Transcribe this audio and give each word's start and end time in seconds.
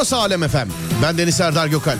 Burası 0.00 0.16
Alem 0.16 0.42
Efem. 0.42 0.68
Ben 1.02 1.18
Deniz 1.18 1.36
Serdar 1.36 1.66
Gökalp. 1.66 1.98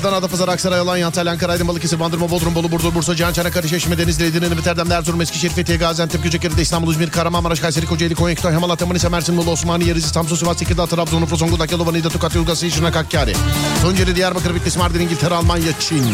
Adana, 0.00 0.16
Adapazarı, 0.16 0.50
Aksaray, 0.50 0.78
Alanya, 0.78 1.06
Antalya, 1.06 1.32
Ankara, 1.32 1.52
Aydın, 1.52 1.68
Balıkesir, 1.68 2.00
Bandırma, 2.00 2.30
Bodrum, 2.30 2.54
Bolu, 2.54 2.72
Burdur, 2.72 2.94
Bursa, 2.94 3.16
Cihan, 3.16 3.32
Çanakkale, 3.32 3.68
Çeşme, 3.68 3.98
Denizli, 3.98 4.24
Edirne, 4.24 4.58
Biterden, 4.58 4.90
Erzurum, 4.90 5.20
Eskişehir, 5.20 5.52
Fethiye, 5.52 5.78
Gaziantep, 5.78 6.22
Göcekere, 6.22 6.62
İstanbul, 6.62 6.92
İzmir, 6.92 7.10
Kahramanmaraş, 7.10 7.60
Kayseri, 7.60 7.86
Kocaeli, 7.86 8.14
Konya, 8.14 8.34
Kütahya, 8.34 8.60
Malatya, 8.60 8.86
Manisa, 8.86 9.08
Mersin, 9.08 9.34
Muğla, 9.34 9.50
Osmaniye, 9.50 9.94
Rize, 9.94 10.08
Samsun, 10.08 10.36
Sivas, 10.36 10.56
Tekirdağ, 10.56 10.86
Trabzon, 10.86 11.22
Urfa, 11.22 11.36
Zonguldak, 11.36 11.72
Yalova, 11.72 11.92
Niğde, 11.92 12.08
Tokat, 12.08 12.34
Yozgat, 12.34 12.56
Şırnak, 12.56 12.96
Hakkari, 12.96 13.34
Tunceli, 13.82 14.16
Diyarbakır, 14.16 14.54
Bitlis, 14.54 14.76
Mardin, 14.76 15.00
İngiltere, 15.00 15.34
Almanya, 15.34 15.72
Çin, 15.80 16.04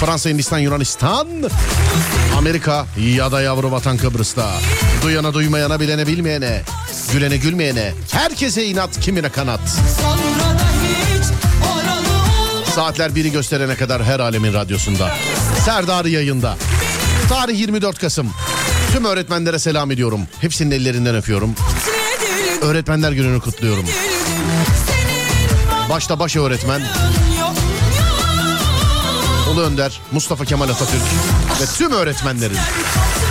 Fransa, 0.00 0.30
Hindistan, 0.30 0.58
Yunanistan, 0.58 1.26
Amerika 2.38 2.86
ya 3.16 3.32
da 3.32 3.42
yavru 3.42 3.70
vatan 3.70 3.96
Kıbrıs'ta. 3.96 4.50
Duyana 5.02 5.34
duymayana 5.34 5.80
bilene 5.80 6.06
bilmeyene, 6.06 6.62
gülene 7.12 7.36
gülmeyene, 7.36 7.92
herkese 8.10 8.64
inat 8.64 9.00
kimine 9.00 9.28
kanat. 9.28 9.60
Saatler 12.74 13.14
biri 13.14 13.32
gösterene 13.32 13.74
kadar 13.74 14.04
her 14.04 14.20
alemin 14.20 14.54
radyosunda. 14.54 15.14
Serdar 15.64 16.04
yayında. 16.04 16.56
Tarih 17.28 17.58
24 17.58 17.98
Kasım. 17.98 18.30
Tüm 18.92 19.04
öğretmenlere 19.04 19.58
selam 19.58 19.90
ediyorum. 19.90 20.20
Hepsinin 20.40 20.70
ellerinden 20.70 21.16
öpüyorum. 21.16 21.54
Öğretmenler 22.62 23.12
gününü 23.12 23.40
kutluyorum. 23.40 23.84
Başta 25.90 26.18
baş 26.18 26.36
öğretmen 26.36 26.82
Ulu 29.52 29.60
Önder, 29.60 30.00
Mustafa 30.12 30.44
Kemal 30.44 30.68
Atatürk 30.68 31.02
ve 31.60 31.66
tüm 31.78 31.92
öğretmenlerin 31.92 32.58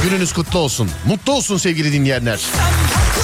gününüz 0.03 0.33
kutlu 0.33 0.59
olsun. 0.59 0.89
Mutlu 1.05 1.33
olsun 1.33 1.57
sevgili 1.57 1.93
dinleyenler. 1.93 2.39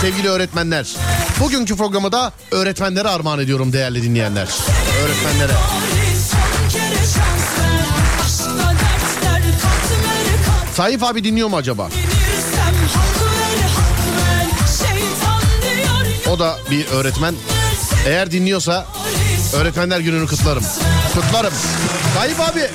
Sevgili 0.02 0.30
öğretmenler. 0.30 0.96
Bugünkü 1.40 1.76
programı 1.76 2.12
da 2.12 2.32
öğretmenlere 2.52 3.08
armağan 3.10 3.40
ediyorum 3.40 3.74
değerli 3.74 4.04
dinleyenler. 4.04 4.48
Öğretmenlere. 5.04 5.52
Tayyip 10.76 11.04
abi 11.04 11.24
dinliyor 11.24 11.48
mu 11.48 11.58
acaba? 11.58 11.90
O 16.30 16.40
da 16.40 16.58
bir 16.72 16.88
öğretmen. 16.88 17.36
Eğer 18.06 18.32
dinliyorsa 18.32 18.86
öğretmenler 19.54 20.00
gününü 20.00 20.28
kutlarım. 20.28 20.64
Kutlarım. 21.14 21.54
Tayyip 22.16 22.40
abi. 22.40 22.70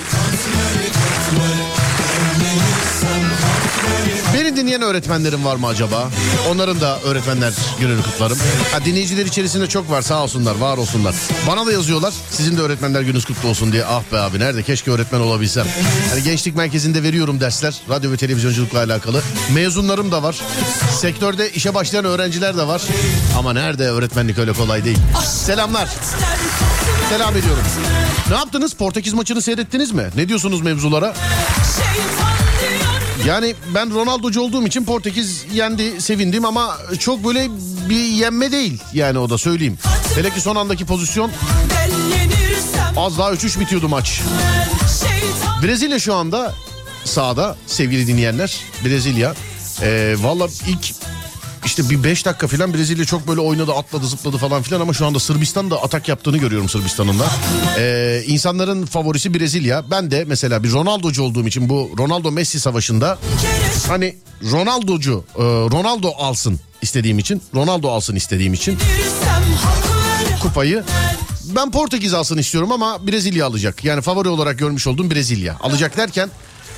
Dinleyen 4.56 4.82
öğretmenlerim 4.82 5.44
var 5.44 5.56
mı 5.56 5.66
acaba? 5.66 6.10
Onların 6.50 6.80
da 6.80 7.00
öğretmenler 7.00 7.52
gününü 7.80 8.02
kutlarım. 8.02 8.38
Ha, 8.72 8.84
dinleyiciler 8.84 9.26
içerisinde 9.26 9.66
çok 9.66 9.90
var 9.90 10.02
sağ 10.02 10.22
olsunlar 10.22 10.54
var 10.54 10.76
olsunlar. 10.76 11.14
Bana 11.46 11.66
da 11.66 11.72
yazıyorlar 11.72 12.14
sizin 12.30 12.56
de 12.56 12.60
öğretmenler 12.60 13.00
gününüz 13.02 13.24
kutlu 13.24 13.48
olsun 13.48 13.72
diye. 13.72 13.84
Ah 13.84 14.02
be 14.12 14.18
abi 14.18 14.38
nerede 14.38 14.62
keşke 14.62 14.90
öğretmen 14.90 15.20
olabilsem. 15.20 15.66
Hani 16.10 16.22
gençlik 16.22 16.56
merkezinde 16.56 17.02
veriyorum 17.02 17.40
dersler 17.40 17.74
radyo 17.90 18.12
ve 18.12 18.16
televizyonculukla 18.16 18.78
alakalı. 18.78 19.22
Mezunlarım 19.54 20.12
da 20.12 20.22
var. 20.22 20.36
Sektörde 21.00 21.50
işe 21.50 21.74
başlayan 21.74 22.04
öğrenciler 22.04 22.56
de 22.56 22.66
var. 22.66 22.82
Ama 23.38 23.52
nerede 23.52 23.88
öğretmenlik 23.90 24.38
öyle 24.38 24.52
kolay 24.52 24.84
değil. 24.84 24.98
Selamlar. 25.26 25.88
Selam 27.08 27.36
ediyorum. 27.36 27.62
Ne 28.28 28.34
yaptınız? 28.36 28.74
Portekiz 28.74 29.12
maçını 29.12 29.42
seyrettiniz 29.42 29.92
mi? 29.92 30.10
Ne 30.16 30.28
diyorsunuz 30.28 30.60
mevzulara? 30.60 31.14
Şeytan 31.76 32.31
Yani 33.26 33.54
ben 33.74 33.94
Ronaldo'cu 33.94 34.40
olduğum 34.40 34.66
için 34.66 34.84
Portekiz 34.84 35.44
yendi 35.54 36.00
sevindim 36.00 36.44
ama 36.44 36.76
çok 36.98 37.24
böyle 37.24 37.48
bir 37.88 38.04
yenme 38.04 38.52
değil 38.52 38.82
yani 38.94 39.18
o 39.18 39.30
da 39.30 39.38
söyleyeyim. 39.38 39.78
Hele 40.14 40.30
ki 40.30 40.40
son 40.40 40.56
andaki 40.56 40.86
pozisyon 40.86 41.30
az 42.96 43.18
daha 43.18 43.32
3-3 43.32 43.60
bitiyordu 43.60 43.88
maç. 43.88 44.20
Brezilya 45.62 45.98
şu 45.98 46.14
anda 46.14 46.54
sahada 47.04 47.56
sevgili 47.66 48.06
dinleyenler. 48.06 48.60
Brezilya. 48.84 49.34
Ee, 49.82 50.14
Valla 50.18 50.48
ilk 50.68 50.94
işte 51.72 51.90
bir 51.90 52.04
5 52.04 52.26
dakika 52.26 52.46
falan 52.46 52.74
Brezilya 52.74 53.04
çok 53.04 53.28
böyle 53.28 53.40
oynadı 53.40 53.72
atladı 53.72 54.06
zıpladı 54.06 54.36
falan 54.36 54.62
filan 54.62 54.80
ama 54.80 54.92
şu 54.92 55.06
anda 55.06 55.18
Sırbistan 55.18 55.70
da 55.70 55.82
atak 55.82 56.08
yaptığını 56.08 56.38
görüyorum 56.38 56.68
Sırbistan'ın 56.68 57.18
da. 57.18 57.26
Ee, 57.78 58.22
insanların 58.26 58.86
favorisi 58.86 59.34
Brezilya. 59.34 59.90
Ben 59.90 60.10
de 60.10 60.24
mesela 60.24 60.62
bir 60.62 60.72
Ronaldo'cu 60.72 61.22
olduğum 61.22 61.46
için 61.46 61.68
bu 61.68 61.90
Ronaldo 61.98 62.32
Messi 62.32 62.60
savaşında 62.60 63.18
hani 63.88 64.16
Ronaldo'cu 64.50 65.24
e, 65.36 65.42
Ronaldo 65.42 66.12
alsın 66.18 66.60
istediğim 66.82 67.18
için 67.18 67.42
Ronaldo 67.54 67.90
alsın 67.90 68.16
istediğim 68.16 68.54
için 68.54 68.78
kupayı 70.42 70.84
ben 71.56 71.70
Portekiz 71.70 72.14
alsın 72.14 72.38
istiyorum 72.38 72.72
ama 72.72 73.06
Brezilya 73.06 73.46
alacak. 73.46 73.84
Yani 73.84 74.02
favori 74.02 74.28
olarak 74.28 74.58
görmüş 74.58 74.86
olduğum 74.86 75.10
Brezilya. 75.10 75.56
Alacak 75.60 75.96
derken 75.96 76.30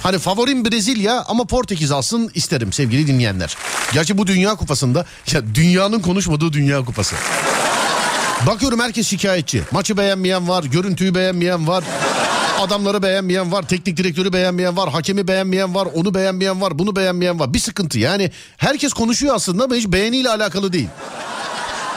hani 0.05 0.19
favorim 0.19 0.65
Brezilya 0.65 1.25
ama 1.29 1.45
Portekiz 1.45 1.91
alsın 1.91 2.31
isterim 2.35 2.73
sevgili 2.73 3.07
dinleyenler. 3.07 3.57
Gerçi 3.93 4.19
bu 4.19 4.27
Dünya 4.27 4.55
Kupası'nda 4.55 5.07
ya 5.33 5.43
dünyanın 5.55 6.01
konuşmadığı 6.01 6.53
Dünya 6.53 6.85
Kupası. 6.85 7.17
Bakıyorum 8.47 8.81
herkes 8.81 9.09
şikayetçi. 9.09 9.63
Maçı 9.71 9.97
beğenmeyen 9.97 10.49
var, 10.49 10.65
görüntüyü 10.65 11.15
beğenmeyen 11.15 11.69
var. 11.69 11.85
Adamları 12.61 13.03
beğenmeyen 13.03 13.53
var, 13.53 13.69
teknik 13.69 13.97
direktörü 13.97 14.33
beğenmeyen 14.33 14.77
var, 14.77 14.91
hakemi 14.91 15.29
beğenmeyen 15.29 15.75
var, 15.75 15.89
onu 15.95 16.15
beğenmeyen 16.15 16.61
var, 16.61 16.79
bunu 16.79 16.97
beğenmeyen 16.97 17.41
var. 17.41 17.55
Bir 17.55 17.59
sıkıntı 17.59 17.99
yani 17.99 18.31
herkes 18.57 18.93
konuşuyor 18.93 19.35
aslında 19.35 19.65
ama 19.65 19.75
hiç 19.75 19.87
beğeniyle 19.87 20.31
alakalı 20.31 20.73
değil. 20.73 20.89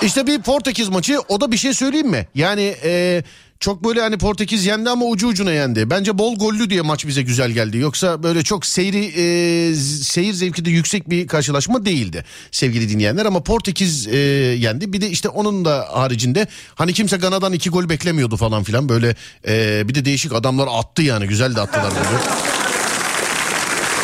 İşte 0.02 0.28
bir 0.28 0.42
Portekiz 0.42 0.90
maçı 0.90 1.20
o 1.28 1.42
da 1.42 1.52
bir 1.52 1.58
şey 1.58 1.74
söyleyeyim 1.74 2.08
mi? 2.08 2.28
Yani 2.36 2.76
e, 2.84 3.24
çok 3.60 3.84
böyle 3.84 4.02
hani 4.02 4.18
Portekiz 4.18 4.66
yendi 4.66 4.90
ama 4.90 5.06
ucu 5.06 5.28
ucuna 5.28 5.52
yendi. 5.52 5.90
Bence 5.90 6.18
bol 6.18 6.36
gollü 6.36 6.70
diye 6.70 6.82
maç 6.82 7.08
bize 7.08 7.22
güzel 7.22 7.52
geldi. 7.52 7.78
Yoksa 7.78 8.24
böyle 8.24 8.44
çok 8.44 8.66
seyri 8.66 9.06
e, 9.06 9.76
seyir 10.02 10.34
zevki 10.34 10.66
de 10.66 10.70
yüksek 10.70 11.10
bir 11.10 11.28
karşılaşma 11.28 11.86
değildi 11.86 12.26
sevgili 12.52 12.90
dinleyenler. 12.90 13.26
Ama 13.26 13.44
Portekiz 13.44 14.08
e, 14.08 14.18
yendi. 14.58 14.94
Bir 14.94 15.02
de 15.02 15.10
işte 15.10 15.30
onun 15.30 15.66
da 15.66 15.88
haricinde 15.92 16.48
hani 16.76 16.94
kimse 16.94 17.18
Gana'dan 17.18 17.54
iki 17.54 17.70
gol 17.70 17.90
beklemiyordu 17.90 18.38
falan 18.38 18.64
filan. 18.64 18.90
Böyle 18.90 19.16
e, 19.48 19.88
bir 19.88 19.96
de 19.96 20.06
değişik 20.06 20.34
adamlar 20.34 20.68
attı 20.72 21.02
yani 21.02 21.28
güzel 21.28 21.56
de 21.56 21.62
attılar 21.62 21.92
golü. 21.92 22.20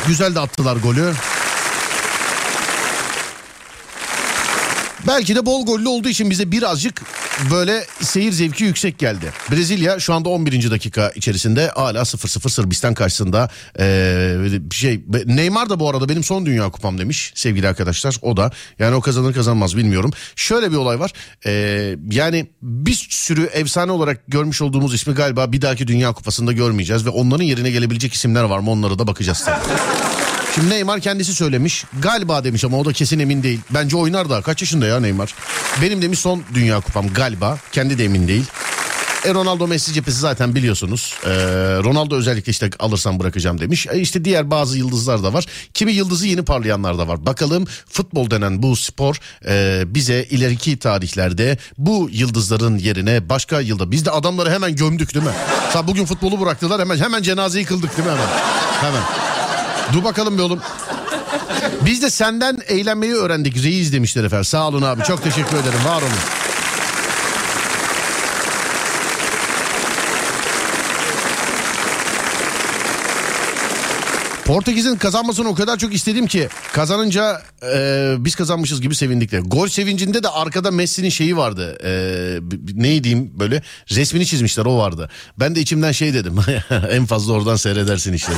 Güzel 0.08 0.36
de 0.36 0.40
attılar 0.40 0.76
golü. 0.76 1.14
Belki 5.08 5.36
de 5.36 5.46
bol 5.46 5.66
gollü 5.66 5.88
olduğu 5.88 6.10
için 6.10 6.30
bize 6.30 6.52
birazcık 6.52 7.02
böyle 7.52 7.86
seyir 8.02 8.32
zevki 8.32 8.64
yüksek 8.64 9.00
geldi. 9.00 9.34
Brezilya 9.52 10.00
şu 10.00 10.14
anda 10.14 10.30
11. 10.30 10.72
dakika 10.72 11.12
içerisinde 11.16 11.68
hala 11.76 12.00
0-0 12.00 12.50
Sırbistan 12.50 12.94
karşısında. 12.94 13.50
Ee, 13.80 14.38
şey 14.72 15.06
Neymar 15.26 15.70
da 15.70 15.80
bu 15.80 15.90
arada 15.90 16.10
benim 16.10 16.24
son 16.24 16.46
dünya 16.46 16.70
kupam 16.70 16.98
demiş 16.98 17.32
sevgili 17.36 17.68
arkadaşlar. 17.68 18.18
O 18.22 18.38
da 18.38 18.52
yani 18.80 18.96
o 18.96 19.02
kazanır 19.02 19.34
kazanmaz 19.34 19.78
bilmiyorum. 19.78 20.12
Şöyle 20.36 20.72
bir 20.72 20.78
olay 20.78 21.00
var. 21.00 21.12
Ee, 21.46 21.96
yani 22.12 22.48
bir 22.62 23.08
sürü 23.10 23.44
efsane 23.44 23.92
olarak 23.92 24.28
görmüş 24.28 24.62
olduğumuz 24.62 24.94
ismi 24.94 25.14
galiba 25.14 25.52
bir 25.52 25.62
dahaki 25.62 25.88
dünya 25.88 26.14
kupasında 26.14 26.52
görmeyeceğiz 26.52 27.06
ve 27.06 27.10
onların 27.10 27.44
yerine 27.44 27.72
gelebilecek 27.72 28.14
isimler 28.14 28.44
var 28.44 28.60
mı 28.60 28.72
onlara 28.72 29.00
da 29.00 29.08
bakacağız. 29.08 29.46
Şimdi 30.56 30.70
Neymar 30.70 31.00
kendisi 31.00 31.34
söylemiş. 31.34 31.86
Galiba 32.02 32.44
demiş 32.44 32.66
ama 32.66 32.78
o 32.78 32.86
da 32.86 32.94
kesin 32.94 33.20
emin 33.20 33.44
değil. 33.44 33.60
Bence 33.70 33.98
oynar 33.98 34.30
da. 34.30 34.42
Kaç 34.42 34.62
yaşında 34.62 34.86
ya 34.86 35.00
Neymar? 35.00 35.36
Benim 35.82 36.02
demiş 36.02 36.20
son 36.20 36.44
dünya 36.54 36.80
kupam 36.80 37.14
galiba. 37.14 37.58
Kendi 37.72 37.98
de 37.98 38.06
emin 38.06 38.28
değil. 38.28 38.44
E 39.26 39.34
Ronaldo 39.34 39.68
Messi 39.68 39.94
cephesi 39.94 40.20
zaten 40.20 40.56
biliyorsunuz. 40.56 41.16
Ee, 41.26 41.30
Ronaldo 41.84 42.16
özellikle 42.16 42.50
işte 42.50 42.70
alırsam 42.80 43.20
bırakacağım 43.20 43.60
demiş. 43.60 43.88
E 43.92 44.00
işte 44.00 44.26
diğer 44.26 44.52
bazı 44.52 44.78
yıldızlar 44.78 45.24
da 45.24 45.34
var. 45.34 45.46
Kimi 45.74 45.92
yıldızı 45.92 46.28
yeni 46.28 46.46
parlayanlar 46.46 46.98
da 46.98 47.08
var. 47.08 47.26
Bakalım 47.26 47.66
futbol 47.90 48.30
denen 48.30 48.64
bu 48.64 48.76
spor 48.76 49.16
e, 49.48 49.84
bize 49.88 50.24
ileriki 50.24 50.80
tarihlerde 50.80 51.58
bu 51.78 52.10
yıldızların 52.12 52.78
yerine 52.78 53.30
başka 53.30 53.62
yılda. 53.62 53.92
Biz 53.92 54.06
de 54.06 54.12
adamları 54.12 54.52
hemen 54.52 54.76
gömdük 54.76 55.14
değil 55.14 55.26
mi? 55.26 55.32
Sa 55.74 55.88
bugün 55.88 56.06
futbolu 56.06 56.40
bıraktılar 56.42 56.82
hemen 56.82 56.98
hemen 56.98 57.24
cenazeyi 57.24 57.66
kıldık 57.66 57.98
değil 57.98 58.08
mi 58.08 58.14
hemen? 58.14 58.28
Hemen. 58.82 59.04
Dur 59.94 60.04
bakalım 60.04 60.38
bir 60.38 60.44
oğlum. 60.44 60.60
Biz 61.86 62.02
de 62.02 62.10
senden 62.10 62.60
eğlenmeyi 62.68 63.14
öğrendik 63.14 63.64
reis 63.64 63.94
demişler 63.94 64.24
efendim. 64.24 64.46
Sağ 64.46 64.68
olun 64.68 64.82
abi 64.82 65.04
çok 65.04 65.24
teşekkür 65.24 65.58
ederim 65.58 65.86
var 65.86 66.02
olun. 66.02 66.43
Portekiz'in 74.46 74.96
kazanmasını 74.96 75.50
o 75.50 75.56
kadar 75.56 75.78
çok 75.78 75.94
istedim 75.94 76.28
ki 76.28 76.48
kazanınca 76.74 77.42
e, 77.74 78.16
biz 78.18 78.36
kazanmışız 78.36 78.82
gibi 78.82 78.96
sevindik 78.96 79.32
de. 79.32 79.40
Gol 79.40 79.68
sevincinde 79.68 80.24
de 80.24 80.30
arkada 80.30 80.72
Messi'nin 80.72 81.10
şeyi 81.10 81.38
vardı. 81.38 81.78
E, 81.84 81.92
ne 82.74 83.04
diyeyim 83.04 83.32
böyle 83.40 83.62
resmini 83.92 84.26
çizmişler 84.26 84.66
o 84.66 84.78
vardı. 84.78 85.10
Ben 85.40 85.56
de 85.56 85.60
içimden 85.60 85.92
şey 85.92 86.14
dedim. 86.14 86.36
en 86.92 87.06
fazla 87.06 87.34
oradan 87.34 87.56
seyredersin 87.56 88.14
işte. 88.14 88.32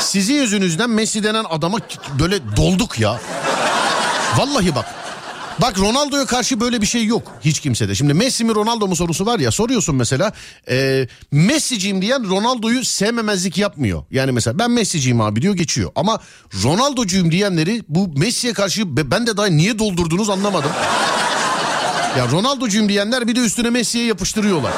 Sizin 0.00 0.34
yüzünüzden 0.34 0.90
Messi 0.90 1.24
denen 1.24 1.44
adama 1.50 1.78
böyle 2.18 2.38
dolduk 2.56 2.98
ya. 3.00 3.20
Vallahi 4.36 4.74
bak. 4.74 5.03
Bak 5.60 5.78
Ronaldo'ya 5.78 6.26
karşı 6.26 6.60
böyle 6.60 6.80
bir 6.80 6.86
şey 6.86 7.04
yok 7.06 7.32
hiç 7.44 7.60
kimsede. 7.60 7.94
Şimdi 7.94 8.14
Messi 8.14 8.44
mi 8.44 8.54
Ronaldo 8.54 8.88
mu 8.88 8.96
sorusu 8.96 9.26
var 9.26 9.38
ya 9.38 9.50
soruyorsun 9.50 9.94
mesela. 9.96 10.32
E, 10.70 11.06
Messi'ciyim 11.32 12.02
diyen 12.02 12.30
Ronaldo'yu 12.30 12.84
sevmemezlik 12.84 13.58
yapmıyor. 13.58 14.02
Yani 14.10 14.32
mesela 14.32 14.58
ben 14.58 14.70
Messi'ciyim 14.70 15.20
abi 15.20 15.42
diyor 15.42 15.54
geçiyor. 15.54 15.90
Ama 15.96 16.20
Ronaldo'cuyum 16.64 17.30
diyenleri 17.32 17.82
bu 17.88 18.08
Messi'ye 18.18 18.52
karşı 18.52 18.96
be- 18.96 19.10
ben 19.10 19.26
de 19.26 19.36
daha 19.36 19.46
niye 19.46 19.78
doldurdunuz 19.78 20.30
anlamadım. 20.30 20.70
Ya 22.18 22.28
Ronaldo'cuyum 22.32 22.88
diyenler 22.88 23.28
bir 23.28 23.36
de 23.36 23.40
üstüne 23.40 23.70
Messi'ye 23.70 24.04
yapıştırıyorlar. 24.06 24.72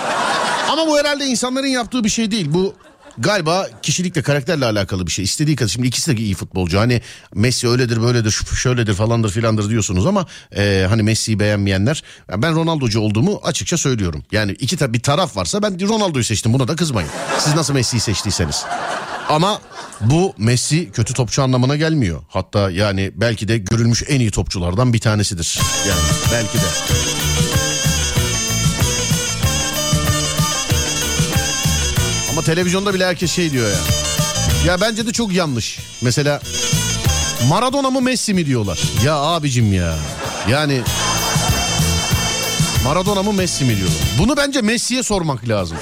Ama 0.71 0.87
bu 0.87 0.99
herhalde 0.99 1.27
insanların 1.27 1.67
yaptığı 1.67 2.05
bir 2.05 2.09
şey 2.09 2.31
değil. 2.31 2.47
Bu 2.49 2.75
galiba 3.19 3.67
kişilikle 3.83 4.23
karakterle 4.23 4.65
alakalı 4.67 5.07
bir 5.07 5.13
şey. 5.13 5.25
İstediği 5.25 5.57
kadar 5.57 5.69
şimdi 5.69 5.87
ikisi 5.87 6.17
de 6.17 6.21
iyi 6.21 6.35
futbolcu. 6.35 6.79
Hani 6.79 7.03
Messi 7.35 7.69
öyledir 7.69 8.03
böyledir 8.03 8.31
şöyledir 8.55 8.95
falandır 8.95 9.31
filandır 9.31 9.71
diyorsunuz 9.71 10.07
ama 10.07 10.27
e, 10.57 10.87
hani 10.89 11.03
Messi'yi 11.03 11.41
beğenmeyenler 11.41 12.03
ben 12.37 12.55
Ronaldo'cu 12.57 13.01
olduğumu 13.01 13.41
açıkça 13.45 13.77
söylüyorum. 13.77 14.23
Yani 14.33 14.53
iki 14.53 14.77
ta- 14.77 14.93
bir 14.93 15.01
taraf 15.01 15.37
varsa 15.37 15.63
ben 15.63 15.89
Ronaldo'yu 15.89 16.25
seçtim 16.25 16.53
buna 16.53 16.69
da 16.69 16.77
kızmayın. 16.77 17.11
Siz 17.39 17.55
nasıl 17.55 17.75
Messi'yi 17.75 18.01
seçtiyseniz. 18.01 18.65
Ama 19.29 19.61
bu 20.01 20.35
Messi 20.39 20.91
kötü 20.91 21.15
topçu 21.15 21.43
anlamına 21.43 21.77
gelmiyor. 21.77 22.23
Hatta 22.29 22.71
yani 22.71 23.13
belki 23.15 23.49
de 23.49 23.59
görülmüş 23.59 24.03
en 24.09 24.21
iyi 24.21 24.31
topçulardan 24.31 24.93
bir 24.93 24.99
tanesidir. 24.99 25.59
Yani 25.89 26.01
belki 26.33 26.59
de. 26.59 27.66
Ama 32.37 32.45
televizyonda 32.45 32.95
bile 32.95 33.07
herkes 33.07 33.33
şey 33.33 33.53
diyor 33.53 33.69
ya. 33.71 33.77
Ya 34.67 34.81
bence 34.81 35.07
de 35.07 35.13
çok 35.13 35.33
yanlış. 35.33 35.79
Mesela 36.03 36.41
Maradona 37.49 37.91
mı 37.91 38.01
Messi 38.01 38.35
mi 38.35 38.47
diyorlar. 38.47 38.79
Ya 39.05 39.15
abicim 39.15 39.73
ya. 39.73 39.97
Yani 40.51 40.81
Maradona 42.85 43.23
mı 43.23 43.33
Messi 43.33 43.65
mi 43.65 43.77
diyorlar. 43.77 43.99
Bunu 44.19 44.37
bence 44.37 44.61
Messi'ye 44.63 45.03
sormak 45.03 45.49
lazım. 45.49 45.77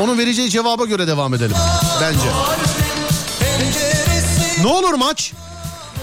Onun 0.00 0.18
vereceği 0.18 0.50
cevaba 0.50 0.84
göre 0.84 1.06
devam 1.06 1.34
edelim. 1.34 1.56
Bence. 2.00 2.26
Ne 4.62 4.66
olur 4.66 4.94
maç? 4.94 5.32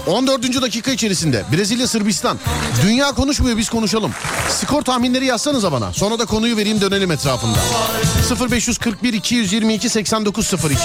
14. 0.06 0.62
dakika 0.62 0.90
içerisinde 0.90 1.44
Brezilya 1.52 1.86
Sırbistan. 1.86 2.38
Dünya 2.82 3.12
konuşmuyor 3.12 3.56
biz 3.56 3.68
konuşalım. 3.70 4.12
Skor 4.50 4.82
tahminleri 4.82 5.26
yazsanıza 5.26 5.72
bana. 5.72 5.92
Sonra 5.92 6.18
da 6.18 6.26
konuyu 6.26 6.56
vereyim 6.56 6.80
dönelim 6.80 7.10
etrafında. 7.10 7.58
0541 8.50 9.12
222 9.12 9.88
8902. 9.88 10.78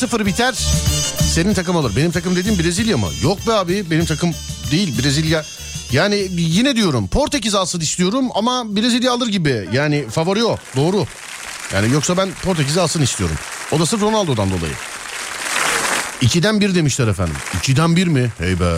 1-0 0.00 0.26
biter. 0.26 0.54
Senin 1.34 1.54
takım 1.54 1.76
alır. 1.76 1.96
Benim 1.96 2.10
takım 2.10 2.36
dediğim 2.36 2.58
Brezilya 2.58 2.96
mı? 2.96 3.08
Yok 3.22 3.46
be 3.46 3.52
abi 3.52 3.90
benim 3.90 4.04
takım 4.04 4.34
değil 4.70 5.02
Brezilya. 5.02 5.44
Yani 5.92 6.28
yine 6.36 6.76
diyorum 6.76 7.08
Portekiz 7.08 7.54
alsın 7.54 7.80
istiyorum 7.80 8.24
ama 8.34 8.76
Brezilya 8.76 9.12
alır 9.12 9.28
gibi. 9.28 9.68
Yani 9.72 10.04
favori 10.10 10.44
o 10.44 10.56
doğru. 10.76 11.06
Yani 11.74 11.92
yoksa 11.92 12.16
ben 12.16 12.28
Portekiz 12.42 12.78
alsın 12.78 13.02
istiyorum. 13.02 13.36
O 13.72 13.80
da 13.80 13.86
sırf 13.86 14.02
Ronaldo'dan 14.02 14.50
dolayı. 14.50 14.72
İkiden 16.20 16.60
bir 16.60 16.74
demişler 16.74 17.08
efendim. 17.08 17.36
İkiden 17.58 17.96
bir 17.96 18.06
mi? 18.06 18.32
Hey 18.38 18.60
be. 18.60 18.74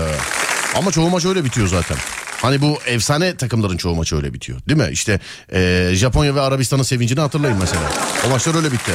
Ama 0.75 0.91
çoğu 0.91 1.11
maç 1.11 1.25
öyle 1.25 1.45
bitiyor 1.45 1.69
zaten. 1.69 1.97
Hani 2.43 2.63
bu 2.63 2.79
efsane 2.87 3.37
takımların 3.37 3.77
çoğu 3.77 3.95
maç 3.97 4.13
öyle 4.13 4.35
bitiyor. 4.35 4.61
Değil 4.69 4.81
mi? 4.81 4.89
İşte 4.93 5.21
eee, 5.53 5.91
Japonya 5.95 6.35
ve 6.35 6.41
Arabistan'ın 6.41 6.83
sevincini 6.83 7.21
hatırlayın 7.21 7.59
mesela. 7.61 7.83
O 8.27 8.29
maçlar 8.29 8.55
öyle 8.55 8.73
bitti. 8.73 8.93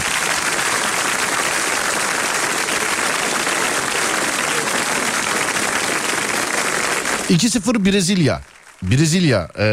...2-0 7.30 7.86
Brezilya. 7.86 8.42
Brezilya 8.84 9.48
e, 9.60 9.66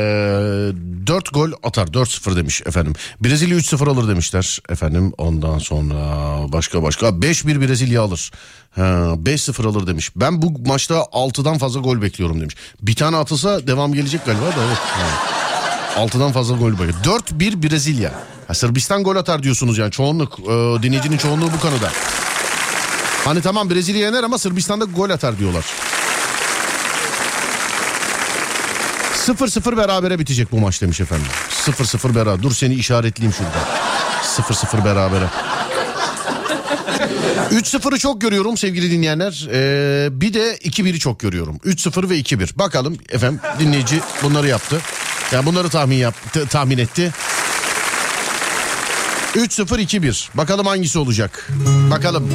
4 1.07 1.35
gol 1.35 1.53
atar 1.63 1.87
4-0 1.87 2.37
demiş 2.37 2.63
efendim. 2.67 2.93
Brezilya 3.21 3.59
3-0 3.59 3.91
alır 3.91 4.09
demişler 4.09 4.59
efendim. 4.69 5.13
Ondan 5.19 5.59
sonra 5.59 5.97
başka 6.53 6.83
başka 6.83 7.07
5-1 7.07 7.69
Brezilya 7.69 8.03
alır. 8.03 8.31
Ha, 8.71 8.83
5-0 8.83 9.69
alır 9.69 9.87
demiş. 9.87 10.11
Ben 10.17 10.43
bu 10.43 10.69
maçta 10.69 10.95
6'dan 10.95 11.59
fazla 11.59 11.81
gol 11.81 12.03
bekliyorum 12.03 12.41
demiş. 12.41 12.55
Bir 12.83 12.95
tane 12.95 13.17
atılsa 13.17 13.67
devam 13.67 13.95
gelecek 13.95 14.27
galiba 14.27 14.47
da 14.47 14.65
evet. 14.69 14.79
Ha. 14.79 16.05
6'dan 16.05 16.33
fazla 16.33 16.57
gol 16.57 16.73
bekliyorum. 16.73 16.97
4-1 17.05 17.63
Brezilya. 17.63 18.13
Ha, 18.49 18.55
Sırbistan 18.55 19.05
gol 19.05 19.17
atar 19.17 19.43
diyorsunuz 19.43 19.79
yani 19.79 19.91
çoğunluk 19.91 20.39
e, 20.41 20.83
dinleyicinin 20.83 21.17
çoğunluğu 21.17 21.53
bu 21.53 21.61
konuda. 21.61 21.93
Hani 23.25 23.41
tamam 23.41 23.71
Brezilya 23.71 24.01
yener 24.01 24.23
ama 24.23 24.39
Sırbistan'da 24.39 24.85
gol 24.85 25.11
atar 25.11 25.39
diyorlar. 25.39 25.65
0-0 29.27 29.77
berabere 29.77 30.19
bitecek 30.19 30.53
bu 30.53 30.59
maç 30.59 30.83
demiş 30.83 31.01
efendim. 31.01 31.27
0-0 31.67 32.15
beraber. 32.15 32.43
Dur 32.43 32.53
seni 32.53 32.75
işaretleyeyim 32.75 33.33
şurada. 33.35 33.59
0-0 34.23 34.85
berabere. 34.85 35.25
3-0'ı 37.51 37.99
çok 37.99 38.21
görüyorum 38.21 38.57
sevgili 38.57 38.91
dinleyenler. 38.91 39.49
Ee, 39.53 40.09
bir 40.21 40.35
de 40.35 40.57
2-1'i 40.57 40.99
çok 40.99 41.21
görüyorum. 41.21 41.57
3-0 41.57 42.11
ve 42.11 42.19
2-1. 42.21 42.59
Bakalım 42.59 42.99
efendim 43.11 43.41
dinleyici 43.59 44.01
bunları 44.23 44.49
yaptı. 44.49 44.81
Yani 45.33 45.47
bunları 45.47 45.69
tahmin 45.69 45.97
yap 45.97 46.15
t- 46.33 46.47
tahmin 46.47 46.79
etti. 46.79 47.13
3-0-2-1. 49.35 50.29
Bakalım 50.35 50.67
hangisi 50.67 50.99
olacak. 50.99 51.49
Bakalım. 51.91 52.31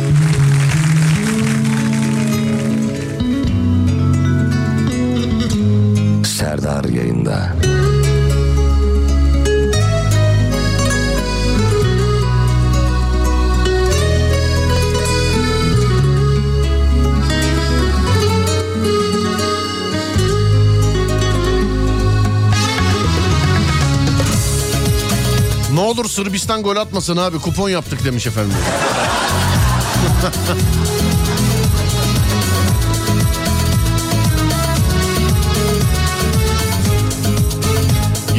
Yayında. 7.29 7.55
Ne 25.73 25.79
olur 25.79 26.05
Sırbistan 26.05 26.63
gol 26.63 26.75
atmasın 26.75 27.17
abi 27.17 27.39
kupon 27.39 27.69
yaptık 27.69 28.05
demiş 28.05 28.27
efendim. 28.27 28.57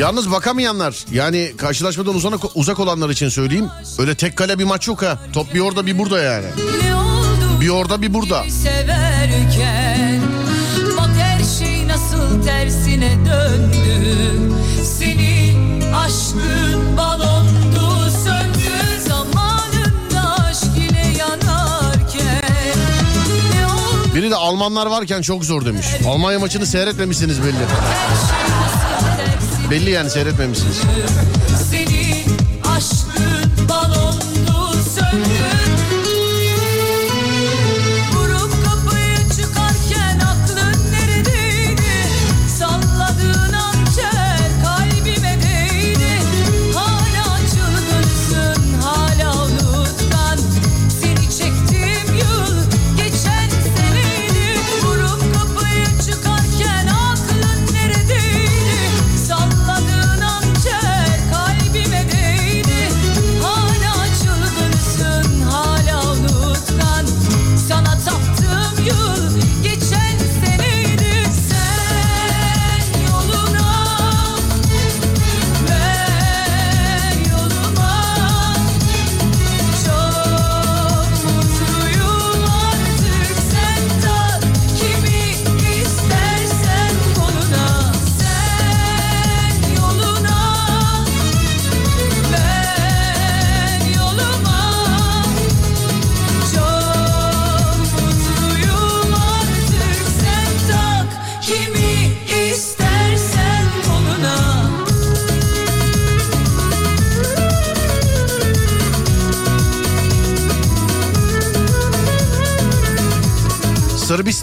Yalnız 0.00 0.30
bakamayanlar 0.30 1.04
yani 1.12 1.52
karşılaşmadan 1.56 2.14
uzak, 2.14 2.40
uzak 2.54 2.80
olanlar 2.80 3.10
için 3.10 3.28
söyleyeyim. 3.28 3.68
Öyle 3.98 4.14
tek 4.14 4.36
kale 4.36 4.58
bir 4.58 4.64
maç 4.64 4.88
yok 4.88 5.02
ha. 5.02 5.18
Top 5.32 5.54
bir 5.54 5.60
orada 5.60 5.86
bir 5.86 5.98
burada 5.98 6.22
yani. 6.22 6.46
Bir 7.60 7.68
orada 7.68 8.02
bir 8.02 8.14
burada. 8.14 8.44
severken 8.44 10.20
Bak 10.98 11.10
her 11.18 11.44
şey 11.58 11.88
nasıl 11.88 12.42
tersine 12.44 13.16
döndü 13.26 14.40
Senin 14.98 15.80
aşkın 15.92 16.96
balondu 16.96 18.10
söndü 18.24 19.00
Zamanında 19.08 20.44
aşk 20.44 20.90
ile 20.90 21.18
yanarken 21.18 22.78
Ne 23.54 23.66
oldu 23.66 24.14
Biri 24.14 24.30
de 24.30 24.36
Almanlar 24.36 24.86
varken 24.86 25.22
çok 25.22 25.44
zor 25.44 25.64
demiş. 25.64 25.86
Almanya 26.08 26.38
maçını 26.38 26.66
seyretmemişsiniz 26.66 27.42
belli. 27.42 27.54
her 27.54 28.16
şey 28.16 28.39
Belli 29.70 29.90
yani 29.90 30.10
seyretmemişsiniz. 30.10 30.80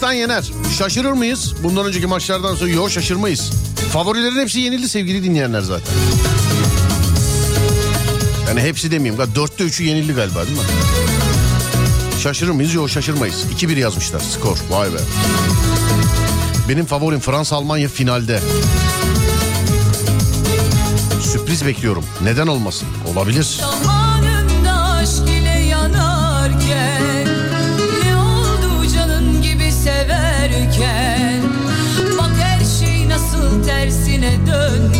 Sırbistan 0.08 0.12
yener. 0.12 0.44
Şaşırır 0.78 1.12
mıyız? 1.12 1.54
Bundan 1.62 1.86
önceki 1.86 2.06
maçlardan 2.06 2.54
sonra 2.54 2.70
yok 2.70 2.90
şaşırmayız. 2.90 3.50
Favorilerin 3.92 4.40
hepsi 4.40 4.60
yenildi 4.60 4.88
sevgili 4.88 5.24
dinleyenler 5.24 5.60
zaten. 5.60 5.94
Yani 8.48 8.60
hepsi 8.60 8.90
demeyeyim. 8.90 9.22
Dörtte 9.34 9.64
üçü 9.64 9.84
yenildi 9.84 10.12
galiba 10.12 10.46
değil 10.46 10.56
mi? 10.56 10.64
Şaşırır 12.22 12.50
mıyız? 12.50 12.74
Yok 12.74 12.90
şaşırmayız. 12.90 13.44
2-1 13.60 13.78
yazmışlar 13.78 14.20
skor. 14.20 14.56
Vay 14.70 14.92
be. 14.92 14.98
Benim 16.68 16.86
favorim 16.86 17.20
Fransa-Almanya 17.20 17.88
finalde. 17.88 18.40
Sürpriz 21.32 21.66
bekliyorum. 21.66 22.04
Neden 22.22 22.46
olmasın? 22.46 22.88
Olabilir. 23.14 23.42
Zamanında 23.60 23.77
tersine 33.68 34.32
döndü 34.46 34.97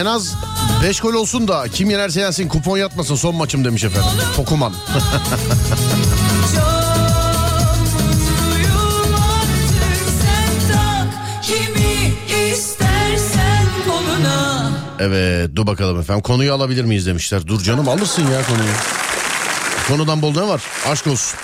en 0.00 0.06
az 0.06 0.34
5 0.82 1.00
gol 1.00 1.14
olsun 1.14 1.48
da 1.48 1.68
kim 1.68 1.90
yenerse 1.90 2.20
yensin 2.20 2.48
kupon 2.48 2.78
yatmasın 2.78 3.14
son 3.14 3.34
maçım 3.34 3.64
demiş 3.64 3.84
efendim. 3.84 4.10
Tokuman. 4.36 4.72
Evet 15.02 15.50
dur 15.56 15.66
bakalım 15.66 16.00
efendim 16.00 16.22
konuyu 16.22 16.54
alabilir 16.54 16.84
miyiz 16.84 17.06
demişler. 17.06 17.46
Dur 17.46 17.60
canım 17.60 17.88
alırsın 17.88 18.22
ya 18.22 18.42
konuyu. 18.46 18.72
Konudan 19.88 20.22
bol 20.22 20.34
ne 20.34 20.48
var? 20.48 20.62
Aşk 20.86 21.06
olsun. 21.06 21.38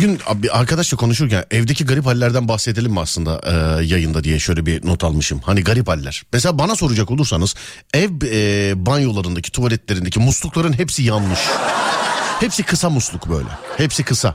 Bugün 0.00 0.20
bir 0.34 0.60
arkadaşla 0.60 0.96
konuşurken 0.96 1.44
evdeki 1.50 1.84
garip 1.84 2.06
hallerden 2.06 2.48
bahsedelim 2.48 2.92
mi 2.92 3.00
aslında 3.00 3.40
e, 3.44 3.84
yayında 3.84 4.24
diye 4.24 4.38
şöyle 4.38 4.66
bir 4.66 4.86
not 4.86 5.04
almışım. 5.04 5.40
Hani 5.44 5.64
garip 5.64 5.88
haller. 5.88 6.22
Mesela 6.32 6.58
bana 6.58 6.76
soracak 6.76 7.10
olursanız 7.10 7.54
ev 7.94 8.10
e, 8.24 8.72
banyolarındaki 8.86 9.52
tuvaletlerindeki 9.52 10.20
muslukların 10.20 10.72
hepsi 10.72 11.02
yanmış. 11.02 11.38
Hepsi 12.40 12.62
kısa 12.62 12.90
musluk 12.90 13.28
böyle. 13.28 13.48
Hepsi 13.76 14.04
kısa. 14.04 14.34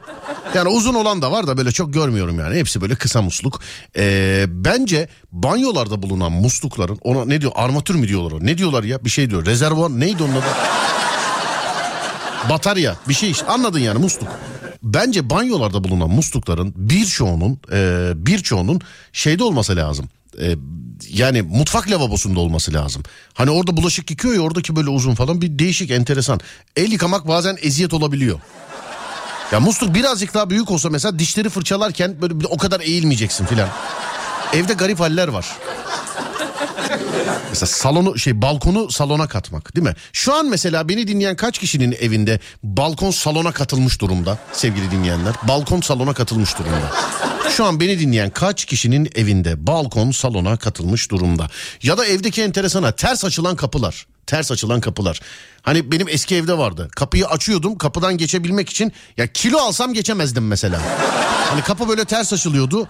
Yani 0.53 0.69
uzun 0.69 0.93
olan 0.93 1.21
da 1.21 1.31
var 1.31 1.47
da 1.47 1.57
böyle 1.57 1.71
çok 1.71 1.93
görmüyorum 1.93 2.39
yani. 2.39 2.55
Hepsi 2.55 2.81
böyle 2.81 2.95
kısa 2.95 3.21
musluk. 3.21 3.61
Ee, 3.97 4.45
bence 4.47 5.09
banyolarda 5.31 6.01
bulunan 6.01 6.31
muslukların 6.31 6.99
ona 7.03 7.25
ne 7.25 7.41
diyor 7.41 7.51
armatür 7.55 7.95
mü 7.95 8.07
diyorlar? 8.07 8.45
Ne 8.45 8.57
diyorlar 8.57 8.83
ya? 8.83 9.05
Bir 9.05 9.09
şey 9.09 9.29
diyor. 9.29 9.45
Rezervuar 9.45 9.99
neydi 9.99 10.23
onun 10.23 10.35
adı? 10.35 10.45
Batarya 12.49 12.95
bir 13.09 13.13
şey 13.13 13.31
işte 13.31 13.45
anladın 13.45 13.79
yani 13.79 13.99
musluk. 13.99 14.29
Bence 14.85 15.29
banyolarda 15.29 15.83
bulunan 15.83 16.09
muslukların 16.09 16.73
birçoğunun 16.75 17.59
e, 17.71 18.11
birçoğunun 18.15 18.81
şeyde 19.13 19.43
olması 19.43 19.75
lazım. 19.75 20.09
E, 20.41 20.55
yani 21.09 21.41
mutfak 21.41 21.91
lavabosunda 21.91 22.39
olması 22.39 22.73
lazım. 22.73 23.03
Hani 23.33 23.49
orada 23.49 23.77
bulaşık 23.77 24.11
yıkıyor 24.11 24.33
ya 24.33 24.41
oradaki 24.41 24.75
böyle 24.75 24.89
uzun 24.89 25.15
falan 25.15 25.41
bir 25.41 25.59
değişik 25.59 25.91
enteresan. 25.91 26.39
El 26.75 26.91
yıkamak 26.91 27.27
bazen 27.27 27.57
eziyet 27.61 27.93
olabiliyor. 27.93 28.39
Ya 29.51 29.59
musluk 29.59 29.95
birazcık 29.95 30.33
daha 30.33 30.49
büyük 30.49 30.71
olsa 30.71 30.89
mesela 30.89 31.19
dişleri 31.19 31.49
fırçalarken 31.49 32.21
böyle 32.21 32.47
o 32.47 32.57
kadar 32.57 32.79
eğilmeyeceksin 32.79 33.45
filan. 33.45 33.69
Evde 34.53 34.73
garip 34.73 34.99
haller 34.99 35.27
var. 35.27 35.45
Mesela 37.49 37.67
salonu 37.67 38.19
şey 38.19 38.41
balkonu 38.41 38.91
salona 38.91 39.27
katmak 39.27 39.75
değil 39.75 39.87
mi? 39.87 39.95
Şu 40.13 40.33
an 40.33 40.45
mesela 40.49 40.89
beni 40.89 41.07
dinleyen 41.07 41.35
kaç 41.35 41.59
kişinin 41.59 41.91
evinde 41.91 42.39
balkon 42.63 43.11
salona 43.11 43.51
katılmış 43.51 44.01
durumda 44.01 44.37
sevgili 44.53 44.91
dinleyenler? 44.91 45.35
Balkon 45.47 45.81
salona 45.81 46.13
katılmış 46.13 46.59
durumda. 46.59 46.91
Şu 47.49 47.65
an 47.65 47.79
beni 47.79 47.99
dinleyen 47.99 48.29
kaç 48.29 48.65
kişinin 48.65 49.09
evinde 49.15 49.67
balkon 49.67 50.11
salona 50.11 50.57
katılmış 50.57 51.11
durumda? 51.11 51.49
Ya 51.83 51.97
da 51.97 52.05
evdeki 52.05 52.41
enteresana 52.41 52.91
ters 52.91 53.25
açılan 53.25 53.55
kapılar. 53.55 54.05
Ters 54.27 54.51
açılan 54.51 54.81
kapılar. 54.81 55.19
Hani 55.61 55.91
benim 55.91 56.07
eski 56.09 56.35
evde 56.35 56.57
vardı. 56.57 56.87
Kapıyı 56.95 57.27
açıyordum 57.27 57.77
kapıdan 57.77 58.17
geçebilmek 58.17 58.69
için 58.69 58.93
ya 59.17 59.27
kilo 59.27 59.57
alsam 59.57 59.93
geçemezdim 59.93 60.47
mesela. 60.47 60.81
Hani 61.49 61.61
kapı 61.61 61.89
böyle 61.89 62.05
ters 62.05 62.33
açılıyordu. 62.33 62.87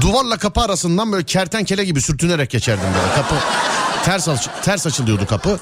Duvarla 0.00 0.36
kapı 0.36 0.60
arasından 0.60 1.12
böyle 1.12 1.24
kertenkele 1.24 1.84
gibi 1.84 2.00
sürtünerek 2.00 2.50
geçerdim 2.50 2.84
böyle. 3.00 3.14
Kapı 3.14 3.34
ters 4.04 4.28
aç- 4.28 4.48
ters 4.62 4.86
açılıyordu 4.86 5.26
kapı. 5.26 5.58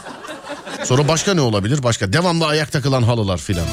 Sonra 0.84 1.08
başka 1.08 1.34
ne 1.34 1.40
olabilir? 1.40 1.82
Başka 1.82 2.12
devamlı 2.12 2.46
ayak 2.46 2.72
takılan 2.72 3.02
halılar 3.02 3.38
filan. 3.38 3.66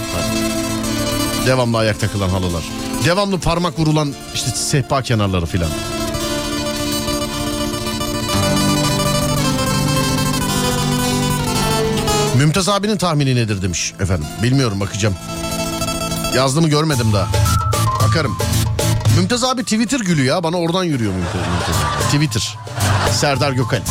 Devamlı 1.45 1.77
ayak 1.77 1.99
takılan 1.99 2.29
halılar. 2.29 2.63
Devamlı 3.05 3.39
parmak 3.39 3.79
vurulan 3.79 4.13
işte 4.33 4.51
sehpa 4.51 5.01
kenarları 5.01 5.45
filan. 5.45 5.69
Mümtaz 12.38 12.69
abinin 12.69 12.97
tahmini 12.97 13.36
nedir 13.36 13.62
demiş 13.62 13.93
efendim. 14.00 14.28
Bilmiyorum 14.43 14.80
bakacağım. 14.80 15.15
Yazdı 16.36 16.62
mı 16.62 16.69
görmedim 16.69 17.13
daha. 17.13 17.28
Bakarım. 18.08 18.38
Mümtaz 19.17 19.43
abi 19.43 19.63
Twitter 19.63 20.00
gülü 20.00 20.23
ya. 20.23 20.43
Bana 20.43 20.58
oradan 20.58 20.84
yürüyor 20.84 21.13
Mümtaz. 21.13 21.34
Mümtaz. 21.36 21.76
Twitter. 22.12 22.58
Serdar 23.12 23.52
Gökal. 23.52 23.82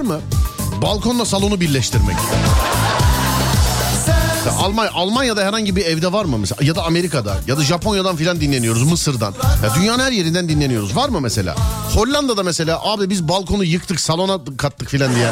Var 0.00 0.04
mı? 0.04 0.20
Balkonla 0.82 1.24
salonu 1.24 1.60
birleştirmek. 1.60 2.16
Ya 4.46 4.52
Almanya, 4.52 4.90
Almanya'da 4.94 5.44
herhangi 5.44 5.76
bir 5.76 5.84
evde 5.84 6.12
var 6.12 6.24
mı 6.24 6.38
mesela? 6.38 6.64
Ya 6.64 6.74
da 6.74 6.84
Amerika'da 6.84 7.36
ya 7.46 7.56
da 7.56 7.62
Japonya'dan 7.62 8.16
filan 8.16 8.40
dinleniyoruz 8.40 8.82
Mısır'dan. 8.82 9.34
Ya 9.64 9.74
dünyanın 9.74 10.02
her 10.02 10.12
yerinden 10.12 10.48
dinleniyoruz. 10.48 10.96
Var 10.96 11.08
mı 11.08 11.20
mesela? 11.20 11.54
Hollanda'da 11.94 12.42
mesela 12.42 12.80
abi 12.84 13.10
biz 13.10 13.28
balkonu 13.28 13.64
yıktık 13.64 14.00
salona 14.00 14.38
kattık 14.58 14.88
filan 14.88 15.14
diye. 15.14 15.30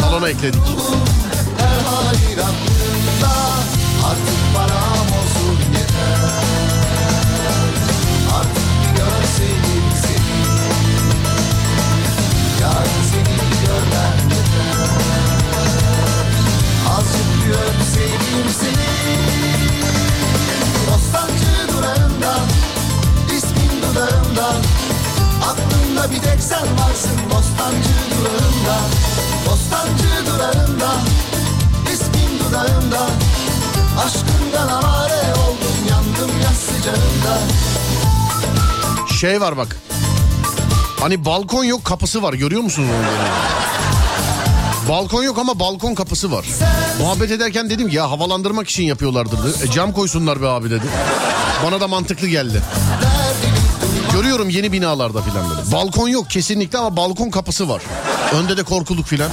Salona 0.00 0.28
ekledik. 0.28 0.60
Sen 26.54 26.68
varsın 26.78 27.10
Bostancı 27.30 27.94
durağında 28.10 28.76
Bostancı 29.46 30.26
durağında 30.26 30.94
ismin 31.92 32.38
dudağımda 32.38 33.06
Aşkından 34.04 34.68
avare 34.68 35.32
oldum 35.34 35.76
yandım 35.90 36.30
yaz 36.44 36.56
sıcağında 36.56 37.38
Şey 39.20 39.40
var 39.40 39.56
bak. 39.56 39.76
Hani 41.00 41.24
balkon 41.24 41.64
yok 41.64 41.84
kapısı 41.84 42.22
var 42.22 42.32
görüyor 42.34 42.62
musunuz 42.62 42.88
onu? 42.90 43.04
Balkon 44.88 45.22
yok 45.22 45.38
ama 45.38 45.58
balkon 45.60 45.94
kapısı 45.94 46.32
var. 46.32 46.46
Muhabbet 47.00 47.30
ederken 47.30 47.70
dedim 47.70 47.88
ki 47.88 47.96
ya 47.96 48.10
havalandırmak 48.10 48.68
için 48.68 48.82
yapıyorlardır. 48.82 49.62
E, 49.62 49.70
cam 49.70 49.92
koysunlar 49.92 50.42
be 50.42 50.48
abi 50.48 50.70
dedi. 50.70 50.84
Bana 51.66 51.80
da 51.80 51.88
mantıklı 51.88 52.26
geldi. 52.28 52.62
Görüyorum 54.14 54.48
yeni 54.48 54.72
binalarda 54.72 55.22
filan 55.22 55.50
böyle. 55.50 55.72
Balkon 55.72 56.08
yok 56.08 56.30
kesinlikle 56.30 56.78
ama 56.78 56.96
balkon 56.96 57.30
kapısı 57.30 57.68
var. 57.68 57.82
Önde 58.34 58.56
de 58.56 58.62
korkuluk 58.62 59.06
filan. 59.06 59.30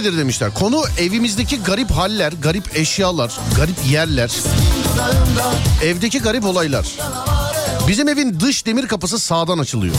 Nedir 0.00 0.18
demişler. 0.18 0.54
Konu 0.54 0.82
evimizdeki 0.98 1.62
garip 1.62 1.90
haller, 1.90 2.32
garip 2.42 2.76
eşyalar, 2.76 3.32
garip 3.56 3.76
yerler. 3.90 4.30
Evdeki 5.84 6.18
garip 6.18 6.44
olaylar. 6.44 6.86
Bizim 7.88 8.08
evin 8.08 8.40
dış 8.40 8.66
demir 8.66 8.86
kapısı 8.88 9.18
sağdan 9.18 9.58
açılıyor. 9.58 9.94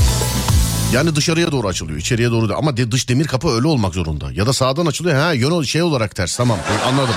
Yani 0.93 1.15
dışarıya 1.15 1.51
doğru 1.51 1.67
açılıyor, 1.67 1.99
içeriye 1.99 2.31
doğru 2.31 2.49
da. 2.49 2.55
Ama 2.55 2.77
dış 2.77 3.09
demir 3.09 3.27
kapı 3.27 3.49
öyle 3.49 3.67
olmak 3.67 3.93
zorunda. 3.93 4.31
Ya 4.31 4.45
da 4.45 4.53
sağdan 4.53 4.85
açılıyor. 4.85 5.15
Ha 5.15 5.33
yön 5.33 5.61
şey 5.61 5.81
olarak 5.81 6.15
ters. 6.15 6.37
Tamam 6.37 6.57
anladım. 6.87 7.15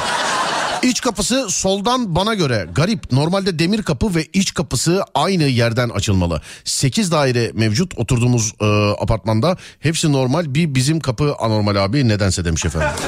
İç 0.85 1.01
kapısı 1.01 1.51
soldan 1.51 2.15
bana 2.15 2.35
göre 2.35 2.69
garip. 2.75 3.13
Normalde 3.13 3.59
demir 3.59 3.83
kapı 3.83 4.15
ve 4.15 4.25
iç 4.33 4.55
kapısı 4.55 5.05
aynı 5.15 5.45
yerden 5.45 5.89
açılmalı. 5.89 6.41
8 6.65 7.11
daire 7.13 7.51
mevcut 7.55 7.99
oturduğumuz 7.99 8.53
e, 8.61 8.65
apartmanda. 9.03 9.57
Hepsi 9.81 10.13
normal. 10.13 10.55
Bir 10.55 10.75
bizim 10.75 11.01
kapı 11.01 11.35
anormal 11.39 11.77
abi 11.77 12.09
nedense 12.09 12.45
demiş 12.45 12.65
efendim. 12.65 12.89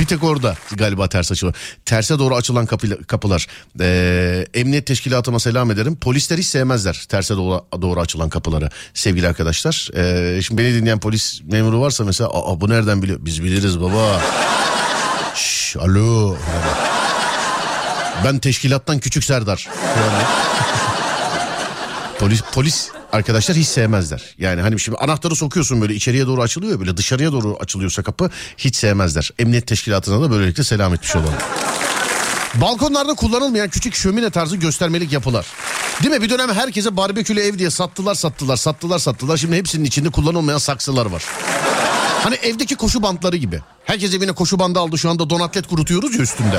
Bir 0.00 0.06
tek 0.06 0.24
orada 0.24 0.56
galiba 0.76 1.08
ters 1.08 1.32
açılıyor. 1.32 1.54
Terse 1.84 2.18
doğru 2.18 2.36
açılan 2.36 2.66
kapı, 2.66 3.02
kapılar. 3.06 3.46
Ee, 3.80 4.46
emniyet 4.54 4.86
teşkilatıma 4.86 5.40
selam 5.40 5.70
ederim. 5.70 5.96
Polisler 5.96 6.38
hiç 6.38 6.46
sevmezler 6.46 7.04
terse 7.08 7.36
doğru, 7.36 7.64
doğru 7.82 8.00
açılan 8.00 8.28
kapıları 8.28 8.70
sevgili 8.94 9.28
arkadaşlar. 9.28 9.88
Ee, 9.96 10.42
şimdi 10.42 10.62
beni 10.62 10.74
dinleyen 10.74 11.00
polis 11.00 11.40
memuru 11.44 11.80
varsa 11.80 12.04
mesela 12.04 12.30
bu 12.60 12.68
nereden 12.70 13.02
biliyor? 13.02 13.18
Biz 13.22 13.42
biliriz 13.42 13.80
baba. 13.80 14.22
Şş, 15.76 15.82
alo. 15.82 16.36
Ben 18.24 18.38
teşkilattan 18.38 18.98
küçük 18.98 19.24
Serdar. 19.24 19.68
polis 22.18 22.42
polis 22.52 22.88
arkadaşlar 23.12 23.56
hiç 23.56 23.66
sevmezler. 23.66 24.34
Yani 24.38 24.60
hani 24.60 24.80
şimdi 24.80 24.98
anahtarı 24.98 25.36
sokuyorsun 25.36 25.80
böyle 25.80 25.94
içeriye 25.94 26.26
doğru 26.26 26.42
açılıyor 26.42 26.80
böyle 26.80 26.96
dışarıya 26.96 27.32
doğru 27.32 27.56
açılıyorsa 27.60 28.02
kapı 28.02 28.30
hiç 28.56 28.76
sevmezler. 28.76 29.30
Emniyet 29.38 29.66
teşkilatına 29.66 30.22
da 30.22 30.30
böylelikle 30.30 30.64
selam 30.64 30.94
etmiş 30.94 31.16
olalım. 31.16 31.34
Balkonlarda 32.54 33.14
kullanılmayan 33.14 33.68
küçük 33.68 33.94
şömine 33.94 34.30
tarzı 34.30 34.56
göstermelik 34.56 35.12
yapılar. 35.12 35.46
Değil 36.02 36.14
mi? 36.14 36.22
Bir 36.22 36.30
dönem 36.30 36.54
herkese 36.54 36.96
barbekülü 36.96 37.40
ev 37.40 37.58
diye 37.58 37.70
sattılar 37.70 38.14
sattılar 38.14 38.56
sattılar 38.56 38.98
sattılar. 38.98 39.36
Şimdi 39.36 39.56
hepsinin 39.56 39.84
içinde 39.84 40.10
kullanılmayan 40.10 40.58
saksılar 40.58 41.06
var. 41.06 41.22
Hani 42.26 42.36
evdeki 42.36 42.76
koşu 42.76 43.02
bantları 43.02 43.36
gibi. 43.36 43.60
Herkes 43.84 44.14
evine 44.14 44.32
koşu 44.32 44.58
bandı 44.58 44.78
aldı 44.78 44.98
şu 44.98 45.10
anda 45.10 45.30
donatlet 45.30 45.66
kurutuyoruz 45.66 46.14
ya 46.14 46.22
üstünde. 46.22 46.58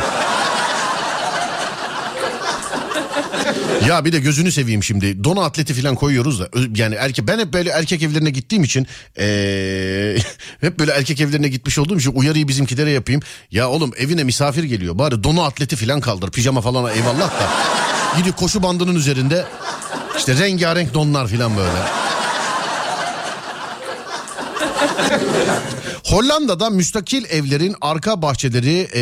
Ya 3.87 4.05
bir 4.05 4.11
de 4.11 4.19
gözünü 4.19 4.51
seveyim 4.51 4.83
şimdi. 4.83 5.23
Dona 5.23 5.43
atleti 5.45 5.73
falan 5.73 5.95
koyuyoruz 5.95 6.39
da. 6.39 6.49
Yani 6.75 6.95
erkek 6.95 7.27
ben 7.27 7.39
hep 7.39 7.53
böyle 7.53 7.69
erkek 7.69 8.03
evlerine 8.03 8.29
gittiğim 8.29 8.63
için 8.63 8.87
eee, 9.17 10.17
hep 10.61 10.79
böyle 10.79 10.91
erkek 10.91 11.21
evlerine 11.21 11.47
gitmiş 11.47 11.79
olduğum 11.79 11.97
için 11.97 12.11
uyarıyı 12.11 12.47
bizimkilere 12.47 12.91
yapayım. 12.91 13.21
Ya 13.51 13.69
oğlum 13.69 13.91
evine 13.97 14.23
misafir 14.23 14.63
geliyor. 14.63 14.97
Bari 14.97 15.23
dona 15.23 15.45
atleti 15.45 15.75
falan 15.75 16.01
kaldır. 16.01 16.31
Pijama 16.31 16.61
falan 16.61 16.95
eyvallah 16.95 17.29
da. 17.29 17.49
Gidiyor 18.17 18.35
koşu 18.35 18.63
bandının 18.63 18.95
üzerinde 18.95 19.45
işte 20.17 20.35
rengarenk 20.37 20.93
donlar 20.93 21.27
falan 21.27 21.57
böyle. 21.57 21.96
Hollanda'da 26.07 26.69
müstakil 26.69 27.25
evlerin 27.25 27.75
arka 27.81 28.21
bahçeleri 28.21 28.87
e, 28.95 29.01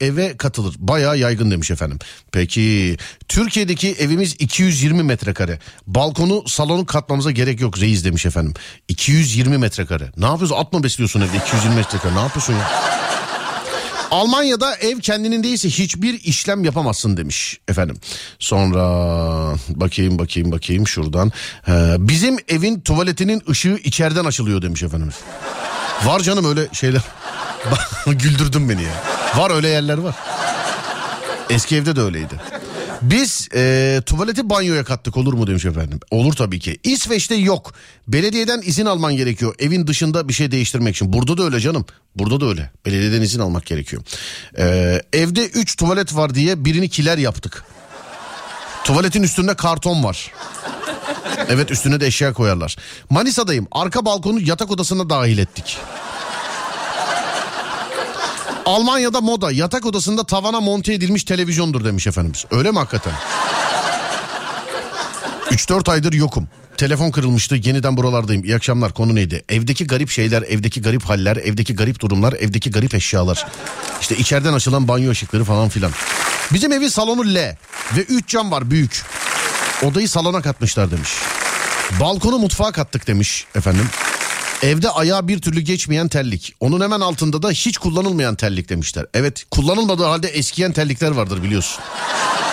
eve 0.00 0.36
katılır. 0.36 0.74
Bayağı 0.78 1.18
yaygın 1.18 1.50
demiş 1.50 1.70
efendim. 1.70 1.98
Peki 2.32 2.96
Türkiye'deki 3.28 3.92
evimiz 3.92 4.36
220 4.38 5.02
metrekare. 5.02 5.58
Balkonu 5.86 6.44
salonu 6.48 6.86
katmamıza 6.86 7.30
gerek 7.30 7.60
yok 7.60 7.80
reis 7.80 8.04
demiş 8.04 8.26
efendim. 8.26 8.54
220 8.88 9.58
metrekare. 9.58 10.12
Ne 10.16 10.26
yapıyorsun? 10.26 10.56
At 10.56 10.72
mı 10.72 10.82
besliyorsun 10.82 11.20
evde 11.20 11.36
220 11.36 11.74
metrekare? 11.74 12.14
Ne 12.14 12.20
yapıyorsun 12.20 12.52
ya? 12.52 12.70
Almanya'da 14.10 14.76
ev 14.76 14.98
kendinin 14.98 15.42
değilse 15.42 15.68
hiçbir 15.68 16.20
işlem 16.20 16.64
yapamazsın 16.64 17.16
demiş 17.16 17.58
efendim. 17.68 17.96
Sonra 18.38 18.84
bakayım 19.68 20.18
bakayım 20.18 20.52
bakayım 20.52 20.86
şuradan. 20.86 21.32
Ee, 21.68 21.96
bizim 21.98 22.36
evin 22.48 22.80
tuvaletinin 22.80 23.42
ışığı 23.50 23.80
içeriden 23.84 24.24
açılıyor 24.24 24.62
demiş 24.62 24.82
efendimiz. 24.82 25.14
Var 26.04 26.20
canım 26.20 26.44
öyle 26.44 26.68
şeyler. 26.72 27.02
Güldürdün 28.06 28.68
beni 28.68 28.82
ya. 28.82 28.92
Var 29.36 29.50
öyle 29.50 29.68
yerler 29.68 29.98
var. 29.98 30.14
Eski 31.50 31.76
evde 31.76 31.96
de 31.96 32.00
öyleydi. 32.00 32.34
Biz 33.02 33.48
e, 33.54 34.02
tuvaleti 34.06 34.50
banyoya 34.50 34.84
kattık 34.84 35.16
olur 35.16 35.32
mu 35.32 35.46
demiş 35.46 35.64
efendim. 35.64 36.00
Olur 36.10 36.32
tabii 36.32 36.60
ki. 36.60 36.78
İsveç'te 36.82 37.34
yok. 37.34 37.74
Belediyeden 38.08 38.62
izin 38.64 38.86
alman 38.86 39.16
gerekiyor. 39.16 39.54
Evin 39.58 39.86
dışında 39.86 40.28
bir 40.28 40.32
şey 40.32 40.50
değiştirmek 40.50 40.96
için. 40.96 41.12
Burada 41.12 41.38
da 41.38 41.42
öyle 41.44 41.60
canım. 41.60 41.86
Burada 42.16 42.40
da 42.40 42.46
öyle. 42.46 42.70
Belediyeden 42.86 43.22
izin 43.22 43.40
almak 43.40 43.66
gerekiyor. 43.66 44.02
E, 44.58 44.64
evde 45.12 45.46
3 45.46 45.76
tuvalet 45.76 46.14
var 46.16 46.34
diye 46.34 46.64
birini 46.64 46.88
kiler 46.88 47.18
yaptık. 47.18 47.64
Tuvaletin 48.88 49.22
üstünde 49.22 49.54
karton 49.54 50.04
var. 50.04 50.32
Evet 51.48 51.70
üstüne 51.70 52.00
de 52.00 52.06
eşya 52.06 52.32
koyarlar. 52.32 52.76
Manisa'dayım. 53.10 53.66
Arka 53.72 54.04
balkonu 54.04 54.40
yatak 54.40 54.70
odasına 54.70 55.10
dahil 55.10 55.38
ettik. 55.38 55.78
Almanya'da 58.66 59.20
moda 59.20 59.52
yatak 59.52 59.86
odasında 59.86 60.24
tavana 60.24 60.60
monte 60.60 60.94
edilmiş 60.94 61.24
televizyondur 61.24 61.84
demiş 61.84 62.06
efendimiz. 62.06 62.44
Öyle 62.50 62.70
mi 62.70 62.78
hakikaten? 62.78 63.12
3-4 65.50 65.90
aydır 65.90 66.12
yokum. 66.12 66.48
Telefon 66.78 67.10
kırılmıştı 67.10 67.54
yeniden 67.54 67.96
buralardayım. 67.96 68.44
İyi 68.44 68.56
akşamlar 68.56 68.92
konu 68.92 69.14
neydi? 69.14 69.44
Evdeki 69.48 69.86
garip 69.86 70.10
şeyler, 70.10 70.42
evdeki 70.42 70.82
garip 70.82 71.04
haller, 71.04 71.36
evdeki 71.36 71.74
garip 71.74 72.00
durumlar, 72.00 72.32
evdeki 72.32 72.70
garip 72.70 72.94
eşyalar. 72.94 73.46
İşte 74.00 74.16
içeriden 74.16 74.52
açılan 74.52 74.88
banyo 74.88 75.10
ışıkları 75.10 75.44
falan 75.44 75.68
filan. 75.68 75.92
Bizim 76.52 76.72
evin 76.72 76.88
salonu 76.88 77.34
L 77.34 77.56
ve 77.96 78.00
3 78.00 78.28
cam 78.28 78.50
var 78.50 78.70
büyük. 78.70 79.02
Odayı 79.82 80.08
salona 80.08 80.42
katmışlar 80.42 80.90
demiş. 80.90 81.10
Balkonu 82.00 82.38
mutfağa 82.38 82.72
kattık 82.72 83.06
demiş 83.06 83.46
efendim. 83.54 83.88
Evde 84.62 84.90
ayağa 84.90 85.28
bir 85.28 85.40
türlü 85.40 85.60
geçmeyen 85.60 86.08
terlik. 86.08 86.54
Onun 86.60 86.80
hemen 86.80 87.00
altında 87.00 87.42
da 87.42 87.50
hiç 87.50 87.78
kullanılmayan 87.78 88.34
terlik 88.34 88.68
demişler. 88.68 89.06
Evet 89.14 89.44
kullanılmadığı 89.50 90.04
halde 90.04 90.28
eskiyen 90.28 90.72
terlikler 90.72 91.10
vardır 91.10 91.42
biliyorsun. 91.42 91.80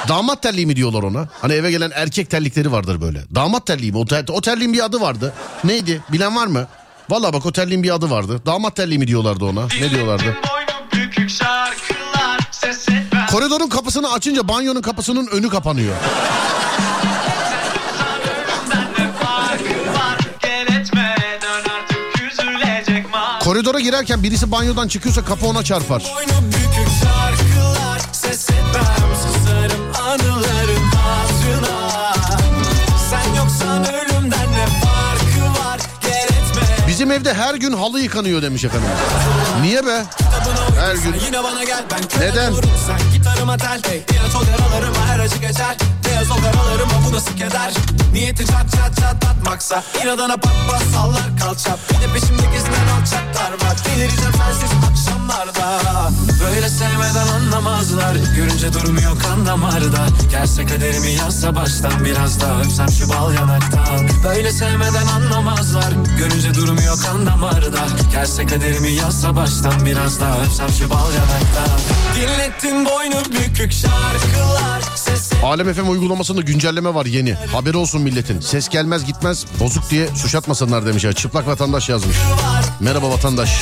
Damat 0.08 0.42
terliği 0.44 0.66
mi 0.66 0.76
diyorlar 0.76 1.04
ona? 1.04 1.28
Hani 1.42 1.54
eve 1.54 1.72
gelen 1.72 1.92
erkek 1.96 2.30
terlikleri 2.30 2.72
vardır 2.72 3.02
böyle. 3.02 3.24
Damat 3.36 3.66
terliği 3.66 3.92
mi? 3.92 3.98
O, 3.98 4.06
ter- 4.06 4.32
o 4.32 4.42
terliğin 4.42 4.74
bir 4.74 4.86
adı 4.86 5.02
vardı. 5.02 5.34
Neydi? 5.64 6.02
Bilen 6.12 6.36
var 6.36 6.48
mı? 6.48 6.68
Valla 7.10 7.34
bak 7.34 7.46
o 7.46 7.52
terliğin 7.52 7.84
bir 7.84 7.96
adı 7.96 8.10
vardı. 8.10 8.42
Damat 8.46 8.76
terliği 8.76 9.00
mi 9.00 9.08
diyorlardı 9.08 9.46
ona? 9.46 9.68
Ne 9.82 9.90
diyorlardı? 9.90 10.38
Koridorun 13.32 13.70
kapısını 13.70 14.12
açınca 14.12 14.48
banyonun 14.48 14.82
kapısının 14.82 15.28
önü 15.28 15.50
kapanıyor. 15.50 15.96
Koridora 23.44 23.80
girerken 23.80 24.24
birisi 24.24 24.52
banyodan 24.52 24.88
çıkıyorsa 24.88 25.26
kapı 25.26 25.46
ona 25.48 25.64
çarpar. 25.64 26.04
Bizim 37.06 37.18
evde 37.18 37.34
her 37.34 37.56
gün 37.56 37.74
halı 37.74 38.00
yıkanıyor 38.00 38.42
demiş 38.42 38.64
efendim. 38.64 38.88
Niye 39.62 39.86
be? 39.86 40.04
Her 40.80 40.96
gün. 40.96 41.14
Neden? 42.20 42.54
Beyaz 46.08 46.32
o 46.32 46.36
karalarıma 46.36 46.94
bu 47.08 47.14
nasıl 47.14 47.38
keder 47.38 47.74
Niyeti 48.14 48.46
çat 48.48 48.72
çat 48.72 48.96
çatlatmaksa 49.02 49.84
İnadına 50.04 50.38
pat 50.38 50.54
pat 50.72 50.84
sallar 50.94 51.38
kalça. 51.40 51.78
Bir 51.90 52.08
de 52.08 52.14
peşimde 52.14 52.46
gezilen 52.54 52.88
alçaklar 52.88 53.52
var. 53.52 53.78
Delireceğim 53.86 54.34
sensiz 54.38 54.70
akşamlarda. 54.90 56.10
Böyle 56.46 56.70
sevmeden 56.70 57.28
anlamazlar. 57.28 58.16
Görünce 58.36 58.74
durmuyor 58.74 59.20
kan 59.20 59.46
damarda. 59.46 60.08
Gelse 60.32 60.66
kaderimi 60.66 61.12
yazsa 61.12 61.56
baştan 61.56 62.06
Biraz 62.06 62.42
daha 62.42 62.62
öpsem 62.62 62.90
şu 62.90 63.10
bal 63.10 63.34
yanaktan. 63.34 64.10
Böyle 64.24 64.52
sevmeden 64.52 65.08
anlamazlar. 65.08 65.94
Görünce 66.18 66.54
durmuyor 66.54 66.98
kan 67.02 67.26
damarda. 67.26 67.80
Gelse 68.12 68.46
kaderimi 68.46 68.92
yazsa 68.92 69.36
baştan 69.36 69.86
Biraz 69.86 70.20
daha 70.20 70.42
öpsem 70.42 70.70
şu 70.70 70.90
bal 70.90 71.14
yanaktan. 71.14 71.80
Dinlettin 72.16 72.86
boynu 72.86 73.26
bükük 73.32 73.72
şarkılar 73.72 74.82
Ses 74.96 75.32
Alem 75.44 75.74
FM 75.74 75.88
uygulamasında 75.96 76.42
güncelleme 76.42 76.94
var 76.94 77.06
yeni. 77.06 77.34
Haberi 77.34 77.78
olsun 77.78 78.02
milletin. 78.02 78.40
Ses 78.40 78.70
gelmez 78.70 79.06
gitmez 79.06 79.46
bozuk 79.60 79.90
diye 79.90 80.08
suç 80.16 80.36
atmasınlar 80.36 80.86
demiş 80.86 81.04
ya. 81.04 81.14
Çıplak 81.14 81.48
vatandaş 81.48 81.90
yazmış. 81.90 82.18
Merhaba 82.80 83.10
vatandaş. 83.10 83.62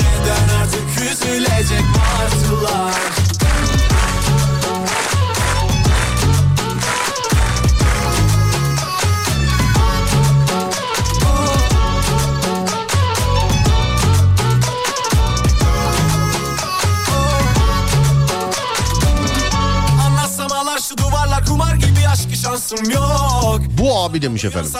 Bu 23.78 23.98
abi 23.98 24.22
demiş 24.22 24.44
efendim. 24.44 24.70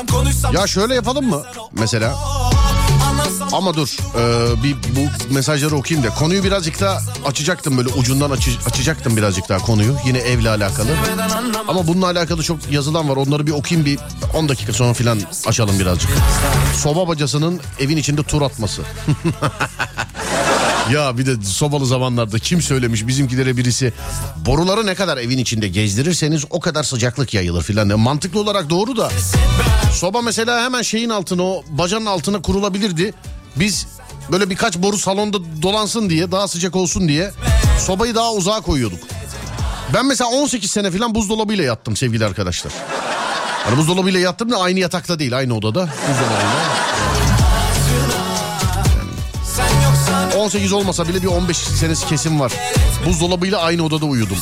Ya 0.61 0.66
şöyle 0.66 0.94
yapalım 0.94 1.29
mı 1.29 1.42
mesela? 1.73 2.14
Ama 3.55 3.75
dur 3.75 3.97
e, 4.19 4.62
bir 4.62 4.75
bu 4.75 5.35
mesajları 5.35 5.77
okuyayım 5.77 6.09
da 6.11 6.14
konuyu 6.14 6.45
birazcık 6.45 6.81
daha 6.81 7.01
açacaktım 7.27 7.77
böyle 7.79 7.88
ucundan 7.88 8.31
açı- 8.31 8.59
açacaktım 8.67 9.17
birazcık 9.17 9.49
daha 9.49 9.59
konuyu 9.59 9.97
yine 10.07 10.19
evle 10.19 10.51
alakalı. 10.51 10.88
Ama 11.69 11.87
bununla 11.87 12.07
alakalı 12.07 12.43
çok 12.43 12.59
yazılan 12.73 13.09
var 13.09 13.17
onları 13.17 13.47
bir 13.47 13.53
okuyayım 13.53 13.87
bir 13.87 13.99
10 14.35 14.49
dakika 14.49 14.73
sonra 14.73 14.95
filan 14.95 15.21
açalım 15.47 15.79
birazcık. 15.79 16.11
Soba 16.83 17.09
bacasının 17.09 17.61
evin 17.81 17.97
içinde 17.97 18.23
tur 18.23 18.43
atması. 18.43 18.83
ya 20.93 21.19
bir 21.19 21.27
de 21.27 21.43
sobalı 21.45 21.87
zamanlarda 21.87 22.38
kim 22.38 22.62
söylemiş 22.62 23.07
bizimkilere 23.07 23.57
birisi 23.57 23.93
boruları 24.47 24.87
ne 24.87 24.95
kadar 24.95 25.17
evin 25.17 25.38
içinde 25.38 25.69
gezdirirseniz 25.69 26.45
o 26.51 26.61
kadar 26.61 26.83
sıcaklık 26.83 27.35
yayılır 27.35 27.62
filan. 27.62 27.88
diye. 27.88 27.97
Mantıklı 27.97 28.40
olarak 28.40 28.71
doğru 28.71 28.97
da 28.97 29.11
soba 29.93 30.23
mesela 30.23 30.64
hemen 30.64 30.83
şeyin 30.83 31.11
altına 31.11 31.43
o 31.43 31.62
bacanın 31.69 32.07
altına 32.07 32.43
kurulabilirdi. 32.43 33.14
Biz 33.57 33.87
böyle 34.33 34.51
birkaç 34.51 34.77
boru 34.77 34.99
salonda 34.99 35.38
dolansın 35.62 36.11
diye 36.11 36.33
daha 36.33 36.49
sıcak 36.49 36.77
olsun 36.77 37.09
diye 37.09 37.31
sobayı 37.87 38.14
daha 38.14 38.33
uzağa 38.33 38.61
koyuyorduk. 38.61 38.99
Ben 39.95 40.07
mesela 40.07 40.31
18 40.31 40.71
sene 40.71 40.90
falan 40.90 41.14
buzdolabıyla 41.14 41.64
yattım 41.64 41.97
sevgili 41.97 42.25
arkadaşlar. 42.25 42.73
Hani 43.64 43.77
buzdolabıyla 43.77 44.21
yattım 44.21 44.51
da 44.51 44.57
aynı 44.59 44.79
yatakta 44.81 45.19
değil 45.19 45.37
aynı 45.37 45.55
odada 45.55 45.88
buzdolabıyla. 46.09 46.75
sen 49.57 49.83
yoksan 49.83 50.40
18 50.40 50.73
olmasa 50.73 51.09
bile 51.09 51.23
bir 51.23 51.27
15 51.27 51.57
senesi 51.57 52.07
kesin 52.07 52.40
var. 52.40 52.53
Buzdolabıyla 53.07 53.59
aynı 53.59 53.83
odada 53.85 54.07
uyudum. 54.07 54.38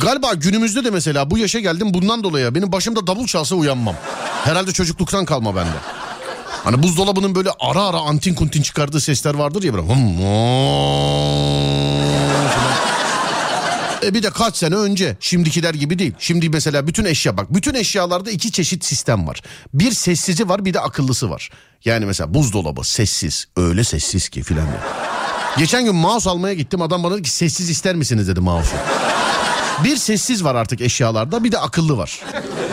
Galiba 0.00 0.34
günümüzde 0.34 0.84
de 0.84 0.90
mesela 0.90 1.30
bu 1.30 1.38
yaşa 1.38 1.60
geldim 1.60 1.94
bundan 1.94 2.24
dolayı 2.24 2.54
benim 2.54 2.72
başımda 2.72 3.06
davul 3.06 3.26
çalsa 3.26 3.54
uyanmam. 3.54 3.94
Herhalde 4.44 4.72
çocukluktan 4.72 5.24
kalma 5.24 5.56
bende. 5.56 5.76
Hani 6.64 6.82
buzdolabının 6.82 7.34
böyle 7.34 7.50
ara 7.60 7.82
ara 7.82 7.96
antin 7.96 8.34
kuntin 8.34 8.62
çıkardığı 8.62 9.00
sesler 9.00 9.34
vardır 9.34 9.62
ya 9.62 9.74
böyle. 9.74 9.86
E 14.02 14.14
bir 14.14 14.22
de 14.22 14.30
kaç 14.30 14.56
sene 14.56 14.74
önce 14.74 15.16
şimdikiler 15.20 15.74
gibi 15.74 15.98
değil. 15.98 16.12
Şimdi 16.18 16.48
mesela 16.48 16.86
bütün 16.86 17.04
eşya 17.04 17.36
bak 17.36 17.54
bütün 17.54 17.74
eşyalarda 17.74 18.30
iki 18.30 18.52
çeşit 18.52 18.84
sistem 18.84 19.26
var. 19.26 19.42
Bir 19.74 19.92
sessizi 19.92 20.48
var 20.48 20.64
bir 20.64 20.74
de 20.74 20.80
akıllısı 20.80 21.30
var. 21.30 21.50
Yani 21.84 22.06
mesela 22.06 22.34
buzdolabı 22.34 22.84
sessiz 22.84 23.46
öyle 23.56 23.84
sessiz 23.84 24.28
ki 24.28 24.42
filan. 24.42 24.66
Geçen 25.58 25.84
gün 25.84 25.94
mouse 25.94 26.30
almaya 26.30 26.54
gittim 26.54 26.82
adam 26.82 27.02
bana 27.02 27.14
dedi 27.14 27.22
ki 27.22 27.30
sessiz 27.30 27.70
ister 27.70 27.94
misiniz 27.94 28.28
dedi 28.28 28.40
mouse'u. 28.40 28.76
Bir 29.84 29.96
sessiz 29.96 30.44
var 30.44 30.54
artık 30.54 30.80
eşyalarda 30.80 31.44
bir 31.44 31.52
de 31.52 31.58
akıllı 31.58 31.96
var. 31.98 32.20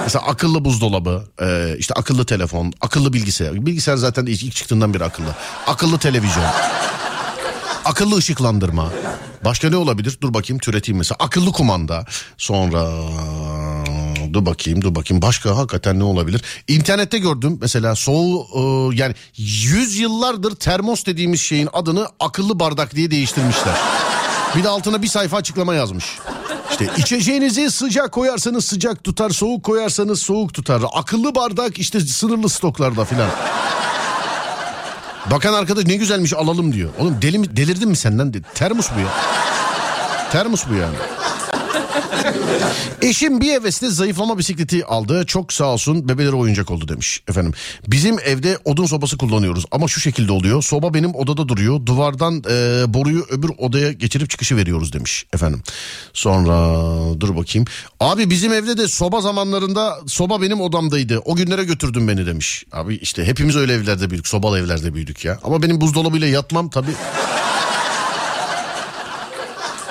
Mesela 0.03 0.25
akıllı 0.25 0.65
buzdolabı, 0.65 1.23
e, 1.41 1.75
işte 1.77 1.93
akıllı 1.93 2.25
telefon, 2.25 2.73
akıllı 2.81 3.13
bilgisayar. 3.13 3.65
Bilgisayar 3.65 3.97
zaten 3.97 4.25
ilk, 4.25 4.55
çıktığından 4.55 4.93
beri 4.93 5.03
akıllı. 5.03 5.35
Akıllı 5.67 5.97
televizyon. 5.97 6.45
Akıllı 7.85 8.15
ışıklandırma. 8.17 8.91
Başka 9.45 9.69
ne 9.69 9.75
olabilir? 9.75 10.17
Dur 10.21 10.33
bakayım 10.33 10.59
türeteyim 10.59 10.97
mesela. 10.97 11.17
Akıllı 11.19 11.51
kumanda. 11.51 12.05
Sonra 12.37 12.91
dur 14.33 14.45
bakayım 14.45 14.81
dur 14.81 14.95
bakayım. 14.95 15.21
Başka 15.21 15.57
hakikaten 15.57 15.99
ne 15.99 16.03
olabilir? 16.03 16.41
İnternette 16.67 17.17
gördüm 17.17 17.57
mesela 17.61 17.95
soğuğu 17.95 18.47
e, 18.93 18.95
yani 18.95 19.15
100 19.37 19.99
yıllardır 19.99 20.55
termos 20.55 21.05
dediğimiz 21.05 21.41
şeyin 21.41 21.69
adını 21.73 22.07
akıllı 22.19 22.59
bardak 22.59 22.95
diye 22.95 23.11
değiştirmişler. 23.11 23.75
Bir 24.55 24.63
de 24.63 24.69
altına 24.69 25.01
bir 25.01 25.07
sayfa 25.07 25.37
açıklama 25.37 25.73
yazmış. 25.75 26.05
İşte 26.81 26.91
içeceğinizi 26.97 27.71
sıcak 27.71 28.11
koyarsanız 28.11 28.65
sıcak 28.65 29.03
tutar, 29.03 29.29
soğuk 29.29 29.63
koyarsanız 29.63 30.21
soğuk 30.21 30.53
tutar. 30.53 30.81
Akıllı 30.93 31.35
bardak 31.35 31.79
işte 31.79 31.99
sınırlı 31.99 32.49
stoklarda 32.49 33.05
filan. 33.05 33.29
Bakan 35.31 35.53
arkadaş 35.53 35.85
ne 35.85 35.95
güzelmiş 35.95 36.33
alalım 36.33 36.73
diyor. 36.73 36.89
Oğlum 36.99 37.17
deli 37.21 37.39
mi, 37.39 37.57
delirdin 37.57 37.89
mi 37.89 37.95
senden? 37.97 38.33
Termos 38.53 38.89
bu 38.95 38.99
ya. 38.99 39.07
Termos 40.31 40.63
bu 40.69 40.73
yani. 40.73 40.95
Eşim 43.01 43.41
bir 43.41 43.51
hevesle 43.51 43.89
zayıflama 43.89 44.37
bisikleti 44.37 44.85
aldı. 44.85 45.25
Çok 45.25 45.53
sağ 45.53 45.65
olsun 45.65 46.09
bebeleri 46.09 46.35
oyuncak 46.35 46.71
oldu 46.71 46.87
demiş 46.87 47.23
efendim. 47.27 47.53
Bizim 47.87 48.19
evde 48.19 48.57
odun 48.65 48.85
sobası 48.85 49.17
kullanıyoruz 49.17 49.65
ama 49.71 49.87
şu 49.87 49.99
şekilde 49.99 50.31
oluyor. 50.31 50.63
Soba 50.63 50.93
benim 50.93 51.15
odada 51.15 51.47
duruyor. 51.47 51.85
Duvardan 51.85 52.43
e, 52.49 52.83
boruyu 52.93 53.25
öbür 53.29 53.51
odaya 53.57 53.91
geçirip 53.91 54.29
çıkışı 54.29 54.55
veriyoruz 54.55 54.93
demiş 54.93 55.25
efendim. 55.33 55.63
Sonra 56.13 56.55
dur 57.19 57.35
bakayım. 57.37 57.67
Abi 57.99 58.29
bizim 58.29 58.53
evde 58.53 58.77
de 58.77 58.87
soba 58.87 59.21
zamanlarında 59.21 59.97
soba 60.07 60.41
benim 60.41 60.61
odamdaydı. 60.61 61.19
O 61.25 61.35
günlere 61.35 61.63
götürdün 61.63 62.07
beni 62.07 62.25
demiş. 62.25 62.65
Abi 62.71 62.95
işte 62.95 63.25
hepimiz 63.25 63.55
öyle 63.55 63.73
evlerde 63.73 64.09
büyüdük. 64.09 64.27
Sobalı 64.27 64.59
evlerde 64.59 64.93
büyüdük 64.93 65.25
ya. 65.25 65.39
Ama 65.43 65.63
benim 65.63 65.81
buzdolabıyla 65.81 66.27
yatmam 66.27 66.69
tabii. 66.69 66.95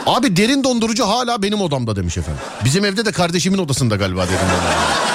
Abi 0.07 0.37
derin 0.37 0.65
dondurucu 0.65 1.09
hala 1.09 1.43
benim 1.43 1.61
odamda 1.61 1.97
demiş 1.97 2.19
efendim. 2.19 2.43
Bizim 2.65 2.85
evde 2.85 3.05
de 3.05 3.13
kardeşimin 3.13 3.59
odasında 3.59 3.97
galiba 3.97 4.27
derin 4.27 4.39
dondurucu. 4.39 5.15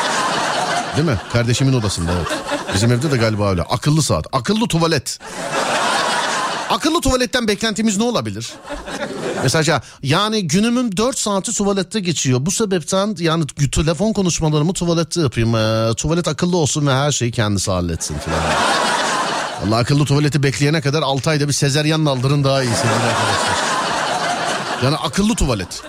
Değil 0.98 1.08
mi? 1.08 1.18
Kardeşimin 1.34 1.74
odasında 1.74 2.12
evet. 2.12 2.28
Bizim 2.74 2.92
evde 2.92 3.12
de 3.12 3.18
galiba 3.18 3.50
öyle. 3.50 3.62
Akıllı 3.62 4.04
saat, 4.04 4.26
akıllı 4.32 4.68
tuvalet. 4.68 5.20
Akıllı 6.70 7.02
tuvaletten 7.02 7.48
beklentimiz 7.48 7.98
ne 7.98 8.04
olabilir? 8.04 8.54
Mesela 9.44 9.82
yani 10.04 10.48
günümün 10.48 10.98
4 10.98 11.18
saati 11.20 11.54
tuvalette 11.54 12.00
geçiyor. 12.00 12.40
Bu 12.46 12.52
sebepten 12.52 13.16
yani 13.20 13.48
telefon 13.72 14.14
konuşmalarımı 14.14 14.74
tuvalette 14.74 15.22
yapayım. 15.22 15.56
Ee, 15.56 15.94
tuvalet 15.94 16.28
akıllı 16.28 16.58
olsun 16.58 16.88
ve 16.88 16.94
her 16.94 17.12
şeyi 17.12 17.32
kendisi 17.32 17.72
halletsin 17.72 18.16
falan. 18.18 18.40
Allah 19.68 19.78
akıllı 19.78 20.06
tuvaleti 20.06 20.44
bekleyene 20.44 20.82
kadar 20.82 21.02
6 21.02 21.30
ayda 21.30 21.48
bir 21.48 21.54
sezeryan 21.54 22.06
aldırın 22.06 22.44
daha 22.44 22.64
iyi 22.64 22.74
sevgili 22.76 22.94
arkadaşlar. 22.94 23.69
Yani 24.84 24.96
akıllı 24.96 25.36
tuvalet. 25.36 25.82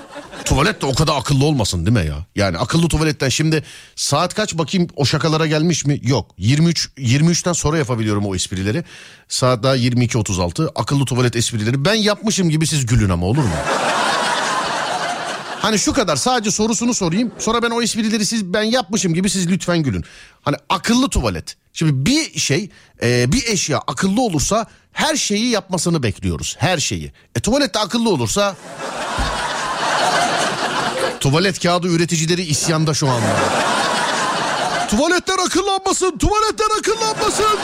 Tuvalet 0.45 0.83
de 0.83 0.87
o 0.87 0.95
kadar 0.95 1.17
akıllı 1.17 1.45
olmasın 1.45 1.87
değil 1.87 1.97
mi 1.99 2.07
ya? 2.07 2.27
Yani 2.37 2.59
akıllı 2.59 2.89
tuvaletten 2.89 3.29
şimdi 3.29 3.63
saat 3.97 4.35
kaç 4.35 4.59
bakayım 4.59 4.89
o 4.97 5.05
şakalara 5.05 5.47
gelmiş 5.47 5.85
mi? 5.85 6.01
Yok. 6.03 6.31
23 6.39 6.89
23'ten 6.99 7.53
sonra 7.53 7.79
yapabiliyorum 7.79 8.27
o 8.27 8.35
esprileri. 8.35 8.85
Saat 9.29 9.63
daha 9.63 9.77
22.36. 9.77 10.69
Akıllı 10.75 11.05
tuvalet 11.05 11.37
esprileri. 11.37 11.85
Ben 11.85 11.95
yapmışım 11.95 12.51
gibi 12.51 12.67
siz 12.67 12.87
gülün 12.87 13.09
ama 13.09 13.27
olur 13.27 13.45
mu? 13.45 13.55
Hani 15.63 15.79
şu 15.79 15.93
kadar 15.93 16.17
sadece 16.17 16.51
sorusunu 16.51 16.95
sorayım. 16.95 17.33
Sonra 17.39 17.63
ben 17.63 17.71
o 17.71 17.83
esprileri 17.83 18.27
siz 18.27 18.45
ben 18.45 18.63
yapmışım 18.63 19.15
gibi 19.15 19.31
siz 19.31 19.51
lütfen 19.51 19.83
gülün. 19.83 20.05
Hani 20.43 20.57
akıllı 20.69 21.09
tuvalet. 21.09 21.57
Şimdi 21.73 22.07
bir 22.07 22.39
şey 22.39 22.71
e, 23.03 23.33
bir 23.33 23.47
eşya 23.47 23.79
akıllı 23.79 24.23
olursa 24.23 24.67
her 24.93 25.17
şeyi 25.17 25.49
yapmasını 25.49 26.03
bekliyoruz. 26.03 26.57
Her 26.59 26.79
şeyi. 26.79 27.13
E 27.37 27.41
tuvalet 27.41 27.75
de 27.75 27.79
akıllı 27.79 28.11
olursa... 28.11 28.57
Tuvalet 31.21 31.63
kağıdı 31.63 31.89
üreticileri 31.89 32.43
isyanda 32.43 32.95
şu 32.95 33.09
anda. 33.09 33.27
Tuvaletler 34.91 35.39
akıllanmasın, 35.39 36.19
tuvaletler 36.19 36.67
akıllanmasın. 36.79 37.59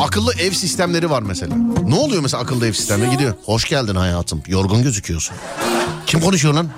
Akıllı 0.00 0.32
ev 0.34 0.52
sistemleri 0.52 1.10
var 1.10 1.22
mesela. 1.22 1.54
Ne 1.86 1.94
oluyor 1.94 2.22
mesela 2.22 2.42
akıllı 2.42 2.66
ev 2.66 2.72
sistemine 2.72 3.12
gidiyor. 3.12 3.34
Hoş 3.44 3.64
geldin 3.68 3.94
hayatım. 3.94 4.42
Yorgun 4.46 4.82
gözüküyorsun. 4.82 5.36
Kim 6.06 6.20
konuşuyor 6.20 6.54
lan? 6.54 6.68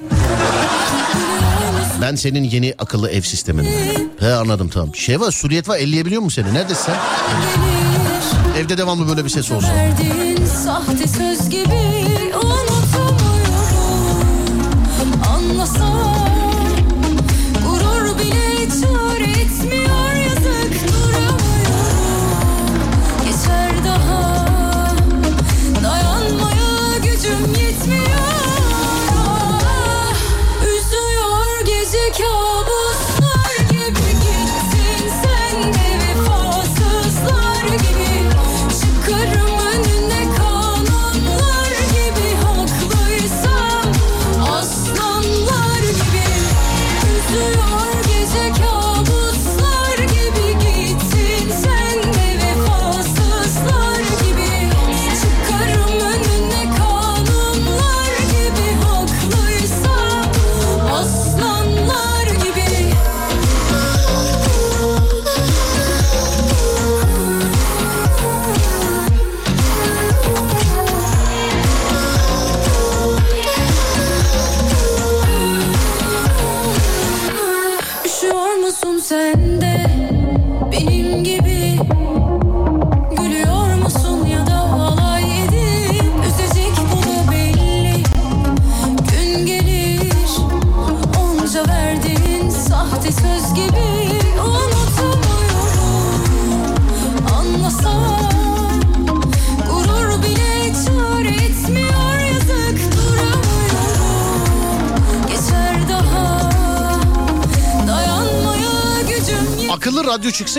Ben 2.02 2.14
senin 2.14 2.44
yeni 2.44 2.74
akıllı 2.78 3.10
ev 3.10 3.20
sisteminim. 3.20 3.72
He 4.20 4.32
anladım 4.32 4.68
tamam. 4.68 4.94
Şey 4.94 5.20
var 5.20 5.30
Suriyet 5.30 5.68
var 5.68 5.78
elleyebiliyor 5.78 6.22
mu 6.22 6.30
seni? 6.30 6.54
Neredesin 6.54 6.84
sen? 6.84 6.96
Evde 8.58 8.78
devamlı 8.78 9.08
böyle 9.08 9.24
bir 9.24 9.30
ses 9.30 9.50
olsun. 9.50 9.68
Verdiğin 9.74 10.46
sahte 10.46 11.08
söz 11.08 11.48
gibi 11.50 12.01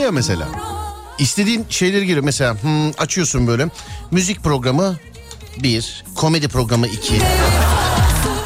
ya 0.04 0.12
mesela. 0.12 0.48
İstediğin 1.20 1.66
şeyleri 1.70 2.06
giriyor. 2.06 2.24
Mesela 2.24 2.64
hmm, 2.64 2.90
açıyorsun 2.98 3.48
böyle. 3.48 3.68
Müzik 4.12 4.44
programı 4.44 4.98
bir, 5.58 6.04
komedi 6.16 6.48
programı 6.48 6.88
iki. 6.88 7.22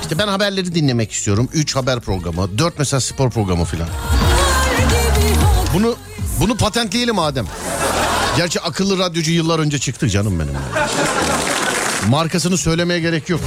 İşte 0.02 0.18
ben 0.18 0.28
haberleri 0.28 0.76
dinlemek 0.76 1.12
istiyorum. 1.12 1.50
Üç 1.54 1.76
haber 1.76 2.00
programı, 2.00 2.58
dört 2.58 2.80
mesela 2.80 3.00
spor 3.02 3.30
programı 3.30 3.66
filan. 3.66 3.88
Bunu 5.74 5.96
bunu 6.40 6.58
patentleyelim 6.58 7.20
Adem. 7.20 7.48
Gerçi 8.38 8.62
akıllı 8.62 8.98
radyocu 8.98 9.32
yıllar 9.32 9.60
önce 9.60 9.80
çıktı 9.80 10.10
canım 10.10 10.40
benim. 10.40 10.54
yani. 10.54 10.90
Markasını 12.10 12.58
söylemeye 12.58 13.00
gerek 13.00 13.30
yok. 13.30 13.42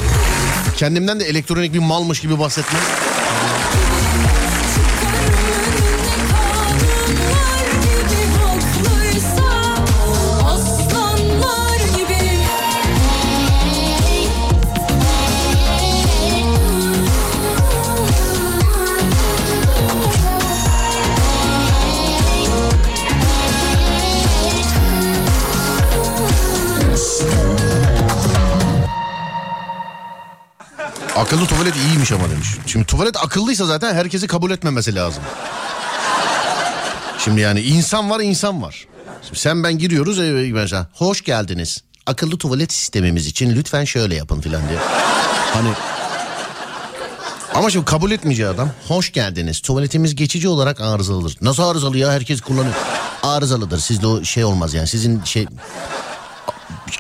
Kendimden 0.77 1.21
de 1.21 1.25
elektronik 1.25 1.75
bir 1.75 1.79
malmış 1.79 2.21
gibi 2.21 2.39
bahsetmem. 2.39 2.83
Akıllı 31.31 31.47
tuvalet 31.47 31.77
iyiymiş 31.77 32.13
ama 32.13 32.31
demiş. 32.31 32.49
Şimdi 32.67 32.87
tuvalet 32.87 33.17
akıllıysa 33.17 33.67
zaten 33.67 33.95
herkesi 33.95 34.27
kabul 34.27 34.51
etmemesi 34.51 34.95
lazım. 34.95 35.23
Şimdi 37.19 37.41
yani 37.41 37.61
insan 37.61 38.11
var 38.11 38.21
insan 38.21 38.63
var. 38.63 38.87
Şimdi 39.23 39.39
sen 39.39 39.65
ben 39.65 39.79
giriyoruz 39.79 40.19
mesela 40.53 40.87
hoş 40.95 41.25
geldiniz. 41.25 41.79
Akıllı 42.07 42.39
tuvalet 42.39 42.73
sistemimiz 42.73 43.27
için 43.27 43.57
lütfen 43.57 43.85
şöyle 43.85 44.15
yapın 44.15 44.41
filan 44.41 44.69
diye. 44.69 44.79
Hani 45.55 45.69
ama 47.55 47.71
şimdi 47.71 47.85
kabul 47.85 48.11
etmeyeceği 48.11 48.49
adam 48.49 48.71
hoş 48.89 49.13
geldiniz 49.13 49.61
tuvaletimiz 49.61 50.15
geçici 50.15 50.49
olarak 50.49 50.81
arızalıdır. 50.81 51.37
Nasıl 51.41 51.63
arızalı 51.63 51.99
ya 51.99 52.13
herkes 52.13 52.41
kullanıyor. 52.41 52.75
Arızalıdır 53.23 53.79
sizde 53.79 54.07
o 54.07 54.25
şey 54.25 54.45
olmaz 54.45 54.75
yani 54.75 54.87
sizin 54.87 55.23
şey 55.25 55.47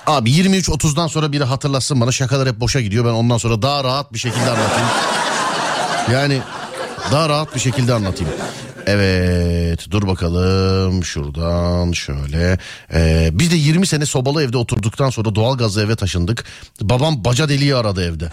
Abi 0.06 0.30
23.30'dan 0.30 1.06
sonra 1.06 1.32
biri 1.32 1.44
hatırlatsın 1.44 2.00
bana 2.00 2.12
şakalar 2.12 2.48
hep 2.48 2.60
boşa 2.60 2.80
gidiyor. 2.80 3.04
Ben 3.04 3.10
ondan 3.10 3.38
sonra 3.38 3.62
daha 3.62 3.84
rahat 3.84 4.12
bir 4.12 4.18
şekilde 4.18 4.50
anlatayım. 4.50 4.88
Yani 6.12 6.40
daha 7.12 7.28
rahat 7.28 7.54
bir 7.54 7.60
şekilde 7.60 7.94
anlatayım. 7.94 8.32
Evet 8.86 9.86
dur 9.90 10.06
bakalım 10.06 11.04
şuradan 11.04 11.92
şöyle. 11.92 12.58
Ee, 12.94 13.30
biz 13.32 13.52
de 13.52 13.56
20 13.56 13.86
sene 13.86 14.06
sobalı 14.06 14.42
evde 14.42 14.56
oturduktan 14.56 15.10
sonra 15.10 15.34
doğalgazlı 15.34 15.84
eve 15.84 15.96
taşındık. 15.96 16.44
Babam 16.80 17.24
baca 17.24 17.48
deliği 17.48 17.76
aradı 17.76 18.04
evde. 18.04 18.32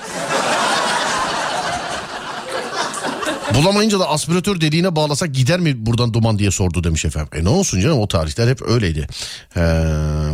Bulamayınca 3.57 3.99
da 3.99 4.09
aspiratör 4.09 4.61
deliğine 4.61 4.95
bağlasak 4.95 5.33
gider 5.33 5.59
mi 5.59 5.85
buradan 5.85 6.13
duman 6.13 6.39
diye 6.39 6.51
sordu 6.51 6.83
demiş 6.83 7.05
efendim. 7.05 7.29
E 7.33 7.43
ne 7.43 7.49
olsun 7.49 7.81
canım 7.81 7.99
o 7.99 8.07
tarihler 8.07 8.47
hep 8.47 8.61
öyleydi. 8.61 9.07
Ee, 9.57 9.59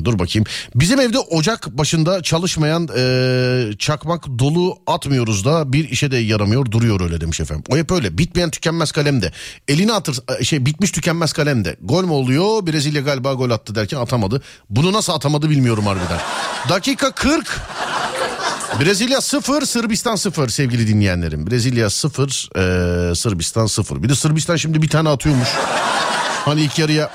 dur 0.03 0.19
bakayım. 0.19 0.45
Bizim 0.76 0.99
evde 0.99 1.19
ocak 1.19 1.78
başında 1.78 2.24
çalışmayan 2.24 2.89
e, 2.97 3.78
çakmak 3.80 4.28
dolu 4.39 4.78
atmıyoruz 4.88 5.45
da 5.45 5.74
bir 5.74 5.89
işe 5.89 6.11
de 6.11 6.17
yaramıyor 6.17 6.71
duruyor 6.71 7.01
öyle 7.01 7.21
demiş 7.21 7.39
efendim. 7.39 7.63
O 7.69 7.78
hep 7.78 7.91
öyle 7.91 8.17
bitmeyen 8.17 8.49
tükenmez 8.49 8.91
kalemde. 8.91 9.32
Elini 9.67 9.93
atır 9.93 10.43
şey 10.43 10.65
bitmiş 10.65 10.91
tükenmez 10.91 11.34
kalemde. 11.34 11.76
Gol 11.82 12.03
mü 12.03 12.11
oluyor 12.11 12.67
Brezilya 12.67 13.01
galiba 13.01 13.34
gol 13.34 13.49
attı 13.49 13.76
derken 13.76 13.97
atamadı. 13.97 14.41
Bunu 14.69 14.93
nasıl 14.93 15.13
atamadı 15.13 15.49
bilmiyorum 15.49 15.86
harbiden. 15.86 16.19
Dakika 16.69 17.11
40. 17.11 17.61
Brezilya 18.80 19.21
0, 19.21 19.61
Sırbistan 19.65 20.15
0 20.15 20.49
sevgili 20.49 20.88
dinleyenlerim. 20.88 21.47
Brezilya 21.47 21.89
0, 21.89 22.49
e, 22.55 23.15
Sırbistan 23.15 23.65
0. 23.65 24.03
Bir 24.03 24.09
de 24.09 24.15
Sırbistan 24.15 24.55
şimdi 24.55 24.82
bir 24.82 24.89
tane 24.89 25.09
atıyormuş. 25.09 25.47
Hani 26.45 26.61
ilk 26.61 26.80
yarıya 26.80 27.11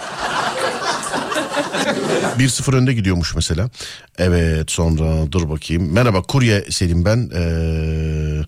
1-0 2.39 2.77
önde 2.77 2.93
gidiyormuş 2.93 3.35
mesela. 3.35 3.71
Evet 4.19 4.71
sonra 4.71 5.33
dur 5.33 5.51
bakayım. 5.51 5.93
Merhaba 5.93 6.23
kurye 6.23 6.65
Selim 6.71 7.05
ben. 7.05 7.31
Ee, 7.35 8.45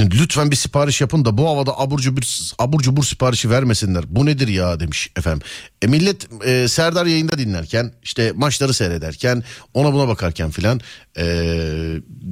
lütfen 0.00 0.50
bir 0.50 0.56
sipariş 0.56 1.00
yapın 1.00 1.24
da 1.24 1.38
bu 1.38 1.48
havada 1.48 1.78
abur 1.78 1.98
cubur, 1.98 2.22
abur 2.58 2.80
cubur 2.80 3.04
siparişi 3.04 3.50
vermesinler. 3.50 4.04
Bu 4.08 4.26
nedir 4.26 4.48
ya 4.48 4.80
demiş 4.80 5.10
efendim. 5.16 5.42
E 5.82 5.86
millet 5.86 6.28
e, 6.44 6.68
Serdar 6.68 7.06
yayında 7.06 7.38
dinlerken 7.38 7.92
işte 8.02 8.32
maçları 8.34 8.74
seyrederken 8.74 9.44
ona 9.74 9.92
buna 9.92 10.08
bakarken 10.08 10.50
filan 10.50 10.80
e, 11.18 11.24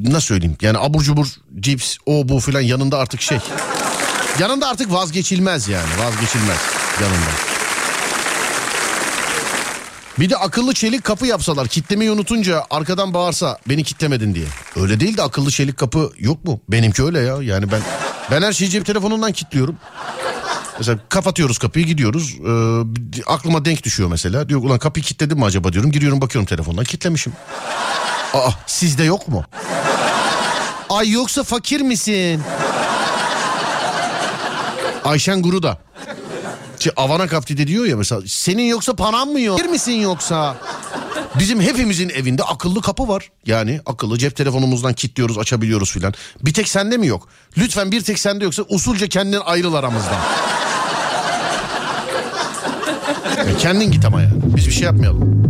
nasıl 0.05 0.27
söyleyeyim 0.27 0.57
yani 0.63 0.79
abur 0.79 1.03
cubur 1.03 1.27
cips 1.61 1.97
o 2.07 2.29
bu 2.29 2.41
filan 2.41 2.61
yanında 2.61 2.99
artık 2.99 3.21
şey. 3.21 3.39
Yanında 4.41 4.69
artık 4.69 4.93
vazgeçilmez 4.93 5.69
yani 5.69 5.89
vazgeçilmez 5.99 6.61
yanında. 7.03 7.58
Bir 10.21 10.31
de 10.31 10.37
akıllı 10.37 10.75
çelik 10.75 11.05
kapı 11.05 11.27
yapsalar 11.27 11.69
kitlemeyi 11.69 12.11
unutunca 12.11 12.65
arkadan 12.71 13.15
bağırsa 13.15 13.59
beni 13.69 13.85
kitlemedin 13.85 14.35
diye. 14.35 14.47
Öyle 14.77 15.01
değil 15.01 15.17
de 15.17 15.23
akıllı 15.23 15.51
çelik 15.51 15.77
kapı 15.77 16.11
yok 16.19 16.45
mu? 16.45 16.61
Benimki 16.69 17.03
öyle 17.05 17.19
ya 17.21 17.37
yani 17.43 17.73
ben 17.73 17.81
ben 18.31 18.43
her 18.43 18.53
şeyi 18.53 18.71
cep 18.71 18.87
telefonundan 18.87 19.33
kilitliyorum. 19.33 19.77
Mesela 20.79 20.99
kapatıyoruz 21.09 21.59
kapıyı 21.59 21.87
gidiyoruz. 21.87 22.37
Ee, 22.47 23.23
aklıma 23.27 23.65
denk 23.65 23.83
düşüyor 23.85 24.09
mesela. 24.09 24.49
Diyor 24.49 24.63
ulan 24.63 24.79
kapıyı 24.79 25.05
kilitledim 25.05 25.39
mi 25.39 25.45
acaba 25.45 25.73
diyorum. 25.73 25.93
Giriyorum 25.93 26.21
bakıyorum 26.21 26.47
telefondan 26.47 26.85
kilitlemişim. 26.85 27.33
Aa 28.35 28.51
sizde 28.67 29.05
yok 29.05 29.29
mu? 29.29 29.45
Ay 30.91 31.11
yoksa 31.11 31.43
fakir 31.43 31.81
misin? 31.81 32.43
Ayşen 35.05 35.43
Guru'da. 35.43 35.79
Avana 36.97 37.27
Kapti 37.27 37.57
de 37.59 37.67
diyor 37.67 37.85
ya 37.85 37.97
mesela 37.97 38.21
senin 38.27 38.63
yoksa 38.63 38.97
paran 38.97 39.29
mı 39.29 39.41
yok? 39.41 39.59
Bir 39.59 39.65
misin 39.65 39.93
yoksa? 39.93 40.57
Bizim 41.39 41.61
hepimizin 41.61 42.09
evinde 42.09 42.43
akıllı 42.43 42.83
kapı 42.83 43.09
var. 43.09 43.31
Yani 43.47 43.81
akıllı 43.87 44.19
cep 44.19 44.37
telefonumuzdan 44.37 44.93
kilitliyoruz 44.93 45.39
açabiliyoruz 45.39 45.93
filan. 45.93 46.15
Bir 46.45 46.53
tek 46.53 46.69
sende 46.69 46.97
mi 46.97 47.07
yok? 47.07 47.29
Lütfen 47.59 47.93
bir 47.93 48.01
tek 48.01 48.19
sende 48.19 48.45
yoksa 48.45 48.63
usulca 48.69 49.07
kendin 49.09 49.41
ayrıl 49.45 49.75
aramızdan. 49.75 50.19
Ya 53.37 53.57
kendin 53.59 53.91
git 53.91 54.05
ama 54.05 54.23
ya. 54.23 54.31
Biz 54.57 54.67
bir 54.67 54.73
şey 54.73 54.83
yapmayalım. 54.83 55.43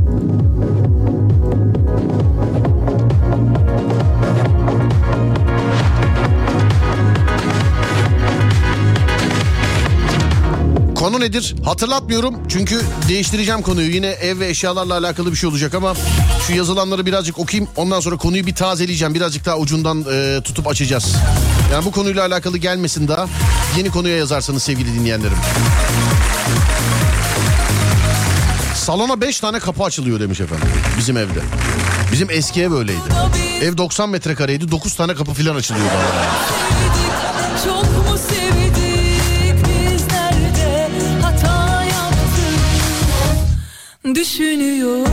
Konu 11.09 11.21
nedir? 11.21 11.55
Hatırlatmıyorum 11.65 12.35
çünkü 12.49 12.81
değiştireceğim 13.09 13.63
konuyu. 13.63 13.91
Yine 13.91 14.07
ev 14.07 14.41
ve 14.41 14.49
eşyalarla 14.49 14.95
alakalı 14.99 15.33
bir 15.33 15.37
şey 15.37 15.49
olacak 15.49 15.75
ama 15.75 15.95
şu 16.47 16.53
yazılanları 16.53 17.07
birazcık 17.07 17.39
okuyayım. 17.39 17.71
Ondan 17.77 18.01
sonra 18.01 18.17
konuyu 18.17 18.47
bir 18.47 18.55
tazeleyeceğim. 18.55 19.15
Birazcık 19.15 19.45
daha 19.45 19.59
ucundan 19.59 20.05
e, 20.13 20.41
tutup 20.45 20.69
açacağız. 20.69 21.17
Yani 21.73 21.85
bu 21.85 21.91
konuyla 21.91 22.27
alakalı 22.27 22.59
gelmesin 22.59 23.09
daha. 23.09 23.27
Yeni 23.77 23.91
konuya 23.91 24.17
yazarsanız 24.17 24.63
sevgili 24.63 24.95
dinleyenlerim. 24.95 25.37
Salona 28.75 29.21
5 29.21 29.41
tane 29.41 29.59
kapı 29.59 29.85
açılıyor 29.85 30.21
demiş 30.21 30.41
efendim 30.41 30.69
bizim 30.99 31.17
evde. 31.17 31.41
Bizim 32.13 32.31
eski 32.31 32.63
ev 32.63 32.75
öyleydi. 32.75 33.01
Ev 33.63 33.77
90 33.77 34.09
metrekareydi 34.09 34.71
9 34.71 34.95
tane 34.95 35.15
kapı 35.15 35.35
filan 35.35 35.57
açılıyordu. 35.57 35.93
Düşünüyorum 44.05 45.09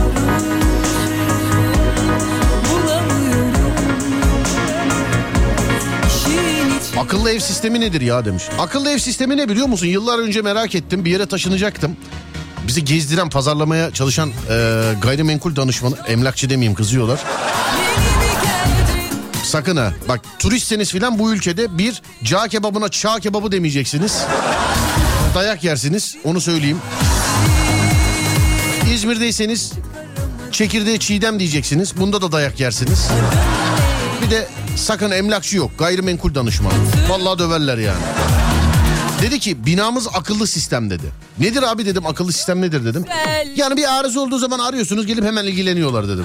Akıllı 6.98 7.30
ev 7.30 7.38
sistemi 7.38 7.80
nedir 7.80 8.00
ya 8.00 8.24
demiş. 8.24 8.42
Akıllı 8.58 8.90
ev 8.90 8.98
sistemi 8.98 9.36
ne 9.36 9.48
biliyor 9.48 9.66
musun? 9.66 9.86
Yıllar 9.86 10.18
önce 10.18 10.42
merak 10.42 10.74
ettim. 10.74 11.04
Bir 11.04 11.10
yere 11.10 11.26
taşınacaktım. 11.26 11.96
Bizi 12.68 12.84
gezdiren, 12.84 13.30
pazarlamaya 13.30 13.90
çalışan 13.90 14.28
e, 14.50 14.92
gayrimenkul 15.02 15.56
danışmanı, 15.56 15.94
emlakçı 16.08 16.50
demeyeyim 16.50 16.74
kızıyorlar. 16.74 17.20
Sakın 19.44 19.76
ha. 19.76 19.92
Bak 20.08 20.20
turistseniz 20.38 20.90
filan 20.90 21.18
bu 21.18 21.32
ülkede 21.34 21.78
bir 21.78 22.02
cağ 22.24 22.48
kebabına 22.48 22.88
çağ 22.88 23.20
kebabı 23.20 23.52
demeyeceksiniz. 23.52 24.22
Dayak 25.34 25.64
yersiniz 25.64 26.16
onu 26.24 26.40
söyleyeyim. 26.40 26.78
İzmir'deyseniz 29.06 29.72
çekirdeğe 30.52 30.98
çiğdem 30.98 31.38
diyeceksiniz. 31.38 31.96
Bunda 31.96 32.22
da 32.22 32.32
dayak 32.32 32.60
yersiniz. 32.60 33.08
Bir 34.22 34.30
de 34.30 34.48
sakın 34.76 35.10
emlakçı 35.10 35.56
yok. 35.56 35.70
Gayrimenkul 35.78 36.34
danışmanı. 36.34 36.74
Vallahi 37.08 37.38
döverler 37.38 37.78
yani. 37.78 38.02
Dedi 39.22 39.40
ki 39.40 39.66
binamız 39.66 40.08
akıllı 40.14 40.46
sistem 40.46 40.90
dedi. 40.90 41.04
Nedir 41.38 41.62
abi 41.62 41.86
dedim 41.86 42.06
akıllı 42.06 42.32
sistem 42.32 42.62
nedir 42.62 42.84
dedim. 42.84 43.04
Yani 43.56 43.76
bir 43.76 43.98
arıza 43.98 44.20
olduğu 44.20 44.38
zaman 44.38 44.58
arıyorsunuz 44.58 45.06
gelip 45.06 45.24
hemen 45.24 45.44
ilgileniyorlar 45.44 46.08
dedim. 46.08 46.24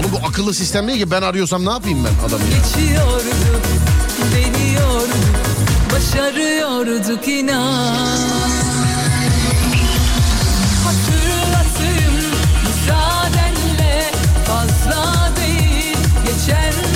Oğlum 0.00 0.12
bu 0.12 0.26
akıllı 0.28 0.54
sistem 0.54 0.88
değil 0.88 0.98
ki 0.98 1.10
ben 1.10 1.22
arıyorsam 1.22 1.66
ne 1.66 1.70
yapayım 1.70 2.04
ben 2.04 2.28
adamı? 2.28 2.42
ya? 2.44 2.58
Deniyorduk, 4.34 5.14
başarıyorduk 5.92 7.28
inan. 7.28 8.35
Değil 16.46 16.95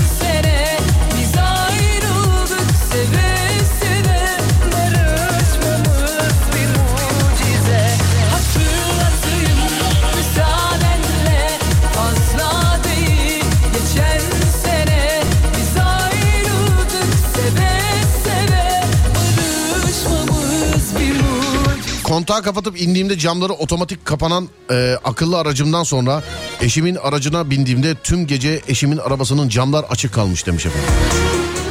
Kontağı 22.21 22.43
kapatıp 22.43 22.81
indiğimde 22.81 23.19
camları 23.19 23.53
otomatik 23.53 24.05
kapanan 24.05 24.49
e, 24.71 24.97
akıllı 25.05 25.39
aracımdan 25.39 25.83
sonra 25.83 26.23
eşimin 26.61 26.95
aracına 26.95 27.51
bindiğimde 27.51 27.95
tüm 27.95 28.27
gece 28.27 28.61
eşimin 28.69 28.99
arabasının 28.99 29.49
camlar 29.49 29.85
açık 29.85 30.15
kalmış 30.15 30.47
demiş 30.47 30.67
efendim. 30.67 30.91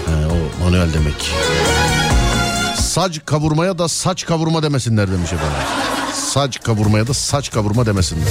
He, 0.06 0.26
o 0.26 0.64
manuel 0.64 0.93
demek. 0.93 1.32
Saç 2.80 3.20
kavurmaya 3.26 3.78
da 3.78 3.88
saç 3.88 4.26
kavurma 4.26 4.64
demesinler 4.64 5.12
demiş 5.12 5.34
efendim. 5.34 5.58
Saç 6.14 6.60
kavurmaya 6.64 7.08
da 7.08 7.14
saç 7.14 7.52
kavurma 7.52 7.86
demesinler. 7.86 8.28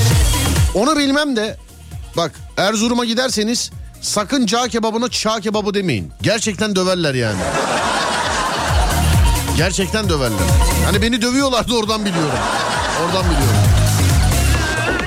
Onu 0.74 0.96
bilmem 0.96 1.36
de 1.36 1.56
bak 2.16 2.32
Erzurum'a 2.56 3.04
giderseniz 3.04 3.70
sakın 4.00 4.46
cağ 4.46 4.68
kebabına 4.68 5.08
çağ 5.08 5.40
kebabı 5.40 5.74
demeyin. 5.74 6.12
Gerçekten 6.22 6.76
döverler 6.76 7.14
yani. 7.14 7.40
Gerçekten 9.58 10.08
döverler. 10.08 10.38
Hani 10.84 11.02
beni 11.02 11.22
dövüyorlardı 11.22 11.74
oradan 11.74 12.04
biliyorum. 12.04 12.38
Oradan 13.04 13.24
biliyorum. 13.24 13.56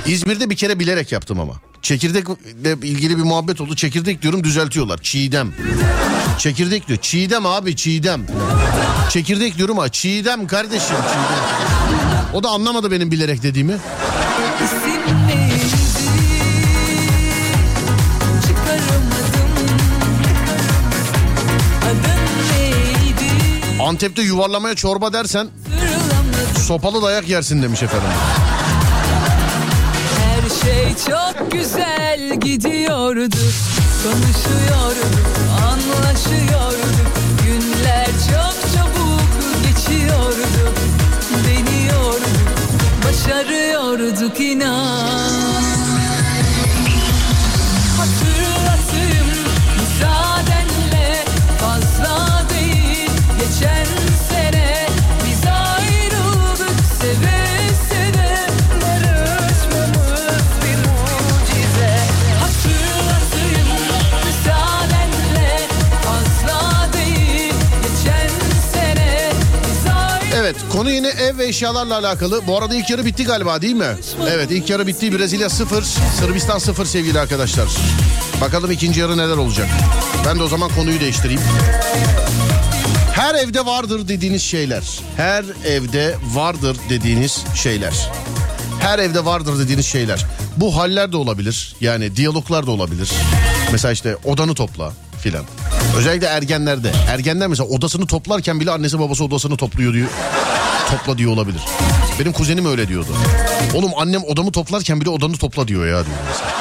İzmir'de 0.06 0.49
bir 0.49 0.56
kere 0.56 0.80
bilerek 0.80 1.12
yaptım 1.12 1.39
ama. 1.39 1.54
Çekirdekle 1.82 2.88
ilgili 2.88 3.18
bir 3.18 3.24
muhabbet 3.24 3.62
oldu. 3.62 3.76
Çekirdek 3.76 4.22
diyorum 4.22 4.43
düzeltiyorlar. 4.43 4.97
Çiğdem. 5.02 5.54
Çekirdek 6.38 6.88
diyor. 6.88 6.99
Çiğdem 7.02 7.45
abi 7.45 7.76
çiğdem. 7.76 8.26
Çekirdek 9.10 9.58
diyorum 9.58 9.78
ha 9.78 9.89
çiğdem 9.89 10.47
kardeşim 10.47 10.95
çiğdem. 10.95 12.26
O 12.34 12.43
da 12.43 12.49
anlamadı 12.49 12.91
benim 12.91 13.12
bilerek 13.12 13.43
dediğimi. 13.43 13.78
Antep'te 23.91 24.21
yuvarlamaya 24.21 24.75
çorba 24.75 25.13
dersen 25.13 25.47
sopalı 26.67 27.01
dayak 27.01 27.29
yersin 27.29 27.63
demiş 27.63 27.83
efendim. 27.83 28.07
Her 30.19 30.49
şey 30.49 30.95
çok 30.95 31.51
güzel 31.51 32.39
gidiyordu. 32.39 33.35
Konuşuyorduk, 34.03 35.13
anlaşıyorduk. 35.63 37.11
Günler 37.45 38.05
çok 38.05 38.73
çabuk 38.75 39.21
geçiyordu. 39.63 40.73
Deniyorduk, 41.47 42.27
başarıyorduk 43.05 44.39
inan. 44.39 45.51
Konu 70.82 70.91
yine 70.91 71.07
ev 71.07 71.38
ve 71.38 71.45
eşyalarla 71.45 71.97
alakalı. 71.97 72.47
Bu 72.47 72.57
arada 72.57 72.75
ilk 72.75 72.89
yarı 72.89 73.05
bitti 73.05 73.23
galiba 73.23 73.61
değil 73.61 73.75
mi? 73.75 73.95
Evet 74.29 74.51
ilk 74.51 74.69
yarı 74.69 74.88
bitti. 74.88 75.17
Brezilya 75.17 75.49
0, 75.49 75.84
Sırbistan 76.19 76.57
0 76.57 76.86
sevgili 76.86 77.19
arkadaşlar. 77.19 77.67
Bakalım 78.41 78.71
ikinci 78.71 78.99
yarı 78.99 79.17
neler 79.17 79.38
olacak. 79.38 79.67
Ben 80.25 80.39
de 80.39 80.43
o 80.43 80.47
zaman 80.47 80.69
konuyu 80.75 80.99
değiştireyim. 80.99 81.41
Her 83.13 83.36
evde 83.36 83.65
vardır 83.65 84.07
dediğiniz 84.07 84.41
şeyler. 84.41 84.84
Her 85.17 85.45
evde 85.65 86.15
vardır 86.34 86.77
dediğiniz 86.89 87.43
şeyler. 87.55 88.09
Her 88.79 88.99
evde 88.99 89.25
vardır 89.25 89.59
dediğiniz 89.59 89.86
şeyler. 89.86 90.25
Bu 90.57 90.77
haller 90.77 91.11
de 91.11 91.17
olabilir. 91.17 91.75
Yani 91.82 92.15
diyaloglar 92.15 92.67
da 92.67 92.71
olabilir. 92.71 93.11
Mesela 93.71 93.91
işte 93.91 94.15
odanı 94.25 94.55
topla 94.55 94.93
filan. 95.23 95.45
Özellikle 95.97 96.27
ergenlerde. 96.27 96.91
Ergenler 97.09 97.47
mesela 97.47 97.69
odasını 97.69 98.07
toplarken 98.07 98.59
bile 98.59 98.71
annesi 98.71 98.99
babası 98.99 99.23
odasını 99.23 99.57
topluyor 99.57 99.93
diyor. 99.93 100.07
Topla 100.91 101.17
diyor 101.17 101.31
olabilir. 101.31 101.61
Benim 102.19 102.33
kuzenim 102.33 102.65
öyle 102.65 102.87
diyordu. 102.87 103.15
Oğlum 103.75 103.91
annem 103.97 104.23
odamı 104.23 104.51
toplarken 104.51 105.01
bile 105.01 105.09
odanı 105.09 105.37
topla 105.37 105.67
diyor 105.67 105.85
ya 105.85 106.05
diyor 106.05 106.17
mesela 106.29 106.51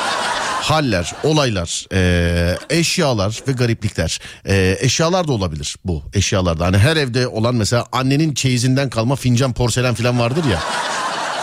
haller, 0.70 1.12
olaylar, 1.22 1.86
eee, 1.92 2.58
eşyalar 2.70 3.42
ve 3.48 3.52
gariplikler. 3.52 4.20
Eee, 4.46 4.78
eşyalar 4.80 5.28
da 5.28 5.32
olabilir 5.32 5.76
bu 5.84 6.02
eşyalarda. 6.14 6.66
Hani 6.66 6.78
her 6.78 6.96
evde 6.96 7.28
olan 7.28 7.54
mesela 7.54 7.86
annenin 7.92 8.34
çeyizinden 8.34 8.90
kalma 8.90 9.16
fincan, 9.16 9.52
porselen 9.52 9.94
falan 9.94 10.18
vardır 10.18 10.44
ya. 10.44 10.58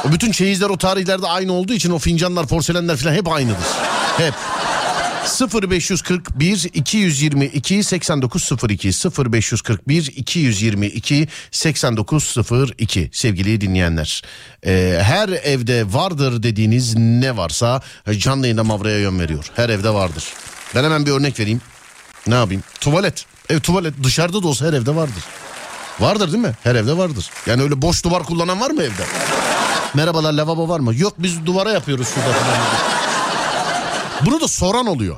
O 0.09 0.11
bütün 0.11 0.31
çeyizler 0.31 0.69
o 0.69 0.77
tarihlerde 0.77 1.27
aynı 1.27 1.53
olduğu 1.53 1.73
için 1.73 1.91
o 1.91 1.99
fincanlar, 1.99 2.47
porselenler 2.47 2.97
falan 2.97 3.13
hep 3.13 3.27
aynıdır. 3.27 3.67
Hep. 4.17 4.33
0541 5.28 6.69
222 6.73 7.84
8902 7.84 8.91
0541 9.32 10.13
222 10.15 11.28
8902 11.51 13.09
sevgili 13.13 13.61
dinleyenler. 13.61 14.21
Ee, 14.65 14.99
her 15.03 15.30
evde 15.30 15.93
vardır 15.93 16.43
dediğiniz 16.43 16.95
ne 16.95 17.38
varsa 17.38 17.82
canlı 18.11 18.45
yayında 18.45 18.63
Mavra'ya 18.63 18.99
yön 18.99 19.19
veriyor. 19.19 19.45
Her 19.55 19.69
evde 19.69 19.89
vardır. 19.89 20.23
Ben 20.75 20.84
hemen 20.84 21.05
bir 21.05 21.11
örnek 21.11 21.39
vereyim. 21.39 21.61
Ne 22.28 22.36
yapayım? 22.36 22.63
Tuvalet. 22.82 23.25
Ev 23.49 23.59
tuvalet 23.59 24.03
dışarıda 24.03 24.43
da 24.43 24.47
olsa 24.47 24.65
her 24.65 24.73
evde 24.73 24.95
vardır. 24.95 25.23
Vardır 25.99 26.32
değil 26.34 26.43
mi? 26.43 26.53
Her 26.63 26.75
evde 26.75 26.97
vardır. 26.97 27.30
Yani 27.45 27.63
öyle 27.63 27.82
boş 27.82 28.03
duvar 28.03 28.23
kullanan 28.23 28.61
var 28.61 28.71
mı 28.71 28.84
evde? 28.84 29.03
Merhabalar 29.93 30.34
lavabo 30.34 30.69
var 30.69 30.80
mı? 30.80 30.95
Yok 30.95 31.13
biz 31.17 31.45
duvara 31.45 31.71
yapıyoruz 31.71 32.07
şurada. 32.07 32.97
Bunu 34.26 34.41
da 34.41 34.47
soran 34.47 34.86
oluyor. 34.86 35.18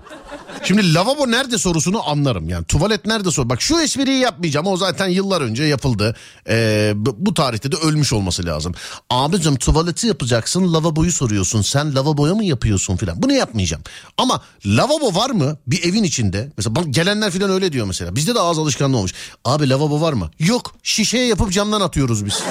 Şimdi 0.63 0.93
lavabo 0.93 1.31
nerede 1.31 1.57
sorusunu 1.57 2.09
anlarım. 2.09 2.49
Yani 2.49 2.65
tuvalet 2.65 3.05
nerede 3.05 3.31
sor. 3.31 3.49
Bak 3.49 3.61
şu 3.61 3.79
espriyi 3.79 4.19
yapmayacağım. 4.19 4.67
O 4.67 4.77
zaten 4.77 5.07
yıllar 5.07 5.41
önce 5.41 5.63
yapıldı. 5.63 6.15
Ee, 6.49 6.93
bu 6.95 7.33
tarihte 7.33 7.71
de 7.71 7.75
ölmüş 7.75 8.13
olması 8.13 8.45
lazım. 8.45 8.73
Abicim 9.09 9.55
tuvaleti 9.55 10.07
yapacaksın 10.07 10.73
lavaboyu 10.73 11.11
soruyorsun. 11.11 11.61
Sen 11.61 11.95
lavaboya 11.95 12.35
mı 12.35 12.43
yapıyorsun 12.43 12.95
filan. 12.97 13.23
Bunu 13.23 13.33
yapmayacağım. 13.33 13.83
Ama 14.17 14.41
lavabo 14.65 15.15
var 15.15 15.29
mı 15.29 15.57
bir 15.67 15.83
evin 15.83 16.03
içinde? 16.03 16.51
Mesela 16.57 16.81
gelenler 16.89 17.31
filan 17.31 17.51
öyle 17.51 17.73
diyor 17.73 17.85
mesela. 17.87 18.15
Bizde 18.15 18.35
de 18.35 18.39
ağız 18.39 18.59
alışkanlığı 18.59 18.97
olmuş. 18.97 19.13
Abi 19.45 19.69
lavabo 19.69 20.01
var 20.01 20.13
mı? 20.13 20.31
Yok 20.39 20.75
şişeye 20.83 21.27
yapıp 21.27 21.51
camdan 21.51 21.81
atıyoruz 21.81 22.25
biz. 22.25 22.43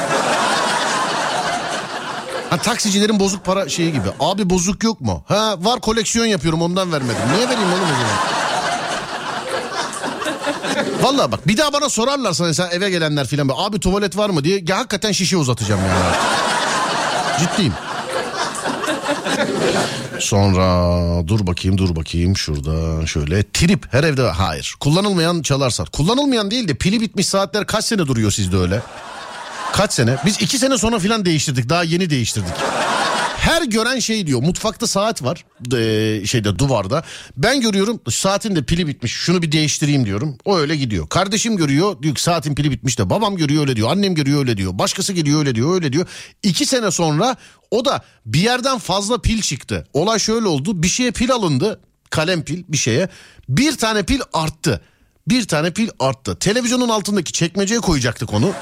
Ha 2.50 2.56
taksicilerin 2.56 3.20
bozuk 3.20 3.44
para 3.44 3.68
şeyi 3.68 3.92
gibi. 3.92 4.08
Abi 4.20 4.50
bozuk 4.50 4.84
yok 4.84 5.00
mu? 5.00 5.22
Ha 5.28 5.56
var 5.60 5.80
koleksiyon 5.80 6.26
yapıyorum 6.26 6.62
ondan 6.62 6.92
vermedim. 6.92 7.16
Niye 7.34 7.48
vereyim 7.48 7.72
oğlum 7.72 7.82
o 7.84 7.86
zaman? 7.86 8.38
Vallahi 11.02 11.32
bak 11.32 11.46
bir 11.46 11.56
daha 11.56 11.72
bana 11.72 11.88
sorarlarsa 11.88 12.44
mesela 12.44 12.68
eve 12.68 12.90
gelenler 12.90 13.26
filan 13.26 13.50
abi 13.56 13.80
tuvalet 13.80 14.16
var 14.16 14.30
mı 14.30 14.44
diye 14.44 14.62
ya 14.68 14.78
hakikaten 14.78 15.12
şişe 15.12 15.36
uzatacağım 15.36 15.80
yani. 15.80 16.14
Ciddiyim. 17.38 17.72
Sonra 20.18 21.28
dur 21.28 21.46
bakayım 21.46 21.78
dur 21.78 21.96
bakayım 21.96 22.36
şurada 22.36 23.06
şöyle 23.06 23.42
trip 23.52 23.92
her 23.92 24.04
evde 24.04 24.22
hayır 24.22 24.74
kullanılmayan 24.80 25.42
çalar 25.42 25.70
saat 25.70 25.90
kullanılmayan 25.90 26.50
değil 26.50 26.68
de 26.68 26.74
pili 26.74 27.00
bitmiş 27.00 27.26
saatler 27.26 27.66
kaç 27.66 27.84
sene 27.84 27.98
duruyor 28.06 28.30
sizde 28.30 28.56
öyle 28.56 28.82
kaç 29.72 29.92
sene 29.92 30.16
biz 30.26 30.42
iki 30.42 30.58
sene 30.58 30.78
sonra 30.78 30.98
filan 30.98 31.24
değiştirdik 31.24 31.68
daha 31.68 31.84
yeni 31.84 32.10
değiştirdik 32.10 32.52
Her 33.36 33.62
gören 33.62 33.98
şey 33.98 34.26
diyor 34.26 34.42
mutfakta 34.42 34.86
saat 34.86 35.22
var 35.22 35.44
e, 35.76 36.26
şeyde 36.26 36.58
duvarda. 36.58 37.04
Ben 37.36 37.60
görüyorum 37.60 38.00
saatin 38.10 38.56
de 38.56 38.62
pili 38.62 38.86
bitmiş 38.86 39.12
şunu 39.12 39.42
bir 39.42 39.52
değiştireyim 39.52 40.04
diyorum. 40.04 40.38
O 40.44 40.58
öyle 40.58 40.76
gidiyor. 40.76 41.08
Kardeşim 41.08 41.56
görüyor 41.56 42.02
diyor 42.02 42.14
ki 42.14 42.22
saatin 42.22 42.54
pili 42.54 42.70
bitmiş 42.70 42.98
de 42.98 43.10
babam 43.10 43.36
görüyor 43.36 43.62
öyle 43.62 43.76
diyor. 43.76 43.90
Annem 43.90 44.14
görüyor 44.14 44.38
öyle 44.38 44.56
diyor. 44.56 44.78
Başkası 44.78 45.12
geliyor 45.12 45.38
öyle 45.38 45.54
diyor 45.54 45.74
öyle 45.74 45.92
diyor. 45.92 46.06
İki 46.42 46.66
sene 46.66 46.90
sonra 46.90 47.36
o 47.70 47.84
da 47.84 48.02
bir 48.26 48.40
yerden 48.40 48.78
fazla 48.78 49.20
pil 49.20 49.42
çıktı. 49.42 49.86
Olay 49.92 50.18
şöyle 50.18 50.48
oldu 50.48 50.82
bir 50.82 50.88
şeye 50.88 51.10
pil 51.10 51.32
alındı 51.32 51.80
kalem 52.10 52.42
pil 52.42 52.64
bir 52.68 52.76
şeye 52.76 53.08
bir 53.48 53.76
tane 53.76 54.02
pil 54.02 54.20
arttı. 54.32 54.80
Bir 55.28 55.48
tane 55.48 55.70
pil 55.70 55.88
arttı. 56.00 56.38
Televizyonun 56.38 56.88
altındaki 56.88 57.32
çekmeceye 57.32 57.80
koyacaktık 57.80 58.32
onu. 58.32 58.52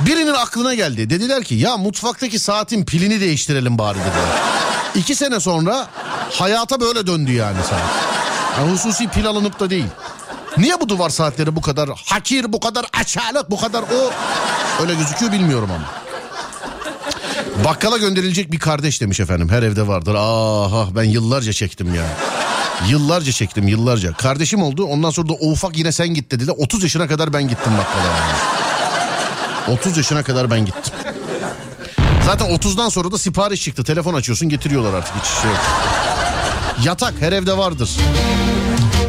Birinin 0.00 0.34
aklına 0.34 0.74
geldi. 0.74 1.10
Dediler 1.10 1.44
ki 1.44 1.54
ya 1.54 1.76
mutfaktaki 1.76 2.38
saatin 2.38 2.84
pilini 2.84 3.20
değiştirelim 3.20 3.78
bari 3.78 3.98
dediler. 3.98 4.38
İki 4.94 5.14
sene 5.14 5.40
sonra 5.40 5.88
hayata 6.32 6.80
böyle 6.80 7.06
döndü 7.06 7.32
yani 7.32 7.58
saat. 7.70 7.80
Yani 8.58 8.72
hususi 8.72 9.08
pil 9.08 9.26
alınıp 9.26 9.60
da 9.60 9.70
değil. 9.70 9.86
Niye 10.56 10.80
bu 10.80 10.88
duvar 10.88 11.10
saatleri 11.10 11.56
bu 11.56 11.60
kadar 11.60 11.90
hakir, 12.06 12.52
bu 12.52 12.60
kadar 12.60 12.86
aşağılık, 13.00 13.50
bu 13.50 13.60
kadar 13.60 13.82
o... 13.82 14.12
Öyle 14.82 14.94
gözüküyor 14.94 15.32
bilmiyorum 15.32 15.70
ama. 15.74 15.84
Bakkala 17.64 17.98
gönderilecek 17.98 18.52
bir 18.52 18.58
kardeş 18.58 19.00
demiş 19.00 19.20
efendim. 19.20 19.48
Her 19.48 19.62
evde 19.62 19.88
vardır. 19.88 20.14
Aha 20.14 20.88
ben 20.96 21.04
yıllarca 21.04 21.52
çektim 21.52 21.94
ya. 21.94 22.06
Yıllarca 22.88 23.32
çektim 23.32 23.68
yıllarca. 23.68 24.12
Kardeşim 24.12 24.62
oldu 24.62 24.84
ondan 24.84 25.10
sonra 25.10 25.28
da 25.28 25.32
o 25.32 25.50
ufak 25.50 25.76
yine 25.76 25.92
sen 25.92 26.08
git 26.08 26.30
dediler. 26.30 26.54
30 26.58 26.82
yaşına 26.82 27.08
kadar 27.08 27.32
ben 27.32 27.48
gittim 27.48 27.72
bakkala. 27.78 28.57
30 29.72 29.96
yaşına 29.96 30.22
kadar 30.22 30.50
ben 30.50 30.64
gittim. 30.64 30.94
Zaten 32.26 32.46
30'dan 32.56 32.88
sonra 32.88 33.12
da 33.12 33.18
sipariş 33.18 33.62
çıktı. 33.64 33.84
Telefon 33.84 34.14
açıyorsun 34.14 34.48
getiriyorlar 34.48 34.94
artık 34.94 35.14
hiç 35.16 35.26
şey 35.42 35.50
yok. 35.50 35.60
Yatak 36.84 37.14
her 37.20 37.32
evde 37.32 37.58
vardır. 37.58 37.90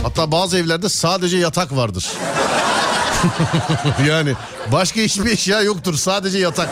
Hatta 0.04 0.32
bazı 0.32 0.58
evlerde 0.58 0.90
sadece 0.90 1.38
yatak 1.38 1.76
vardır. 1.76 2.08
yani 4.08 4.34
başka 4.72 5.02
hiçbir 5.02 5.32
eşya 5.32 5.62
yoktur. 5.62 5.96
Sadece 5.96 6.38
yatak. 6.38 6.70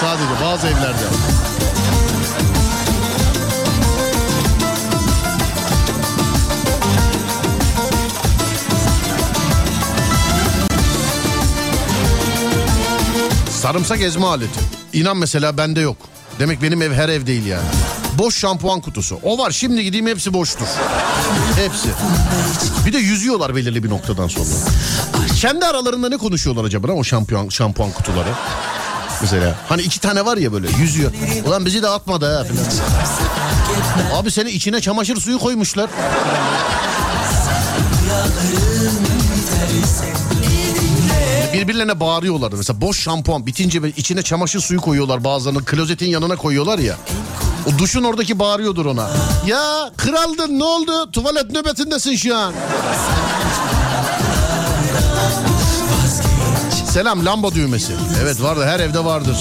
Sadece 0.00 0.44
bazı 0.44 0.66
evlerde. 0.66 1.49
Sarımsak 13.70 14.00
ezme 14.00 14.26
aleti. 14.26 14.60
İnan 14.92 15.16
mesela 15.16 15.56
bende 15.56 15.80
yok. 15.80 15.96
Demek 16.38 16.62
benim 16.62 16.82
ev 16.82 16.92
her 16.92 17.08
ev 17.08 17.26
değil 17.26 17.46
yani. 17.46 17.66
Boş 18.18 18.38
şampuan 18.38 18.80
kutusu. 18.80 19.20
O 19.22 19.38
var 19.38 19.50
şimdi 19.50 19.84
gideyim 19.84 20.06
hepsi 20.06 20.32
boştur. 20.32 20.66
Hepsi. 21.56 21.88
Bir 22.86 22.92
de 22.92 22.98
yüzüyorlar 22.98 23.56
belirli 23.56 23.84
bir 23.84 23.90
noktadan 23.90 24.28
sonra. 24.28 24.48
Kendi 25.40 25.64
aralarında 25.64 26.08
ne 26.08 26.16
konuşuyorlar 26.16 26.64
acaba 26.64 26.92
o 26.92 27.04
şampuan, 27.04 27.48
şampuan 27.48 27.90
kutuları? 27.90 28.28
Mesela 29.20 29.58
hani 29.68 29.82
iki 29.82 30.00
tane 30.00 30.24
var 30.24 30.36
ya 30.36 30.52
böyle 30.52 30.68
yüzüyor. 30.78 31.12
Ulan 31.46 31.66
bizi 31.66 31.82
de 31.82 31.88
atmadı 31.88 32.36
ha 32.36 32.44
falan. 32.44 34.20
Abi 34.20 34.30
seni 34.30 34.50
içine 34.50 34.80
çamaşır 34.80 35.16
suyu 35.16 35.38
koymuşlar. 35.38 35.90
Birbirlerine 41.52 42.00
bağırıyorlar. 42.00 42.52
Mesela 42.56 42.80
boş 42.80 43.02
şampuan 43.02 43.46
bitince 43.46 43.80
içine 43.96 44.22
çamaşır 44.22 44.60
suyu 44.60 44.80
koyuyorlar 44.80 45.24
bazılarını. 45.24 45.64
Klozetin 45.64 46.06
yanına 46.06 46.36
koyuyorlar 46.36 46.78
ya. 46.78 46.96
O 47.66 47.78
duşun 47.78 48.04
oradaki 48.04 48.38
bağırıyordur 48.38 48.86
ona. 48.86 49.10
Ya 49.46 49.90
kraldın 49.96 50.58
ne 50.58 50.64
oldu? 50.64 51.10
Tuvalet 51.12 51.50
nöbetindesin 51.50 52.16
şu 52.16 52.36
an. 52.36 52.54
Selam 56.90 57.26
lamba 57.26 57.54
düğmesi. 57.54 57.92
Evet 58.22 58.42
vardı 58.42 58.64
her 58.66 58.80
evde 58.80 59.04
vardır. 59.04 59.36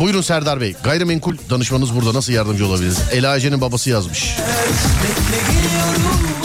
Buyurun 0.00 0.22
Serdar 0.22 0.60
Bey. 0.60 0.76
Gayrimenkul 0.84 1.36
danışmanınız 1.50 1.94
burada. 1.94 2.14
Nasıl 2.14 2.32
yardımcı 2.32 2.66
olabiliriz? 2.66 2.98
Ela 3.12 3.36
Ece'nin 3.36 3.60
babası 3.60 3.90
yazmış. 3.90 4.36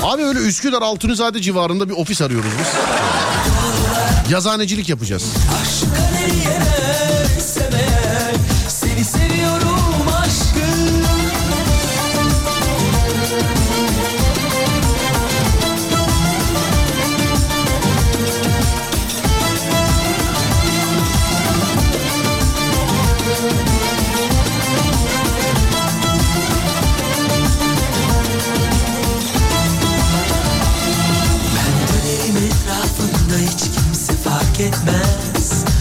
Abi 0.04 0.24
öyle 0.24 0.40
Üsküdar 0.40 0.82
Altunizade 0.82 1.42
civarında 1.42 1.90
bir 1.90 1.94
ofis 1.94 2.22
arıyoruz 2.22 2.52
biz. 2.60 2.68
Yazanecilik 4.32 4.90
yapacağız. 4.90 5.24
Seni 5.82 6.87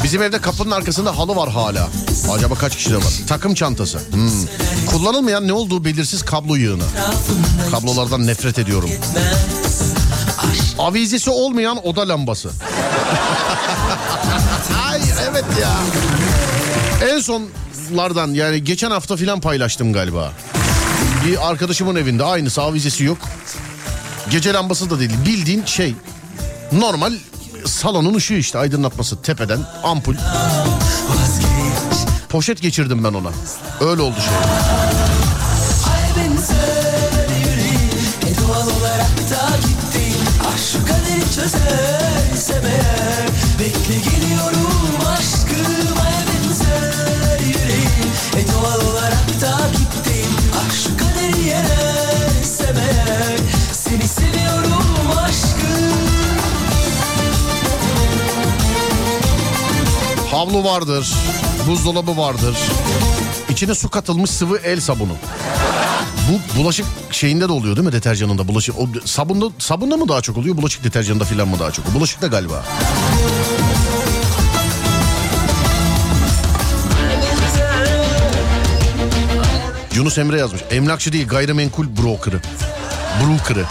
Bizim 0.07 0.22
evde 0.22 0.40
kapının 0.40 0.70
arkasında 0.70 1.18
halı 1.18 1.36
var 1.36 1.50
hala. 1.50 1.88
Acaba 2.32 2.54
kaç 2.54 2.76
kişide 2.76 2.96
var? 2.96 3.12
Takım 3.28 3.54
çantası. 3.54 3.98
Hmm. 3.98 4.30
Kullanılmayan 4.86 5.48
ne 5.48 5.52
olduğu 5.52 5.84
belirsiz 5.84 6.22
kablo 6.22 6.54
yığını. 6.57 6.82
Kablolardan 7.70 8.26
nefret 8.26 8.59
ediyorum. 8.59 8.90
Avizesi 10.78 11.30
olmayan 11.30 11.86
oda 11.86 12.09
lambası. 12.09 12.50
Ay 14.90 15.00
evet 15.30 15.44
ya. 15.61 15.76
En 17.11 17.20
sonlardan 17.20 18.28
yani 18.34 18.64
geçen 18.64 18.90
hafta 18.90 19.16
filan 19.16 19.40
paylaştım 19.40 19.92
galiba. 19.92 20.32
Bir 21.26 21.50
arkadaşımın 21.50 21.96
evinde 21.96 22.24
aynısı 22.24 22.62
avizesi 22.62 23.04
yok. 23.04 23.18
Gece 24.30 24.52
lambası 24.52 24.90
da 24.90 24.98
değil 24.98 25.12
bildiğin 25.26 25.64
şey 25.64 25.94
normal 26.72 27.12
salonun 27.77 28.14
ışığı 28.14 28.35
işte 28.35 28.59
aydınlatması 28.59 29.22
tepeden 29.22 29.61
ampul. 29.85 30.14
Poşet 32.29 32.62
geçirdim 32.62 33.05
ben 33.05 33.14
ona. 33.14 33.31
Öyle 33.81 34.03
oldu 34.03 34.16
şey. 34.20 34.35
benzer 36.16 37.29
yüreğim 37.47 37.87
Havlu 60.57 60.68
vardır. 60.68 61.12
Buzdolabı 61.66 62.16
vardır. 62.16 62.57
İçine 63.48 63.74
su 63.74 63.88
katılmış 63.88 64.30
sıvı 64.30 64.59
el 64.59 64.80
sabunu. 64.80 65.12
Bu 66.30 66.59
bulaşık 66.59 66.86
şeyinde 67.11 67.48
de 67.48 67.52
oluyor 67.52 67.76
değil 67.76 67.86
mi 67.86 67.92
deterjanında? 67.92 68.48
Bulaşık 68.48 68.78
o 68.78 68.88
sabunda 69.04 69.46
sabunda 69.59 69.96
mı 69.96 70.09
daha 70.09 70.20
çok 70.20 70.36
oluyor? 70.36 70.57
Bulaşık 70.57 70.84
deterjanında 70.84 71.24
filan 71.24 71.48
mı 71.48 71.59
daha 71.59 71.70
çok? 71.70 71.94
Bulaşık 71.94 72.22
da 72.22 72.26
galiba. 72.26 72.64
Yunus 79.94 80.18
Emre 80.18 80.38
yazmış. 80.38 80.62
Emlakçı 80.70 81.12
değil 81.12 81.28
gayrimenkul 81.28 81.86
broker'ı. 81.96 82.40
Broker'ı. 83.22 83.64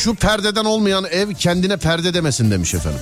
Şu 0.00 0.14
perdeden 0.14 0.64
olmayan 0.64 1.04
ev 1.10 1.32
kendine 1.34 1.76
perde 1.76 2.14
demesin 2.14 2.50
demiş 2.50 2.74
efendim. 2.74 3.00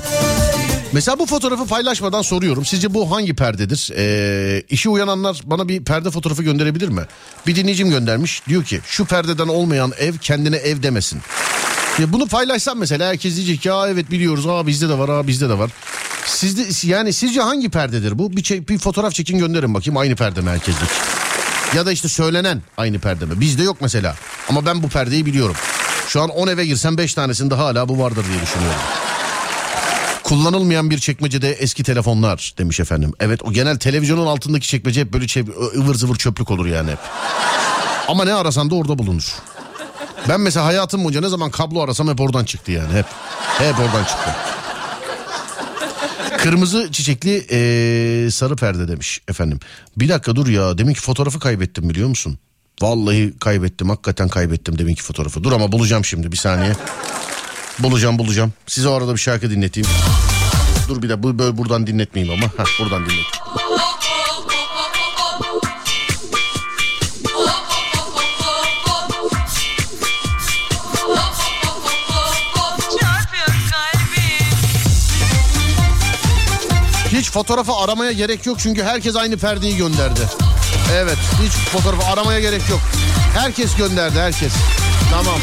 Mesela 0.92 1.18
bu 1.18 1.26
fotoğrafı 1.26 1.66
paylaşmadan 1.66 2.22
soruyorum. 2.22 2.64
Sizce 2.64 2.94
bu 2.94 3.10
hangi 3.10 3.34
perdedir? 3.34 3.90
Ee, 3.96 4.62
işi 4.70 4.88
uyananlar 4.88 5.40
bana 5.44 5.68
bir 5.68 5.84
perde 5.84 6.10
fotoğrafı 6.10 6.42
gönderebilir 6.42 6.88
mi? 6.88 7.02
Bir 7.46 7.56
dinleyicim 7.56 7.90
göndermiş. 7.90 8.42
Diyor 8.48 8.64
ki 8.64 8.80
şu 8.86 9.04
perdeden 9.04 9.48
olmayan 9.48 9.92
ev 9.98 10.14
kendine 10.16 10.56
ev 10.56 10.82
demesin. 10.82 11.20
Ya 11.98 12.12
bunu 12.12 12.26
paylaşsam 12.26 12.78
mesela 12.78 13.08
herkes 13.08 13.36
diyecek 13.36 13.62
ki 13.62 13.70
evet 13.88 14.10
biliyoruz 14.10 14.46
aa 14.46 14.66
bizde 14.66 14.88
de 14.88 14.98
var 14.98 15.08
aa 15.08 15.26
bizde 15.26 15.48
de 15.48 15.58
var. 15.58 15.70
Sizde 16.26 16.88
yani 16.88 17.12
sizce 17.12 17.40
hangi 17.40 17.68
perdedir 17.70 18.18
bu? 18.18 18.36
Bir, 18.36 18.42
çek- 18.42 18.68
bir 18.68 18.78
fotoğraf 18.78 19.12
çekin 19.14 19.38
gönderin 19.38 19.74
bakayım 19.74 19.96
aynı 19.96 20.16
perde 20.16 20.40
mi 20.40 20.50
herkeslik? 20.50 20.90
Ya 21.76 21.86
da 21.86 21.92
işte 21.92 22.08
söylenen 22.08 22.62
aynı 22.76 22.98
perde 22.98 23.24
mi? 23.24 23.40
Bizde 23.40 23.62
yok 23.62 23.76
mesela. 23.80 24.16
Ama 24.48 24.66
ben 24.66 24.82
bu 24.82 24.88
perdeyi 24.88 25.26
biliyorum. 25.26 25.56
Şu 26.08 26.22
an 26.22 26.30
10 26.30 26.48
eve 26.48 26.66
girsem 26.66 26.98
5 26.98 27.14
tanesinde 27.14 27.54
hala 27.54 27.88
bu 27.88 27.98
vardır 27.98 28.24
diye 28.30 28.42
düşünüyorum. 28.42 28.80
Kullanılmayan 30.22 30.90
bir 30.90 30.98
çekmecede 30.98 31.52
eski 31.52 31.82
telefonlar 31.82 32.54
demiş 32.58 32.80
efendim. 32.80 33.12
Evet 33.20 33.40
o 33.44 33.52
genel 33.52 33.78
televizyonun 33.78 34.26
altındaki 34.26 34.68
çekmece 34.68 35.00
hep 35.00 35.12
böyle 35.12 35.24
çev- 35.24 35.76
ıvır 35.78 35.94
zıvır 35.94 36.16
çöplük 36.16 36.50
olur 36.50 36.66
yani 36.66 36.90
hep. 36.90 36.98
Ama 38.08 38.24
ne 38.24 38.34
arasan 38.34 38.70
da 38.70 38.74
orada 38.74 38.98
bulunur. 38.98 39.32
Ben 40.28 40.40
mesela 40.40 40.66
hayatım 40.66 41.04
boyunca 41.04 41.20
ne 41.20 41.28
zaman 41.28 41.50
kablo 41.50 41.80
arasam 41.82 42.08
hep 42.08 42.20
oradan 42.20 42.44
çıktı 42.44 42.72
yani 42.72 42.92
hep. 42.92 43.06
Hep 43.58 43.78
oradan 43.80 44.04
çıktı. 44.04 44.30
Kırmızı 46.38 46.92
çiçekli 46.92 47.30
eee, 47.30 48.30
sarı 48.30 48.56
perde 48.56 48.88
demiş 48.88 49.20
efendim. 49.28 49.60
Bir 49.96 50.08
dakika 50.08 50.36
dur 50.36 50.46
ya 50.46 50.78
deminki 50.78 51.00
fotoğrafı 51.00 51.40
kaybettim 51.40 51.90
biliyor 51.90 52.08
musun? 52.08 52.38
Vallahi 52.82 53.34
kaybettim 53.40 53.88
hakikaten 53.88 54.28
kaybettim 54.28 54.78
deminki 54.78 55.02
fotoğrafı. 55.02 55.44
Dur 55.44 55.52
ama 55.52 55.72
bulacağım 55.72 56.04
şimdi 56.04 56.32
bir 56.32 56.36
saniye. 56.36 56.72
Bulacağım 57.78 58.18
bulacağım. 58.18 58.52
Size 58.66 58.88
o 58.88 58.92
arada 58.92 59.12
bir 59.14 59.20
şarkı 59.20 59.50
dinleteyim. 59.50 59.88
Dur 60.88 61.02
bir 61.02 61.08
de 61.08 61.22
bu 61.22 61.38
böyle 61.38 61.58
buradan 61.58 61.86
dinletmeyeyim 61.86 62.34
ama. 62.34 62.64
Heh, 62.64 62.80
buradan 62.80 63.04
dinlet. 63.04 63.26
Hiç 77.12 77.30
fotoğrafı 77.30 77.72
aramaya 77.72 78.12
gerek 78.12 78.46
yok 78.46 78.58
çünkü 78.60 78.82
herkes 78.82 79.16
aynı 79.16 79.36
perdeyi 79.36 79.76
gönderdi. 79.76 80.20
Evet 80.92 81.18
hiç 81.42 81.52
fotoğrafı 81.52 82.06
aramaya 82.06 82.40
gerek 82.40 82.68
yok. 82.70 82.80
Herkes 83.34 83.76
gönderdi 83.76 84.20
herkes. 84.20 84.52
Tamam. 85.10 85.38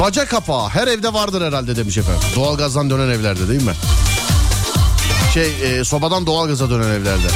Baca 0.00 0.26
kapağı 0.26 0.68
her 0.68 0.86
evde 0.86 1.12
vardır 1.12 1.46
herhalde 1.46 1.76
demiş 1.76 1.98
efendim. 1.98 2.22
Doğalgazdan 2.36 2.90
dönen 2.90 3.08
evlerde 3.08 3.48
değil 3.48 3.62
mi? 3.62 3.74
Şey 5.34 5.78
e, 5.80 5.84
sobadan 5.84 6.26
doğalgaza 6.26 6.70
dönen 6.70 6.88
evlerde. 6.88 7.26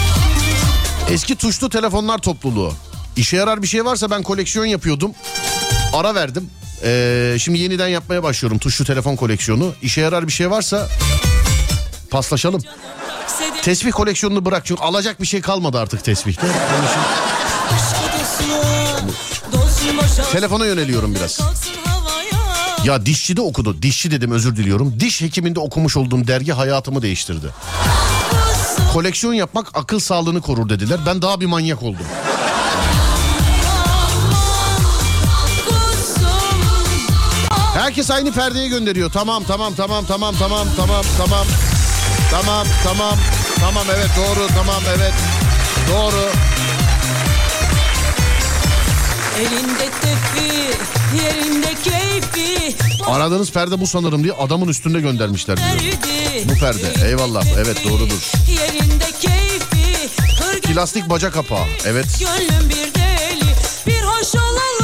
Eski 1.10 1.36
tuşlu 1.36 1.70
telefonlar 1.70 2.18
topluluğu. 2.18 2.72
İşe 3.16 3.36
yarar 3.36 3.62
bir 3.62 3.66
şey 3.66 3.84
varsa 3.84 4.10
ben 4.10 4.22
koleksiyon 4.22 4.64
yapıyordum. 4.64 5.12
Ara 5.92 6.14
verdim. 6.14 6.50
Ee, 6.84 7.36
şimdi 7.40 7.58
yeniden 7.58 7.88
yapmaya 7.88 8.22
başlıyorum 8.22 8.58
tuşlu 8.58 8.84
telefon 8.84 9.16
koleksiyonu. 9.16 9.74
İşe 9.82 10.00
yarar 10.00 10.26
bir 10.26 10.32
şey 10.32 10.50
varsa 10.50 10.88
paslaşalım. 12.10 12.62
Tesbih 13.62 13.92
koleksiyonunu 13.92 14.44
bırak 14.44 14.66
çünkü 14.66 14.82
alacak 14.82 15.20
bir 15.20 15.26
şey 15.26 15.40
kalmadı 15.40 15.78
artık 15.80 16.04
tesbihte. 16.04 16.46
Telefona 20.32 20.66
yöneliyorum 20.66 21.14
biraz. 21.14 21.40
Ya 22.84 23.06
dişçi 23.06 23.36
de 23.36 23.40
okudu. 23.40 23.82
Dişçi 23.82 24.10
dedim 24.10 24.30
özür 24.32 24.56
diliyorum. 24.56 25.00
Diş 25.00 25.20
hekiminde 25.22 25.60
okumuş 25.60 25.96
olduğum 25.96 26.26
dergi 26.26 26.52
hayatımı 26.52 27.02
değiştirdi. 27.02 27.46
Koleksiyon 28.92 29.32
yapmak 29.34 29.66
akıl 29.74 30.00
sağlığını 30.00 30.40
korur 30.40 30.68
dediler. 30.68 31.00
Ben 31.06 31.22
daha 31.22 31.40
bir 31.40 31.46
manyak 31.46 31.82
oldum. 31.82 32.06
Herkes 37.86 38.10
aynı 38.10 38.32
perdeye 38.32 38.68
gönderiyor. 38.68 39.10
Tamam 39.10 39.44
tamam 39.44 39.74
tamam 39.74 40.04
tamam 40.06 40.34
tamam 40.38 40.66
tamam 40.76 41.04
tamam. 41.18 41.46
Tamam 42.30 42.66
tamam 42.84 43.18
tamam 43.60 43.86
evet 43.96 44.10
doğru 44.16 44.46
tamam 44.46 44.82
evet 44.96 45.12
doğru. 45.92 46.30
Elinde 49.38 49.90
tefi 50.00 50.70
Yerinde 51.24 51.74
keyfi 51.74 52.76
Aradığınız 53.06 53.52
perde 53.52 53.80
bu 53.80 53.86
sanırım 53.86 54.24
diye 54.24 54.32
adamın 54.32 54.68
üstünde 54.68 55.00
göndermişler 55.00 55.56
diyor. 55.56 55.68
Derdi 55.68 56.48
Bu 56.48 56.54
perde 56.54 57.08
eyvallah 57.08 57.44
evet 57.56 57.84
doğrudur. 57.84 58.32
Yerinde 58.48 59.10
keyfi 59.20 60.08
Plastik 60.62 61.10
baca 61.10 61.30
kapağı 61.30 61.66
evet. 61.84 62.06
Gönlüm 62.20 62.68
bir 62.68 62.94
deli 62.94 63.54
Bir 63.86 64.02
hoş 64.02 64.34
olalım 64.34 64.75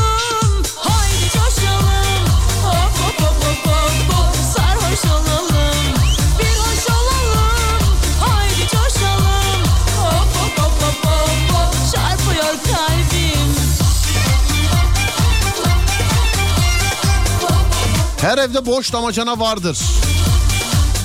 Her 18.23 18.39
evde 18.39 18.67
boş 18.67 18.93
damacana 18.93 19.41
vardır. 19.41 19.79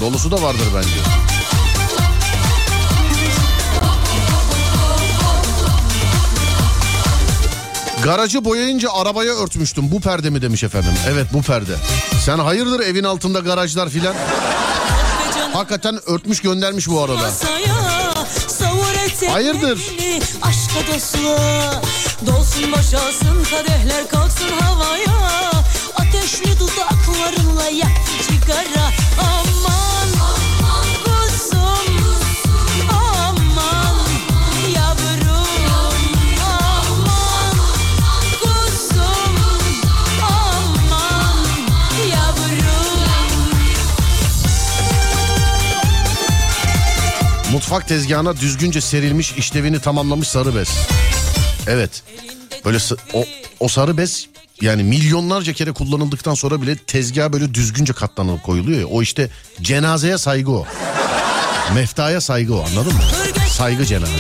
Dolusu 0.02 0.32
da 0.32 0.42
vardır 0.42 0.68
bence. 0.76 0.90
Garajı 8.04 8.46
boyayınca 8.46 8.90
arabaya 8.94 9.34
örtmüştüm. 9.34 9.92
Bu 9.92 10.02
perde 10.02 10.30
mi 10.30 10.42
demiş 10.42 10.64
efendim. 10.64 10.92
Evet 11.10 11.28
bu 11.34 11.42
perde. 11.42 11.76
Sen 12.26 12.40
hayırdır 12.40 12.80
evin 12.80 13.04
altında 13.04 13.40
garajlar 13.40 13.90
filan. 13.90 14.16
Hakikaten 15.54 16.00
örtmüş 16.10 16.42
göndermiş 16.42 16.90
bu 16.90 17.02
arada. 17.02 17.30
Hayırdır? 19.32 19.80
Aşka 20.42 20.94
dostluğa 20.94 21.82
Dolsun 22.26 22.72
boşalsın 22.72 23.44
kadehler 23.52 24.08
kalksın 24.10 24.50
havaya 24.62 25.52
Ateşli 25.96 26.60
dudaklarınla 26.60 26.97
yak 27.70 27.92
sigara 28.22 28.92
Aman 29.20 30.10
kuzum 31.06 31.60
Aman 32.90 33.98
yavrum 34.76 35.48
Aman 36.44 37.56
kuzum 38.42 39.36
Aman 40.22 41.38
yavrum 42.12 43.58
Mutfak 47.52 47.88
tezgahına 47.88 48.38
düzgünce 48.38 48.82
serilmiş 48.82 49.32
işlevini 49.32 49.80
tamamlamış 49.80 50.28
sarı 50.28 50.56
bez. 50.56 50.70
Evet. 51.68 52.04
Böyle 52.66 52.78
o, 53.14 53.26
o 53.60 53.68
sarı 53.68 53.98
bez 53.98 54.28
yani 54.62 54.84
milyonlarca 54.84 55.54
kere 55.54 55.72
kullanıldıktan 55.72 56.34
sonra 56.34 56.62
bile 56.62 56.76
tezgaha 56.78 57.34
böyle 57.34 57.54
düzgünce 57.54 57.94
katlanıp 57.94 58.44
koyuluyor 58.44 58.80
ya. 58.80 58.88
O 58.88 59.02
işte 59.02 59.30
cenazeye 59.62 60.18
saygı 60.18 60.52
o. 60.52 60.66
Meftaya 61.74 62.22
saygı 62.22 62.56
o 62.56 62.66
anladın 62.66 62.94
mı? 62.94 63.02
Saygı 63.50 63.86
cenaze. 63.86 64.12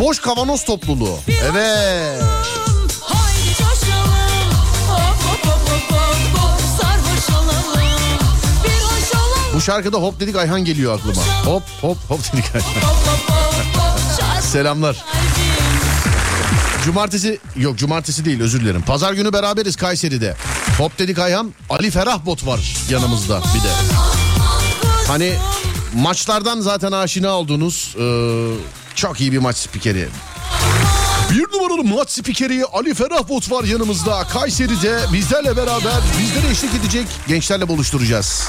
Boş 0.00 0.18
kavanoz 0.18 0.64
topluluğu. 0.64 1.18
Evet. 1.52 2.22
Bu 9.54 9.60
şarkıda 9.60 9.96
hop 9.96 10.20
dedik 10.20 10.36
Ayhan 10.36 10.64
geliyor 10.64 10.98
aklıma. 10.98 11.22
Hop 11.44 11.62
hop 11.80 11.98
hop 12.08 12.32
dedik 12.32 12.44
Ayhan. 12.54 12.92
Selamlar. 14.40 15.04
Cumartesi 16.86 17.38
yok 17.56 17.78
cumartesi 17.78 18.24
değil 18.24 18.40
özür 18.40 18.60
dilerim. 18.60 18.82
Pazar 18.82 19.12
günü 19.12 19.32
beraberiz 19.32 19.76
Kayseri'de. 19.76 20.36
Hop 20.78 20.98
dedik 20.98 21.18
Ayhan. 21.18 21.52
Ali 21.70 21.90
Ferah 21.90 22.26
Bot 22.26 22.46
var 22.46 22.74
yanımızda 22.90 23.42
bir 23.54 23.60
de. 23.62 23.72
Hani 25.08 25.34
maçlardan 25.94 26.60
zaten 26.60 26.92
aşina 26.92 27.28
olduğunuz 27.28 27.96
e, 28.00 28.06
çok 28.94 29.20
iyi 29.20 29.32
bir 29.32 29.38
maç 29.38 29.56
spikeri. 29.56 30.08
Bir 31.30 31.58
numaralı 31.58 31.84
maç 31.84 32.10
spikeri 32.10 32.64
Ali 32.64 32.94
Ferah 32.94 33.28
Bot 33.28 33.50
var 33.50 33.64
yanımızda. 33.64 34.24
Kayseri'de 34.32 34.98
bizlerle 35.12 35.56
beraber 35.56 36.00
bizlere 36.20 36.50
eşlik 36.52 36.74
edecek 36.74 37.06
gençlerle 37.28 37.68
buluşturacağız. 37.68 38.48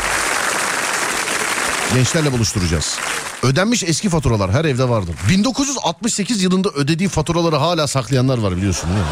Gençlerle 1.93 2.31
buluşturacağız. 2.31 2.97
Ödenmiş 3.43 3.83
eski 3.83 4.09
faturalar 4.09 4.51
her 4.51 4.65
evde 4.65 4.89
vardır. 4.89 5.15
1968 5.29 6.43
yılında 6.43 6.69
ödediği 6.69 7.09
faturaları 7.09 7.55
hala 7.55 7.88
saklayanlar 7.88 8.38
var 8.38 8.57
biliyorsun 8.57 8.89
değil 8.89 8.99
mi? 8.99 9.05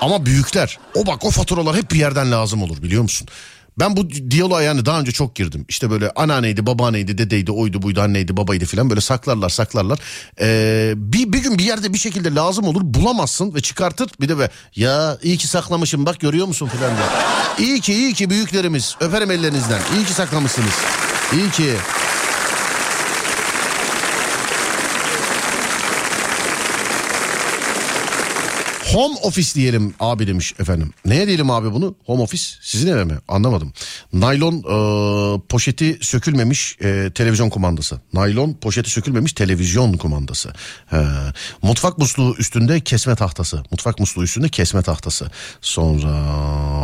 Ama 0.00 0.26
büyükler. 0.26 0.78
O 0.94 1.06
bak 1.06 1.24
o 1.24 1.30
faturalar 1.30 1.76
hep 1.76 1.90
bir 1.90 1.98
yerden 1.98 2.32
lazım 2.32 2.62
olur 2.62 2.82
biliyor 2.82 3.02
musun? 3.02 3.28
Ben 3.78 3.96
bu 3.96 4.10
diyaloğa 4.10 4.62
yani 4.62 4.86
daha 4.86 5.00
önce 5.00 5.12
çok 5.12 5.36
girdim. 5.36 5.66
İşte 5.68 5.90
böyle 5.90 6.10
anneanneydi, 6.16 6.66
babaanneydi, 6.66 7.18
dedeydi, 7.18 7.52
oydu, 7.52 7.82
buydu, 7.82 8.00
anneydi, 8.00 8.36
babaydı 8.36 8.64
filan 8.64 8.90
böyle 8.90 9.00
saklarlar, 9.00 9.48
saklarlar. 9.48 9.98
Ee, 10.40 10.92
bir, 10.96 11.32
bir 11.32 11.38
gün 11.38 11.58
bir 11.58 11.64
yerde 11.64 11.92
bir 11.92 11.98
şekilde 11.98 12.34
lazım 12.34 12.64
olur 12.64 12.80
bulamazsın 12.84 13.54
ve 13.54 13.60
çıkartır. 13.60 14.10
Bir 14.20 14.28
de 14.28 14.38
be 14.38 14.50
ya 14.76 15.18
iyi 15.22 15.36
ki 15.36 15.48
saklamışım 15.48 16.06
bak 16.06 16.20
görüyor 16.20 16.46
musun 16.46 16.68
filan 16.68 16.92
diye. 16.96 17.06
İyi 17.68 17.80
ki 17.80 17.94
iyi 17.94 18.14
ki 18.14 18.30
büyüklerimiz 18.30 18.96
öperim 19.00 19.30
ellerinizden. 19.30 19.80
İyi 19.96 20.04
ki 20.04 20.12
saklamışsınız. 20.12 20.74
İyi 21.32 21.50
ki. 21.50 21.74
Home 28.94 29.14
office 29.22 29.54
diyelim 29.54 29.94
abi 30.00 30.26
demiş 30.26 30.54
efendim. 30.58 30.92
Neye 31.04 31.26
diyelim 31.26 31.50
abi 31.50 31.72
bunu? 31.72 31.94
Home 32.06 32.22
office 32.22 32.44
sizin 32.62 32.88
eve 32.92 33.04
mi? 33.04 33.14
Anlamadım. 33.28 33.72
Naylon 34.12 34.54
e, 34.56 35.40
poşeti 35.48 35.98
sökülmemiş 36.00 36.76
e, 36.80 37.10
televizyon 37.14 37.50
kumandası. 37.50 38.00
Naylon 38.12 38.52
poşeti 38.52 38.90
sökülmemiş 38.90 39.32
televizyon 39.32 39.92
kumandası. 39.92 40.52
He. 40.86 41.04
Mutfak 41.62 41.98
musluğu 41.98 42.36
üstünde 42.38 42.80
kesme 42.80 43.14
tahtası. 43.14 43.64
Mutfak 43.70 44.00
musluğu 44.00 44.22
üstünde 44.22 44.48
kesme 44.48 44.82
tahtası. 44.82 45.30
Sonra 45.60 46.12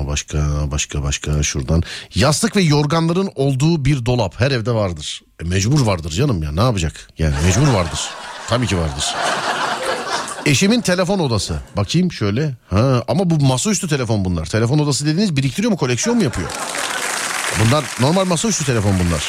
başka 0.06 0.70
başka 0.70 1.02
başka 1.02 1.42
şuradan. 1.42 1.82
Yastık 2.14 2.56
ve 2.56 2.62
yorganların 2.62 3.30
olduğu 3.34 3.84
bir 3.84 4.06
dolap 4.06 4.40
her 4.40 4.50
evde 4.50 4.72
vardır. 4.72 5.22
E, 5.42 5.48
mecbur 5.48 5.80
vardır 5.80 6.10
canım 6.10 6.42
ya 6.42 6.52
ne 6.52 6.60
yapacak? 6.60 7.08
Yani 7.18 7.34
mecbur 7.46 7.72
vardır. 7.72 8.00
Tabii 8.48 8.66
ki 8.66 8.78
vardır. 8.78 9.04
Eşimin 10.46 10.80
telefon 10.80 11.18
odası. 11.18 11.60
Bakayım 11.76 12.12
şöyle. 12.12 12.54
Ha, 12.70 13.02
ama 13.08 13.30
bu 13.30 13.44
masaüstü 13.44 13.88
telefon 13.88 14.24
bunlar. 14.24 14.46
Telefon 14.46 14.78
odası 14.78 15.06
dediğiniz 15.06 15.36
biriktiriyor 15.36 15.70
mu 15.70 15.76
koleksiyon 15.76 16.16
mu 16.18 16.24
yapıyor? 16.24 16.48
Bunlar 17.64 17.84
normal 18.00 18.24
masaüstü 18.24 18.64
telefon 18.64 18.92
bunlar. 19.04 19.24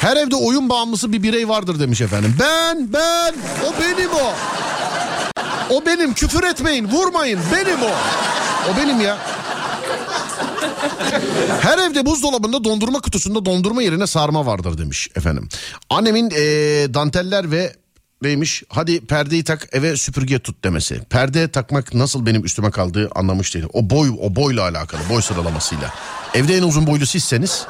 Her 0.00 0.16
evde 0.16 0.36
oyun 0.36 0.68
bağımlısı 0.68 1.12
bir 1.12 1.22
birey 1.22 1.48
vardır 1.48 1.80
demiş 1.80 2.00
efendim. 2.00 2.36
Ben, 2.40 2.92
ben, 2.92 3.34
o 3.66 3.74
benim 3.82 4.10
o. 4.10 4.32
O 5.70 5.86
benim, 5.86 6.14
küfür 6.14 6.44
etmeyin, 6.44 6.88
vurmayın, 6.88 7.40
benim 7.52 7.82
o. 7.82 7.90
O 8.72 8.76
benim 8.76 9.00
ya. 9.00 9.18
Her 11.60 11.78
evde 11.78 12.06
buzdolabında 12.06 12.64
dondurma 12.64 13.00
kutusunda 13.00 13.44
dondurma 13.44 13.82
yerine 13.82 14.06
sarma 14.06 14.46
vardır 14.46 14.78
demiş 14.78 15.08
efendim. 15.16 15.48
Annemin 15.90 16.30
eee, 16.30 16.94
danteller 16.94 17.50
ve 17.50 17.72
neymiş 18.22 18.62
hadi 18.68 19.06
perdeyi 19.06 19.44
tak 19.44 19.68
eve 19.72 19.96
süpürge 19.96 20.38
tut 20.38 20.64
demesi. 20.64 21.00
Perde 21.10 21.48
takmak 21.50 21.94
nasıl 21.94 22.26
benim 22.26 22.44
üstüme 22.44 22.70
kaldığı 22.70 23.10
anlamış 23.14 23.54
değil. 23.54 23.66
O 23.72 23.90
boy 23.90 24.10
o 24.20 24.36
boyla 24.36 24.62
alakalı 24.62 25.00
boy 25.10 25.22
sıralamasıyla. 25.22 25.94
Evde 26.34 26.56
en 26.56 26.62
uzun 26.62 26.86
boylu 26.86 27.06
sizseniz 27.06 27.66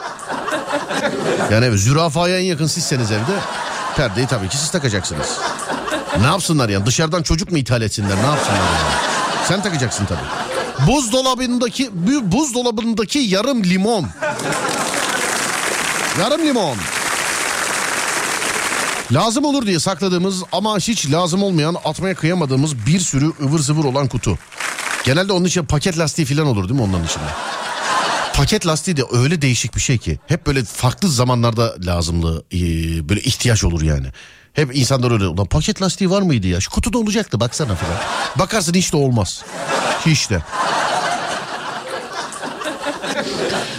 yani 1.53 1.65
evet, 1.65 1.79
zürafaya 1.79 2.39
en 2.39 2.45
yakın 2.45 2.67
sizseniz 2.67 3.11
evde 3.11 3.33
perdeyi 3.97 4.27
tabii 4.27 4.49
ki 4.49 4.57
siz 4.57 4.71
takacaksınız. 4.71 5.39
Ne 6.21 6.27
yapsınlar 6.27 6.69
ya 6.69 6.87
dışarıdan 6.87 7.23
çocuk 7.23 7.53
mu 7.53 7.59
ithal 7.59 7.83
etsinler 7.83 8.17
ne 8.17 8.27
yapsınlar 8.27 8.59
yani? 8.59 8.95
Sen 9.49 9.63
takacaksın 9.63 10.05
tabii. 10.05 10.58
Buzdolabındaki 10.87 11.91
bu- 11.93 12.33
buzdolabındaki 12.33 13.19
yarım 13.19 13.65
limon. 13.65 14.07
Yarım 16.21 16.47
limon. 16.47 16.77
Lazım 19.13 19.45
olur 19.45 19.67
diye 19.67 19.81
sakladığımız 19.81 20.43
ama 20.53 20.79
hiç 20.79 21.11
lazım 21.11 21.43
olmayan 21.43 21.77
atmaya 21.85 22.15
kıyamadığımız 22.15 22.87
bir 22.87 23.01
sürü 23.01 23.33
ıvır 23.43 23.59
zıvır 23.59 23.85
olan 23.85 24.09
kutu. 24.09 24.39
Genelde 25.05 25.33
onun 25.33 25.45
için 25.45 25.65
paket 25.65 25.99
lastiği 25.99 26.27
falan 26.27 26.47
olur 26.47 26.69
değil 26.69 26.81
mi 26.81 26.87
onların 26.87 27.05
içinde? 27.07 27.25
Paket 28.35 28.67
lastiği 28.67 28.97
de 28.97 29.03
öyle 29.13 29.43
değişik 29.43 29.77
bir 29.77 29.81
şey 29.81 29.99
ki. 29.99 30.19
Hep 30.27 30.47
böyle 30.47 30.65
farklı 30.65 31.09
zamanlarda 31.09 31.75
lazımlı 31.87 32.45
böyle 33.09 33.21
ihtiyaç 33.21 33.65
olur 33.65 33.83
yani. 33.83 34.07
Hep 34.59 34.77
insanlar 34.77 35.11
öyle 35.11 35.27
ulan 35.27 35.47
paket 35.47 35.83
lastiği 35.83 36.11
var 36.11 36.23
mıydı 36.23 36.47
ya? 36.47 36.61
Şu 36.61 36.71
kutuda 36.71 36.99
olacaktı 36.99 37.41
baksana 37.41 37.75
falan. 37.75 37.97
Bakarsın 38.39 38.75
hiç 38.75 38.93
de 38.93 38.97
olmaz. 38.97 39.43
Hiç 40.07 40.31
de. 40.31 40.43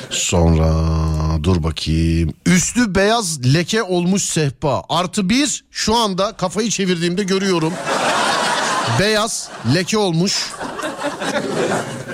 Sonra 0.09 0.73
dur 1.43 1.63
bakayım. 1.63 2.33
Üstü 2.45 2.95
beyaz 2.95 3.53
leke 3.53 3.83
olmuş 3.83 4.23
sehpa. 4.23 4.83
Artı 4.89 5.29
bir 5.29 5.63
şu 5.71 5.95
anda 5.95 6.31
kafayı 6.31 6.69
çevirdiğimde 6.69 7.23
görüyorum. 7.23 7.73
Beyaz 8.99 9.49
leke 9.75 9.97
olmuş. 9.97 10.49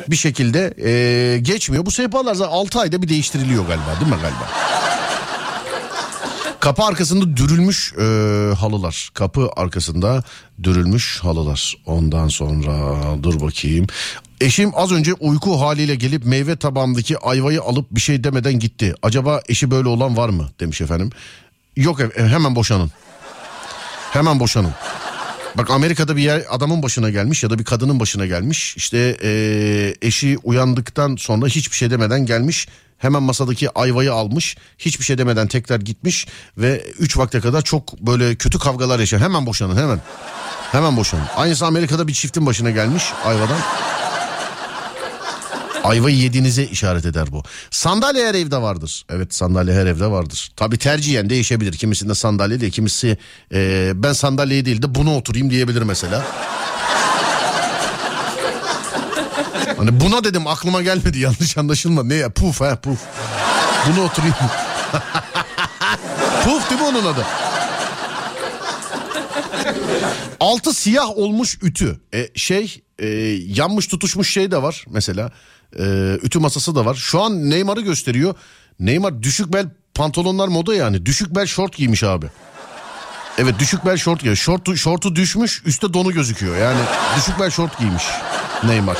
Bir 0.07 0.15
şekilde 0.15 0.73
eee, 0.77 1.39
geçmiyor. 1.39 1.85
Bu 1.85 1.91
sehpalar 1.91 2.33
zaten 2.35 2.51
6 2.51 2.79
ayda 2.79 3.01
bir 3.01 3.07
değiştiriliyor 3.09 3.67
galiba 3.67 3.99
değil 4.01 4.11
mi 4.11 4.17
galiba? 4.21 4.49
Kapı 6.65 6.83
arkasında 6.83 7.37
dürülmüş 7.37 7.93
e, 7.93 8.03
halılar. 8.55 9.09
Kapı 9.13 9.49
arkasında 9.55 10.23
dürülmüş 10.63 11.19
halılar. 11.19 11.75
Ondan 11.85 12.27
sonra 12.27 12.73
dur 13.23 13.41
bakayım. 13.41 13.87
Eşim 14.41 14.71
az 14.75 14.91
önce 14.91 15.13
uyku 15.13 15.61
haliyle 15.61 15.95
gelip 15.95 16.25
meyve 16.25 16.55
tabağımdaki 16.55 17.17
ayvayı 17.17 17.61
alıp 17.61 17.85
bir 17.91 17.99
şey 17.99 18.23
demeden 18.23 18.59
gitti. 18.59 18.95
Acaba 19.03 19.41
eşi 19.49 19.71
böyle 19.71 19.87
olan 19.87 20.17
var 20.17 20.29
mı 20.29 20.49
demiş 20.59 20.81
efendim. 20.81 21.09
Yok 21.75 21.99
e, 22.01 22.09
hemen 22.15 22.55
boşanın. 22.55 22.91
Hemen 24.11 24.39
boşanın. 24.39 24.73
Bak 25.57 25.71
Amerika'da 25.71 26.15
bir 26.15 26.21
yer 26.21 26.43
adamın 26.49 26.83
başına 26.83 27.09
gelmiş 27.09 27.43
ya 27.43 27.49
da 27.49 27.59
bir 27.59 27.63
kadının 27.63 27.99
başına 27.99 28.25
gelmiş. 28.25 28.77
İşte 28.77 29.17
eee, 29.23 29.95
eşi 30.01 30.37
uyandıktan 30.43 31.15
sonra 31.15 31.47
hiçbir 31.47 31.77
şey 31.77 31.91
demeden 31.91 32.25
gelmiş. 32.25 32.67
Hemen 32.97 33.23
masadaki 33.23 33.79
ayvayı 33.79 34.13
almış. 34.13 34.57
Hiçbir 34.77 35.05
şey 35.05 35.17
demeden 35.17 35.47
tekrar 35.47 35.79
gitmiş. 35.79 36.27
Ve 36.57 36.85
3 36.99 37.17
vakte 37.17 37.39
kadar 37.39 37.61
çok 37.61 37.99
böyle 37.99 38.35
kötü 38.35 38.59
kavgalar 38.59 38.99
yaşar. 38.99 39.21
Hemen 39.21 39.45
boşanın 39.45 39.77
hemen. 39.77 40.01
Hemen 40.71 40.97
boşanın. 40.97 41.25
Aynısı 41.35 41.65
Amerika'da 41.65 42.07
bir 42.07 42.13
çiftin 42.13 42.45
başına 42.45 42.71
gelmiş 42.71 43.03
ayvadan. 43.25 43.59
Ayvayı 45.83 46.17
yediğinize 46.17 46.63
işaret 46.63 47.05
eder 47.05 47.31
bu. 47.31 47.43
Sandalye 47.71 48.27
her 48.27 48.33
evde 48.33 48.57
vardır. 48.57 49.05
Evet 49.09 49.33
sandalye 49.33 49.73
her 49.73 49.85
evde 49.85 50.11
vardır. 50.11 50.51
Tabi 50.55 50.77
tercihen 50.77 51.29
değişebilir. 51.29 51.73
Kimisinde 51.73 52.15
sandalye 52.15 52.61
değil 52.61 52.71
kimisi 52.71 53.17
e, 53.53 53.91
ben 53.95 54.13
sandalyeye 54.13 54.65
değil 54.65 54.81
de 54.81 54.95
buna 54.95 55.15
oturayım 55.17 55.49
diyebilir 55.49 55.81
mesela. 55.81 56.25
Hani 59.85 59.99
buna 59.99 60.23
dedim 60.23 60.47
aklıma 60.47 60.81
gelmedi 60.81 61.19
yanlış 61.19 61.57
anlaşılma. 61.57 62.03
Ne 62.03 62.15
ya 62.15 62.29
puf 62.29 62.61
ha 62.61 62.75
puf. 62.75 62.99
Buna 63.87 64.03
oturayım. 64.03 64.35
puf 66.43 66.69
değil 66.69 66.81
mi 66.81 66.87
onun 66.87 67.05
adı? 67.05 67.25
Altı 70.39 70.73
siyah 70.73 71.17
olmuş 71.17 71.57
ütü. 71.61 71.99
E, 72.13 72.29
şey 72.35 72.81
e, 72.99 73.07
yanmış 73.47 73.87
tutuşmuş 73.87 74.33
şey 74.33 74.51
de 74.51 74.61
var 74.61 74.85
mesela. 74.89 75.31
E, 75.79 75.83
ütü 76.21 76.39
masası 76.39 76.75
da 76.75 76.85
var. 76.85 76.95
Şu 76.95 77.21
an 77.21 77.49
Neymar'ı 77.49 77.81
gösteriyor. 77.81 78.35
Neymar 78.79 79.23
düşük 79.23 79.53
bel 79.53 79.65
pantolonlar 79.93 80.47
moda 80.47 80.75
yani. 80.75 81.05
Düşük 81.05 81.35
bel 81.35 81.45
şort 81.45 81.77
giymiş 81.77 82.03
abi. 82.03 82.25
Evet 83.37 83.59
düşük 83.59 83.85
bel 83.85 83.97
şort 83.97 84.19
giyiyor. 84.19 84.37
Şortu, 84.37 84.77
şortu 84.77 85.15
düşmüş 85.15 85.61
üstte 85.65 85.93
donu 85.93 86.11
gözüküyor. 86.11 86.57
Yani 86.57 86.79
düşük 87.17 87.39
bel 87.39 87.49
şort 87.49 87.79
giymiş 87.79 88.03
Neymar. 88.63 88.97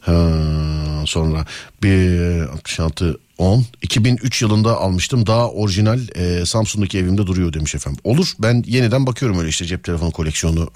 Ha, 0.00 1.02
sonra 1.06 1.46
bir 1.82 2.40
66 2.40 3.18
10 3.38 3.64
2003 3.82 4.42
yılında 4.42 4.76
almıştım 4.76 5.26
daha 5.26 5.50
orijinal 5.50 6.00
e, 6.14 6.46
Samsun'daki 6.46 6.98
evimde 6.98 7.26
duruyor 7.26 7.52
demiş 7.52 7.74
efendim. 7.74 8.00
Olur 8.04 8.32
ben 8.38 8.64
yeniden 8.66 9.06
bakıyorum 9.06 9.38
öyle 9.38 9.48
işte 9.48 9.64
cep 9.64 9.84
telefonu 9.84 10.10
koleksiyonu 10.10 10.70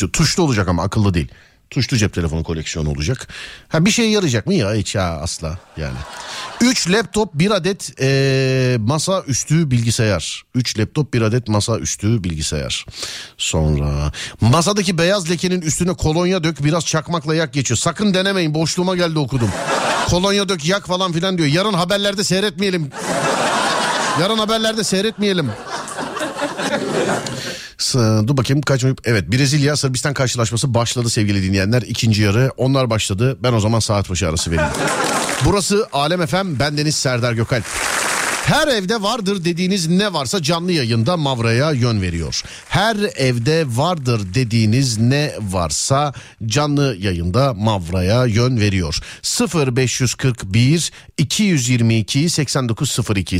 e, 0.00 0.10
tuşlu 0.12 0.42
olacak 0.42 0.68
ama 0.68 0.82
akıllı 0.82 1.14
değil. 1.14 1.28
Tuşlu 1.70 1.96
cep 1.96 2.14
telefonu 2.14 2.44
koleksiyonu 2.44 2.90
olacak. 2.90 3.28
Ha 3.68 3.84
bir 3.84 3.90
şey 3.90 4.10
yarayacak 4.10 4.46
mı 4.46 4.54
ya 4.54 4.74
hiç 4.74 4.94
ya 4.94 5.02
asla 5.02 5.58
yani. 5.76 5.96
3 6.60 6.90
laptop 6.90 7.34
bir 7.34 7.50
adet 7.50 8.00
e, 8.00 8.76
masa 8.80 9.22
üstü 9.26 9.70
bilgisayar. 9.70 10.42
3 10.54 10.78
laptop 10.78 11.14
bir 11.14 11.22
adet 11.22 11.48
masa 11.48 11.78
üstü 11.78 12.24
bilgisayar. 12.24 12.86
Sonra 13.38 14.12
masadaki 14.40 14.98
beyaz 14.98 15.30
lekenin 15.30 15.60
üstüne 15.60 15.92
kolonya 15.92 16.44
dök 16.44 16.64
biraz 16.64 16.86
çakmakla 16.86 17.34
yak 17.34 17.52
geçiyor. 17.52 17.78
Sakın 17.78 18.14
denemeyin 18.14 18.54
boşluğuma 18.54 18.96
geldi 18.96 19.18
okudum. 19.18 19.50
Kolonya 20.08 20.48
dök 20.48 20.64
yak 20.68 20.86
falan 20.86 21.12
filan 21.12 21.38
diyor. 21.38 21.48
Yarın 21.48 21.74
haberlerde 21.74 22.24
seyretmeyelim. 22.24 22.90
Yarın 24.20 24.38
haberlerde 24.38 24.84
seyretmeyelim. 24.84 25.50
Dur 28.26 28.36
bakayım 28.36 28.62
kaç 28.62 28.84
Evet 29.04 29.32
Brezilya 29.32 29.76
Sırbistan 29.76 30.14
karşılaşması 30.14 30.74
başladı 30.74 31.10
sevgili 31.10 31.42
dinleyenler. 31.42 31.82
İkinci 31.82 32.22
yarı 32.22 32.52
onlar 32.56 32.90
başladı. 32.90 33.38
Ben 33.42 33.52
o 33.52 33.60
zaman 33.60 33.78
saat 33.78 34.10
başı 34.10 34.28
arası 34.28 34.50
vereyim. 34.50 34.70
Burası 35.44 35.86
Alem 35.92 36.26
FM 36.26 36.58
bendeniz 36.58 36.94
Serdar 36.94 37.32
Gökalp. 37.32 37.64
Her 38.50 38.68
evde 38.68 39.02
vardır 39.02 39.44
dediğiniz 39.44 39.88
ne 39.88 40.12
varsa 40.12 40.42
canlı 40.42 40.72
yayında 40.72 41.16
Mavra'ya 41.16 41.70
yön 41.70 42.02
veriyor. 42.02 42.42
Her 42.68 42.96
evde 43.16 43.64
vardır 43.68 44.34
dediğiniz 44.34 44.98
ne 44.98 45.32
varsa 45.40 46.12
canlı 46.46 46.96
yayında 47.00 47.54
Mavra'ya 47.54 48.26
yön 48.26 48.60
veriyor. 48.60 48.98
0541 49.54 50.90
222 51.18 52.30
8902 52.30 53.38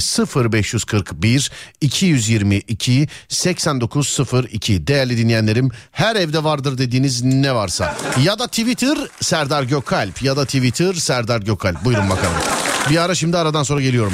0541 0.53 1.51
222 1.81 3.09
8902 3.29 4.87
değerli 4.87 5.19
dinleyenlerim 5.19 5.71
her 5.93 6.17
evde 6.17 6.45
vardır 6.45 6.79
dediğiniz 6.79 7.23
ne 7.23 7.55
varsa 7.55 7.97
ya 8.25 8.39
da 8.39 8.47
Twitter 8.47 8.99
Serdar 9.21 9.63
Gökalp 9.63 10.23
ya 10.23 10.37
da 10.37 10.45
Twitter 10.45 10.95
Serdar 10.95 11.41
Gökalp 11.41 11.85
buyurun 11.85 12.11
bakalım. 12.11 12.37
Bir 12.91 12.97
ara 12.97 13.15
şimdi 13.15 13.37
aradan 13.37 13.63
sonra 13.63 13.81
geliyorum. 13.81 14.13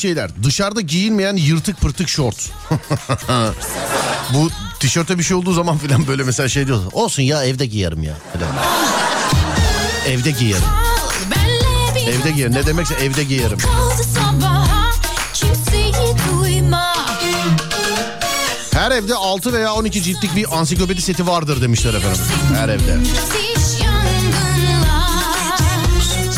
Şeyler. 0.00 0.30
Dışarıda 0.42 0.80
giyilmeyen 0.80 1.36
yırtık 1.36 1.80
pırtık 1.80 2.08
şort. 2.08 2.50
Bu 4.34 4.50
tişörte 4.80 5.18
bir 5.18 5.22
şey 5.22 5.36
olduğu 5.36 5.52
zaman 5.52 5.78
filan 5.78 6.06
böyle 6.06 6.22
mesela 6.22 6.48
şey 6.48 6.66
diyor. 6.66 6.82
Olsun 6.92 7.22
ya 7.22 7.44
evde 7.44 7.66
giyerim 7.66 8.02
ya. 8.02 8.14
Falan. 8.32 8.54
Evde 10.06 10.30
giyerim. 10.30 10.62
Evde 12.08 12.30
giyerim. 12.30 12.54
Ne 12.54 12.66
demekse 12.66 12.94
evde 12.94 13.24
giyerim. 13.24 13.58
Her 18.72 18.90
evde 18.90 19.14
6 19.14 19.52
veya 19.52 19.74
12 19.74 20.02
ciltlik 20.02 20.36
bir 20.36 20.58
ansiklopedi 20.58 21.02
seti 21.02 21.26
vardır 21.26 21.62
demişler 21.62 21.94
efendim. 21.94 22.20
Her 22.56 22.68
evde. 22.68 22.96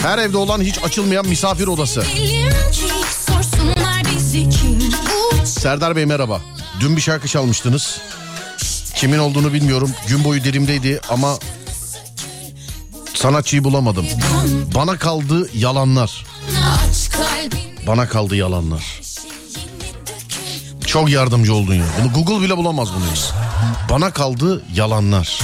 Her 0.03 0.19
evde 0.19 0.37
olan 0.37 0.61
hiç 0.61 0.79
açılmayan 0.85 1.27
misafir 1.27 1.67
odası. 1.67 2.03
Serdar 5.63 5.97
Bey 5.97 6.07
merhaba. 6.07 6.41
Dün 6.81 6.97
bir 6.97 7.01
şarkı 7.01 7.29
çalmıştınız. 7.29 8.01
Kimin 8.95 9.19
olduğunu 9.19 9.53
bilmiyorum. 9.53 9.91
Gün 10.09 10.25
boyu 10.25 10.45
dilimdeydi 10.45 11.01
ama 11.09 11.39
sanatçıyı 13.15 13.65
bulamadım. 13.65 14.07
Bana 14.75 14.99
kaldı 14.99 15.49
yalanlar. 15.55 16.27
Bana 17.87 18.09
kaldı 18.09 18.37
yalanlar. 18.37 19.01
Çok 20.87 21.11
yardımcı 21.11 21.55
oldun 21.55 21.75
ya. 21.75 21.85
Bunu 22.01 22.13
Google 22.13 22.45
bile 22.45 22.57
bulamaz 22.57 22.89
bunu. 22.95 23.05
Bana 23.91 24.11
kaldı 24.11 24.63
yalanlar. 24.75 25.41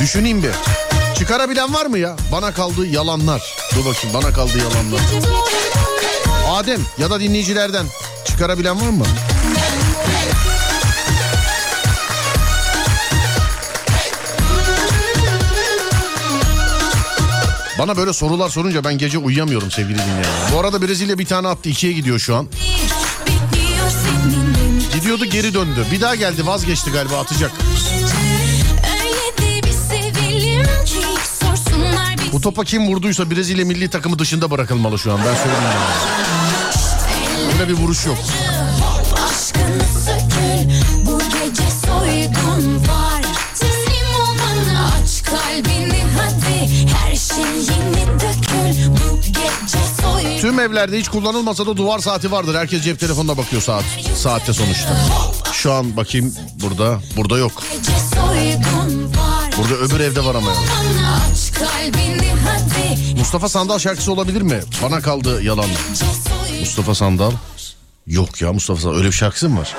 Düşüneyim 0.00 0.42
bir. 0.42 0.67
Çıkarabilen 1.18 1.74
var 1.74 1.86
mı 1.86 1.98
ya? 1.98 2.16
Bana 2.32 2.52
kaldı 2.52 2.86
yalanlar. 2.86 3.56
Dur 3.74 3.84
bakayım 3.84 4.14
bana 4.14 4.32
kaldı 4.32 4.58
yalanlar. 4.58 5.00
Adem 6.48 6.80
ya 6.98 7.10
da 7.10 7.20
dinleyicilerden 7.20 7.86
çıkarabilen 8.24 8.80
var 8.80 8.88
mı? 8.88 9.04
Bana 17.78 17.96
böyle 17.96 18.12
sorular 18.12 18.48
sorunca 18.48 18.84
ben 18.84 18.98
gece 18.98 19.18
uyuyamıyorum 19.18 19.70
sevgili 19.70 19.98
dinleyenler. 19.98 20.52
Bu 20.54 20.58
arada 20.60 20.82
Brezilya 20.82 21.18
bir 21.18 21.26
tane 21.26 21.48
attı 21.48 21.68
ikiye 21.68 21.92
gidiyor 21.92 22.18
şu 22.18 22.36
an. 22.36 22.48
Gidiyordu 24.94 25.24
geri 25.24 25.54
döndü. 25.54 25.86
Bir 25.92 26.00
daha 26.00 26.14
geldi 26.14 26.46
vazgeçti 26.46 26.90
galiba 26.90 27.18
atacak. 27.20 27.50
Bu 32.38 32.42
topa 32.42 32.64
kim 32.64 32.86
vurduysa 32.86 33.30
Brezilya 33.30 33.64
milli 33.64 33.90
takımı 33.90 34.18
dışında 34.18 34.50
bırakılmalı 34.50 34.98
şu 34.98 35.12
an 35.12 35.18
ben 35.18 35.34
söyleyeyim. 35.34 35.62
Yani. 35.64 37.58
Böyle 37.58 37.68
bir 37.68 37.74
vuruş 37.74 38.06
yok. 38.06 38.18
Tüm 50.40 50.60
evlerde 50.60 50.98
hiç 50.98 51.08
kullanılmasa 51.08 51.66
da 51.66 51.76
duvar 51.76 51.98
saati 51.98 52.32
vardır. 52.32 52.54
Herkes 52.54 52.82
cep 52.82 53.00
telefonuna 53.00 53.36
bakıyor 53.36 53.62
saat. 53.62 53.84
Saatte 54.16 54.52
sonuçta. 54.52 54.96
Şu 55.52 55.72
an 55.72 55.96
bakayım 55.96 56.34
burada. 56.62 57.00
Burada 57.16 57.38
yok. 57.38 57.62
Burada 59.58 59.74
öbür 59.74 60.00
evde 60.00 60.24
var 60.24 60.34
ama. 60.34 60.50
yani. 60.50 60.87
Mustafa 63.18 63.48
Sandal 63.48 63.78
şarkısı 63.78 64.12
olabilir 64.12 64.42
mi? 64.42 64.60
Bana 64.82 65.00
kaldı 65.00 65.42
yalan. 65.42 65.66
Mustafa 66.60 66.94
Sandal. 66.94 67.32
Yok 68.06 68.42
ya 68.42 68.52
Mustafa 68.52 68.80
Sandal. 68.80 68.96
Öyle 68.96 69.06
bir 69.06 69.12
şarkısı 69.12 69.48
mı 69.48 69.60
var? 69.60 69.74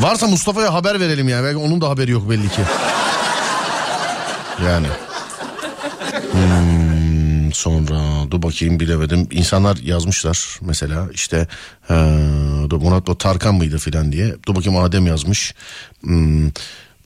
Varsa 0.00 0.26
Mustafa'ya 0.26 0.74
haber 0.74 1.00
verelim 1.00 1.28
ya. 1.28 1.44
Belki 1.44 1.56
onun 1.56 1.80
da 1.80 1.88
haberi 1.88 2.10
yok 2.10 2.30
belli 2.30 2.48
ki. 2.48 2.60
Yani. 4.64 4.86
Hmm, 6.32 7.52
sonra 7.52 8.30
dur 8.30 8.42
bakayım 8.42 8.80
bilemedim. 8.80 9.28
İnsanlar 9.30 9.76
yazmışlar 9.76 10.58
mesela 10.60 11.08
işte 11.12 11.46
ee, 11.90 11.94
dur 12.70 12.80
Murat 12.80 13.18
Tarkan 13.20 13.54
mıydı 13.54 13.78
filan 13.78 14.12
diye. 14.12 14.34
Dur 14.46 14.56
bakayım 14.56 14.78
Adem 14.78 15.06
yazmış. 15.06 15.54
Hmm, 16.00 16.50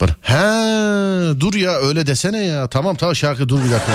bak- 0.01 0.17
he 0.23 1.41
dur 1.41 1.55
ya 1.55 1.73
öyle 1.73 2.07
desene 2.07 2.45
ya. 2.45 2.69
Tamam 2.69 2.97
tamam 2.97 3.17
şarkı 3.17 3.49
dur 3.49 3.65
bir 3.65 3.71
dakika. 3.71 3.93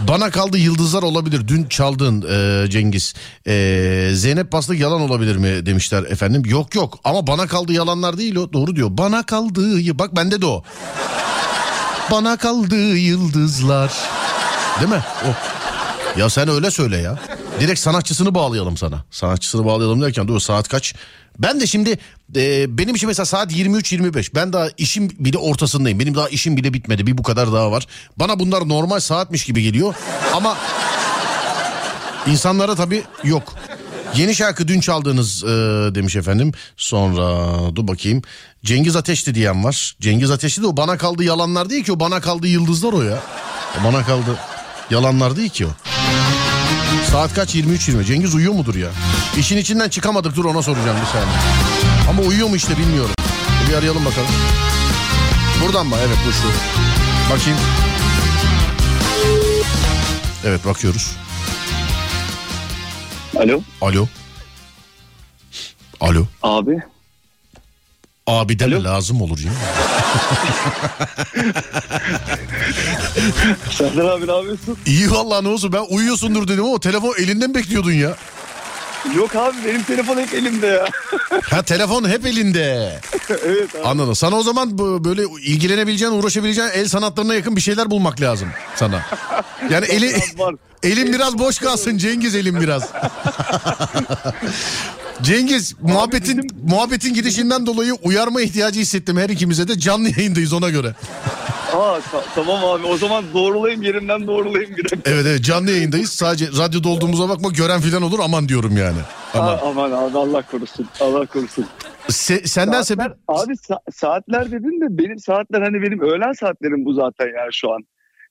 Bana 0.00 0.30
kaldı 0.30 0.58
yıldızlar 0.58 1.02
olabilir. 1.02 1.48
Dün 1.48 1.64
çaldın 1.64 2.24
e, 2.30 2.70
Cengiz. 2.70 3.14
E, 3.46 4.10
Zeynep 4.14 4.52
Bastık 4.52 4.80
yalan 4.80 5.00
olabilir 5.00 5.36
mi 5.36 5.66
demişler 5.66 6.02
efendim. 6.02 6.42
Yok 6.46 6.74
yok 6.74 6.98
ama 7.04 7.26
bana 7.26 7.46
kaldı 7.46 7.72
yalanlar 7.72 8.18
değil 8.18 8.36
o. 8.36 8.52
Doğru 8.52 8.76
diyor. 8.76 8.88
Bana 8.90 9.22
kaldı 9.22 9.98
bak 9.98 10.16
bende 10.16 10.40
de 10.40 10.46
o. 10.46 10.62
Bana 12.10 12.36
kaldı 12.36 12.76
yıldızlar. 12.96 13.92
Değil 14.80 14.90
mi? 14.90 15.02
O. 15.24 15.30
Ya 16.20 16.30
sen 16.30 16.48
öyle 16.48 16.70
söyle 16.70 16.96
ya. 16.96 17.18
Direkt 17.60 17.80
sanatçısını 17.80 18.34
bağlayalım 18.34 18.76
sana. 18.76 19.04
Sanatçısını 19.10 19.64
bağlayalım 19.64 20.02
derken 20.02 20.28
dur 20.28 20.40
saat 20.40 20.68
kaç? 20.68 20.94
Ben 21.38 21.60
de 21.60 21.66
şimdi 21.66 21.98
e, 22.36 22.78
benim 22.78 22.94
için 22.94 23.06
mesela 23.08 23.26
saat 23.26 23.52
23-25. 23.52 24.34
Ben 24.34 24.52
daha 24.52 24.68
işim 24.76 25.10
bile 25.18 25.38
ortasındayım. 25.38 26.00
Benim 26.00 26.14
daha 26.14 26.28
işim 26.28 26.56
bile 26.56 26.72
bitmedi. 26.74 27.06
Bir 27.06 27.18
bu 27.18 27.22
kadar 27.22 27.52
daha 27.52 27.70
var. 27.70 27.86
Bana 28.16 28.38
bunlar 28.38 28.68
normal 28.68 29.00
saatmiş 29.00 29.44
gibi 29.44 29.62
geliyor. 29.62 29.94
Ama 30.34 30.56
insanlara 32.26 32.74
tabii 32.74 33.02
yok. 33.24 33.54
Yeni 34.16 34.34
şarkı 34.34 34.68
dün 34.68 34.80
çaldığınız 34.80 35.44
e, 35.44 35.48
demiş 35.94 36.16
efendim. 36.16 36.52
Sonra 36.76 37.46
dur 37.76 37.88
bakayım. 37.88 38.22
Cengiz 38.64 38.96
Ateşli 38.96 39.34
diyen 39.34 39.64
var. 39.64 39.96
Cengiz 40.00 40.30
Ateşli 40.30 40.62
de 40.62 40.66
o 40.66 40.76
bana 40.76 40.98
kaldı 40.98 41.24
yalanlar 41.24 41.70
değil 41.70 41.84
ki 41.84 41.92
o 41.92 42.00
bana 42.00 42.20
kaldı 42.20 42.46
yıldızlar 42.46 42.92
o 42.92 43.02
ya. 43.02 43.18
O 43.80 43.84
bana 43.84 44.04
kaldı 44.04 44.38
yalanlar 44.90 45.36
değil 45.36 45.50
ki 45.50 45.66
o. 45.66 45.70
Saat 47.06 47.34
kaç 47.34 47.54
23.20 47.54 48.04
Cengiz 48.04 48.34
uyuyor 48.34 48.52
mudur 48.52 48.74
ya? 48.74 48.88
İşin 49.38 49.56
içinden 49.56 49.88
çıkamadık 49.88 50.36
dur 50.36 50.44
ona 50.44 50.62
soracağım 50.62 50.96
bir 51.00 51.06
saniye. 51.06 51.36
Ama 52.10 52.22
uyuyor 52.22 52.48
mu 52.48 52.56
işte 52.56 52.78
bilmiyorum. 52.78 53.14
Bir 53.68 53.74
arayalım 53.74 54.04
bakalım. 54.04 54.28
Buradan 55.64 55.86
mı? 55.86 55.96
Evet 56.06 56.16
bu 56.28 56.32
şu. 56.32 56.48
Bakayım. 57.34 57.58
Evet 60.44 60.66
bakıyoruz. 60.66 61.16
Alo 63.36 63.60
Alo. 63.80 64.06
Alo. 66.00 66.26
abi. 66.42 66.78
Abi 68.28 68.58
deme 68.58 68.76
Alo. 68.76 68.84
lazım 68.84 69.22
olur 69.22 69.38
ya. 69.38 69.52
Serdar 73.70 74.04
abi 74.04 74.26
ne 74.26 74.32
yapıyorsun? 74.36 74.78
İyi 74.86 75.10
vallahi 75.10 75.44
ne 75.44 75.48
olsun 75.48 75.72
ben 75.72 75.84
uyuyorsundur 75.88 76.48
dedim 76.48 76.64
ama 76.64 76.80
telefon 76.80 77.14
elinden 77.18 77.54
bekliyordun 77.54 77.92
ya. 77.92 78.16
Yok 79.16 79.36
abi 79.36 79.56
benim 79.66 79.82
telefon 79.82 80.16
hep 80.18 80.34
elimde 80.34 80.66
ya. 80.66 80.86
Ha 81.50 81.62
telefon 81.62 82.08
hep 82.08 82.26
elinde. 82.26 83.00
evet 83.46 83.74
abi. 83.74 83.82
Anladım. 83.84 84.14
Sana 84.16 84.36
o 84.36 84.42
zaman 84.42 84.78
böyle 85.04 85.22
ilgilenebileceğin, 85.42 86.12
uğraşabileceğin 86.12 86.68
el 86.68 86.88
sanatlarına 86.88 87.34
yakın 87.34 87.56
bir 87.56 87.60
şeyler 87.60 87.90
bulmak 87.90 88.20
lazım 88.20 88.48
sana. 88.76 89.02
Yani 89.70 89.86
eli 89.86 90.14
Elin 90.82 91.12
biraz 91.12 91.38
boş 91.38 91.58
kalsın 91.58 91.98
Cengiz 91.98 92.34
elin 92.34 92.60
biraz. 92.60 92.92
Cengiz 95.22 95.74
muhabbetin 95.82 96.46
muhabbetin 96.68 97.14
gidişinden 97.14 97.66
dolayı 97.66 97.94
uyarma 98.02 98.40
ihtiyacı 98.40 98.80
hissettim 98.80 99.16
her 99.16 99.28
ikimize 99.28 99.68
de 99.68 99.78
canlı 99.78 100.08
yayındayız 100.18 100.52
ona 100.52 100.70
göre. 100.70 100.94
Aa 101.74 102.00
ta- 102.12 102.24
tamam 102.34 102.64
abi 102.64 102.86
o 102.86 102.96
zaman 102.96 103.24
doğrulayayım 103.34 103.82
yerimden 103.82 104.26
doğrulayayım 104.26 104.76
bir 104.76 104.84
dakika. 104.84 105.10
Evet 105.10 105.26
evet 105.26 105.44
canlı 105.44 105.70
yayındayız. 105.70 106.10
Sadece 106.12 106.46
radyoda 106.58 106.88
olduğumuza 106.88 107.28
bakma 107.28 107.48
gören 107.48 107.80
filan 107.80 108.02
olur 108.02 108.18
aman 108.22 108.48
diyorum 108.48 108.76
yani. 108.76 108.98
Aman. 109.34 109.48
Aa, 109.54 109.60
aman 109.64 109.90
abi 109.92 110.18
Allah 110.18 110.42
korusun. 110.42 110.88
Allah 111.00 111.26
korusun. 111.26 111.66
Se- 112.08 112.46
senden 112.46 112.82
sebep 112.82 113.06
Saatler, 113.06 113.44
abi 113.44 113.52
sa- 113.52 113.92
saatler 113.94 114.46
dedin 114.50 114.80
de 114.80 114.98
benim 114.98 115.18
saatler 115.18 115.62
hani 115.62 115.82
benim 115.82 116.00
öğlen 116.00 116.32
saatlerim 116.32 116.84
bu 116.84 116.92
zaten 116.92 117.26
yani 117.26 117.52
şu 117.52 117.72
an. 117.72 117.80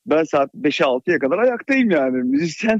Ben 0.07 0.23
saat 0.23 0.53
5'e 0.53 0.85
6'ya 0.85 1.19
kadar 1.19 1.37
ayaktayım 1.37 1.91
yani. 1.91 2.17
Müzisyen 2.17 2.79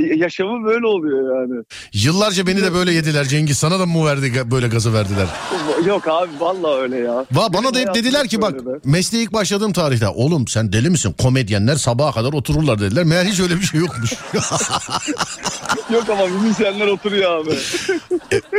yaşamı 0.16 0.64
böyle 0.64 0.86
oluyor 0.86 1.40
yani. 1.40 1.64
yıllarca 1.92 2.46
beni 2.46 2.62
de 2.62 2.74
böyle 2.74 2.92
yediler 2.92 3.24
Cengiz. 3.24 3.58
Sana 3.58 3.78
da 3.80 3.86
mı 3.86 4.06
verdi 4.06 4.32
böyle 4.50 4.68
gazı 4.68 4.94
verdiler? 4.94 5.26
Yok 5.86 6.08
abi 6.08 6.30
vallahi 6.40 6.80
öyle 6.80 6.98
ya. 6.98 7.26
Va 7.32 7.52
bana 7.52 7.74
da 7.74 7.78
hep 7.78 7.94
dediler 7.94 8.28
ki 8.28 8.42
bak 8.42 8.66
be. 8.66 8.70
mesleğe 8.84 9.24
ilk 9.24 9.32
başladığım 9.32 9.72
tarihte 9.72 10.08
oğlum 10.08 10.48
sen 10.48 10.72
deli 10.72 10.90
misin? 10.90 11.14
Komedyenler 11.22 11.76
sabaha 11.76 12.12
kadar 12.12 12.32
otururlar 12.32 12.80
dediler. 12.80 13.04
Meğer 13.04 13.24
hiç 13.24 13.40
öyle 13.40 13.54
bir 13.56 13.62
şey 13.62 13.80
yokmuş. 13.80 14.12
Yok 15.92 16.04
ama 16.10 16.26
müzisyenler 16.26 16.86
oturuyor 16.86 17.30
abi. 17.40 17.50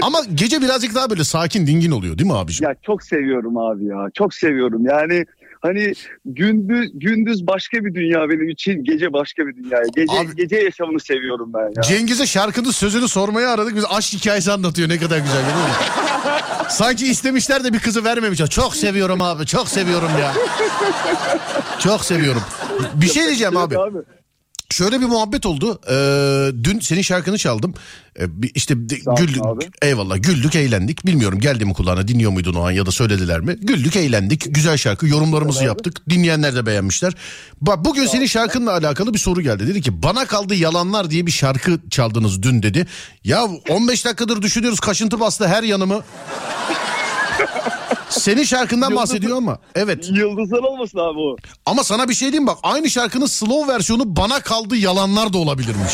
Ama 0.02 0.18
gece 0.34 0.62
birazcık 0.62 0.96
daha 0.96 1.10
böyle 1.10 1.24
sakin 1.24 1.68
dingin 1.68 1.92
oluyor 1.92 2.18
değil 2.18 2.30
mi 2.30 2.38
abiciğim? 2.38 2.70
ya 2.72 2.76
çok 2.86 3.04
seviyorum 3.04 3.58
abi 3.58 3.86
ya. 3.86 4.08
Çok 4.14 4.34
seviyorum. 4.34 4.86
Yani 4.86 5.26
hani 5.64 5.94
gündüz 6.26 6.92
gündüz 6.94 7.48
başka 7.48 7.86
bir 7.86 7.96
dünya 7.96 8.30
benim 8.30 8.50
için, 8.50 8.84
gece 8.84 9.14
başka 9.14 9.48
bir 9.48 9.56
dünya. 9.56 9.80
Gece 9.96 10.14
Abi- 10.14 10.36
gece 10.36 10.56
yaşamını 10.56 11.00
seviyorum 11.00 11.52
ben 11.54 11.72
ya. 11.76 11.82
Cengiz'e 11.82 12.26
şarkının 12.26 12.72
sözünü 12.72 13.08
sormaya 13.08 13.50
aradık. 13.50 13.76
Biz 13.76 13.86
aşk 13.90 14.14
hikayesi 14.14 14.52
anlatıyor 14.52 14.90
ne 14.90 14.98
kadar 14.98 15.18
güzel 15.18 15.36
değil 15.36 15.56
mi? 15.56 15.74
Sanki 16.70 17.08
istemişler 17.08 17.64
de 17.64 17.74
bir 17.74 17.80
kızı 17.80 18.04
vermemişler. 18.04 18.48
Çok 18.50 18.76
seviyorum 18.76 19.22
abi 19.22 19.46
çok 19.46 19.70
seviyorum 19.70 20.12
ya. 20.20 20.34
Çok 21.80 22.06
seviyorum. 22.06 22.42
Bir 22.94 23.08
şey 23.08 23.26
diyeceğim 23.26 23.58
abi. 23.58 23.78
abi. 23.80 23.98
Şöyle 24.74 25.02
bir 25.02 25.06
muhabbet 25.06 25.46
oldu. 25.46 25.82
Ee, 25.90 26.52
dün 26.64 26.80
senin 26.80 27.02
şarkını 27.02 27.38
çaldım. 27.38 27.74
Ee, 28.20 28.24
işte 28.56 28.74
güldük. 29.18 29.46
abi. 29.46 29.70
Eyvallah 29.82 30.24
güldük 30.24 30.56
eğlendik. 30.56 31.06
Bilmiyorum 31.06 31.40
geldi 31.40 31.66
mi 31.66 31.74
kulağına 31.74 32.08
dinliyor 32.08 32.32
muydun 32.32 32.54
o 32.54 32.68
an 32.68 32.72
ya 32.72 32.86
da 32.86 32.92
söylediler 32.92 33.40
mi? 33.40 33.56
Güldük 33.62 33.96
eğlendik. 33.96 34.56
Güzel 34.56 34.78
şarkı 34.78 35.08
yorumlarımızı 35.08 35.64
yaptık. 35.64 36.10
Dinleyenler 36.10 36.56
de 36.56 36.66
beğenmişler. 36.66 37.14
Bak 37.62 37.86
bugün 37.86 38.06
senin 38.06 38.26
şarkınla 38.26 38.72
alakalı 38.72 39.14
bir 39.14 39.20
soru 39.20 39.42
geldi. 39.42 39.68
Dedi 39.68 39.82
ki 39.82 40.04
bana 40.04 40.26
kaldı 40.26 40.56
yalanlar 40.56 41.10
diye 41.10 41.26
bir 41.26 41.32
şarkı 41.32 41.80
çaldınız 41.90 42.44
dün 42.44 42.64
dedi. 42.64 42.88
Ya 43.24 43.44
15 43.70 44.06
dakikadır 44.06 44.42
düşünüyoruz 44.42 44.80
kaşıntı 44.80 45.20
bastı 45.20 45.48
her 45.48 45.64
yanımı. 45.64 46.04
Senin 48.10 48.44
şarkından 48.44 48.96
bahsediyor 48.96 49.38
ama. 49.38 49.58
Evet. 49.76 50.10
Yıldızlar 50.12 50.60
olmasın 50.60 50.98
abi 50.98 51.20
o. 51.20 51.36
Ama 51.66 51.84
sana 51.84 52.10
bir 52.10 52.14
şey 52.14 52.32
diyeyim 52.32 52.48
bak 52.48 52.58
aynı 52.64 52.90
şarkının 52.90 53.26
slow 53.26 53.74
versiyonu 53.74 54.16
bana 54.16 54.40
kaldı 54.40 54.76
yalanlar 54.76 55.34
da 55.34 55.38
olabilirmiş. 55.38 55.94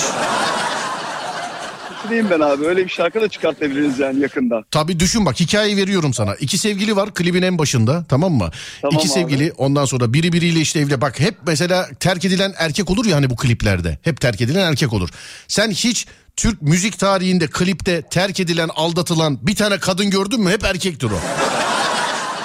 Düşüneyim 2.03 2.29
ben 2.29 2.39
abi. 2.39 2.65
Öyle 2.65 2.83
bir 2.85 2.89
şarkı 2.89 3.21
da 3.21 3.29
çıkartabiliriz 3.29 3.99
yani 3.99 4.19
yakında. 4.19 4.63
Tabii 4.71 4.99
düşün 4.99 5.25
bak 5.25 5.39
hikayeyi 5.39 5.77
veriyorum 5.77 6.13
sana. 6.13 6.35
İki 6.35 6.57
sevgili 6.57 6.95
var 6.95 7.13
klibin 7.13 7.41
en 7.41 7.57
başında 7.57 8.03
tamam 8.09 8.31
mı? 8.33 8.49
Tamam 8.81 8.95
İki 8.97 9.07
abi. 9.07 9.13
sevgili 9.13 9.53
ondan 9.57 9.85
sonra 9.85 10.13
biri 10.13 10.33
biriyle 10.33 10.59
işte 10.59 10.79
evli. 10.79 11.01
Bak 11.01 11.19
hep 11.19 11.35
mesela 11.47 11.89
terk 11.99 12.25
edilen 12.25 12.53
erkek 12.57 12.89
olur 12.89 13.05
ya 13.05 13.15
hani 13.15 13.29
bu 13.29 13.35
kliplerde. 13.35 13.97
Hep 14.01 14.21
terk 14.21 14.41
edilen 14.41 14.71
erkek 14.71 14.93
olur. 14.93 15.09
Sen 15.47 15.71
hiç 15.71 16.07
Türk 16.35 16.61
müzik 16.61 16.99
tarihinde 16.99 17.47
klipte 17.47 18.01
terk 18.01 18.39
edilen 18.39 18.69
aldatılan 18.75 19.47
bir 19.47 19.55
tane 19.55 19.77
kadın 19.79 20.09
gördün 20.09 20.41
mü? 20.41 20.51
Hep 20.51 20.63
erkektir 20.63 21.07
o. 21.11 21.19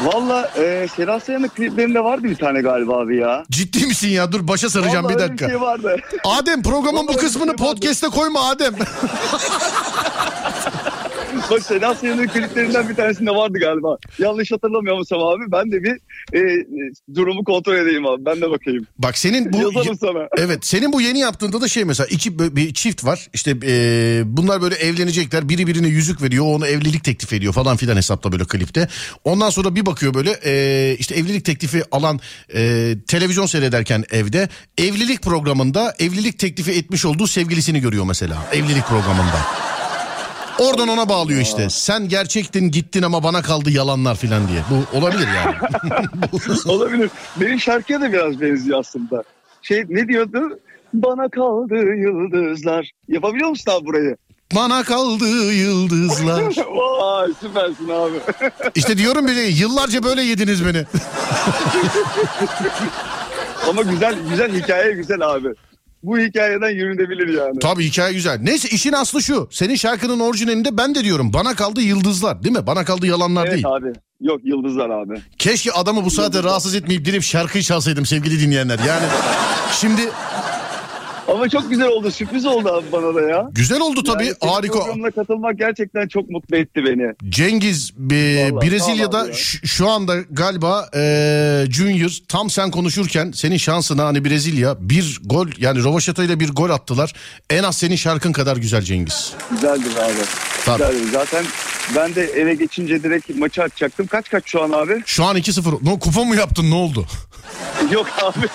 Valla 0.03 0.51
e, 0.59 0.88
Sedat 0.97 1.22
Sayan'ın 1.24 1.49
kliplerinde 1.49 2.05
vardı 2.05 2.24
bir 2.24 2.36
tane 2.36 2.61
galiba 2.61 2.99
abi 3.01 3.16
ya. 3.16 3.45
Ciddi 3.51 3.86
misin 3.86 4.09
ya? 4.09 4.32
Dur 4.32 4.49
başa 4.49 4.70
saracağım 4.70 5.05
Vallahi 5.05 5.16
bir 5.16 5.20
öyle 5.22 5.28
dakika. 5.32 5.49
şey 5.49 5.61
vardı. 5.61 5.97
Adem 6.24 6.62
programın 6.62 7.09
bu 7.09 7.16
kısmını 7.16 7.53
bir 7.53 7.59
şey 7.59 7.66
podcast'e 7.66 8.09
koyma 8.09 8.49
Adem. 8.49 8.74
Bak 11.51 11.62
Sedat 11.62 11.99
Sayan'ın 11.99 12.26
kliplerinden 12.26 12.88
bir 12.88 12.95
tanesinde 12.95 13.30
vardı 13.30 13.59
galiba. 13.59 13.97
Yanlış 14.18 14.53
hatırlamıyorsam 14.53 15.18
abi 15.18 15.53
ben 15.53 15.72
de 15.72 15.82
bir 15.82 15.92
e, 16.32 16.38
e, 16.38 16.92
durumu 17.14 17.45
kontrol 17.45 17.76
edeyim 17.76 18.07
abi. 18.07 18.24
Ben 18.24 18.40
de 18.40 18.51
bakayım. 18.51 18.86
Bak 18.99 19.18
senin 19.18 19.53
bu 19.53 19.57
Yazarım 19.57 19.99
sana. 19.99 20.28
Evet 20.38 20.66
senin 20.66 20.92
bu 20.92 21.01
yeni 21.01 21.18
yaptığında 21.18 21.61
da 21.61 21.68
şey 21.68 21.84
mesela 21.84 22.07
iki 22.11 22.38
bir 22.38 22.74
çift 22.74 23.05
var 23.05 23.28
işte 23.32 23.57
e, 23.66 24.22
bunlar 24.24 24.62
böyle 24.62 24.74
evlenecekler 24.74 25.49
biri 25.49 25.66
birine 25.66 25.88
yüzük 25.88 26.22
veriyor 26.22 26.45
ona 26.47 26.66
evlilik 26.66 27.05
teklif 27.05 27.32
ediyor 27.32 27.53
falan 27.53 27.76
filan 27.76 27.97
hesapta 27.97 28.32
böyle 28.32 28.45
klipte. 28.45 28.88
Ondan 29.24 29.51
sonra 29.51 29.74
bir 29.74 29.86
bakıyor 29.86 30.14
böyle 30.14 30.30
e, 30.45 30.97
işte 30.99 31.14
evlilik 31.14 31.45
teklifi 31.45 31.82
alan 31.90 32.20
e, 32.55 32.95
televizyon 33.07 33.47
seyrederken 33.47 34.05
evde 34.11 34.49
evlilik 34.78 35.22
programında 35.22 35.95
evlilik 35.99 36.38
teklifi 36.38 36.72
etmiş 36.72 37.05
olduğu 37.05 37.26
sevgilisini 37.26 37.80
görüyor 37.80 38.05
mesela 38.05 38.47
evlilik 38.53 38.86
programında. 38.86 39.38
Oradan 40.59 40.88
ona 40.88 41.09
bağlıyor 41.09 41.40
işte. 41.40 41.70
Sen 41.70 42.09
gerçektin 42.09 42.70
gittin 42.70 43.02
ama 43.02 43.22
bana 43.22 43.42
kaldı 43.42 43.70
yalanlar 43.70 44.16
filan 44.16 44.48
diye. 44.48 44.62
Bu 44.70 44.98
olabilir 44.98 45.28
yani. 45.36 45.57
Olabilir. 46.68 47.11
Benim 47.36 47.61
şarkıya 47.61 48.00
da 48.00 48.12
biraz 48.12 48.40
benziyor 48.40 48.78
aslında. 48.78 49.22
Şey 49.62 49.84
ne 49.88 50.09
diyordu? 50.09 50.59
Bana 50.94 51.28
kaldı 51.28 51.74
yıldızlar. 51.74 52.90
Yapabiliyor 53.09 53.48
musun 53.48 53.72
abi 53.72 53.86
burayı? 53.86 54.16
bana 54.55 54.82
kaldı 54.82 55.52
yıldızlar. 55.52 56.42
Vay 56.76 57.32
süpersin 57.40 57.88
abi. 57.88 58.20
İşte 58.74 58.98
diyorum 58.98 59.26
bir 59.26 59.36
de 59.36 59.40
yıllarca 59.40 60.02
böyle 60.02 60.22
yediniz 60.22 60.66
beni. 60.66 60.84
Ama 63.68 63.82
güzel 63.82 64.16
güzel 64.30 64.62
hikaye 64.62 64.92
güzel 64.92 65.20
abi. 65.20 65.48
Bu 66.05 66.18
hikayeden 66.18 66.70
yürünebilir 66.70 67.38
yani. 67.38 67.59
Tabii 67.59 67.84
hikaye 67.84 68.12
güzel. 68.14 68.38
Neyse 68.42 68.68
işin 68.68 68.92
aslı 68.92 69.22
şu. 69.22 69.48
Senin 69.50 69.74
şarkının 69.74 70.20
orijinalinde 70.20 70.76
ben 70.78 70.94
de 70.94 71.05
diyorum 71.05 71.32
bana 71.32 71.55
kaldı 71.55 71.80
yıldızlar 71.80 72.42
değil 72.44 72.57
mi? 72.57 72.66
Bana 72.66 72.84
kaldı 72.84 73.07
yalanlar 73.07 73.44
Evet 73.44 73.52
değil. 73.55 73.66
abi. 73.68 73.92
Yok 74.20 74.40
yıldızlar 74.44 74.90
abi. 74.90 75.14
Keşke 75.38 75.72
adamı 75.72 76.05
bu 76.05 76.11
saate 76.11 76.42
rahatsız 76.42 76.74
etmeyip 76.74 77.05
direkt 77.05 77.24
şarkıyı 77.24 77.64
çalsaydım 77.64 78.07
sevgili 78.07 78.40
dinleyenler. 78.40 78.78
Yani 78.78 79.07
şimdi 79.72 80.02
Ama 81.35 81.49
çok 81.49 81.70
güzel 81.70 81.89
oldu. 81.89 82.11
Sürpriz 82.11 82.47
oldu 82.47 82.68
abi 82.68 82.93
bana 82.93 83.14
da 83.14 83.20
ya. 83.20 83.49
güzel 83.53 83.80
oldu 83.80 84.03
tabii 84.03 84.24
Yani 84.26 84.37
harika. 84.53 84.78
Programına 84.78 85.11
katılmak 85.11 85.59
gerçekten 85.59 86.09
çok 86.09 86.30
mutlu 86.30 86.57
etti 86.57 86.85
beni. 86.85 87.30
Cengiz 87.30 87.91
e, 88.12 88.51
Vallahi 88.53 88.70
Brezilya'da 88.70 89.32
şu, 89.32 89.66
şu 89.66 89.89
anda 89.89 90.16
galiba 90.30 90.89
e, 90.95 91.01
Junior 91.70 92.18
tam 92.28 92.51
sen 92.51 92.70
konuşurken 92.70 93.32
senin 93.32 93.57
şansına 93.57 94.05
hani 94.07 94.24
Brezilya 94.24 94.76
bir 94.80 95.20
gol 95.24 95.49
yani 95.59 95.85
Rovaşata 95.85 96.24
ile 96.24 96.41
bir 96.41 96.51
gol 96.51 96.70
attılar. 96.70 97.12
En 97.51 97.62
az 97.62 97.76
senin 97.76 97.97
şarkın 97.97 98.32
kadar 98.32 98.57
güzel 98.57 98.82
Cengiz. 98.82 99.32
Güzeldir 99.51 99.97
abi. 99.97 100.12
Tabii. 100.64 100.78
Güzeldir. 100.78 101.12
Zaten 101.12 101.45
ben 101.97 102.14
de 102.14 102.24
eve 102.24 102.55
geçince 102.55 103.03
direkt 103.03 103.30
maçı 103.37 103.62
açacaktım. 103.62 104.07
Kaç 104.07 104.28
kaç 104.30 104.43
şu 104.47 104.62
an 104.62 104.70
abi? 104.70 105.03
Şu 105.07 105.24
an 105.24 105.37
2-0. 105.37 105.85
No, 105.85 105.99
kupa 105.99 106.24
mı 106.24 106.37
yaptın 106.37 106.70
ne 106.70 106.74
oldu? 106.74 107.07
Yok 107.91 108.07
abi. 108.22 108.47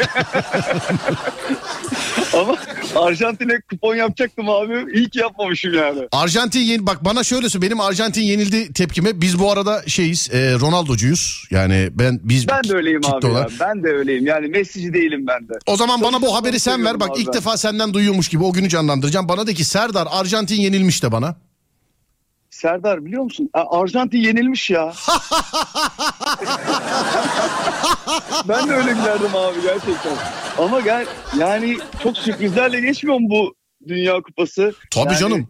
Ama 2.34 2.56
Arjantin'e 2.96 3.62
kupon 3.70 3.96
yapacaktım 3.96 4.50
abi. 4.50 4.86
İyi 4.94 5.10
ki 5.10 5.20
yapmamışım 5.20 5.74
yani. 5.74 6.08
Arjantin 6.12 6.60
yeni 6.60 6.86
bak 6.88 7.06
bana 7.06 7.24
şöyle 7.24 7.50
söyle 7.50 7.66
benim 7.66 7.80
Arjantin 7.82 8.22
yenildi 8.22 8.74
tepkime. 8.74 9.22
Biz 9.22 9.40
bu 9.40 9.52
arada 9.52 9.84
şeyiz 9.88 10.30
e, 10.34 10.54
Ronaldo'cuyuz. 10.60 11.44
Yani 11.52 11.90
ben 11.92 12.20
biz 12.24 12.48
Ben 12.48 12.64
de 12.64 12.76
öyleyim 12.76 13.02
abi 13.06 13.26
ya. 13.26 13.32
olarak. 13.32 13.52
Ben 13.60 13.84
de 13.84 13.88
öyleyim. 13.88 14.26
Yani 14.28 14.48
Messi'ci 14.48 14.94
değilim 14.94 15.26
ben 15.28 15.50
de. 15.50 15.54
O 15.66 15.76
zaman 15.78 16.02
bana 16.02 16.22
bu 16.22 16.36
haberi 16.36 16.60
sen 16.60 16.86
ver. 16.86 17.00
Bak 17.00 17.10
abi 17.12 17.20
ilk 17.22 17.34
defa 17.34 17.58
senden 17.58 17.94
duyuyormuş 17.94 18.28
gibi 18.30 18.44
o 18.44 18.54
günü 18.54 18.70
canlandıracağım. 18.70 19.30
Bana 19.30 19.48
de 19.48 19.54
ki 19.54 19.66
Serdar 19.66 20.08
Arjantin 20.12 20.62
yenilmiş 20.62 21.04
de 21.04 21.12
bana. 21.12 21.36
Serdar 22.50 23.06
biliyor 23.06 23.24
musun? 23.24 23.50
Arjantin 23.54 24.18
yenilmiş 24.18 24.70
ya. 24.70 24.94
ben 28.48 28.70
de 28.70 28.74
öyle 28.74 28.92
gülerdim 28.94 29.36
abi 29.36 29.62
gerçekten. 29.64 30.12
Ama 30.60 30.80
gel 30.82 31.06
yani 31.40 31.78
çok 32.04 32.18
sürprizlerle 32.18 32.80
geçmiyor 32.82 33.20
mu 33.20 33.28
bu 33.30 33.56
Dünya 33.88 34.22
Kupası? 34.22 34.74
Tabii 34.92 35.14
Yani 35.14 35.20
canım. 35.20 35.48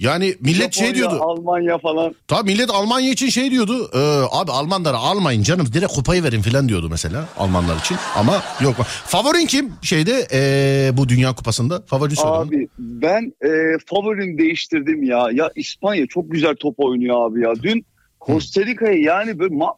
Yani 0.00 0.34
millet 0.40 0.74
şey 0.74 0.86
Japonya, 0.86 0.94
diyordu. 0.94 1.22
Almanya 1.24 1.78
falan. 1.78 2.14
Tabii 2.28 2.52
millet 2.52 2.70
Almanya 2.70 3.10
için 3.10 3.28
şey 3.28 3.50
diyordu. 3.50 3.90
"Ee, 3.94 3.98
abi 4.30 4.50
Almanlara 4.52 4.96
almayın 4.96 5.42
canım 5.42 5.66
direkt 5.72 5.92
kupayı 5.92 6.24
verin 6.24 6.42
filan 6.42 6.68
diyordu 6.68 6.88
mesela 6.90 7.28
Almanlar 7.38 7.76
için. 7.76 7.96
Ama 8.16 8.42
yok. 8.60 8.76
Favorin 9.06 9.46
kim 9.46 9.72
şeyde 9.82 10.26
ee, 10.32 10.90
bu 10.96 11.08
Dünya 11.08 11.34
Kupası'nda? 11.34 11.82
Favorini 11.86 12.16
söyle. 12.16 12.30
Abi 12.30 12.68
ben 12.78 13.32
e, 13.44 13.48
favorim 13.86 14.38
değiştirdim 14.38 15.02
ya. 15.02 15.28
Ya 15.32 15.50
İspanya 15.56 16.06
çok 16.06 16.30
güzel 16.32 16.54
top 16.56 16.74
oynuyor 16.78 17.30
abi 17.30 17.40
ya. 17.40 17.54
Dün 17.62 17.86
Costa 18.26 18.60
Rica'yı 18.66 19.02
yani 19.02 19.38
böyle 19.38 19.54
ma- 19.54 19.76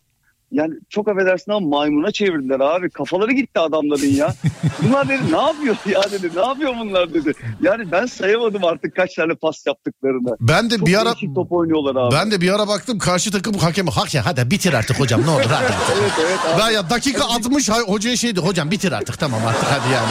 yani 0.55 0.75
çok 0.91 1.09
affedersin 1.09 1.53
ama 1.53 1.69
maymuna 1.69 2.11
çevirdiler 2.13 2.61
abi. 2.61 2.91
Kafaları 2.91 3.33
gitti 3.33 3.61
adamların 3.61 4.07
ya. 4.17 4.35
Bunlar 4.83 5.09
dedi 5.09 5.23
ne 5.33 5.37
yapıyor 5.43 5.77
ya 5.87 6.03
dedi. 6.13 6.31
Ne 6.37 6.41
yapıyor 6.47 6.73
bunlar 6.81 7.15
dedi. 7.15 7.33
Yani 7.63 7.93
ben 7.93 8.07
sayamadım 8.07 8.65
artık 8.65 8.97
kaç 8.97 9.15
tane 9.15 9.35
pas 9.35 9.67
yaptıklarını. 9.67 10.37
Ben 10.41 10.71
de 10.71 10.79
Çok 10.79 10.87
bir 10.87 11.01
ara 11.01 11.15
top 11.35 11.53
oynuyorlar 11.53 11.97
abi. 12.07 12.15
ben 12.15 12.31
de 12.31 12.41
bir 12.41 12.55
ara 12.55 12.69
baktım 12.69 12.99
karşı 12.99 13.31
takım 13.31 13.55
hakemi 13.55 13.91
hak 13.91 14.15
ya 14.15 14.27
hadi 14.27 14.51
bitir 14.51 14.73
artık 14.73 15.01
hocam 15.01 15.23
ne 15.27 15.31
olur 15.31 15.45
hadi. 15.51 15.73
Evet 16.01 16.13
evet 16.21 16.39
abi. 16.55 16.61
Ben 16.61 16.71
ya 16.71 16.91
dakika 16.91 17.25
60 17.25 17.69
hay- 17.69 17.83
hocaya 17.87 18.17
şeydi 18.17 18.41
hocam 18.41 18.71
bitir 18.71 18.93
artık 18.93 19.19
tamam 19.19 19.41
artık 19.47 19.65
hadi 19.65 19.93
yani. 19.95 20.05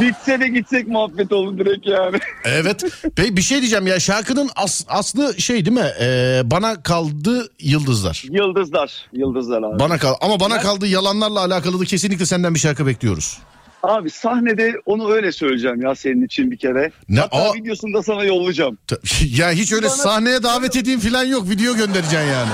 Bitse 0.00 0.40
de 0.40 0.48
gitsek 0.48 0.88
muhabbet 0.88 1.32
oldu 1.32 1.58
direkt 1.58 1.86
yani. 1.86 2.16
evet. 2.44 2.84
Peki 3.16 3.36
bir 3.36 3.42
şey 3.42 3.58
diyeceğim 3.60 3.86
ya 3.86 4.00
şarkının 4.00 4.50
as- 4.56 4.84
aslı 4.88 5.40
şey 5.40 5.64
değil 5.66 5.76
mi? 5.76 5.90
Ee, 6.00 6.42
bana 6.44 6.82
kaldı 6.82 7.48
yıldızlar. 7.60 8.22
Yıldızlar. 8.30 9.06
Yıldızlar 9.12 9.63
abi. 9.64 9.78
Bana 9.78 9.98
kal 9.98 10.14
ama 10.20 10.40
bana 10.40 10.54
Ben- 10.54 10.62
kaldı 10.62 10.86
yalanlarla 10.86 11.40
alakalı 11.40 11.80
da 11.80 11.84
kesinlikle 11.84 12.26
senden 12.26 12.54
bir 12.54 12.58
şarkı 12.60 12.86
bekliyoruz. 12.86 13.38
Abi 13.82 14.10
sahnede 14.10 14.72
onu 14.86 15.12
öyle 15.12 15.32
söyleyeceğim 15.32 15.82
ya 15.82 15.94
senin 15.94 16.24
için 16.26 16.50
bir 16.50 16.56
kere. 16.56 16.90
Ne- 17.08 17.20
Hatta 17.20 17.36
Aa- 17.36 17.54
videosunu 17.54 17.94
da 17.94 18.02
sana 18.02 18.24
yollayacağım. 18.24 18.78
Ya 19.36 19.50
hiç 19.50 19.72
öyle 19.72 19.86
Bana- 19.86 19.94
sahneye 19.96 20.42
davet 20.42 20.76
edeyim 20.76 21.00
falan 21.00 21.24
yok. 21.24 21.48
Video 21.50 21.74
göndereceksin 21.76 22.18
yani. 22.18 22.50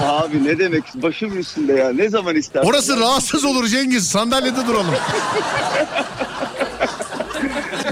Abi 0.00 0.44
ne 0.44 0.58
demek 0.58 0.84
başım 0.94 1.38
üstünde 1.38 1.72
ya 1.72 1.92
ne 1.92 2.08
zaman 2.08 2.36
istersen. 2.36 2.68
Orası 2.68 2.92
ya. 2.92 3.00
rahatsız 3.00 3.44
olur 3.44 3.66
Cengiz. 3.66 4.08
Sandalyede 4.08 4.66
duralım. 4.66 4.94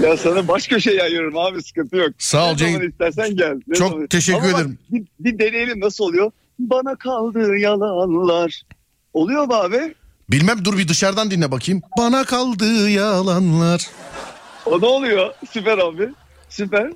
Ya 0.03 0.17
sana 0.17 0.47
baş 0.47 0.67
köşeye 0.67 1.03
ayırırım 1.03 1.37
abi 1.37 1.63
sıkıntı 1.63 1.95
yok. 1.95 2.09
Sağ 2.17 2.51
ol 2.51 2.55
Cengiz. 2.55 2.89
istersen 2.89 3.35
gel. 3.35 3.55
Ne 3.67 3.75
Çok 3.75 3.89
zaman- 3.91 4.07
teşekkür 4.07 4.39
Ama 4.39 4.47
bak, 4.47 4.55
ederim. 4.55 4.77
Bir, 4.89 5.03
bir 5.19 5.39
deneyelim 5.39 5.79
nasıl 5.79 6.03
oluyor? 6.03 6.31
Bana 6.59 6.95
kaldı 6.95 7.57
yalanlar. 7.57 8.61
Oluyor 9.13 9.45
mu 9.45 9.53
abi? 9.53 9.95
Bilmem 10.29 10.65
dur 10.65 10.77
bir 10.77 10.87
dışarıdan 10.87 11.31
dinle 11.31 11.51
bakayım. 11.51 11.81
Bana 11.97 12.23
kaldı 12.23 12.89
yalanlar. 12.89 13.87
O 14.65 14.81
ne 14.81 14.85
oluyor? 14.85 15.33
Süper 15.51 15.77
abi. 15.77 16.09
Süper. 16.49 16.91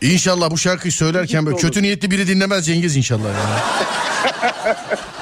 İnşallah 0.00 0.50
bu 0.50 0.58
şarkıyı 0.58 0.92
söylerken 0.92 1.46
böyle 1.46 1.56
kötü 1.56 1.82
niyetli 1.82 2.10
biri 2.10 2.26
dinlemez 2.26 2.66
Cengiz 2.66 2.96
inşallah. 2.96 3.24
Yani. 3.24 3.60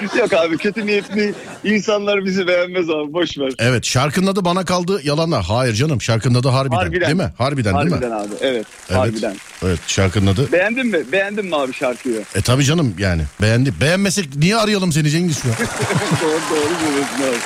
Yok 0.18 0.32
abi 0.32 0.58
kötü 0.58 0.86
niyetli 0.86 1.34
insanlar 1.64 2.24
bizi 2.24 2.46
beğenmez 2.46 2.90
abi 2.90 3.12
boş 3.12 3.38
ver. 3.38 3.52
Evet 3.58 3.84
şarkının 3.84 4.26
adı 4.26 4.44
bana 4.44 4.64
kaldı 4.64 5.00
yalanlar. 5.04 5.44
Hayır 5.44 5.74
canım 5.74 6.02
şarkının 6.02 6.34
adı 6.38 6.48
harbiden, 6.48 6.76
Harbiden. 6.76 7.06
değil 7.06 7.16
mi? 7.16 7.32
Harbiden, 7.38 7.74
değil 7.74 7.90
Harbiden 7.90 8.08
mi? 8.10 8.14
abi 8.16 8.34
evet, 8.40 8.66
Evet. 8.90 8.98
harbiden. 9.00 9.34
Evet 9.64 9.78
şarkının 9.86 10.26
adı. 10.26 10.52
Beğendin 10.52 10.86
mi? 10.86 10.98
Beğendin 11.12 11.46
mi 11.46 11.56
abi 11.56 11.72
şarkıyı? 11.72 12.24
E 12.34 12.40
tabi 12.42 12.64
canım 12.64 12.94
yani 12.98 13.22
beğendi. 13.42 13.74
Beğenmesek 13.80 14.36
niye 14.36 14.56
arayalım 14.56 14.92
seni 14.92 15.10
Cengiz 15.10 15.42
şu 15.42 15.48
an? 15.48 15.54
doğru 16.22 16.40
doğru 16.50 16.68
diyorsun. 17.18 17.40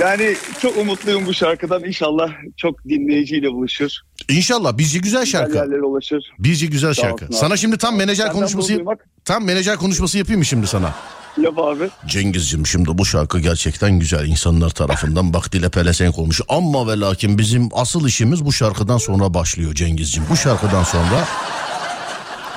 Yani 0.00 0.34
çok 0.62 0.76
umutluyum 0.76 1.26
bu 1.26 1.34
şarkıdan. 1.34 1.84
İnşallah 1.84 2.28
çok 2.56 2.84
dinleyiciyle 2.84 3.50
buluşur. 3.52 3.90
İnşallah 4.28 4.78
bizce 4.78 4.98
güzel 4.98 5.24
Güzel 5.24 5.40
şarkı. 5.40 5.56
yerlere 5.56 5.82
ulaşır. 5.82 6.32
Bizce 6.38 6.66
güzel 6.66 6.94
Sağ 6.94 7.02
şarkı. 7.02 7.24
abi. 7.26 7.32
Sana 7.34 7.56
şimdi 7.56 7.78
tam 7.78 7.96
menajer 7.96 8.14
Senden 8.24 8.32
konuşması 8.32 8.72
yap- 8.72 9.00
tam 9.24 9.44
menajer 9.44 9.76
konuşması 9.76 10.18
yapayım 10.18 10.38
mı 10.38 10.44
şimdi 10.44 10.66
sana? 10.66 10.94
Yap 11.36 11.58
abi. 11.58 11.88
Cengizciğim 12.06 12.66
şimdi 12.66 12.98
bu 12.98 13.04
şarkı 13.04 13.40
gerçekten 13.40 13.98
güzel 13.98 14.26
insanlar 14.26 14.70
tarafından 14.70 15.34
bak 15.34 15.52
dile 15.52 15.68
pelesenk 15.68 16.18
olmuş. 16.18 16.40
Ama 16.48 16.88
ve 16.88 17.00
lakin 17.00 17.38
bizim 17.38 17.68
asıl 17.72 18.08
işimiz 18.08 18.44
bu 18.44 18.52
şarkıdan 18.52 18.98
sonra 18.98 19.34
başlıyor 19.34 19.74
Cengizciğim. 19.74 20.28
Bu 20.30 20.36
şarkıdan 20.36 20.82
sonra 20.82 21.24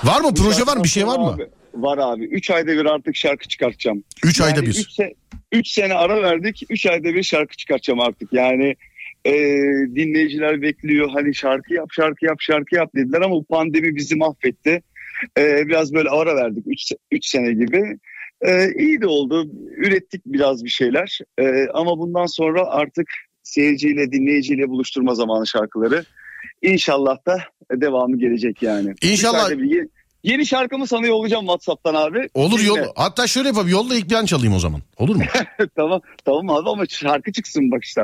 var 0.04 0.22
mı 0.22 0.34
proje 0.34 0.68
var 0.68 0.78
mı 0.78 0.84
bir 0.84 0.90
şey 0.90 1.08
var 1.08 1.20
mı? 1.20 1.28
Abi, 1.28 1.48
var 1.74 1.98
abi. 1.98 2.24
3 2.26 2.50
ayda 2.50 2.72
bir 2.72 2.86
artık 2.86 3.16
şarkı 3.16 3.48
çıkartacağım. 3.48 4.04
3 4.24 4.42
ayda 4.42 4.62
bir. 4.62 4.68
3 4.68 5.00
se- 5.00 5.14
üç 5.52 5.68
sene 5.68 5.94
ara 5.94 6.22
verdik. 6.24 6.64
3 6.70 6.86
ayda 6.86 7.14
bir 7.14 7.24
şarkı 7.24 7.58
çıkartacağım 7.58 8.00
artık. 8.00 8.34
Yani 8.34 8.76
e, 9.26 9.32
dinleyiciler 9.96 10.62
bekliyor. 10.62 11.10
Hani 11.14 11.36
şarkı 11.36 11.74
yap, 11.74 11.88
şarkı 11.92 12.26
yap, 12.26 12.38
şarkı 12.40 12.76
yap 12.76 12.90
dediler 12.96 13.22
ama 13.22 13.36
bu 13.36 13.44
pandemi 13.44 13.96
bizi 13.96 14.16
mahvetti. 14.16 14.82
E, 15.38 15.68
biraz 15.68 15.94
böyle 15.94 16.10
ara 16.10 16.36
verdik 16.36 16.66
3 17.12 17.26
sene 17.26 17.54
gibi. 17.54 17.98
E, 18.42 18.74
iyi 18.78 19.02
de 19.02 19.08
oldu. 19.08 19.48
Ürettik 19.78 20.22
biraz 20.26 20.64
bir 20.64 20.70
şeyler. 20.70 21.20
E, 21.40 21.68
ama 21.74 21.98
bundan 21.98 22.26
sonra 22.26 22.66
artık 22.66 23.08
seyirciyle, 23.44 24.12
dinleyiciyle 24.12 24.70
buluşturma 24.70 25.16
zamanı 25.16 25.48
şarkıları. 25.48 26.06
İnşallah 26.62 27.18
da 27.26 27.38
devamı 27.72 28.20
gelecek 28.20 28.64
yani. 28.64 28.94
İnşallah. 29.02 29.46
Ayda 29.46 29.60
bir 29.60 29.72
yeni, 29.76 29.88
yeni 30.24 30.46
şarkımı 30.46 30.88
sana 30.88 31.08
yollayacağım 31.08 31.46
WhatsApp'tan 31.46 31.96
abi. 31.96 32.30
Olur 32.34 32.60
yol. 32.60 32.78
Hatta 32.96 33.28
şöyle 33.28 33.48
yapalım 33.48 33.70
yolla 33.70 33.96
ilk 33.96 34.10
bir 34.10 34.16
an 34.16 34.26
çalayım 34.26 34.54
o 34.54 34.60
zaman. 34.60 34.82
Olur 34.98 35.16
mu? 35.16 35.24
tamam 35.76 36.02
tamam 36.26 36.50
abi 36.50 36.70
ama 36.70 36.86
şarkı 36.86 37.32
çıksın 37.32 37.72
bak 37.72 37.84
işte. 37.84 38.02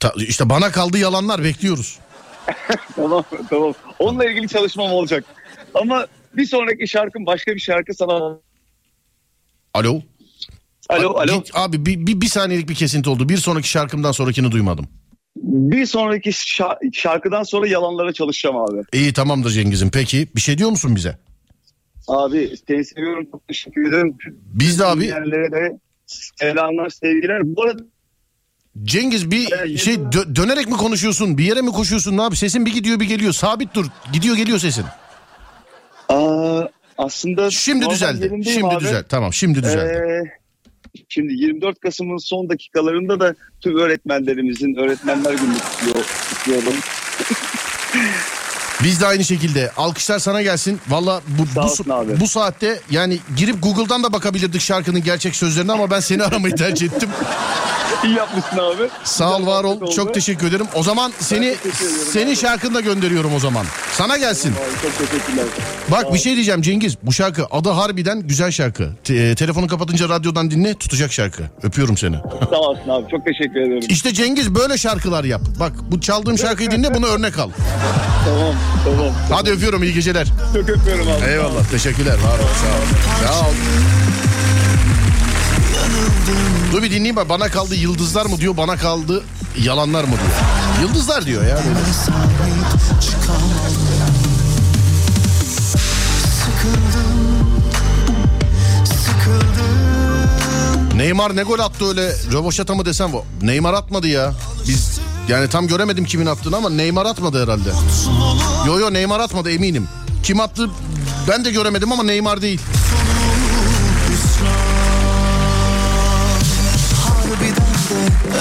Ta- 0.00 0.14
işte 0.16 0.48
bana 0.48 0.70
kaldı 0.70 0.98
yalanlar 0.98 1.44
bekliyoruz. 1.44 1.98
Tamam 2.96 3.24
tamam. 3.50 3.74
Onunla 3.98 4.24
ilgili 4.24 4.48
çalışmam 4.48 4.92
olacak. 4.92 5.24
Ama 5.74 6.06
bir 6.34 6.46
sonraki 6.46 6.88
şarkım 6.88 7.26
başka 7.26 7.54
bir 7.54 7.60
şarkı 7.60 7.94
sana. 7.94 8.38
Alo. 9.76 10.02
Alo 10.88 11.14
alo. 11.18 11.42
Abi 11.54 11.86
bir, 11.86 12.06
bir, 12.06 12.20
bir 12.20 12.26
saniyelik 12.26 12.68
bir 12.68 12.74
kesinti 12.74 13.10
oldu. 13.10 13.28
Bir 13.28 13.36
sonraki 13.36 13.68
şarkımdan 13.68 14.12
sonrakini 14.12 14.52
duymadım. 14.52 14.88
Bir 15.36 15.86
sonraki 15.86 16.30
şa- 16.30 16.94
şarkıdan 16.94 17.42
sonra 17.42 17.68
yalanlara 17.68 18.12
çalışacağım 18.12 18.56
abi. 18.56 18.82
İyi 18.92 19.12
tamamdır 19.12 19.50
Cengiz'im. 19.50 19.90
Peki 19.90 20.28
bir 20.36 20.40
şey 20.40 20.58
diyor 20.58 20.70
musun 20.70 20.96
bize? 20.96 21.18
Abi 22.08 22.50
seni 22.68 22.84
seviyorum 22.84 23.26
çok 23.32 23.48
teşekkür 23.48 23.88
ederim. 23.88 24.16
Biz 24.54 24.78
de 24.78 24.84
abi 24.84 25.00
Dinleyenlere 25.00 25.52
de 25.52 25.78
selamlar 26.06 26.90
sevgiler. 26.90 27.40
Bu 27.56 27.62
arada 27.62 27.82
Cengiz 28.84 29.30
bir 29.30 29.48
Evet, 29.58 29.78
şey 29.78 29.94
dö- 29.94 30.36
dönerek 30.36 30.66
mi 30.68 30.76
konuşuyorsun? 30.76 31.38
Bir 31.38 31.44
yere 31.44 31.62
mi 31.62 31.70
koşuyorsun? 31.70 32.16
Ne 32.16 32.22
abi? 32.22 32.36
Sesin 32.36 32.66
bir 32.66 32.72
gidiyor 32.72 33.00
bir 33.00 33.08
geliyor. 33.08 33.32
Sabit 33.32 33.74
dur. 33.74 33.86
Gidiyor 34.12 34.36
geliyor 34.36 34.58
sesin. 34.58 34.84
aa, 36.08 36.62
aslında 36.98 37.50
Şimdi 37.50 37.90
düzeldi. 37.90 38.40
Şimdi 38.44 38.66
abi. 38.66 38.84
düzel. 38.84 39.04
Tamam 39.08 39.32
şimdi 39.32 39.62
düzeldi. 39.62 39.92
Ee, 39.92 40.36
şimdi 41.08 41.32
24 41.32 41.80
Kasım'ın 41.80 42.16
son 42.16 42.48
dakikalarında 42.48 43.20
da 43.20 43.34
tüm 43.60 43.78
öğretmenlerimizin 43.78 44.74
öğretmenler 44.74 45.32
günü 45.32 45.54
kutluyor, 45.54 46.06
kutluyorum. 46.30 46.74
Biz 48.84 49.00
de 49.00 49.06
aynı 49.06 49.24
şekilde. 49.24 49.70
Alkışlar 49.76 50.18
sana 50.18 50.42
gelsin. 50.42 50.80
Valla 50.88 51.20
bu, 51.28 51.46
bu, 51.56 51.60
olsun 51.60 51.86
bu 52.20 52.28
saatte 52.28 52.80
yani 52.90 53.18
girip 53.36 53.62
Google'dan 53.62 54.02
da 54.02 54.12
bakabilirdik 54.12 54.60
şarkının 54.60 55.02
gerçek 55.02 55.36
sözlerine 55.36 55.72
ama 55.72 55.90
ben 55.90 56.00
seni 56.00 56.22
aramayı 56.24 56.54
tercih 56.54 56.86
ettim. 56.86 57.08
İyi 58.04 58.14
yapmışsın 58.14 58.58
abi. 58.58 58.88
Sağ 59.04 59.36
ol 59.36 59.46
var 59.46 59.64
ol. 59.64 59.76
oldu. 59.76 59.92
Çok 59.96 60.14
teşekkür 60.14 60.46
ederim. 60.46 60.66
O 60.74 60.82
zaman 60.82 61.12
seni 61.20 61.40
teşekkür 61.56 61.70
ediyorum 61.86 62.06
senin 62.12 62.26
abi. 62.30 62.36
şarkını 62.36 62.74
da 62.74 62.80
gönderiyorum 62.80 63.34
o 63.34 63.38
zaman. 63.38 63.66
Sana 63.92 64.16
gelsin. 64.16 64.52
Abi, 64.52 64.82
çok 64.82 64.98
teşekkürler. 65.10 65.44
Bak 65.88 66.14
bir 66.14 66.18
şey 66.18 66.34
diyeceğim 66.34 66.62
Cengiz. 66.62 66.96
Bu 67.02 67.12
şarkı 67.12 67.46
adı 67.50 67.70
harbiden 67.70 68.20
güzel 68.20 68.50
şarkı. 68.50 68.88
Te- 69.04 69.14
e, 69.14 69.34
telefonu 69.34 69.66
kapatınca 69.66 70.08
radyodan 70.08 70.50
dinle 70.50 70.74
tutacak 70.74 71.12
şarkı. 71.12 71.42
Öpüyorum 71.62 71.96
seni. 71.96 72.16
Sağ 72.50 72.56
olasın 72.56 72.90
abi. 72.90 73.10
Çok 73.10 73.24
teşekkür 73.24 73.60
ederim. 73.60 73.80
İşte 73.88 74.12
Cengiz 74.12 74.54
böyle 74.54 74.78
şarkılar 74.78 75.24
yap. 75.24 75.42
Bak 75.60 75.72
bu 75.90 76.00
çaldığım 76.00 76.38
şarkıyı 76.38 76.70
dinle 76.70 76.94
bunu 76.94 77.06
örnek 77.06 77.38
al. 77.38 77.50
Tamam. 78.24 78.54
Tamam. 78.84 79.12
Hadi 79.30 79.50
öpüyorum 79.50 79.82
iyi 79.82 79.94
geceler. 79.94 80.26
Çok 80.54 80.68
öpüyorum 80.68 81.08
abi. 81.08 81.30
Eyvallah 81.30 81.70
teşekkürler 81.70 82.14
var 82.14 82.38
ol 82.38 82.48
sağ 82.62 82.76
ol. 82.76 83.32
Sağ 83.32 83.48
ol. 83.48 83.52
Dur 86.72 86.82
bir 86.82 86.90
dinleyeyim 86.90 87.16
bak 87.16 87.28
bana 87.28 87.48
kaldı 87.48 87.74
yıldızlar 87.74 88.26
mı 88.26 88.38
diyor 88.38 88.56
bana 88.56 88.76
kaldı 88.76 89.24
yalanlar 89.58 90.04
mı 90.04 90.10
diyor. 90.10 90.88
Yıldızlar 90.88 91.26
diyor 91.26 91.42
ya. 91.46 91.56
Böyle. 91.56 91.78
Neymar 100.96 101.36
ne 101.36 101.42
gol 101.42 101.58
attı 101.58 101.88
öyle 101.88 102.12
rövoşata 102.32 102.74
mı 102.74 102.86
desem 102.86 103.12
bu. 103.12 103.24
Neymar 103.42 103.74
atmadı 103.74 104.08
ya. 104.08 104.32
Biz 104.68 105.00
yani 105.28 105.48
tam 105.48 105.66
göremedim 105.66 106.04
kimin 106.04 106.26
attığını 106.26 106.56
ama 106.56 106.70
Neymar 106.70 107.06
atmadı 107.06 107.42
herhalde. 107.42 107.70
Yo 108.66 108.78
yo 108.78 108.92
Neymar 108.92 109.20
atmadı 109.20 109.50
eminim. 109.50 109.88
Kim 110.22 110.40
attı 110.40 110.70
ben 111.28 111.44
de 111.44 111.50
göremedim 111.50 111.92
ama 111.92 112.02
Neymar 112.02 112.42
değil. 112.42 112.60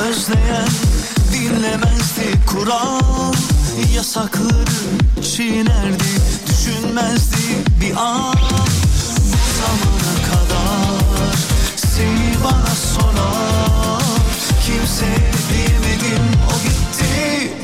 Özleyen 0.10 0.68
dinlemezdi 1.34 2.46
Kur'an 2.48 3.34
Yasakları 3.96 4.66
çiğnerdi 5.36 6.04
Düşünme 6.48 7.02
Düşünmezdi 7.08 7.64
bir 7.82 7.96
an 7.96 8.36
Bu 9.32 9.38
zamana 9.58 10.16
kadar 10.32 11.36
Seni 11.76 12.44
bana 12.44 12.76
soran 12.76 14.02
Kimse 14.66 15.36
gitti 15.56 15.85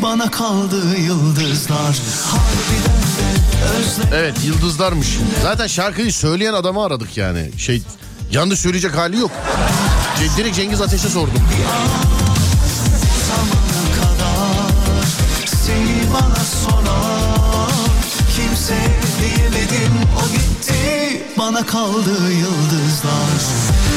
Bana 0.01 0.31
kaldı 0.31 0.97
yıldızlar 0.97 1.97
Evet 4.13 4.35
yıldızlarmış. 4.45 5.17
Zaten 5.41 5.67
şarkıyı 5.67 6.13
söyleyen 6.13 6.53
adamı 6.53 6.83
aradık 6.83 7.17
yani. 7.17 7.51
Şey 7.57 7.81
yanlış 8.31 8.59
söyleyecek 8.59 8.97
hali 8.97 9.17
yok. 9.17 9.31
Direkt 10.37 10.55
Cengiz 10.55 10.81
Ateş'e 10.81 11.09
sordum. 11.09 11.33
gitti 20.31 21.23
Bana 21.37 21.65
kaldı 21.65 22.31
yıldızlar 22.31 23.90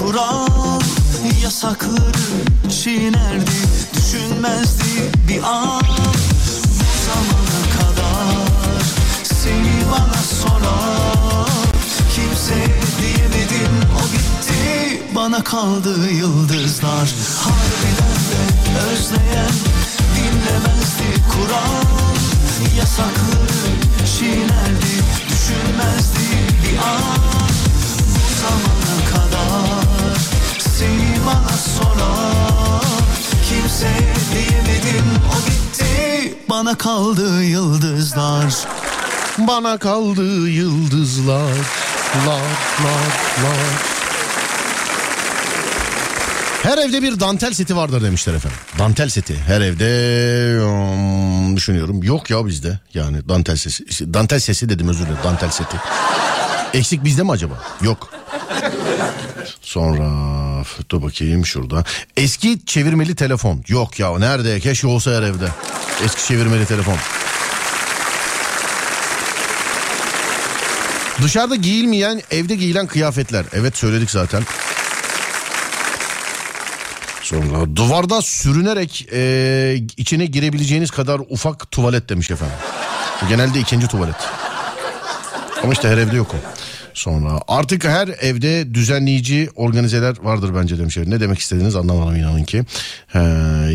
Kur'an 0.00 0.80
Yasakları 1.42 2.12
çiğnerdi 2.82 3.50
düşünmezdi 3.96 5.12
bir 5.28 5.42
an. 5.42 5.82
Bu 6.78 6.84
zamana 7.06 7.62
kadar 7.76 8.82
seni 9.24 9.90
bana 9.92 10.22
soran 10.40 11.48
Kimse 12.14 12.54
diyemedim 13.00 13.74
o 13.98 14.12
gitti 14.12 15.02
bana 15.14 15.44
kaldı 15.44 16.10
yıldızlar. 16.10 17.14
Harbiden 17.38 18.20
de 18.30 18.80
özleyen 18.80 19.54
dinlemezdi. 20.16 21.22
Kur'an 21.32 21.86
Yasakları 22.78 23.70
çiğnerdi 24.18 24.94
düşünmezdi 25.28 26.20
bir 26.64 26.78
an 26.78 27.39
soran 31.82 32.82
Kimse 33.48 33.88
diyemedim 34.32 35.06
o 35.30 35.50
gitti 35.50 36.34
bana 36.48 36.78
kaldı 36.78 37.44
yıldızlar 37.44 38.66
Bana 39.38 39.78
kaldı 39.78 40.48
yıldızlar. 40.48 41.56
Lar 42.26 42.42
lar 42.84 43.44
lar. 43.44 43.90
Her 46.62 46.78
evde 46.78 47.02
bir 47.02 47.20
dantel 47.20 47.52
seti 47.52 47.76
vardır 47.76 48.02
demişler 48.02 48.34
efendim. 48.34 48.58
Dantel 48.78 49.08
seti 49.08 49.36
her 49.46 49.60
evde 49.60 49.84
hmm, 50.64 51.56
düşünüyorum. 51.56 52.02
Yok 52.02 52.30
ya 52.30 52.46
bizde 52.46 52.78
yani 52.94 53.28
dantel 53.28 53.56
sesi. 53.56 54.14
Dantel 54.14 54.40
sesi 54.40 54.68
dedim 54.68 54.88
özür 54.88 55.04
dilerim 55.04 55.18
dantel 55.24 55.50
seti. 55.50 55.76
Eksik 56.74 57.04
bizde 57.04 57.22
mi 57.22 57.30
acaba? 57.30 57.54
Yok. 57.82 58.10
Sonra 59.60 60.10
dur 60.90 61.02
bakayım 61.02 61.46
şurada. 61.46 61.84
Eski 62.16 62.66
çevirmeli 62.66 63.14
telefon. 63.14 63.64
Yok 63.68 64.00
ya 64.00 64.18
nerede? 64.18 64.60
Keşke 64.60 64.86
olsa 64.86 65.10
her 65.10 65.22
evde. 65.22 65.48
Eski 66.04 66.26
çevirmeli 66.26 66.66
telefon. 66.66 66.96
Dışarıda 71.22 71.56
giyilmeyen 71.56 72.22
evde 72.30 72.54
giyilen 72.56 72.86
kıyafetler. 72.86 73.44
Evet 73.52 73.76
söyledik 73.76 74.10
zaten. 74.10 74.42
Sonra 77.22 77.76
duvarda 77.76 78.22
sürünerek 78.22 79.08
e, 79.12 79.82
içine 79.96 80.26
girebileceğiniz 80.26 80.90
kadar 80.90 81.20
ufak 81.28 81.70
tuvalet 81.70 82.08
demiş 82.08 82.30
efendim. 82.30 82.56
Genelde 83.28 83.60
ikinci 83.60 83.86
tuvalet. 83.88 84.14
Ama 85.62 85.72
işte 85.72 85.88
her 85.88 85.98
evde 85.98 86.16
yok 86.16 86.34
o. 86.34 86.36
Sonra 87.00 87.40
artık 87.48 87.84
her 87.84 88.08
evde 88.08 88.74
düzenleyici 88.74 89.48
organizeler 89.56 90.16
vardır 90.22 90.54
bence 90.56 90.78
demiş. 90.78 90.96
Ne 90.96 91.20
demek 91.20 91.38
istediğiniz 91.38 91.76
anlamadım 91.76 92.16
inanın 92.16 92.44
ki. 92.44 92.64
Ee, 93.14 93.18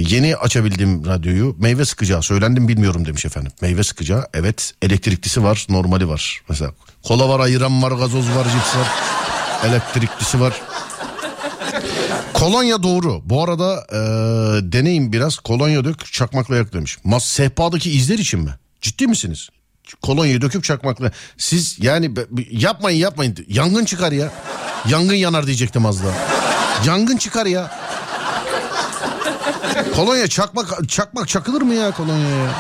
yeni 0.10 0.36
açabildim 0.36 1.06
radyoyu. 1.06 1.56
Meyve 1.60 1.86
sıkacağı 1.86 2.24
söylendim 2.24 2.68
bilmiyorum 2.68 3.06
demiş 3.06 3.26
efendim. 3.26 3.52
Meyve 3.62 3.84
sıkacağı 3.84 4.28
evet 4.34 4.74
elektriklisi 4.82 5.44
var 5.44 5.66
normali 5.70 6.10
var. 6.10 6.42
Mesela 6.50 6.72
kola 7.04 7.30
var 7.30 7.40
ayıran 7.40 7.84
var 7.84 7.92
gazoz 7.92 8.30
var 8.30 8.44
cips 8.44 8.76
var. 8.76 8.88
Elektriklisi 9.70 10.40
var. 10.40 10.62
Kolonya 12.34 12.84
doğru. 12.84 13.22
Bu 13.26 13.44
arada 13.44 13.88
e, 13.92 13.98
deneyin 14.72 15.14
biraz. 15.14 15.38
Kolonya 15.38 15.86
dök 15.86 16.06
çakmakla 16.14 16.56
yak 16.56 16.74
demiş. 16.74 16.98
Mas 17.04 17.26
sehpadaki 17.26 17.92
izler 17.92 18.20
için 18.20 18.40
mi? 18.40 18.52
Ciddi 18.82 19.08
misiniz? 19.08 19.50
Kolonyayı 20.02 20.42
döküp 20.42 20.64
çakmakla. 20.64 21.12
Siz 21.38 21.78
yani 21.80 22.12
yapmayın 22.52 22.98
yapmayın. 22.98 23.36
Yangın 23.48 23.86
çıkar 23.86 24.12
ya. 24.12 24.32
Yangın 24.90 25.16
yanar 25.16 25.46
diyecektim 25.48 25.86
az 25.86 26.04
daha. 26.04 26.14
Yangın 26.86 27.18
çıkar 27.18 27.46
ya. 27.46 27.72
Kolonya 29.96 30.28
çakmak 30.28 30.90
çakmak 30.90 31.28
çakılır 31.28 31.62
mı 31.62 31.74
ya 31.74 31.92
kolonyaya? 31.92 32.52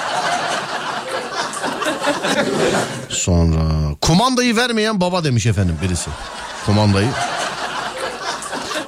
Sonra 3.09 3.95
kumandayı 4.01 4.55
vermeyen 4.55 5.01
baba 5.01 5.23
demiş 5.23 5.45
efendim 5.45 5.77
birisi. 5.81 6.09
Kumandayı. 6.65 7.07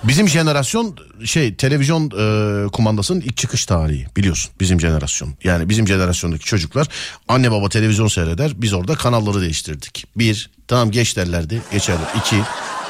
Bizim 0.04 0.30
jenerasyon 0.30 0.98
şey 1.26 1.56
televizyon 1.56 2.06
e, 2.06 2.68
kumandasının 2.70 3.22
ilk 3.22 3.38
çıkış 3.38 3.66
tarihi 3.66 4.08
biliyorsun 4.18 4.52
bizim 4.60 4.82
jenerasyon. 4.82 5.34
Yani 5.44 5.70
bizim 5.70 5.88
jenerasyondaki 5.88 6.46
çocuklar 6.46 6.88
anne 7.28 7.52
baba 7.52 7.70
televizyon 7.70 8.08
seyreder 8.08 8.52
biz 8.56 8.74
orada 8.74 8.96
kanalları 8.96 9.42
değiştirdik. 9.42 10.06
Bir 10.16 10.50
tamam 10.68 10.92
geç 10.92 11.18
derlerdi 11.18 11.62
geçerler. 11.72 12.08
İki, 12.18 12.42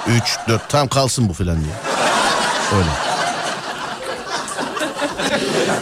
üç, 0.07 0.37
dört 0.47 0.69
tamam 0.69 0.87
kalsın 0.87 1.29
bu 1.29 1.33
filan 1.33 1.57
diye. 1.63 1.73
Öyle. 2.75 2.89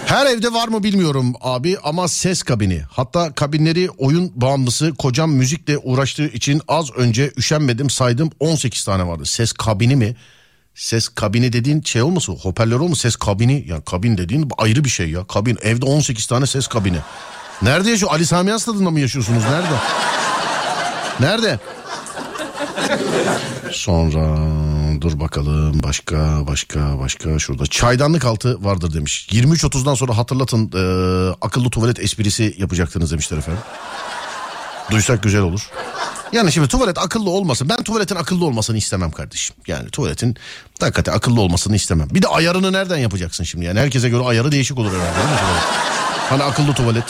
Her 0.06 0.26
evde 0.26 0.54
var 0.54 0.68
mı 0.68 0.84
bilmiyorum 0.84 1.34
abi 1.42 1.78
ama 1.84 2.08
ses 2.08 2.44
kabini. 2.44 2.82
Hatta 2.92 3.34
kabinleri 3.34 3.90
oyun 3.90 4.32
bağımlısı 4.36 4.94
kocam 4.94 5.32
müzikle 5.32 5.78
uğraştığı 5.78 6.28
için 6.28 6.62
az 6.68 6.92
önce 6.92 7.32
üşenmedim 7.38 7.90
saydım 7.90 8.30
18 8.40 8.86
tane 8.86 9.08
vardı. 9.08 9.26
Ses 9.26 9.52
kabini 9.52 9.96
mi? 9.96 10.16
Ses 10.76 11.08
kabini 11.08 11.54
dediğin 11.54 11.82
şey 11.82 12.02
olmasın 12.02 12.36
hoparlör 12.36 12.80
olmasın 12.80 13.02
ses 13.02 13.16
kabini 13.16 13.66
yani 13.68 13.84
kabin 13.84 14.18
dediğin 14.18 14.50
ayrı 14.58 14.84
bir 14.84 14.90
şey 14.90 15.10
ya 15.10 15.28
kabin 15.28 15.58
evde 15.62 15.86
18 15.86 16.26
tane 16.28 16.48
ses 16.48 16.68
kabini. 16.68 16.98
Nerede 17.62 17.90
yaşıyor 17.90 18.12
Ali 18.12 18.26
Sami 18.26 18.50
Yan 18.50 18.58
stadında 18.58 18.92
mı 18.92 19.00
yaşıyorsunuz 19.00 19.44
nerede? 19.44 19.76
Nerede? 21.20 21.60
Sonra 23.72 24.38
dur 25.02 25.20
bakalım 25.20 25.84
başka 25.84 26.48
başka 26.48 27.00
başka 27.00 27.40
şurada 27.40 27.66
çaydanlık 27.66 28.26
altı 28.26 28.64
vardır 28.64 28.94
demiş. 28.94 29.28
23.30'dan 29.32 29.94
sonra 29.94 30.18
hatırlatın 30.18 30.72
e, 30.76 31.36
akıllı 31.42 31.70
tuvalet 31.70 32.00
esprisi 32.00 32.56
yapacaktınız 32.58 33.12
demişler 33.12 33.38
efendim. 33.38 33.62
Duysak 34.92 35.24
güzel 35.24 35.42
olur. 35.42 35.70
Yani 36.36 36.52
şimdi 36.52 36.68
tuvalet 36.68 36.98
akıllı 36.98 37.30
olmasın. 37.30 37.70
Ben 37.70 37.84
tuvaletin 37.84 38.16
akıllı 38.16 38.46
olmasını 38.46 38.78
istemem 38.78 39.12
kardeşim. 39.12 39.56
Yani 39.68 39.90
tuvaletin 39.90 40.36
hakikaten 40.80 41.14
akıllı 41.14 41.42
olmasını 41.42 41.76
istemem. 41.76 42.08
Bir 42.12 42.22
de 42.22 42.28
ayarını 42.28 42.74
nereden 42.74 42.98
yapacaksın 42.98 43.44
şimdi? 43.44 43.66
Yani 43.66 43.80
herkese 43.80 44.10
göre 44.10 44.24
ayarı 44.24 44.52
değişik 44.52 44.78
olur 44.78 44.92
herhalde 44.92 45.16
değil 45.16 45.26
mi? 45.26 45.60
Hani 46.30 46.44
akıllı 46.44 46.74
tuvalet. 46.74 47.04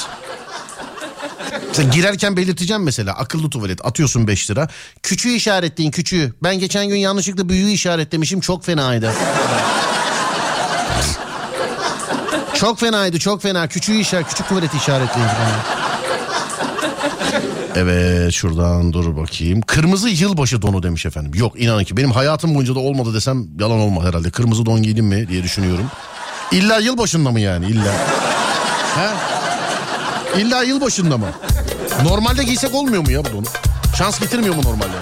Sen 1.74 1.92
girerken 1.92 2.38
belirteceğim 2.38 2.84
mesela 2.84 3.14
akıllı 3.14 3.50
tuvalet 3.50 3.86
atıyorsun 3.86 4.28
5 4.28 4.52
lira. 4.52 4.68
Küçüğü 5.04 5.32
işaretleyin 5.34 5.92
küçüğü. 5.92 6.34
Ben 6.44 6.60
geçen 6.60 6.88
gün 6.88 6.96
yanlışlıkla 6.96 7.50
büyüğü 7.50 7.70
işaretlemişim 7.70 8.40
çok 8.40 8.66
fenaydı. 8.66 9.14
çok 12.54 12.80
fenaydı 12.80 13.20
çok 13.20 13.42
fena. 13.42 13.68
Küçüğü 13.68 14.00
işaret, 14.00 14.28
küçük 14.28 14.50
tuvaleti 14.50 14.78
işaretleyin. 14.78 15.30
Evet 17.76 18.34
şuradan 18.34 18.94
dur 18.94 19.18
bakayım. 19.18 19.62
Kırmızı 19.62 20.10
yılbaşı 20.10 20.62
donu 20.62 20.84
demiş 20.84 21.06
efendim. 21.06 21.32
Yok 21.36 21.62
inanın 21.62 21.84
ki 21.84 21.98
benim 21.98 22.12
hayatım 22.12 22.56
boyunca 22.56 22.76
da 22.76 22.80
olmadı 22.80 23.14
desem 23.14 23.48
yalan 23.60 23.80
olmaz 23.80 24.06
herhalde. 24.06 24.30
Kırmızı 24.30 24.66
don 24.66 24.82
giydim 24.84 25.06
mi 25.06 25.28
diye 25.28 25.44
düşünüyorum. 25.44 25.86
İlla 26.52 26.80
yılbaşında 26.80 27.32
mı 27.32 27.40
yani 27.40 27.66
illa? 27.66 27.94
He? 28.96 29.10
İlla 30.42 30.64
yılbaşında 30.64 31.18
mı? 31.18 31.28
Normalde 32.04 32.44
giysek 32.44 32.76
olmuyor 32.76 33.02
mu 33.02 33.12
ya 33.12 33.26
bu 33.26 33.32
donu? 33.32 33.46
Şans 33.98 34.20
getirmiyor 34.20 34.56
mu 34.56 34.62
normalde? 34.64 34.98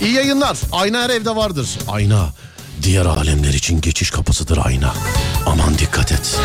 İyi 0.00 0.12
yayınlar. 0.12 0.58
Ayna 0.72 1.02
her 1.02 1.10
evde 1.10 1.36
vardır. 1.36 1.68
Ayna 1.88 2.28
diğer 2.82 3.06
alemler 3.06 3.54
için 3.54 3.80
geçiş 3.80 4.10
kapısıdır 4.10 4.58
ayna. 4.64 4.94
Aman 5.46 5.78
dikkat 5.78 6.12
et. 6.12 6.38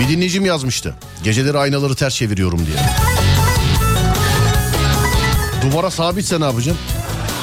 Bir 0.00 0.08
dinleyicim 0.08 0.44
yazmıştı. 0.44 0.94
Geceleri 1.24 1.58
aynaları 1.58 1.94
ters 1.94 2.14
çeviriyorum 2.14 2.66
diye. 2.66 2.76
Duvara 5.62 5.90
sabitse 5.90 6.40
ne 6.40 6.44
yapacaksın? 6.44 6.82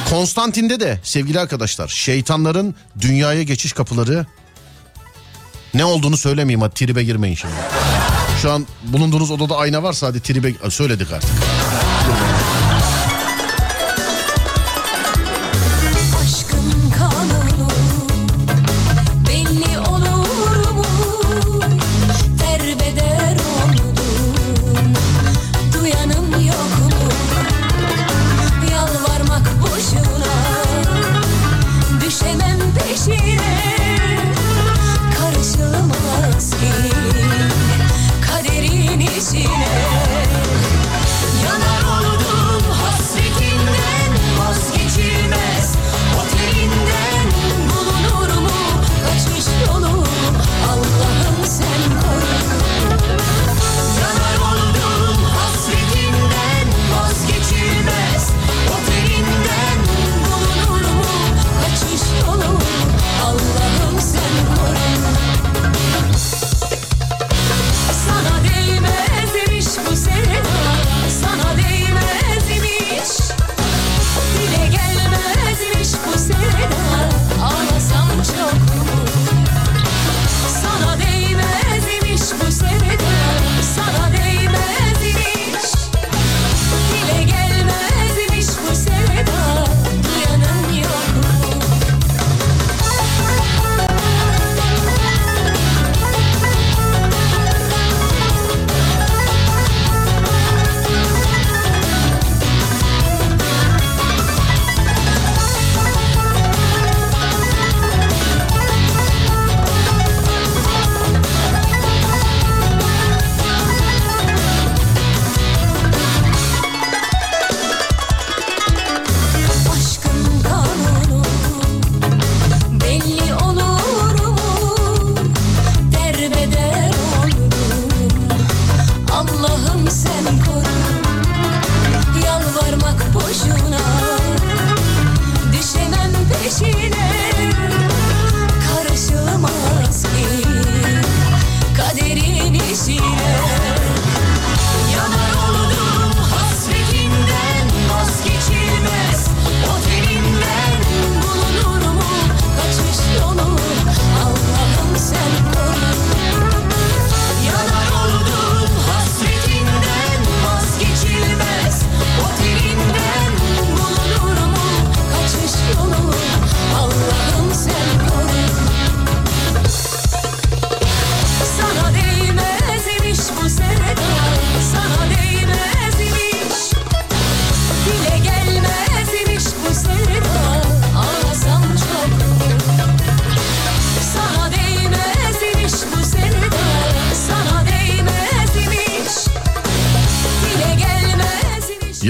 Konstantin'de 0.10 0.80
de 0.80 1.00
sevgili 1.04 1.40
arkadaşlar 1.40 1.88
şeytanların 1.88 2.76
dünyaya 3.02 3.44
geçiş 3.44 3.74
kapıları 3.74 4.26
ne 5.74 5.86
olduğunu 5.86 6.18
söylemeyeyim 6.18 6.62
hadi 6.62 6.74
tribe 6.74 7.04
girmeyin 7.04 7.36
şimdi. 7.36 7.54
Şu 8.42 8.52
an 8.52 8.68
bulunduğunuz 8.84 9.32
odada 9.32 9.58
ayna 9.58 9.84
varsa 9.84 10.08
hadi 10.08 10.22
tribe 10.22 10.70
söyledik 10.70 11.12
artık. 11.12 11.57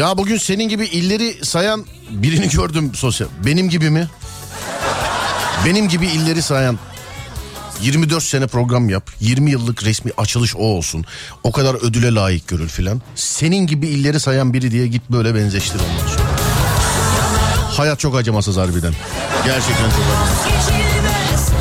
Ya 0.07 0.17
bugün 0.17 0.37
senin 0.37 0.69
gibi 0.69 0.85
illeri 0.85 1.45
sayan 1.45 1.85
birini 2.09 2.49
gördüm 2.49 2.91
sosyal. 2.95 3.27
Benim 3.45 3.69
gibi 3.69 3.89
mi? 3.89 4.07
Benim 5.65 5.89
gibi 5.89 6.05
illeri 6.05 6.41
sayan 6.41 6.79
24 7.81 8.23
sene 8.23 8.47
program 8.47 8.89
yap. 8.89 9.09
20 9.19 9.51
yıllık 9.51 9.83
resmi 9.83 10.11
açılış 10.17 10.55
o 10.55 10.59
olsun. 10.59 11.05
O 11.43 11.51
kadar 11.51 11.75
ödüle 11.75 12.13
layık 12.13 12.47
görül 12.47 12.67
filan. 12.67 13.01
Senin 13.15 13.67
gibi 13.67 13.87
illeri 13.87 14.19
sayan 14.19 14.53
biri 14.53 14.71
diye 14.71 14.87
git 14.87 15.09
böyle 15.09 15.35
benzeştir 15.35 15.79
ondan 15.79 16.07
sonra. 16.07 16.27
Hayat 17.77 17.99
çok 17.99 18.15
acımasız 18.15 18.57
harbiden. 18.57 18.93
Gerçekten 19.45 19.89
çok 19.89 20.03
acımasız. 20.13 21.53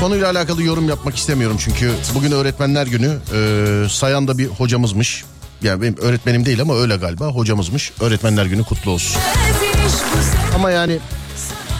Konuyla 0.00 0.30
alakalı 0.30 0.62
yorum 0.62 0.88
yapmak 0.88 1.16
istemiyorum 1.16 1.56
çünkü 1.60 1.92
bugün 2.14 2.32
öğretmenler 2.32 2.86
günü 2.86 3.18
e, 3.34 3.88
sayan 3.88 4.28
da 4.28 4.38
bir 4.38 4.46
hocamızmış. 4.46 5.24
Yani 5.62 5.82
benim 5.82 5.96
öğretmenim 5.96 6.46
değil 6.46 6.60
ama 6.60 6.76
öyle 6.76 6.96
galiba 6.96 7.26
hocamızmış. 7.26 7.92
Öğretmenler 8.00 8.46
günü 8.46 8.64
kutlu 8.64 8.90
olsun. 8.90 9.22
Ama 10.54 10.70
yani 10.70 10.98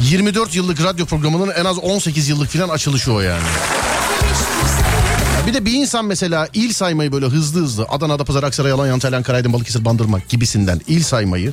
24 0.00 0.54
yıllık 0.54 0.82
radyo 0.84 1.06
programının 1.06 1.52
en 1.52 1.64
az 1.64 1.78
18 1.78 2.28
yıllık 2.28 2.48
filan 2.48 2.68
açılışı 2.68 3.12
o 3.12 3.20
yani. 3.20 3.42
Ya 5.40 5.46
Bir 5.46 5.54
de 5.54 5.64
bir 5.64 5.72
insan 5.72 6.04
mesela 6.04 6.48
il 6.54 6.72
saymayı 6.72 7.12
böyle 7.12 7.26
hızlı 7.26 7.60
hızlı 7.60 7.86
Adana, 7.88 8.12
Adapazarı, 8.12 8.46
Aksaray, 8.46 8.72
Alanya, 8.72 8.94
Antalya, 8.94 9.18
Ankara, 9.18 9.36
Aydın, 9.36 9.52
Balıkesir, 9.52 9.84
Bandırma 9.84 10.18
gibisinden 10.28 10.80
il 10.88 11.02
saymayı 11.02 11.52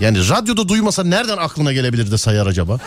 yani 0.00 0.28
radyoda 0.28 0.68
duymasa 0.68 1.04
nereden 1.04 1.36
aklına 1.36 1.72
gelebilir 1.72 2.10
de 2.10 2.18
sayar 2.18 2.46
acaba? 2.46 2.78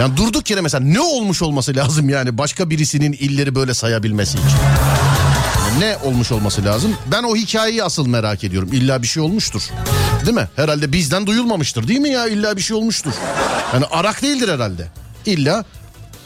Yani 0.00 0.16
durduk 0.16 0.50
yere 0.50 0.60
mesela 0.60 0.84
ne 0.84 1.00
olmuş 1.00 1.42
olması 1.42 1.76
lazım 1.76 2.08
yani 2.08 2.38
başka 2.38 2.70
birisinin 2.70 3.12
illeri 3.12 3.54
böyle 3.54 3.74
sayabilmesi 3.74 4.38
için? 4.38 4.58
Ne 5.78 5.96
olmuş 5.96 6.32
olması 6.32 6.64
lazım? 6.64 6.96
Ben 7.12 7.22
o 7.22 7.36
hikayeyi 7.36 7.84
asıl 7.84 8.06
merak 8.06 8.44
ediyorum. 8.44 8.68
İlla 8.72 9.02
bir 9.02 9.06
şey 9.06 9.22
olmuştur. 9.22 9.62
Değil 10.26 10.36
mi? 10.36 10.48
Herhalde 10.56 10.92
bizden 10.92 11.26
duyulmamıştır 11.26 11.88
değil 11.88 12.00
mi 12.00 12.08
ya? 12.08 12.28
İlla 12.28 12.56
bir 12.56 12.62
şey 12.62 12.76
olmuştur. 12.76 13.12
Yani 13.74 13.84
arak 13.84 14.22
değildir 14.22 14.48
herhalde. 14.48 14.88
İlla 15.26 15.64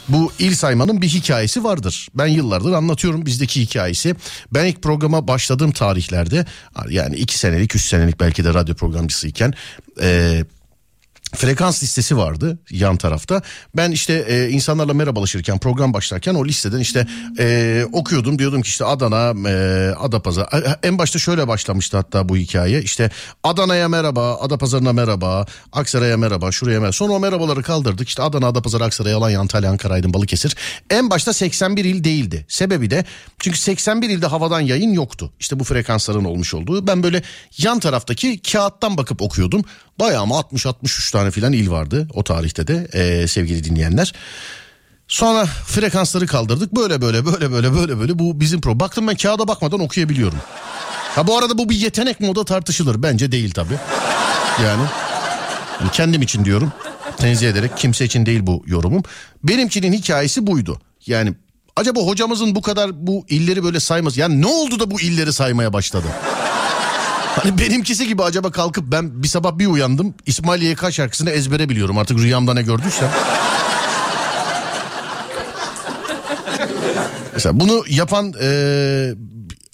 bu 0.07 0.31
il 0.39 0.55
saymanın 0.55 1.01
bir 1.01 1.07
hikayesi 1.09 1.63
vardır. 1.63 2.07
Ben 2.15 2.27
yıllardır 2.27 2.73
anlatıyorum 2.73 3.25
bizdeki 3.25 3.61
hikayesi. 3.61 4.15
Ben 4.51 4.65
ilk 4.65 4.83
programa 4.83 5.27
başladığım 5.27 5.71
tarihlerde 5.71 6.45
yani 6.89 7.15
iki 7.15 7.37
senelik 7.37 7.75
üç 7.75 7.85
senelik 7.85 8.19
belki 8.19 8.43
de 8.43 8.53
radyo 8.53 8.75
programcısıyken 8.75 9.53
e, 10.01 10.43
frekans 11.35 11.83
listesi 11.83 12.17
vardı 12.17 12.59
yan 12.69 12.97
tarafta. 12.97 13.41
Ben 13.75 13.91
işte 13.91 14.25
e, 14.27 14.49
insanlarla 14.49 14.93
merhabalaşırken 14.93 15.59
program 15.59 15.93
başlarken 15.93 16.35
o 16.35 16.45
listeden 16.45 16.79
işte 16.79 17.07
e, 17.39 17.85
okuyordum 17.93 18.39
diyordum 18.39 18.61
ki 18.61 18.67
işte 18.67 18.85
Adana, 18.85 19.49
e, 19.49 19.95
Adapazarı. 19.95 20.77
En 20.83 20.97
başta 20.97 21.19
şöyle 21.19 21.47
başlamıştı 21.47 21.97
hatta 21.97 22.29
bu 22.29 22.37
hikaye. 22.37 22.81
İşte 22.81 23.09
Adana'ya 23.43 23.89
merhaba, 23.89 24.35
Adapazarı'na 24.35 24.93
merhaba, 24.93 25.45
Aksaray'a 25.71 26.17
merhaba, 26.17 26.51
şuraya 26.51 26.79
merhaba. 26.79 26.91
Sonra 26.91 27.13
o 27.13 27.19
merhabaları 27.19 27.63
kaldırdık. 27.63 28.07
İşte 28.09 28.23
Adana, 28.23 28.47
Adapazarı, 28.47 28.83
Aksaray, 28.83 29.13
Alanya, 29.13 29.39
Antalya, 29.39 29.71
Ankara, 29.71 29.93
Aydın, 29.93 30.13
Balıkesir. 30.13 30.55
En 30.89 31.09
başta 31.09 31.33
81 31.33 31.85
il 31.85 32.03
değildi. 32.03 32.45
Sebebi 32.49 32.89
de 32.89 33.05
çünkü 33.39 33.57
81 33.57 34.09
ilde 34.09 34.27
havadan 34.27 34.59
yayın 34.59 34.93
yoktu. 34.93 35.33
İşte 35.39 35.59
bu 35.59 35.63
frekansların 35.63 36.25
olmuş 36.25 36.53
olduğu. 36.53 36.87
Ben 36.87 37.03
böyle 37.03 37.21
yan 37.57 37.79
taraftaki 37.79 38.41
kağıttan 38.41 38.97
bakıp 38.97 39.21
okuyordum. 39.21 39.63
Bayağı 39.99 40.27
mı 40.27 40.33
60-63 40.33 41.11
tane 41.11 41.24
filan 41.31 41.53
il 41.53 41.69
vardı 41.69 42.07
o 42.13 42.23
tarihte 42.23 42.67
de 42.67 42.87
e, 42.93 43.27
sevgili 43.27 43.63
dinleyenler. 43.63 44.13
Sonra 45.07 45.45
frekansları 45.45 46.27
kaldırdık. 46.27 46.75
Böyle 46.75 47.01
böyle 47.01 47.25
böyle 47.25 47.51
böyle 47.51 47.73
böyle 47.73 47.99
böyle 47.99 48.19
bu 48.19 48.39
bizim 48.39 48.61
pro. 48.61 48.79
Baktım 48.79 49.07
ben 49.07 49.15
kağıda 49.15 49.47
bakmadan 49.47 49.79
okuyabiliyorum. 49.79 50.39
Ha 51.15 51.27
bu 51.27 51.37
arada 51.37 51.57
bu 51.57 51.69
bir 51.69 51.75
yetenek 51.75 52.19
mi 52.19 52.29
o 52.29 52.35
da 52.35 52.45
tartışılır. 52.45 53.03
Bence 53.03 53.31
değil 53.31 53.51
tabii. 53.51 53.77
Yani, 54.63 54.83
yani 55.79 55.91
kendim 55.91 56.21
için 56.21 56.45
diyorum. 56.45 56.73
Tenzih 57.17 57.49
ederek 57.49 57.77
kimse 57.77 58.05
için 58.05 58.25
değil 58.25 58.39
bu 58.43 58.63
yorumum. 58.67 59.03
Benimkinin 59.43 59.93
hikayesi 59.93 60.47
buydu. 60.47 60.79
Yani 61.05 61.33
acaba 61.75 61.99
hocamızın 61.99 62.55
bu 62.55 62.61
kadar 62.61 63.07
bu 63.07 63.25
illeri 63.29 63.63
böyle 63.63 63.79
sayması. 63.79 64.19
Yani 64.19 64.41
ne 64.41 64.47
oldu 64.47 64.79
da 64.79 64.91
bu 64.91 65.01
illeri 65.01 65.33
saymaya 65.33 65.73
başladı? 65.73 66.07
Hani 67.35 67.57
benimkisi 67.59 68.07
gibi 68.07 68.23
acaba 68.23 68.51
kalkıp 68.51 68.83
ben 68.91 69.23
bir 69.23 69.27
sabah 69.27 69.57
bir 69.57 69.67
uyandım. 69.67 70.13
İsmail 70.25 70.61
YK 70.61 70.91
şarkısını 70.91 71.29
ezbere 71.29 71.69
biliyorum 71.69 71.97
artık 71.97 72.17
rüyamda 72.19 72.53
ne 72.53 72.61
gördüysem. 72.61 73.09
Mesela 77.33 77.59
bunu 77.59 77.83
yapan 77.89 78.33
e, 78.41 78.47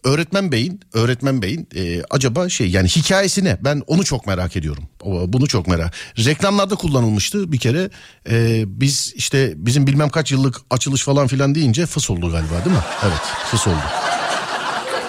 öğretmen 0.04 0.52
beyin, 0.52 0.82
öğretmen 0.94 1.42
beyin 1.42 1.68
e, 1.76 2.02
acaba 2.10 2.50
şey 2.50 2.70
yani 2.70 2.88
hikayesi 2.88 3.44
ne? 3.44 3.58
Ben 3.64 3.82
onu 3.88 4.04
çok 4.04 4.28
merak 4.28 4.56
ediyorum. 4.56 4.84
Bunu 5.06 5.48
çok 5.48 5.68
merak. 5.68 5.94
Reklamlarda 6.18 6.76
kullanılmıştı 6.76 7.52
bir 7.52 7.58
kere. 7.58 7.90
E, 8.30 8.64
biz 8.68 9.14
işte 9.16 9.54
bizim 9.56 9.88
bilmem 9.88 10.10
kaç 10.10 10.32
yıllık 10.32 10.56
açılış 10.70 11.04
falan 11.04 11.28
filan 11.28 11.56
deyince 11.56 11.86
fıs 11.86 12.10
oldu 12.10 12.32
galiba 12.32 12.66
değil 12.66 12.76
mi? 12.76 12.84
Evet 13.04 13.22
fıs 13.52 13.68
oldu. 13.68 13.84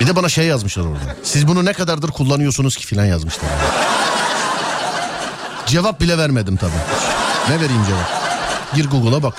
Bir 0.03 0.07
de 0.07 0.17
bana 0.17 0.29
şey 0.29 0.47
yazmışlar 0.47 0.83
orada. 0.83 1.17
Siz 1.23 1.49
bunu 1.49 1.65
ne 1.65 1.73
kadardır 1.73 2.09
kullanıyorsunuz 2.09 2.77
ki 2.77 2.87
filan 2.87 3.05
yazmışlar. 3.05 3.51
Cevap 5.67 6.01
bile 6.01 6.19
vermedim 6.19 6.57
tabii. 6.57 6.73
Ne 7.49 7.61
vereyim 7.61 7.83
cevap? 7.87 8.11
Gir 8.75 8.91
Google'a 8.91 9.23
bak. 9.23 9.35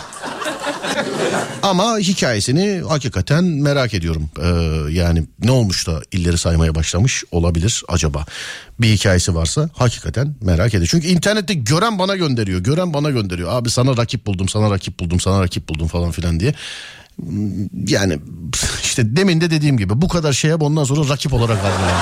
Ama 1.64 1.98
hikayesini 1.98 2.81
hakikaten 2.88 3.44
merak 3.44 3.94
ediyorum. 3.94 4.30
Ee, 4.41 4.48
yani 4.91 5.23
ne 5.40 5.52
olmuş 5.52 5.88
da 5.88 6.02
illeri 6.11 6.38
saymaya 6.38 6.76
başlamış 6.76 7.23
olabilir 7.31 7.84
acaba? 7.88 8.26
Bir 8.80 8.88
hikayesi 8.88 9.35
varsa 9.35 9.69
hakikaten 9.73 10.35
merak 10.41 10.68
ediyorum. 10.68 10.88
Çünkü 10.91 11.07
internette 11.07 11.53
gören 11.53 11.99
bana 11.99 12.15
gönderiyor. 12.15 12.60
Gören 12.60 12.94
bana 12.94 13.10
gönderiyor. 13.10 13.52
Abi 13.52 13.69
sana 13.69 13.98
rakip 13.98 14.26
buldum, 14.26 14.49
sana 14.49 14.72
rakip 14.72 14.99
buldum, 14.99 15.19
sana 15.19 15.41
rakip 15.41 15.69
buldum 15.69 15.88
falan 15.88 16.11
filan 16.11 16.40
diye. 16.40 16.53
Yani 17.88 18.19
işte 18.84 19.15
demin 19.15 19.41
de 19.41 19.52
dediğim 19.52 19.77
gibi 19.77 20.02
bu 20.02 20.07
kadar 20.07 20.34
şeye 20.34 20.56
ondan 20.56 20.84
sonra 20.84 21.10
rakip 21.10 21.34
olarak 21.34 21.57
algılanıyor. 21.57 21.98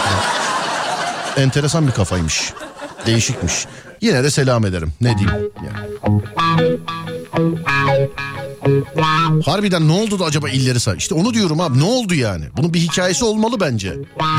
Enteresan 1.37 1.87
bir 1.87 1.91
kafaymış. 1.91 2.53
Değişikmiş. 3.05 3.65
Yine 4.01 4.23
de 4.23 4.31
selam 4.31 4.65
ederim. 4.65 4.93
Ne 5.01 5.17
diyeyim 5.17 5.51
yani. 5.65 6.71
Harbiden 9.45 9.87
ne 9.87 9.91
oldu 9.91 10.19
da 10.19 10.25
acaba 10.25 10.49
illeri 10.49 10.79
say? 10.79 10.97
İşte 10.97 11.15
onu 11.15 11.33
diyorum 11.33 11.59
abi 11.59 11.79
ne 11.79 11.83
oldu 11.83 12.13
yani? 12.13 12.45
Bunun 12.57 12.73
bir 12.73 12.79
hikayesi 12.79 13.25
olmalı 13.25 13.59
bence. 13.59 13.89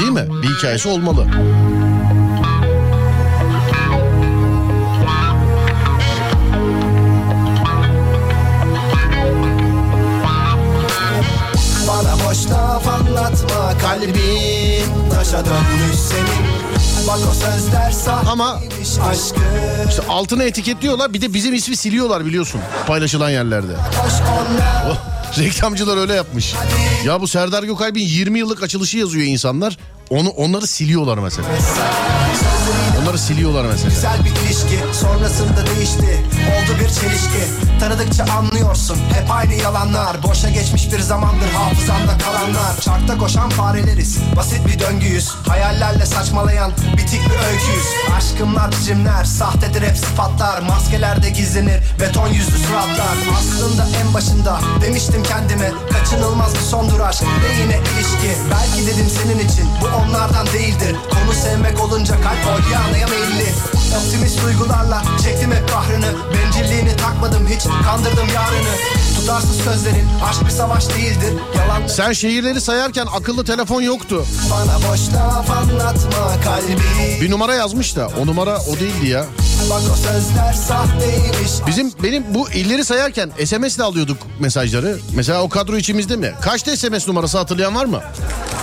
Değil 0.01 0.13
mi? 0.13 0.27
Bir 0.43 0.49
hikayesi 0.49 0.89
olmalı. 0.89 1.27
Kalbin 13.93 15.11
Taşa 15.15 15.45
dönmüş 15.45 15.97
senin 16.09 17.07
Bak 17.09 17.19
o 17.31 17.35
sözler 17.35 17.91
sahteymiş 17.91 18.33
Ama- 18.33 18.61
İşte 19.89 20.03
altına 20.09 20.45
etiketliyorlar 20.45 21.13
bir 21.15 21.21
de 21.21 21.35
bizim 21.35 21.55
ismi 21.55 21.77
siliyorlar 21.77 22.25
biliyorsun 22.27 22.61
paylaşılan 22.87 23.31
yerlerde. 23.31 23.73
Oh, 24.91 24.97
reklamcılar 25.39 25.97
öyle 25.97 26.15
yapmış. 26.15 26.55
Ya 27.05 27.21
bu 27.21 27.29
Serdar 27.29 27.63
Gökalp'in 27.63 28.01
20 28.01 28.39
yıllık 28.39 28.63
açılışı 28.63 28.99
yazıyor 28.99 29.27
insanlar. 29.27 29.79
Onu 30.11 30.29
onları 30.29 30.67
siliyorlar 30.67 31.19
mesela. 31.19 31.49
Onları 33.13 33.23
siliyorlar 33.23 33.65
mesela. 33.65 33.89
Güzel 33.89 34.25
bir 34.25 34.47
ilişki 34.47 34.79
sonrasında 34.93 35.67
değişti. 35.67 36.27
Oldu 36.33 36.79
bir 36.81 36.89
çelişki. 36.89 37.45
Tanıdıkça 37.81 38.25
anlıyorsun. 38.25 38.97
Hep 38.97 39.31
aynı 39.31 39.55
yalanlar. 39.55 40.23
Boşa 40.23 40.51
geçmiş 40.51 40.93
bir 40.93 41.01
zamandır 41.01 41.49
hafızamda 41.49 42.19
kalanlar. 42.19 42.81
Çarkta 42.81 43.19
koşan 43.19 43.51
fareleriz. 43.51 44.19
Basit 44.37 44.67
bir 44.67 44.81
döngüyüz. 44.81 45.31
Hayallerle 45.49 46.07
saçmalayan 46.07 46.73
bitik 46.97 47.21
bir 47.27 47.47
öyküyüz. 47.53 47.87
Aşkımlar 48.17 48.73
biçimler 48.73 49.25
sahtedir 49.25 49.83
hep 49.83 49.97
sıfatlar. 49.97 50.63
Maskelerde 50.63 51.31
gizlenir 51.31 51.81
beton 52.01 52.29
yüzlü 52.29 52.59
suratlar. 52.59 53.17
Aslında 53.39 53.87
en 54.01 54.15
başında 54.15 54.61
demiştim 54.83 55.23
kendime 55.23 55.71
Kaçınılmaz 55.93 56.55
bir 56.55 56.61
sondur 56.61 57.01
aşk 57.01 57.23
ve 57.23 57.63
yine 57.63 57.77
ilişki. 57.77 58.39
Belki 58.51 58.87
dedim 58.87 59.07
senin 59.09 59.39
için 59.39 59.67
bu 59.81 59.87
onlardan 59.87 60.47
değildir. 60.47 60.97
Konu 61.11 61.33
sevmek 61.33 61.81
olunca 61.81 62.15
kalp 62.15 62.47
oynayamaya 63.05 63.31
meyilli 63.31 63.53
Optimist 63.97 64.43
duygularla 64.45 65.03
çektim 65.25 65.53
hep 65.53 65.69
kahrını 65.69 66.07
Bencilliğini 66.35 66.97
takmadım 66.97 67.47
hiç 67.47 67.63
kandırdım 67.85 68.29
yarını 68.35 68.75
Tutarsız 69.17 69.57
sözlerin 69.65 70.09
aşk 70.31 70.45
bir 70.45 70.51
savaş 70.51 70.89
değildir 70.89 71.33
Yalan 71.59 71.87
Sen 71.87 72.13
şehirleri 72.13 72.61
sayarken 72.61 73.07
akıllı 73.17 73.45
telefon 73.45 73.83
yoktu. 73.83 74.25
bana 74.51 74.93
boş 74.93 75.01
laf 75.15 75.51
anlatma 75.51 76.41
kalbi 76.45 77.21
Bir 77.21 77.31
numara 77.31 77.55
yazmış 77.55 77.97
da 77.97 78.09
o 78.23 78.27
numara 78.27 78.59
o 78.59 78.81
değildi 78.81 79.07
ya. 79.09 79.25
Bak 79.71 79.81
o 79.93 79.97
sözler 79.97 80.53
sahteymiş 80.53 81.51
Bizim 81.67 81.93
benim 82.03 82.35
bu 82.35 82.51
illeri 82.51 82.85
sayarken 82.85 83.31
SMS 83.45 83.77
ile 83.77 83.83
alıyorduk 83.83 84.19
mesajları. 84.41 84.99
Mesela 85.15 85.43
o 85.43 85.49
kadro 85.49 85.77
içimizde 85.77 86.17
mi? 86.17 86.35
Kaçta 86.41 86.77
SMS 86.77 87.09
numarası 87.09 87.39
hatırlayan 87.39 87.75
var 87.75 87.85
mı? 87.85 88.01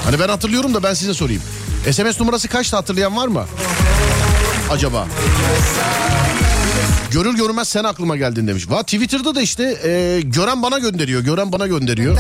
Hani 0.06 0.20
ben 0.20 0.30
hatırlıyorum 0.30 0.74
da 0.74 0.84
ben 0.84 0.94
size 0.94 1.14
sorayım. 1.14 1.42
SMS 1.92 2.20
numarası 2.20 2.48
kaçta 2.48 2.78
hatırlayan 2.78 3.18
var 3.18 3.28
mı? 3.28 3.46
Acaba? 4.72 5.08
Görür 7.12 7.36
görmez 7.38 7.68
sen 7.70 7.84
aklıma 7.84 8.16
geldin 8.18 8.48
demiş. 8.48 8.70
Va 8.70 8.84
Twitter'da 8.84 9.36
da 9.36 9.42
işte 9.42 9.64
e, 9.64 10.22
gören 10.22 10.64
bana 10.64 10.80
gönderiyor. 10.80 11.22
Gören 11.22 11.52
bana 11.52 11.68
gönderiyor. 11.68 12.18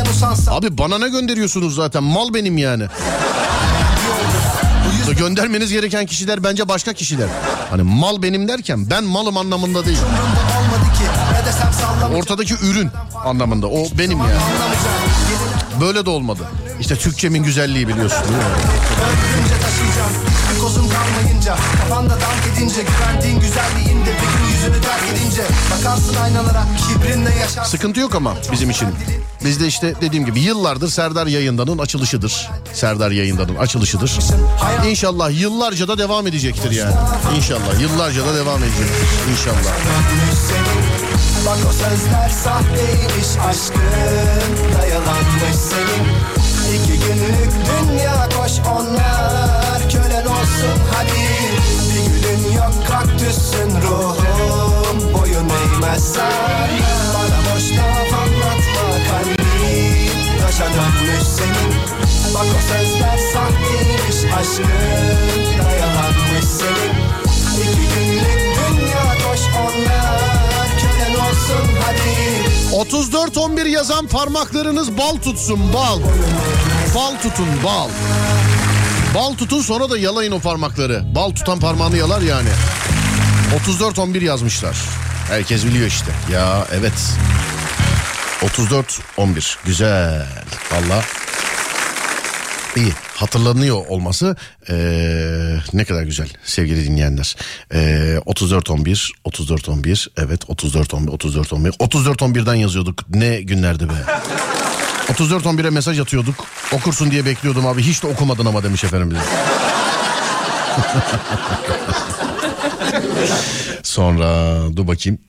Abi 0.49 0.77
bana 0.77 0.97
ne 0.97 1.09
gönderiyorsunuz 1.09 1.75
zaten? 1.75 2.03
Mal 2.03 2.33
benim 2.33 2.57
yani. 2.57 2.83
Göndermeniz 5.17 5.71
gereken 5.71 6.05
kişiler 6.05 6.43
bence 6.43 6.67
başka 6.69 6.93
kişiler. 6.93 7.27
Hani 7.69 7.83
mal 7.83 8.21
benim 8.21 8.47
derken 8.47 8.89
ben 8.89 9.03
malım 9.03 9.37
anlamında 9.37 9.85
değil. 9.85 9.97
Ortadaki 12.15 12.53
ürün 12.53 12.89
anlamında. 13.25 13.67
O 13.67 13.85
benim 13.97 14.17
yani. 14.19 14.31
Böyle 15.81 16.05
de 16.05 16.09
olmadı. 16.09 16.43
İşte 16.79 16.95
Türkçemin 16.95 17.43
güzelliği 17.43 17.87
biliyorsun. 17.87 18.23
değil 18.23 18.37
mi? 18.37 18.43
kozun 20.61 20.89
kalmayınca 20.89 21.55
Kafanda 21.77 22.09
dank 22.13 22.57
edince 22.57 22.81
Güvendiğin 22.81 23.39
güzelliğinde 23.39 24.09
Bir 24.09 24.39
gün 24.39 24.53
yüzünü 24.53 24.81
terk 24.81 25.03
edince 25.13 25.41
Bakarsın 25.71 26.15
aynalara 26.15 26.63
Kibrinle 26.87 27.35
yaşarsın 27.35 27.71
Sıkıntı 27.71 27.99
yok 27.99 28.15
ama 28.15 28.35
bizim 28.51 28.69
için. 28.69 28.87
Bizde 29.45 29.67
işte 29.67 29.93
dediğim 30.01 30.25
gibi 30.25 30.39
yıllardır 30.39 30.89
Serdar 30.89 31.27
Yayından'ın 31.27 31.77
açılışıdır. 31.77 32.49
Serdar 32.73 33.11
Yayından'ın 33.11 33.55
açılışıdır. 33.55 34.19
İnşallah 34.87 35.41
yıllarca 35.41 35.87
da 35.87 35.97
devam 35.97 36.27
edecektir 36.27 36.71
yani. 36.71 36.95
İnşallah 37.37 37.81
yıllarca 37.81 38.25
da 38.25 38.35
devam 38.35 38.63
edecektir. 38.63 39.07
İnşallah. 39.31 39.73
Bak 41.45 41.57
o 41.69 41.71
sözler 41.71 42.29
sahteymiş 42.29 43.37
aşkın. 43.49 44.75
Da 44.77 44.85
yalanmış 44.85 45.55
senin. 45.55 46.05
İki 46.75 46.99
günlük 46.99 47.51
dünya 47.65 48.29
koş 48.37 48.51
onlar. 48.67 49.89
Kölen 49.91 50.25
olsun 50.25 50.79
hadi. 50.93 51.29
Bir 51.89 52.11
gülün 52.11 52.51
yok 52.51 52.73
kaktüsün 52.87 53.81
ruhum. 53.81 55.13
Boyun 55.13 55.49
eğmez 55.49 56.13
sana. 56.13 56.67
Bana 57.13 57.55
boş 57.55 57.71
laf 57.71 58.13
anlatma 58.13 58.89
kalbim. 59.09 60.09
Taşa 60.41 60.65
dönmüş 60.65 61.23
senin. 61.23 61.73
Bak 62.33 62.45
o 62.57 62.61
sözler 62.73 63.17
sahteymiş 63.33 64.33
aşkın. 64.39 64.69
Da 65.59 65.71
yalanmış 65.71 66.45
senin. 66.45 66.93
İki 67.61 67.95
günlük 67.95 68.39
dünya 68.39 69.29
koş 69.29 69.41
onlar. 69.55 70.38
34-11 72.71 73.67
yazan 73.67 74.07
parmaklarınız 74.07 74.97
bal 74.97 75.15
tutsun 75.15 75.73
bal. 75.73 75.99
Bal 76.95 77.11
tutun 77.21 77.47
bal. 77.63 77.89
Bal 79.15 79.33
tutun 79.33 79.61
sonra 79.61 79.89
da 79.89 79.97
yalayın 79.97 80.31
o 80.31 80.39
parmakları. 80.39 81.15
Bal 81.15 81.29
tutan 81.31 81.59
parmağını 81.59 81.97
yalar 81.97 82.21
yani. 82.21 82.49
34-11 83.67 84.23
yazmışlar. 84.23 84.77
Herkes 85.27 85.65
biliyor 85.65 85.87
işte. 85.87 86.11
Ya 86.31 86.67
evet. 86.71 86.93
34-11 88.41 89.57
güzel. 89.65 90.27
Valla 90.71 91.03
iyi 92.75 92.93
hatırlanıyor 93.21 93.85
olması 93.87 94.35
eee, 94.69 95.61
ne 95.73 95.85
kadar 95.85 96.03
güzel 96.03 96.29
sevgili 96.43 96.85
dinleyenler. 96.85 97.35
Eee 97.73 98.19
34-11 98.25 99.11
34-11 99.25 100.07
evet 100.17 100.41
34-11 100.49 101.07
34-11 101.09 101.69
34-11'den 101.77 102.53
yazıyorduk 102.55 103.09
ne 103.09 103.41
günlerdi 103.41 103.89
be. 103.89 103.93
34-11'e 105.13 105.69
mesaj 105.69 105.99
atıyorduk. 105.99 106.45
Okursun 106.71 107.11
diye 107.11 107.25
bekliyordum 107.25 107.67
abi. 107.67 107.81
Hiç 107.83 108.03
de 108.03 108.07
okumadın 108.07 108.45
ama 108.45 108.63
demiş 108.63 108.83
efendim 108.83 109.11
bize. 109.11 109.21
Sonra 113.83 114.59
dur 114.77 114.87
bakayım. 114.87 115.19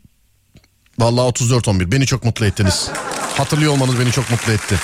Vallahi 0.98 1.28
34-11 1.28 1.92
beni 1.92 2.06
çok 2.06 2.24
mutlu 2.24 2.46
ettiniz. 2.46 2.88
Hatırlıyor 3.36 3.72
olmanız 3.72 4.00
beni 4.00 4.12
çok 4.12 4.30
mutlu 4.30 4.52
etti. 4.52 4.76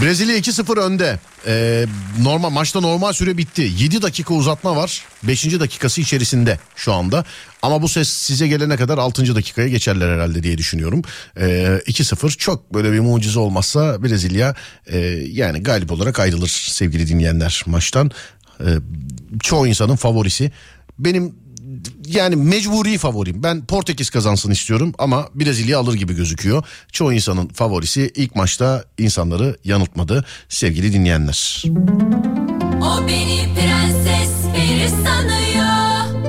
Brezilya 0.00 0.38
2-0 0.38 0.80
önde. 0.80 1.18
Ee, 1.46 1.86
normal 2.22 2.50
maçta 2.50 2.80
normal 2.80 3.12
süre 3.12 3.38
bitti. 3.38 3.72
7 3.78 4.02
dakika 4.02 4.34
uzatma 4.34 4.76
var. 4.76 5.04
5. 5.22 5.60
dakikası 5.60 6.00
içerisinde 6.00 6.58
şu 6.76 6.92
anda. 6.92 7.24
Ama 7.62 7.82
bu 7.82 7.88
ses 7.88 8.08
size 8.08 8.48
gelene 8.48 8.76
kadar 8.76 8.98
6. 8.98 9.34
dakikaya 9.34 9.68
geçerler 9.68 10.14
herhalde 10.14 10.42
diye 10.42 10.58
düşünüyorum. 10.58 11.02
Ee, 11.40 11.80
2-0 11.86 12.36
çok 12.36 12.74
böyle 12.74 12.92
bir 12.92 13.00
mucize 13.00 13.38
olmazsa 13.38 14.02
Brezilya 14.02 14.54
e, 14.86 14.98
yani 15.32 15.62
galip 15.62 15.92
olarak 15.92 16.20
ayrılır 16.20 16.68
sevgili 16.70 17.08
dinleyenler 17.08 17.62
maçtan. 17.66 18.10
Ee, 18.60 18.64
çoğu 19.40 19.66
insanın 19.66 19.96
favorisi. 19.96 20.52
Benim 20.98 21.34
yani 22.06 22.36
mecburi 22.36 22.98
favorim. 22.98 23.42
Ben 23.42 23.66
Portekiz 23.66 24.10
kazansın 24.10 24.50
istiyorum 24.50 24.92
ama 24.98 25.28
Brezilya 25.34 25.78
alır 25.78 25.94
gibi 25.94 26.14
gözüküyor. 26.14 26.64
Çoğu 26.92 27.12
insanın 27.12 27.48
favorisi 27.48 28.12
ilk 28.14 28.36
maçta 28.36 28.84
insanları 28.98 29.56
yanıltmadı 29.64 30.24
sevgili 30.48 30.92
dinleyenler. 30.92 31.62
O 32.82 33.08
beni 33.08 33.48
prenses 33.54 34.30
peri 34.56 34.88
sanıyor 34.88 36.26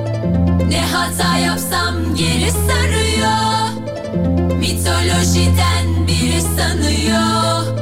Ne 0.68 0.80
hata 0.80 1.38
yapsam 1.38 2.14
geri 2.16 2.50
sarıyor 2.50 3.68
Mitolojiden 4.58 6.06
biri 6.06 6.40
sanıyor 6.42 7.78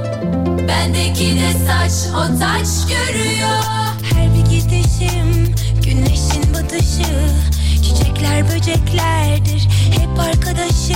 Bendeki 0.69 1.37
de 1.37 1.53
saç 1.67 1.93
o 2.15 2.39
taç 2.39 2.69
görüyor 2.89 3.63
Her 4.03 4.35
bir 4.35 4.51
gidişim 4.51 5.55
güneşin 5.85 6.55
batışı 6.55 7.56
Çiçekler 7.99 8.49
böceklerdir 8.49 9.69
hep 9.91 10.19
arkadaşı 10.19 10.95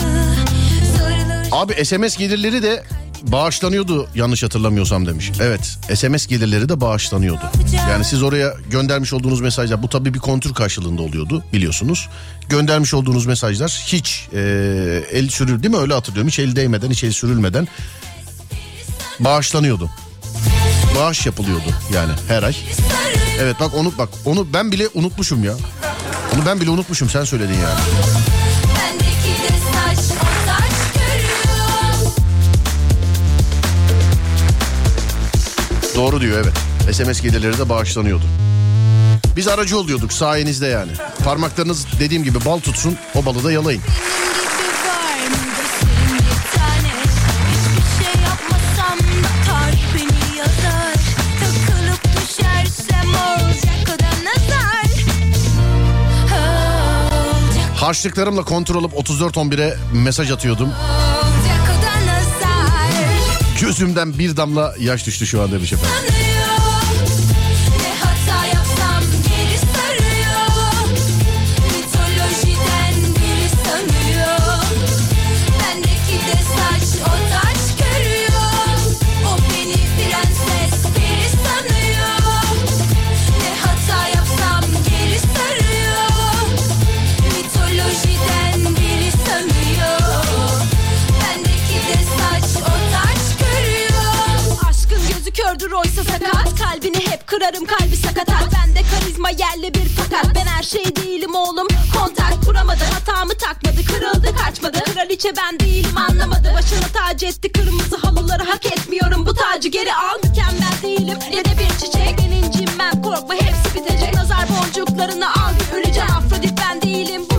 Sarılır 0.99 1.49
Abi 1.53 1.85
SMS 1.85 2.17
gelirleri 2.17 2.63
de 2.63 2.83
bağışlanıyordu 3.23 4.09
yanlış 4.15 4.43
hatırlamıyorsam 4.43 5.07
demiş. 5.07 5.33
Evet 5.41 5.79
SMS 5.95 6.27
gelirleri 6.27 6.69
de 6.69 6.81
bağışlanıyordu. 6.81 7.41
Yani 7.91 8.05
siz 8.05 8.23
oraya 8.23 8.55
göndermiş 8.71 9.13
olduğunuz 9.13 9.41
mesajlar 9.41 9.83
bu 9.83 9.89
tabii 9.89 10.15
bir 10.15 10.19
kontür 10.19 10.55
karşılığında 10.55 11.03
oluyordu 11.03 11.45
biliyorsunuz. 11.53 12.09
Göndermiş 12.49 12.95
olduğunuz 12.95 13.27
mesajlar 13.27 13.83
hiç 13.87 14.29
e, 14.33 14.39
el 15.13 15.29
sürül 15.29 15.63
değil 15.63 15.75
mi 15.75 15.81
öyle 15.81 15.95
hatırlıyorum 15.95 16.29
hiç 16.29 16.39
el 16.39 16.57
değmeden 16.57 16.91
hiç 16.91 17.05
el 17.05 17.13
sürülmeden 17.13 17.69
bağışlanıyordu. 19.21 19.91
Bağış 20.99 21.27
yapılıyordu 21.27 21.75
yani 21.95 22.13
her 22.29 22.43
ay. 22.43 22.57
Evet 23.41 23.57
bak 23.61 23.75
onu 23.75 23.93
bak 23.99 24.09
onu 24.25 24.47
ben 24.53 24.73
bile 24.73 24.89
unutmuşum 24.95 25.45
ya. 25.45 25.55
Onu 26.37 26.47
ben 26.47 26.61
bile 26.61 26.71
unutmuşum 26.71 27.11
sen 27.11 27.25
söyledin 27.25 27.55
yani. 27.55 27.81
Doğru 35.97 36.21
diyor 36.21 36.45
evet. 36.45 36.95
SMS 36.97 37.21
gelirleri 37.21 37.59
de 37.59 37.69
bağışlanıyordu. 37.69 38.25
Biz 39.37 39.49
aracı 39.49 39.79
oluyorduk 39.79 40.13
sayenizde 40.13 40.67
yani. 40.67 40.93
Parmaklarınız 41.25 41.87
dediğim 42.01 42.25
gibi 42.25 42.45
bal 42.45 42.59
tutsun 42.59 42.97
o 43.15 43.27
balı 43.27 43.45
da 43.45 43.53
yalayın. 43.53 43.83
Harçlıklarımla 57.81 58.45
kontrol 58.45 58.81
olup 58.81 58.93
34-11'e 58.93 59.77
mesaj 59.93 60.31
atıyordum. 60.31 60.69
Gözümden 63.61 64.19
bir 64.19 64.37
damla 64.37 64.75
yaş 64.81 65.07
düştü 65.07 65.27
şu 65.27 65.43
an 65.43 65.53
demiş 65.53 65.73
efendim. 65.73 66.20
Oysa 95.91 96.13
sakat? 96.13 96.59
Kalbini 96.59 97.07
hep 97.07 97.27
kırarım 97.27 97.67
kalbi 97.67 97.97
sakatat. 97.97 98.43
Bende 98.53 98.81
karizma 98.91 99.31
yerli 99.31 99.75
bir 99.75 99.89
fakat. 99.97 100.35
Ben 100.35 100.47
her 100.47 100.63
şey 100.63 100.97
değilim 100.97 101.35
oğlum. 101.35 101.69
Kontak 101.97 102.45
kuramadı 102.47 102.85
hatamı 102.85 103.35
takmadı. 103.35 103.85
Kırıldı 103.85 104.37
kaçmadı. 104.37 104.79
Kraliçe 104.95 105.33
ben 105.37 105.61
değilim 105.61 105.97
anlamadı. 105.97 106.53
Başını 106.55 106.93
tac 106.93 107.27
etti 107.27 107.53
kırmızı 107.53 107.97
halıları 107.97 108.43
Hak 108.43 108.67
etmiyorum. 108.67 109.27
Bu 109.27 109.35
tacı 109.35 109.69
geri 109.69 109.95
al 109.95 110.19
Mükemmel 110.25 110.83
değilim. 110.83 111.19
Ne 111.31 111.45
de 111.45 111.59
bir 111.59 111.79
çiçek 111.79 112.21
ben. 112.79 113.03
Korkma 113.03 113.35
hepsi 113.35 113.75
bitecek. 113.75 114.15
Nazar 114.15 114.47
boncuklarını 114.49 115.31
al 115.31 115.53
öleceğim. 115.75 116.11
Afrodit 116.11 116.59
ben 116.59 116.83
değilim 116.83 117.30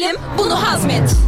değilim 0.00 0.16
bunu 0.38 0.62
hazmet 0.62 1.19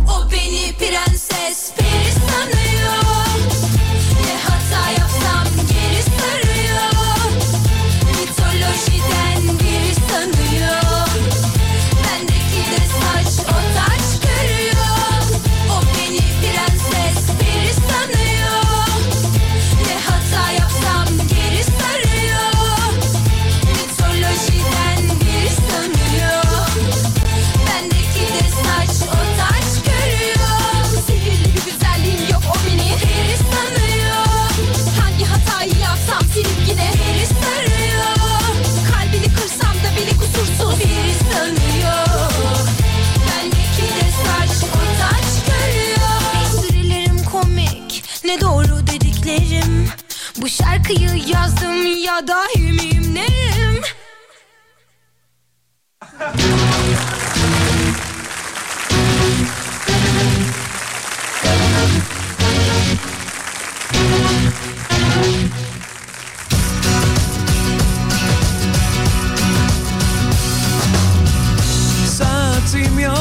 Dahi 52.28 52.72
miyim 52.72 53.14
neyim? 53.14 53.82
Saatim 72.06 72.98
yok. 72.98 73.16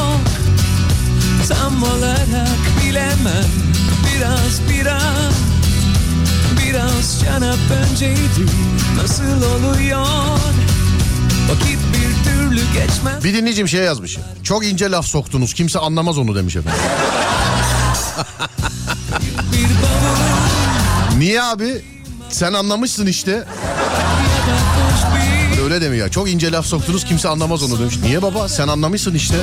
Tam 1.49 1.83
olarak 1.83 2.59
bilemem. 2.85 3.45
Biraz 4.05 4.61
biraz. 4.69 5.50
Biraz 6.71 7.21
canap 7.25 7.57
önceydi 7.91 8.51
Nasıl 8.97 9.23
oluyor 9.23 10.05
Vakit 11.49 11.79
bir 11.93 12.23
türlü 12.29 12.61
geçmez 12.73 13.23
Bir 13.23 13.33
dinleyicim 13.33 13.67
şey 13.67 13.81
yazmış. 13.83 14.17
Çok 14.43 14.65
ince 14.65 14.91
laf 14.91 15.05
soktunuz 15.05 15.53
kimse 15.53 15.79
anlamaz 15.79 16.17
onu 16.17 16.35
demiş 16.35 16.55
efendim. 16.55 16.81
Niye 21.17 21.43
abi? 21.43 21.81
Sen 22.29 22.53
anlamışsın 22.53 23.05
işte. 23.07 23.43
Öyle 25.71 25.85
demiyor 25.85 26.05
ya. 26.05 26.11
Çok 26.11 26.29
ince 26.29 26.51
laf 26.51 26.65
soktunuz 26.65 27.05
kimse 27.05 27.29
anlamaz 27.29 27.63
onu 27.63 27.79
demiş. 27.79 27.95
Niye 28.03 28.21
baba? 28.21 28.49
Sen 28.49 28.67
anlamışsın 28.67 29.13
işte. 29.13 29.35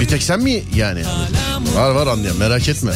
Bir 0.00 0.08
tek 0.08 0.22
sen 0.22 0.40
mi 0.40 0.62
yani? 0.74 1.02
Var 1.76 1.90
var 1.90 2.06
anlayan 2.06 2.36
merak 2.36 2.68
etme. 2.68 2.92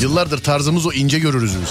Yıllardır 0.00 0.38
tarzımız 0.38 0.86
o 0.86 0.92
ince 0.92 1.18
görürüz 1.18 1.52
biz. 1.62 1.70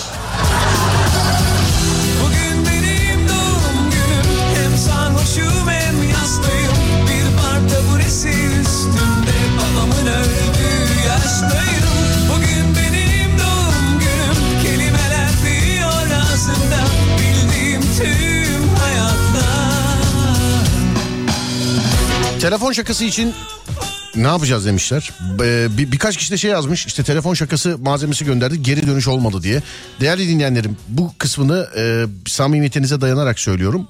Telefon 22.44 22.72
şakası 22.72 23.06
için 23.06 23.34
ne 24.16 24.28
yapacağız 24.28 24.66
demişler. 24.66 25.12
Ee, 25.44 25.68
bir, 25.78 25.92
birkaç 25.92 26.18
kişi 26.18 26.32
de 26.32 26.38
şey 26.38 26.52
yazmış 26.52 26.86
işte 26.86 27.04
telefon 27.04 27.34
şakası 27.34 27.78
malzemesi 27.78 28.26
gönderdi 28.26 28.64
geri 28.64 28.88
dönüş 28.88 29.08
olmadı 29.08 29.44
diye. 29.44 29.62
Değerli 30.02 30.30
dinleyenlerim 30.30 30.78
bu 30.88 31.14
kısmını 31.18 31.68
e, 31.78 32.06
samimiyetinize 32.28 33.02
dayanarak 33.02 33.40
söylüyorum. 33.40 33.88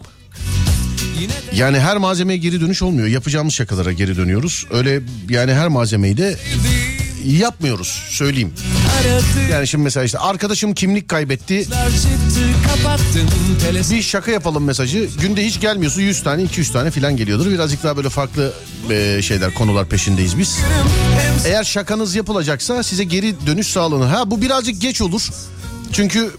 Yani 1.56 1.80
her 1.80 1.98
malzemeye 1.98 2.38
geri 2.38 2.62
dönüş 2.62 2.82
olmuyor. 2.82 3.08
Yapacağımız 3.08 3.54
şakalara 3.54 3.92
geri 3.92 4.18
dönüyoruz. 4.18 4.68
Öyle 4.72 5.02
yani 5.30 5.54
her 5.54 5.68
malzemeyi 5.68 6.18
de 6.18 6.38
yapmıyoruz 7.26 8.04
söyleyeyim. 8.10 8.54
Yani 9.52 9.68
şimdi 9.68 9.84
mesela 9.84 10.04
işte 10.04 10.20
arkadaşım 10.20 10.74
kimlik 10.74 11.08
kaybetti. 11.08 11.68
Bir 13.92 14.02
şaka 14.02 14.32
yapalım 14.32 14.64
mesajı. 14.64 15.10
Günde 15.22 15.46
hiç 15.46 15.60
gelmiyorsa 15.60 16.02
100 16.02 16.24
tane 16.24 16.44
200 16.44 16.72
tane 16.72 16.92
falan 16.92 17.18
geliyordur. 17.18 17.52
Birazcık 17.52 17.84
daha 17.84 17.98
böyle 17.98 18.10
farklı 18.10 18.54
e, 18.90 19.22
şeyler 19.22 19.54
konular 19.54 19.90
peşindeyiz 19.90 20.38
biz. 20.38 20.60
Eğer 21.46 21.64
şakanız 21.64 22.16
yapılacaksa 22.16 22.84
size 22.84 23.04
geri 23.04 23.36
dönüş 23.48 23.68
sağlanır. 23.68 24.08
Ha 24.08 24.32
bu 24.32 24.42
birazcık 24.42 24.82
geç 24.82 25.02
olur. 25.02 25.30
Çünkü 25.92 26.32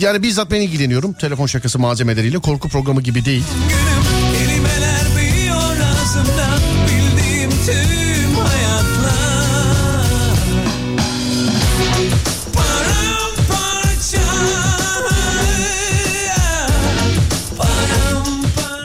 yani 0.00 0.22
bizzat 0.22 0.50
ben 0.50 0.60
ilgileniyorum 0.60 1.12
telefon 1.12 1.46
şakası 1.46 1.78
malzemeleriyle. 1.78 2.38
Korku 2.38 2.68
programı 2.68 3.02
gibi 3.02 3.24
değil. 3.24 3.44
günüm 3.68 3.97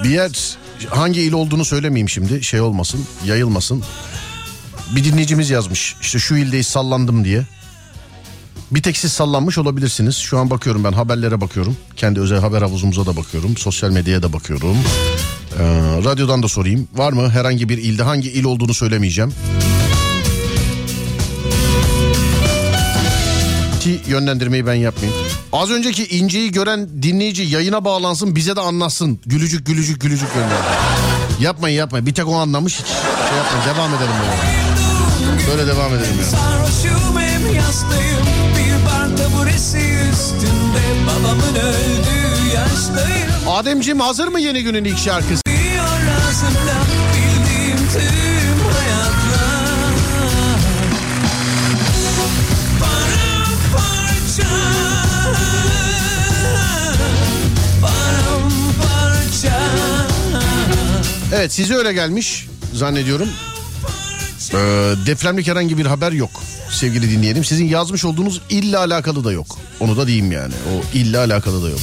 Bir 0.04 0.10
yer 0.10 0.58
hangi 0.90 1.22
il 1.22 1.34
olduğunu 1.34 1.66
söylemeyeyim 1.66 2.10
şimdi. 2.10 2.44
Şey 2.44 2.62
olmasın, 2.62 3.06
yayılmasın. 3.26 3.84
Bir 4.96 5.04
dinleyicimiz 5.04 5.50
yazmış. 5.50 5.96
İşte 6.02 6.20
şu 6.20 6.36
ildeyiz 6.36 6.68
sallandım 6.68 7.26
diye. 7.26 7.46
Bir 8.72 8.82
tek 8.82 8.98
siz 8.98 9.14
sallanmış 9.14 9.58
olabilirsiniz. 9.58 10.16
Şu 10.16 10.40
an 10.40 10.50
bakıyorum 10.50 10.84
ben 10.84 10.92
haberlere 10.92 11.42
bakıyorum. 11.42 11.78
Kendi 11.96 12.20
özel 12.20 12.40
haber 12.40 12.62
havuzumuza 12.62 13.06
da 13.06 13.18
bakıyorum. 13.18 13.58
Sosyal 13.58 13.90
medyaya 13.92 14.24
da 14.24 14.34
bakıyorum. 14.34 14.78
Ee, 15.60 15.64
radyodan 16.06 16.44
da 16.44 16.48
sorayım. 16.48 16.88
Var 16.96 17.14
mı 17.14 17.30
herhangi 17.30 17.70
bir 17.70 17.78
ilde 17.78 18.04
hangi 18.04 18.32
il 18.32 18.44
olduğunu 18.44 18.74
söylemeyeceğim. 18.74 19.34
Ki 23.84 24.02
yönlendirmeyi 24.08 24.66
ben 24.68 24.74
yapmayayım. 24.74 25.22
Az 25.54 25.72
önceki 25.72 26.06
inceyi 26.06 26.52
gören 26.52 26.90
dinleyici 27.04 27.44
yayına 27.44 27.86
bağlansın 27.86 28.36
bize 28.36 28.56
de 28.56 28.60
anlatsın. 28.62 29.20
Gülücük 29.26 29.66
gülücük 29.68 30.02
gülücük 30.02 30.34
gönderdi. 30.34 30.64
Yapmayın 31.40 31.78
yapmayın. 31.78 32.06
Bir 32.06 32.14
tek 32.14 32.28
o 32.28 32.36
anlamış 32.36 32.74
hiç 32.80 32.86
şey 32.88 33.38
yapmayın. 33.38 33.76
Devam 33.76 33.90
edelim 33.94 34.14
böyle. 34.22 35.48
Böyle 35.52 35.68
devam 35.68 35.94
edelim 35.94 36.18
ya. 36.20 36.26
Sarhoşum 36.26 37.20
hem 37.20 37.56
yastayım 37.56 38.18
Bir 38.58 38.86
bar 38.86 39.18
taburesi 39.18 39.78
üstünde 39.78 40.84
Babamın 41.08 41.56
öldüğü 41.56 42.56
yaştayım 42.56 43.50
Ademciğim 43.50 44.00
hazır 44.00 44.28
mı 44.28 44.40
yeni 44.40 44.64
günün 44.64 44.84
ilk 44.84 44.98
şarkısı? 44.98 45.43
Evet 61.36 61.54
size 61.54 61.76
öyle 61.76 61.94
gelmiş 61.94 62.48
zannediyorum. 62.74 63.30
Ee, 64.54 64.56
depremlik 65.06 65.48
herhangi 65.48 65.78
bir 65.78 65.86
haber 65.86 66.12
yok 66.12 66.30
sevgili 66.72 67.12
dinleyelim. 67.12 67.44
Sizin 67.44 67.66
yazmış 67.66 68.06
olduğunuz 68.06 68.42
illa 68.50 68.80
alakalı 68.80 69.24
da 69.24 69.32
yok. 69.32 69.58
Onu 69.80 69.98
da 69.98 70.08
diyeyim 70.08 70.32
yani. 70.32 70.54
O 70.54 70.98
illa 70.98 71.20
alakalı 71.20 71.64
da 71.64 71.70
yok. 71.70 71.80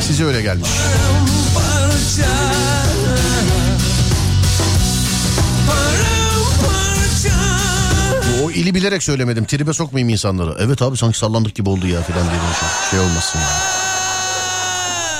Size 0.00 0.24
öyle 0.24 0.42
gelmiş. 0.42 0.68
Paramparça 1.54 2.87
ili 8.58 8.74
bilerek 8.74 9.02
söylemedim. 9.02 9.44
Tribe 9.44 9.72
sokmayayım 9.72 10.08
insanları. 10.08 10.56
Evet 10.58 10.82
abi 10.82 10.96
sanki 10.96 11.18
sallandık 11.18 11.54
gibi 11.54 11.68
oldu 11.68 11.86
ya 11.86 12.02
filan 12.02 12.22
diye 12.24 12.40
şey 12.90 13.00
olmasın 13.00 13.38
yani. 13.38 13.88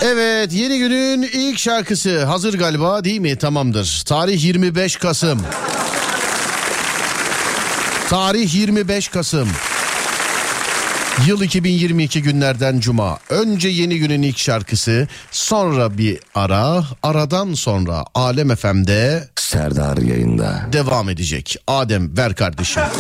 Evet 0.03 0.53
yeni 0.53 0.79
günün 0.79 1.23
ilk 1.23 1.59
şarkısı 1.59 2.25
hazır 2.25 2.59
galiba 2.59 3.05
değil 3.05 3.21
mi? 3.21 3.37
Tamamdır. 3.37 4.03
Tarih 4.07 4.45
25 4.45 4.97
Kasım. 4.97 5.43
Tarih 8.09 8.55
25 8.55 9.09
Kasım. 9.09 9.49
Yıl 11.27 11.43
2022 11.43 12.23
günlerden 12.23 12.81
cuma. 12.81 13.19
Önce 13.31 13.69
yeni 13.69 13.99
günün 13.99 14.23
ilk 14.23 14.39
şarkısı, 14.39 15.09
sonra 15.31 15.99
bir 15.99 16.19
ara, 16.35 16.85
aradan 17.03 17.55
sonra 17.55 18.05
Alem 18.15 18.55
FM'de 18.57 19.29
Serdar 19.37 19.97
yayında. 19.99 20.61
devam 20.73 21.09
edecek. 21.09 21.57
Adem 21.67 22.17
ver 22.17 22.35
kardeşim. 22.35 22.83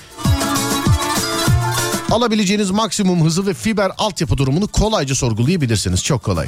alabileceğiniz 2.12 2.72
maksimum 2.72 3.26
hızı 3.26 3.48
ve 3.48 3.54
fiber 3.54 3.92
altyapı 3.98 4.38
durumunu 4.38 4.68
kolayca 4.68 5.16
sorgulayabilirsiniz. 5.16 6.04
Çok 6.04 6.24
kolay. 6.24 6.48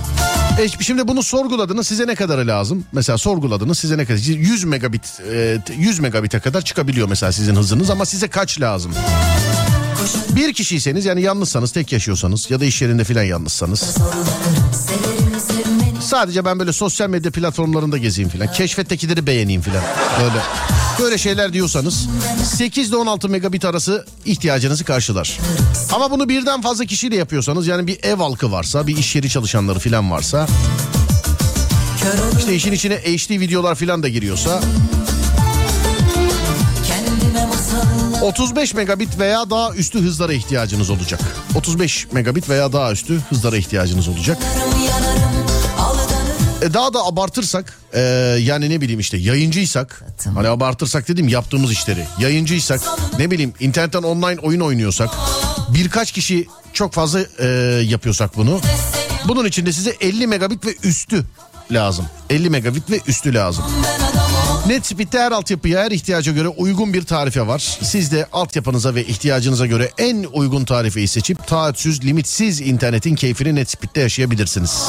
E 0.59 0.83
şimdi 0.83 1.07
bunu 1.07 1.23
sorguladınız 1.23 1.87
size 1.87 2.07
ne 2.07 2.15
kadarı 2.15 2.47
lazım? 2.47 2.85
Mesela 2.91 3.17
sorguladınız 3.17 3.79
size 3.79 3.97
ne 3.97 4.05
kadar? 4.05 4.17
100 4.17 4.63
megabit 4.63 5.21
e, 5.31 5.57
100 5.77 5.99
megabite 5.99 6.39
kadar 6.39 6.61
çıkabiliyor 6.61 7.09
mesela 7.09 7.31
sizin 7.31 7.55
hızınız 7.55 7.89
ama 7.89 8.05
size 8.05 8.27
kaç 8.27 8.61
lazım? 8.61 8.93
Bir 10.35 10.53
kişiyseniz 10.53 11.05
yani 11.05 11.21
yalnızsanız 11.21 11.71
tek 11.71 11.91
yaşıyorsanız 11.91 12.51
ya 12.51 12.59
da 12.59 12.65
iş 12.65 12.81
yerinde 12.81 13.03
filan 13.03 13.23
yalnızsanız 13.23 13.97
sadece 16.05 16.45
ben 16.45 16.59
böyle 16.59 16.73
sosyal 16.73 17.09
medya 17.09 17.31
platformlarında 17.31 17.97
gezeyim 17.97 18.29
filan 18.29 18.51
keşfettekileri 18.51 19.27
beğeneyim 19.27 19.61
filan 19.61 19.83
böyle 20.21 20.39
böyle 20.99 21.17
şeyler 21.17 21.53
diyorsanız 21.53 22.07
8 22.43 22.89
ile 22.89 22.95
16 22.95 23.29
megabit 23.29 23.65
arası 23.65 24.05
ihtiyacınızı 24.25 24.83
karşılar. 24.83 25.39
Ama 25.93 26.11
bunu 26.11 26.29
birden 26.29 26.61
fazla 26.61 26.85
kişiyle 26.85 27.15
yapıyorsanız 27.15 27.67
yani 27.67 27.87
bir 27.87 28.03
ev 28.03 28.15
halkı 28.15 28.51
varsa 28.51 28.87
bir 28.87 28.97
iş 28.97 29.15
yeri 29.15 29.29
çalışanları 29.29 29.79
filan 29.79 30.11
varsa 30.11 30.47
işte 32.39 32.55
işin 32.55 32.71
içine 32.71 32.95
HD 32.95 33.39
videolar 33.39 33.75
filan 33.75 34.03
da 34.03 34.07
giriyorsa 34.09 34.61
Kendime 36.87 37.45
masallar 37.45 38.21
35 38.21 38.73
megabit 38.73 39.19
veya 39.19 39.49
daha 39.49 39.73
üstü 39.73 39.99
hızlara 40.01 40.33
ihtiyacınız 40.33 40.89
olacak. 40.89 41.19
35 41.55 42.07
megabit 42.11 42.49
veya 42.49 42.73
daha 42.73 42.91
üstü 42.91 43.21
hızlara 43.29 43.57
ihtiyacınız 43.57 44.07
olacak. 44.07 44.37
yanarım 44.87 45.24
aldanırım 45.24 45.24
E 45.24 45.24
daha 46.73 46.93
da 46.93 47.05
abartırsak 47.05 47.77
e, 47.93 47.99
yani 48.41 48.69
ne 48.69 48.81
bileyim 48.81 48.99
işte 48.99 49.17
yayıncıysak 49.17 50.03
hani 50.35 50.47
abartırsak 50.47 51.07
dedim 51.07 51.27
yaptığımız 51.27 51.71
işleri 51.71 52.05
yayıncıysak 52.19 52.81
ne 53.19 53.31
bileyim 53.31 53.53
internetten 53.59 54.03
online 54.03 54.39
oyun 54.41 54.59
oynuyorsak 54.59 55.09
birkaç 55.69 56.11
kişi 56.11 56.47
çok 56.73 56.93
fazla 56.93 57.19
e, 57.39 57.47
yapıyorsak 57.85 58.37
bunu 58.37 58.61
bunun 59.27 59.45
için 59.45 59.65
de 59.65 59.73
size 59.73 59.89
50 60.01 60.27
megabit 60.27 60.65
ve 60.65 60.75
üstü 60.83 61.25
lazım 61.71 62.05
50 62.29 62.49
megabit 62.49 62.91
ve 62.91 62.99
üstü 63.07 63.33
lazım. 63.33 63.65
NetSpeed'de 64.67 65.19
her 65.19 65.31
altyapıya 65.31 65.83
her 65.83 65.91
ihtiyaca 65.91 66.31
göre 66.31 66.47
uygun 66.47 66.93
bir 66.93 67.03
tarife 67.03 67.47
var. 67.47 67.77
Siz 67.81 68.11
de 68.11 68.27
altyapınıza 68.33 68.95
ve 68.95 69.05
ihtiyacınıza 69.05 69.65
göre 69.65 69.91
en 69.97 70.25
uygun 70.33 70.65
tarifeyi 70.65 71.07
seçip 71.07 71.47
taahhütsüz 71.47 72.05
limitsiz 72.05 72.61
internetin 72.61 73.15
keyfini 73.15 73.55
NetSpeed'de 73.55 73.99
yaşayabilirsiniz. 73.99 74.83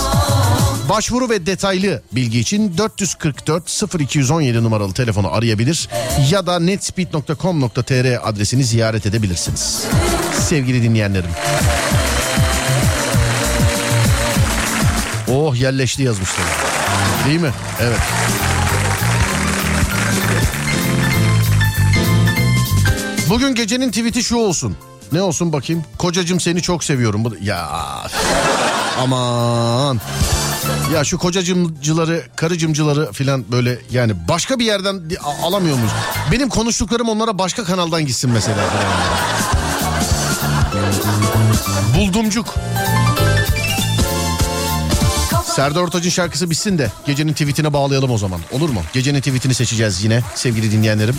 Başvuru 0.89 1.31
ve 1.31 1.47
detaylı 1.47 2.03
bilgi 2.13 2.41
için 2.41 2.79
444 2.79 4.01
0217 4.01 4.63
numaralı 4.63 4.93
telefonu 4.93 5.33
arayabilir 5.33 5.89
ya 6.31 6.47
da 6.47 6.61
netspeed.com.tr 6.61 8.29
adresini 8.29 8.65
ziyaret 8.65 9.07
edebilirsiniz. 9.07 9.85
Sevgili 10.41 10.83
dinleyenlerim. 10.83 11.31
Oh 15.29 15.57
yerleşti 15.57 16.03
yazmışlar. 16.03 16.47
Değil 17.29 17.41
mi? 17.41 17.51
Evet. 17.81 17.99
Bugün 23.31 23.55
gecenin 23.55 23.91
tweet'i 23.91 24.25
şu 24.25 24.37
olsun. 24.37 24.77
Ne 25.13 25.23
olsun 25.23 25.53
bakayım? 25.53 25.85
Kocacım 25.99 26.41
seni 26.41 26.63
çok 26.63 26.85
seviyorum. 26.85 27.25
Ya 27.43 27.69
aman. 28.99 30.01
Ya 30.93 31.05
şu 31.05 31.19
kocacımcıları, 31.19 32.23
karıcımcıları 32.37 33.13
filan 33.13 33.45
böyle 33.53 33.79
yani 33.91 34.13
başka 34.29 34.59
bir 34.59 34.65
yerden 34.65 35.03
alamıyor 35.43 35.77
muyuz? 35.77 35.93
Benim 36.33 36.49
konuştuklarım 36.49 37.09
onlara 37.09 37.39
başka 37.39 37.65
kanaldan 37.65 38.07
gitsin 38.07 38.31
mesela. 38.31 38.59
Buldumcuk. 41.97 42.55
Serdar 45.45 45.81
Ortaç'ın 45.81 46.11
şarkısı 46.11 46.51
bitsin 46.51 46.79
de 46.79 46.93
gecenin 47.07 47.33
tweetine 47.33 47.73
bağlayalım 47.73 48.11
o 48.11 48.19
zaman. 48.19 48.41
Olur 48.53 48.69
mu? 48.69 48.83
Gecenin 48.93 49.21
tweetini 49.21 49.55
seçeceğiz 49.55 50.05
yine 50.05 50.23
sevgili 50.35 50.73
dinleyenlerim. 50.73 51.17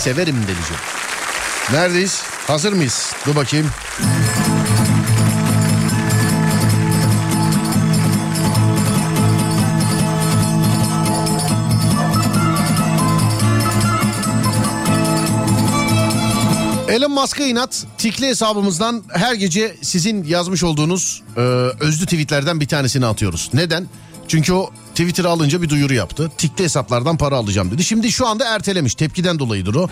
Severim 0.00 0.36
delice. 0.36 0.74
Neredeyiz? 1.72 2.22
Hazır 2.46 2.72
mıyız? 2.72 3.12
Dur 3.26 3.36
bakayım. 3.36 3.70
Elon 16.88 17.10
Musk'a 17.10 17.44
inat 17.44 17.86
tikli 17.98 18.26
hesabımızdan 18.26 19.02
her 19.08 19.34
gece 19.34 19.76
sizin 19.82 20.24
yazmış 20.24 20.64
olduğunuz 20.64 21.22
e, 21.36 21.40
özlü 21.80 22.04
tweetlerden 22.04 22.60
bir 22.60 22.68
tanesini 22.68 23.06
atıyoruz. 23.06 23.50
Neden? 23.54 23.86
Çünkü 24.30 24.52
o 24.52 24.70
Twitter'ı 24.90 25.28
alınca 25.28 25.62
bir 25.62 25.68
duyuru 25.68 25.94
yaptı. 25.94 26.30
Tikli 26.38 26.64
hesaplardan 26.64 27.16
para 27.16 27.36
alacağım 27.36 27.70
dedi. 27.70 27.84
Şimdi 27.84 28.12
şu 28.12 28.26
anda 28.26 28.44
ertelemiş. 28.54 28.94
Tepkiden 28.94 29.38
dolayıdır 29.38 29.74
o. 29.74 29.88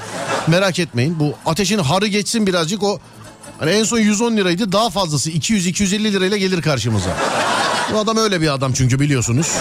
Merak 0.46 0.78
etmeyin. 0.78 1.20
Bu 1.20 1.34
ateşin 1.46 1.78
harı 1.78 2.06
geçsin 2.06 2.46
birazcık 2.46 2.82
o. 2.82 2.98
Hani 3.58 3.70
en 3.70 3.84
son 3.84 3.98
110 3.98 4.36
liraydı. 4.36 4.72
Daha 4.72 4.90
fazlası 4.90 5.30
200-250 5.30 6.12
lirayla 6.12 6.36
gelir 6.36 6.62
karşımıza. 6.62 7.10
Bu 7.92 7.98
adam 7.98 8.16
öyle 8.16 8.40
bir 8.40 8.54
adam 8.54 8.72
çünkü 8.72 9.00
biliyorsunuz. 9.00 9.52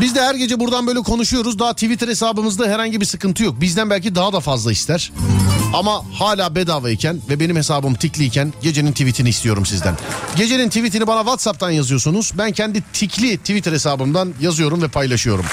Biz 0.00 0.14
de 0.14 0.22
her 0.22 0.34
gece 0.34 0.60
buradan 0.60 0.86
böyle 0.86 1.00
konuşuyoruz. 1.00 1.58
Daha 1.58 1.72
Twitter 1.72 2.08
hesabımızda 2.08 2.66
herhangi 2.66 3.00
bir 3.00 3.06
sıkıntı 3.06 3.42
yok. 3.44 3.60
Bizden 3.60 3.90
belki 3.90 4.14
daha 4.14 4.32
da 4.32 4.40
fazla 4.40 4.72
ister. 4.72 5.12
Ama 5.74 6.02
hala 6.14 6.54
bedavayken 6.54 7.20
ve 7.30 7.40
benim 7.40 7.56
hesabım 7.56 7.94
tikliyken 7.94 8.52
gecenin 8.62 8.92
tweetini 8.92 9.28
istiyorum 9.28 9.66
sizden. 9.66 9.94
Gecenin 10.36 10.68
tweetini 10.68 11.06
bana 11.06 11.20
WhatsApp'tan 11.20 11.70
yazıyorsunuz. 11.70 12.32
Ben 12.38 12.52
kendi 12.52 12.82
tikli 12.92 13.38
Twitter 13.38 13.72
hesabımdan 13.72 14.34
yazıyorum 14.40 14.82
ve 14.82 14.88
paylaşıyorum. 14.88 15.44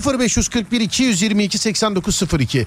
0541 0.00 0.80
222 0.80 1.58
8902 1.58 2.66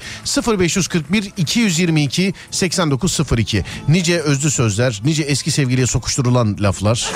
0541 0.60 1.32
222 1.38 2.34
8902 2.52 3.64
nice 3.88 4.20
özlü 4.22 4.52
sözler, 4.52 5.02
nice 5.06 5.24
eski 5.24 5.52
sevgiliye 5.52 5.88
sokuşturulan 5.88 6.58
laflar, 6.60 7.10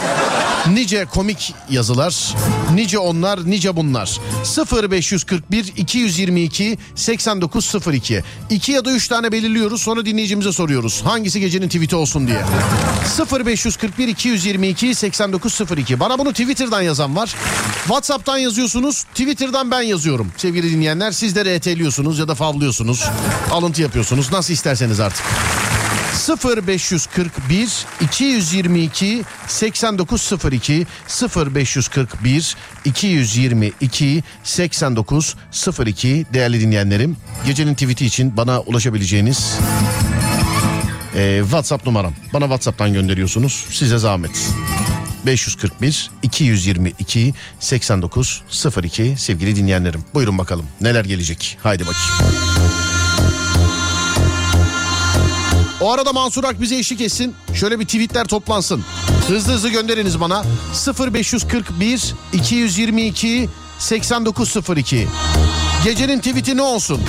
nice 0.67 1.05
komik 1.05 1.53
yazılar, 1.69 2.35
nice 2.73 2.99
onlar, 2.99 3.51
nice 3.51 3.75
bunlar. 3.75 4.19
0541 4.71 5.73
222 5.77 6.77
8902 6.95 8.23
2 8.49 8.71
ya 8.71 8.85
da 8.85 8.91
3 8.91 9.07
tane 9.07 9.31
belirliyoruz 9.31 9.81
sonra 9.81 10.05
dinleyicimize 10.05 10.51
soruyoruz. 10.51 11.01
Hangisi 11.05 11.39
gecenin 11.39 11.67
tweet'i 11.67 11.95
olsun 11.95 12.27
diye. 12.27 12.41
0541 13.45 14.07
222 14.07 14.95
8902 14.95 15.99
bana 15.99 16.19
bunu 16.19 16.31
Twitter'dan 16.31 16.81
yazan 16.81 17.15
var. 17.15 17.35
WhatsApp'tan 17.83 18.37
yazıyorsunuz, 18.37 19.03
Twitter'dan 19.03 19.71
ben 19.71 19.81
yazıyorum. 19.81 19.98
Sevgili 20.37 20.71
dinleyenler 20.71 21.11
siz 21.11 21.35
de 21.35 21.57
RT'liyorsunuz 21.57 22.19
ya 22.19 22.27
da 22.27 22.35
favlıyorsunuz. 22.35 23.09
Alıntı 23.51 23.81
yapıyorsunuz 23.81 24.31
nasıl 24.31 24.53
isterseniz 24.53 24.99
artık. 24.99 25.25
0541 26.57 27.85
222 28.01 29.23
8902 29.47 30.87
0541 31.35 32.55
222 32.85 34.23
8902 34.43 36.25
değerli 36.33 36.61
dinleyenlerim. 36.61 37.17
Gecenin 37.45 37.73
tweet'i 37.73 38.05
için 38.05 38.37
bana 38.37 38.61
ulaşabileceğiniz 38.61 39.59
e, 41.15 41.39
WhatsApp 41.43 41.85
numaram. 41.85 42.13
Bana 42.33 42.43
WhatsApp'tan 42.43 42.93
gönderiyorsunuz. 42.93 43.65
Size 43.69 43.97
zahmet. 43.97 44.31
541 45.25 46.11
222 46.23 47.33
8902 47.59 49.15
sevgili 49.17 49.55
dinleyenlerim. 49.55 50.03
Buyurun 50.13 50.37
bakalım 50.37 50.65
neler 50.81 51.05
gelecek. 51.05 51.57
Haydi 51.63 51.83
bakayım. 51.83 52.35
O 55.81 55.91
arada 55.91 56.13
Mansur 56.13 56.43
Ak 56.43 56.61
bize 56.61 56.77
eşlik 56.77 57.01
etsin. 57.01 57.35
Şöyle 57.53 57.79
bir 57.79 57.85
tweetler 57.85 58.25
toplansın. 58.25 58.85
Hızlı 59.27 59.53
hızlı 59.53 59.69
gönderiniz 59.69 60.19
bana. 60.19 60.43
0541 61.13 62.15
222 62.33 63.49
8902. 63.79 65.07
Gecenin 65.83 66.19
tweet'i 66.19 66.57
ne 66.57 66.61
olsun? 66.61 67.01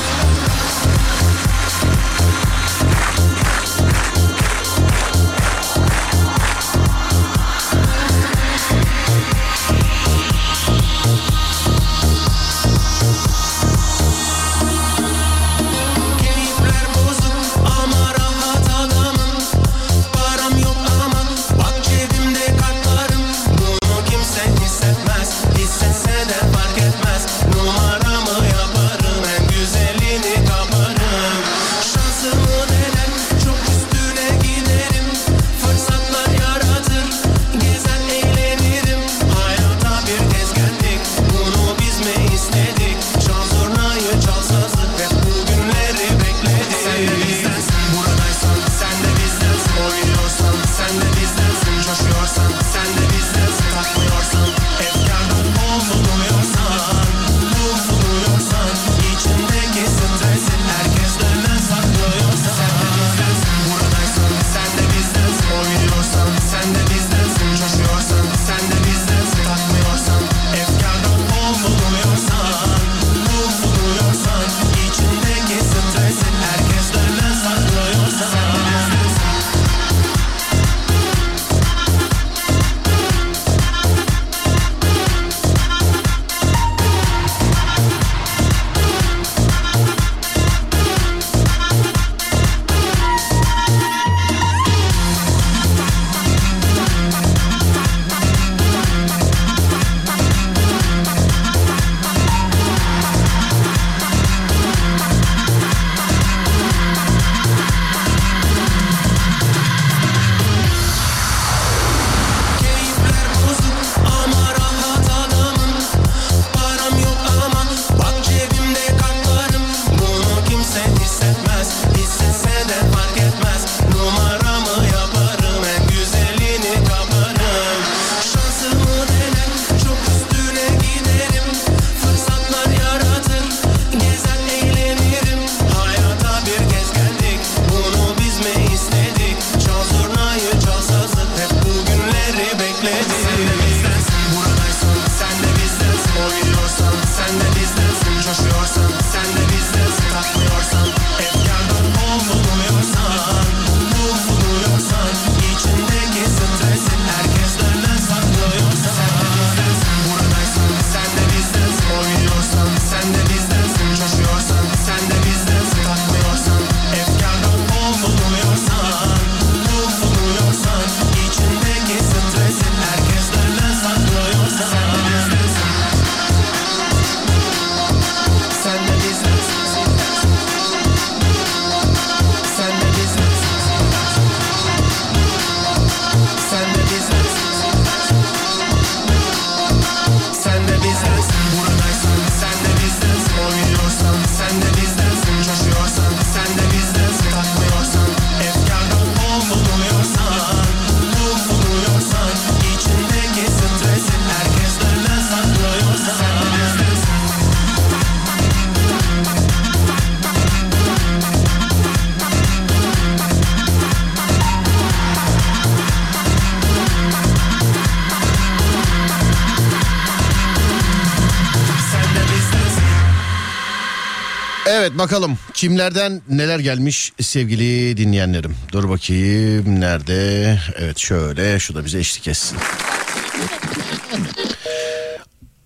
Evet 224.90 224.98
bakalım 224.98 225.38
kimlerden 225.54 226.22
neler 226.28 226.58
gelmiş 226.58 227.12
sevgili 227.20 227.96
dinleyenlerim. 227.96 228.56
Dur 228.72 228.88
bakayım 228.88 229.80
nerede? 229.80 230.58
Evet 230.76 230.98
şöyle 230.98 231.58
şu 231.58 231.74
da 231.74 231.84
bize 231.84 231.98
eşlik 231.98 232.28
etsin. 232.28 232.58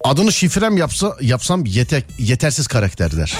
Adını 0.04 0.32
şifrem 0.32 0.76
yapsa 0.76 1.16
yapsam 1.20 1.64
yeter, 1.66 2.02
yetersiz 2.18 2.66
karakterler. 2.66 3.34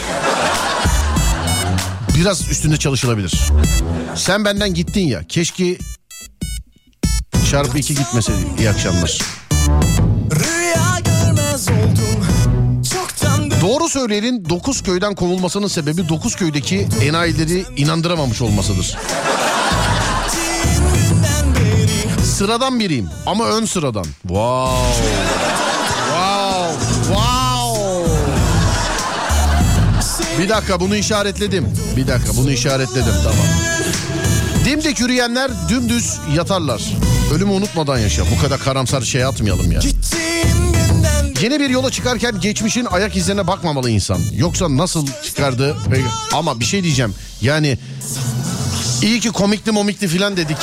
Biraz 2.17 2.51
üstünde 2.51 2.77
çalışılabilir. 2.77 3.33
Sen 4.17 4.45
benden 4.45 4.75
gittin 4.75 5.07
ya. 5.07 5.23
Keşke 5.29 5.79
çarpı 7.51 7.79
iki 7.79 7.95
gitmeseydi. 7.95 8.41
İyi 8.59 8.71
akşamlar. 8.71 9.19
Doğru 13.65 13.89
söyleyenin 13.89 14.49
9 14.49 14.83
köyden 14.83 15.15
kovulmasının 15.15 15.69
sebebi 15.69 16.09
9 16.09 16.37
köydeki 16.37 16.87
enayileri 17.03 17.65
inandıramamış 17.77 18.43
olmasıdır. 18.43 18.97
Sıradan 22.25 22.81
biriyim 22.81 23.09
ama 23.27 23.45
ön 23.45 23.65
sıradan. 23.65 24.05
Wow. 24.23 25.05
Wow. 26.09 26.87
Wow. 27.05 28.13
Bir 30.39 30.49
dakika 30.49 30.81
bunu 30.81 30.97
işaretledim. 30.97 31.67
Bir 31.97 32.07
dakika 32.09 32.37
bunu 32.37 32.51
işaretledim 32.51 33.15
tamam. 33.23 33.47
Dimdik 34.65 35.01
yürüyenler 35.01 35.51
dümdüz 35.69 36.19
yatarlar. 36.37 36.83
Ölümü 37.35 37.53
unutmadan 37.53 37.99
yaşa. 37.99 38.23
Bu 38.37 38.43
kadar 38.43 38.61
karamsar 38.61 39.03
şey 39.03 39.25
atmayalım 39.25 39.73
ya. 39.73 39.81
Gittiğin 39.81 40.35
günden 40.45 40.74
Yeni 41.43 41.61
bir 41.61 41.71
yola 41.71 41.91
çıkarken 41.91 42.41
geçmişin 42.41 42.85
ayak 42.85 43.17
izlerine 43.17 43.47
bakmamalı 43.47 43.91
insan. 43.91 44.19
Yoksa 44.37 44.77
nasıl 44.77 45.07
çıkardı? 45.25 45.77
Ama 46.33 46.61
bir 46.61 46.65
şey 46.65 46.83
diyeceğim. 46.83 47.15
Yani 47.41 47.79
iyi 49.03 49.21
ki 49.21 49.31
komikli 49.31 49.73
momikli 49.73 50.09
filan 50.09 50.37
dedik. 50.37 50.57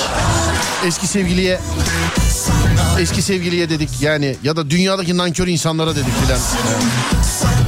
Eski 0.85 1.07
sevgiliye 1.07 1.59
eski 2.99 3.21
sevgiliye 3.21 3.69
dedik 3.69 3.89
yani 4.01 4.35
ya 4.43 4.55
da 4.55 4.69
dünyadaki 4.69 5.17
nankör 5.17 5.47
insanlara 5.47 5.95
dedik 5.95 6.13
filan. 6.23 6.39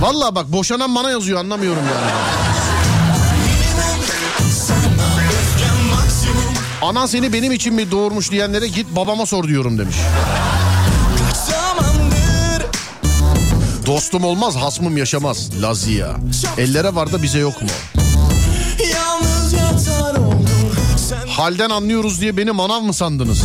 Vallahi 0.01 0.35
bak 0.35 0.51
boşanan 0.51 0.95
bana 0.95 1.09
yazıyor 1.11 1.39
anlamıyorum 1.39 1.83
yani. 1.93 2.11
Anan 6.81 7.05
seni 7.05 7.33
benim 7.33 7.51
için 7.51 7.73
mi 7.73 7.91
doğurmuş 7.91 8.31
diyenlere 8.31 8.67
git 8.67 8.95
babama 8.95 9.25
sor 9.25 9.47
diyorum 9.47 9.77
demiş. 9.77 9.95
Dostum 13.85 14.23
olmaz 14.23 14.55
hasmım 14.55 14.97
yaşamaz 14.97 15.49
Lazia. 15.61 16.15
Ellere 16.57 16.95
var 16.95 17.11
da 17.11 17.23
bize 17.23 17.39
yok 17.39 17.61
mu? 17.61 17.67
Halden 21.27 21.69
anlıyoruz 21.69 22.21
diye 22.21 22.37
beni 22.37 22.51
manav 22.51 22.81
mı 22.81 22.93
sandınız? 22.93 23.43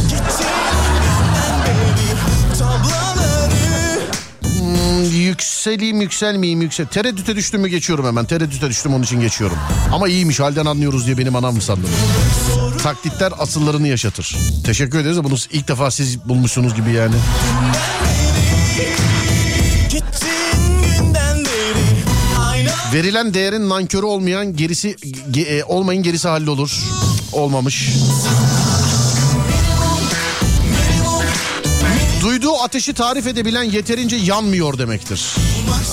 Hmm, 4.43 5.05
yükseleyim 5.21 6.01
yükselmeyeyim 6.01 6.63
yüksel. 6.63 6.87
Tereddüte 6.87 7.37
düştüm 7.37 7.61
mü 7.61 7.69
geçiyorum 7.69 8.07
hemen. 8.07 8.25
Tereddüte 8.25 8.69
düştüm 8.69 8.95
onun 8.95 9.03
için 9.03 9.21
geçiyorum. 9.21 9.57
Ama 9.93 10.09
iyiymiş 10.09 10.41
halden 10.41 10.67
anlıyoruz 10.67 11.07
diye 11.07 11.19
beni 11.19 11.31
manav 11.31 11.53
mı 11.53 11.63
sandınız? 11.63 11.91
Taklitler 12.83 13.33
asıllarını 13.39 13.89
yaşatır. 13.89 14.37
Teşekkür 14.65 14.99
ederiz 14.99 15.17
de 15.17 15.25
bunu 15.25 15.35
ilk 15.53 15.69
defa 15.69 15.91
siz 15.91 16.29
bulmuşsunuz 16.29 16.75
gibi 16.75 16.91
yani. 16.93 17.15
Verilen 22.95 23.35
değerin 23.35 23.69
nankörü 23.69 24.07
olmayan 24.07 24.57
gerisi 24.57 24.97
ge- 25.31 25.59
e, 25.59 25.65
olmayın 25.65 26.03
gerisi 26.03 26.29
hallolur. 26.29 26.79
Olmamış. 27.33 27.89
Duyduğu 32.23 32.55
ateşi 32.63 32.93
tarif 32.95 33.27
edebilen 33.27 33.63
yeterince 33.63 34.17
yanmıyor 34.17 34.79
demektir. 34.79 35.35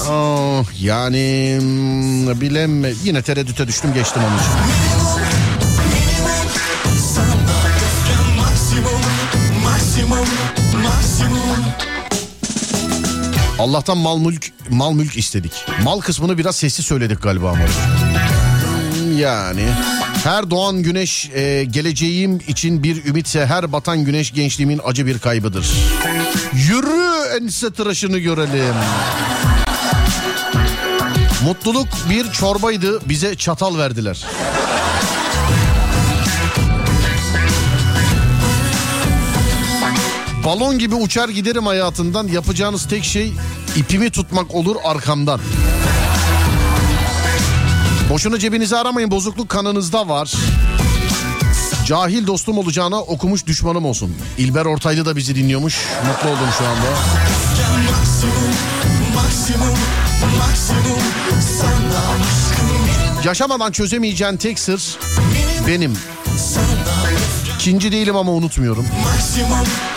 Aa, 0.09 0.61
yani 0.81 1.57
hmm, 1.59 2.41
bilemme 2.41 2.93
yine 3.03 3.22
tereddüte 3.22 3.67
düştüm 3.67 3.93
geçtim 3.93 4.22
onun 4.23 4.38
için. 4.38 4.51
Maksimum 8.38 9.01
Maksimum 9.63 10.27
Allah'tan 13.60 13.98
mal 13.98 14.18
mülk 14.18 14.52
mal 14.69 14.94
mülk 14.94 15.18
istedik. 15.18 15.52
Mal 15.84 15.99
kısmını 15.99 16.38
biraz 16.38 16.56
sessiz 16.56 16.86
söyledik 16.86 17.22
galiba 17.22 17.49
ama. 17.49 17.60
Yani 19.18 19.68
her 20.23 20.49
doğan 20.49 20.84
güneş 20.84 21.30
e, 21.34 21.64
geleceğim 21.64 22.40
için 22.48 22.84
bir 22.84 23.06
ümitse 23.06 23.45
her 23.45 23.72
batan 23.72 24.06
güneş 24.06 24.34
gençliğimin 24.34 24.82
acı 24.86 25.06
bir 25.06 25.19
kaybıdır. 25.19 25.72
Yürü 26.53 27.38
ense 27.41 27.73
tıraşını 27.73 28.18
görelim. 28.18 28.76
Mutluluk 31.44 31.88
bir 32.10 32.32
çorbaydı 32.32 33.10
bize 33.10 33.36
çatal 33.36 33.77
verdiler. 33.77 34.26
Balon 40.45 40.80
gibi 40.80 40.95
uçar 40.95 41.30
giderim 41.30 41.65
hayatından 41.65 42.27
yapacağınız 42.27 42.88
tek 42.88 43.03
şey 43.03 43.34
ipimi 43.76 44.09
tutmak 44.09 44.55
olur 44.55 44.76
arkamdan. 44.84 45.39
Boşuna 48.09 48.39
cebinizi 48.39 48.77
aramayın 48.77 49.11
bozukluk 49.11 49.49
kanınızda 49.49 50.09
var. 50.09 50.34
Cahil 51.85 52.27
dostum 52.27 52.57
olacağına 52.57 53.01
okumuş 53.01 53.45
düşmanım 53.45 53.85
olsun. 53.85 54.15
İlber 54.38 54.65
Ortaylı 54.65 55.05
da 55.05 55.15
bizi 55.15 55.35
dinliyormuş. 55.35 55.80
Mutlu 56.07 56.30
oldum 56.30 56.49
şu 56.57 56.65
anda. 56.65 56.88
Yaşamadan 63.23 63.72
çözemeyeceğin 63.72 64.38
tek 64.38 64.59
sır 64.59 64.97
benim. 65.67 65.97
İkinci 67.55 67.91
değilim 67.91 68.15
ama 68.15 68.31
unutmuyorum. 68.31 68.85
Maksimum 69.03 69.94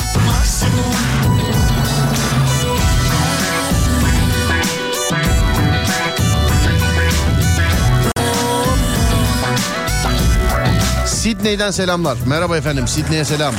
Sidney'den 11.06 11.70
selamlar. 11.70 12.18
Merhaba 12.26 12.56
efendim 12.56 12.88
Sidney'e 12.88 13.24
selam. 13.24 13.54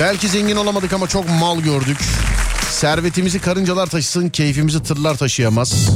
Belki 0.00 0.28
zengin 0.28 0.56
olamadık 0.56 0.92
ama 0.92 1.08
çok 1.08 1.24
mal 1.40 1.60
gördük. 1.60 1.98
Servetimizi 2.70 3.40
karıncalar 3.40 3.86
taşısın, 3.86 4.28
keyfimizi 4.28 4.82
tırlar 4.82 5.16
taşıyamaz. 5.16 5.88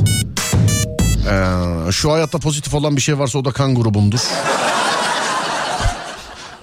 Ee, 1.26 1.92
şu 1.92 2.12
hayatta 2.12 2.38
pozitif 2.38 2.74
olan 2.74 2.96
bir 2.96 3.00
şey 3.00 3.18
varsa 3.18 3.38
o 3.38 3.44
da 3.44 3.52
kan 3.52 3.74
grubumdur. 3.74 4.18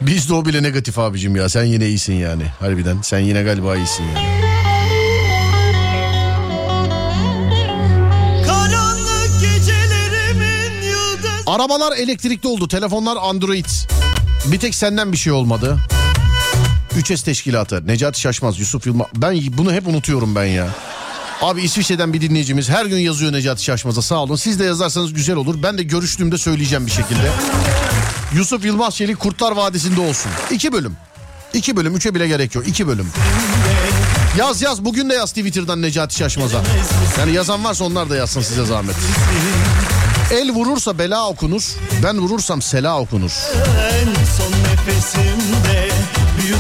Bizde 0.01 0.33
o 0.33 0.45
bile 0.45 0.63
negatif 0.63 0.99
abicim 0.99 1.35
ya. 1.35 1.49
Sen 1.49 1.63
yine 1.63 1.87
iyisin 1.87 2.13
yani. 2.13 2.43
Harbiden. 2.59 2.97
Sen 3.01 3.19
yine 3.19 3.43
galiba 3.43 3.75
iyisin 3.75 4.03
yani. 4.03 4.43
Arabalar 11.47 11.97
elektrikli 11.97 12.47
oldu. 12.47 12.67
Telefonlar 12.67 13.17
Android. 13.21 13.65
Bir 14.45 14.59
tek 14.59 14.75
senden 14.75 15.11
bir 15.11 15.17
şey 15.17 15.33
olmadı. 15.33 15.77
3S 16.97 17.25
teşkilatı. 17.25 17.87
Necati 17.87 18.21
Şaşmaz, 18.21 18.59
Yusuf 18.59 18.87
Yılmaz. 18.87 19.07
Ben 19.15 19.39
bunu 19.57 19.73
hep 19.73 19.87
unutuyorum 19.87 20.35
ben 20.35 20.45
ya. 20.45 20.67
Abi 21.41 21.61
İsviçre'den 21.61 22.13
bir 22.13 22.21
dinleyicimiz 22.21 22.69
her 22.69 22.85
gün 22.85 22.97
yazıyor 22.97 23.31
Necati 23.33 23.63
Şaşmaz'a 23.63 24.01
sağ 24.01 24.15
olun. 24.23 24.35
Siz 24.35 24.59
de 24.59 24.65
yazarsanız 24.65 25.13
güzel 25.13 25.35
olur. 25.35 25.63
Ben 25.63 25.77
de 25.77 25.83
görüştüğümde 25.83 26.37
söyleyeceğim 26.37 26.85
bir 26.85 26.91
şekilde. 26.91 27.31
Yusuf 28.33 28.65
Yılmaz 28.65 28.95
Çelik 28.95 29.19
Kurtlar 29.19 29.51
Vadisi'nde 29.51 30.01
olsun. 30.01 30.31
İki 30.51 30.73
bölüm. 30.73 30.97
İki 31.53 31.75
bölüm. 31.75 31.95
Üçe 31.95 32.15
bile 32.15 32.27
gerek 32.27 32.55
yok. 32.55 32.67
İki 32.67 32.87
bölüm. 32.87 33.07
Yaz 34.37 34.61
yaz. 34.61 34.85
Bugün 34.85 35.09
de 35.09 35.13
yaz 35.13 35.29
Twitter'dan 35.29 35.81
Necati 35.81 36.15
Şaşmaz'a. 36.15 36.61
Yani 37.19 37.33
yazan 37.33 37.63
varsa 37.63 37.83
onlar 37.83 38.09
da 38.09 38.15
yazsın 38.15 38.41
size 38.41 38.65
zahmet. 38.65 38.95
El 40.31 40.49
vurursa 40.51 40.97
bela 40.97 41.29
okunur. 41.29 41.63
Ben 42.03 42.19
vurursam 42.19 42.61
sela 42.61 42.99
okunur. 42.99 43.31
En 43.91 44.05
son 44.37 44.51
nefesimde 44.51 45.89
vermeye 46.37 46.55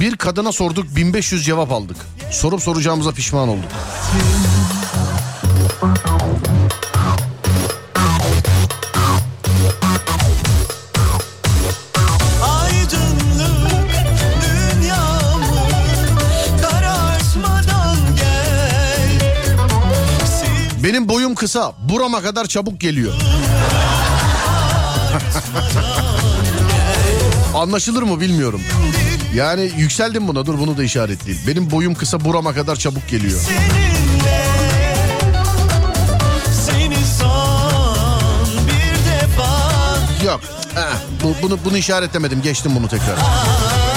bir 0.00 0.16
kadına 0.16 0.52
sorduk 0.52 0.96
1500 0.96 1.44
cevap 1.44 1.72
aldık. 1.72 1.96
Sorup 2.30 2.62
soracağımıza 2.62 3.12
pişman 3.12 3.48
olduk. 3.48 3.70
Benim 20.84 21.08
boyum 21.08 21.34
kısa, 21.34 21.72
burama 21.88 22.22
kadar 22.22 22.46
çabuk 22.46 22.80
geliyor. 22.80 23.14
Anlaşılır 27.58 28.02
mı 28.02 28.20
bilmiyorum. 28.20 28.60
Yani 29.34 29.70
yükseldim 29.76 30.28
buna 30.28 30.46
dur 30.46 30.58
bunu 30.58 30.76
da 30.76 30.84
işaretleyeyim. 30.84 31.46
Benim 31.46 31.70
boyum 31.70 31.94
kısa 31.94 32.24
burama 32.24 32.54
kadar 32.54 32.76
çabuk 32.76 33.08
geliyor. 33.08 33.40
Yok. 40.26 40.40
eh, 40.76 40.96
bu, 41.24 41.34
bunu 41.42 41.58
bunu 41.64 41.76
işaretlemedim. 41.76 42.42
Geçtim 42.42 42.72
bunu 42.76 42.88
tekrar. 42.88 43.16
Yıldızlarda 43.16 43.87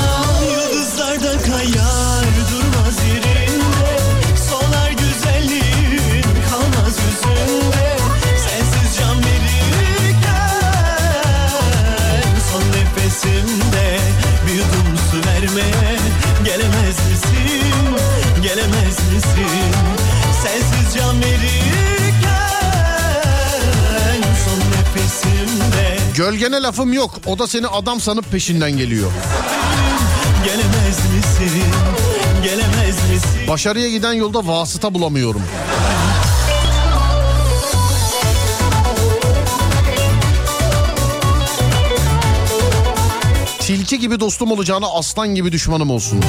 Gölgene 26.22 26.62
lafım 26.62 26.94
yok. 26.94 27.12
O 27.26 27.40
da 27.40 27.48
seni 27.48 27.68
adam 27.68 28.00
sanıp 28.00 28.32
peşinden 28.32 28.72
geliyor. 28.72 29.12
Gelemez 30.46 30.98
misin, 31.16 31.64
gelemez 32.44 32.96
misin 33.12 33.48
Başarıya 33.48 33.90
giden 33.90 34.14
yolda 34.14 34.48
vasıta 34.48 34.94
bulamıyorum. 34.94 35.42
Tilki 43.60 44.00
gibi 44.00 44.20
dostum 44.20 44.52
olacağına 44.52 44.88
aslan 44.88 45.36
gibi 45.36 45.52
düşmanım 45.52 45.92
olsun. 45.92 46.24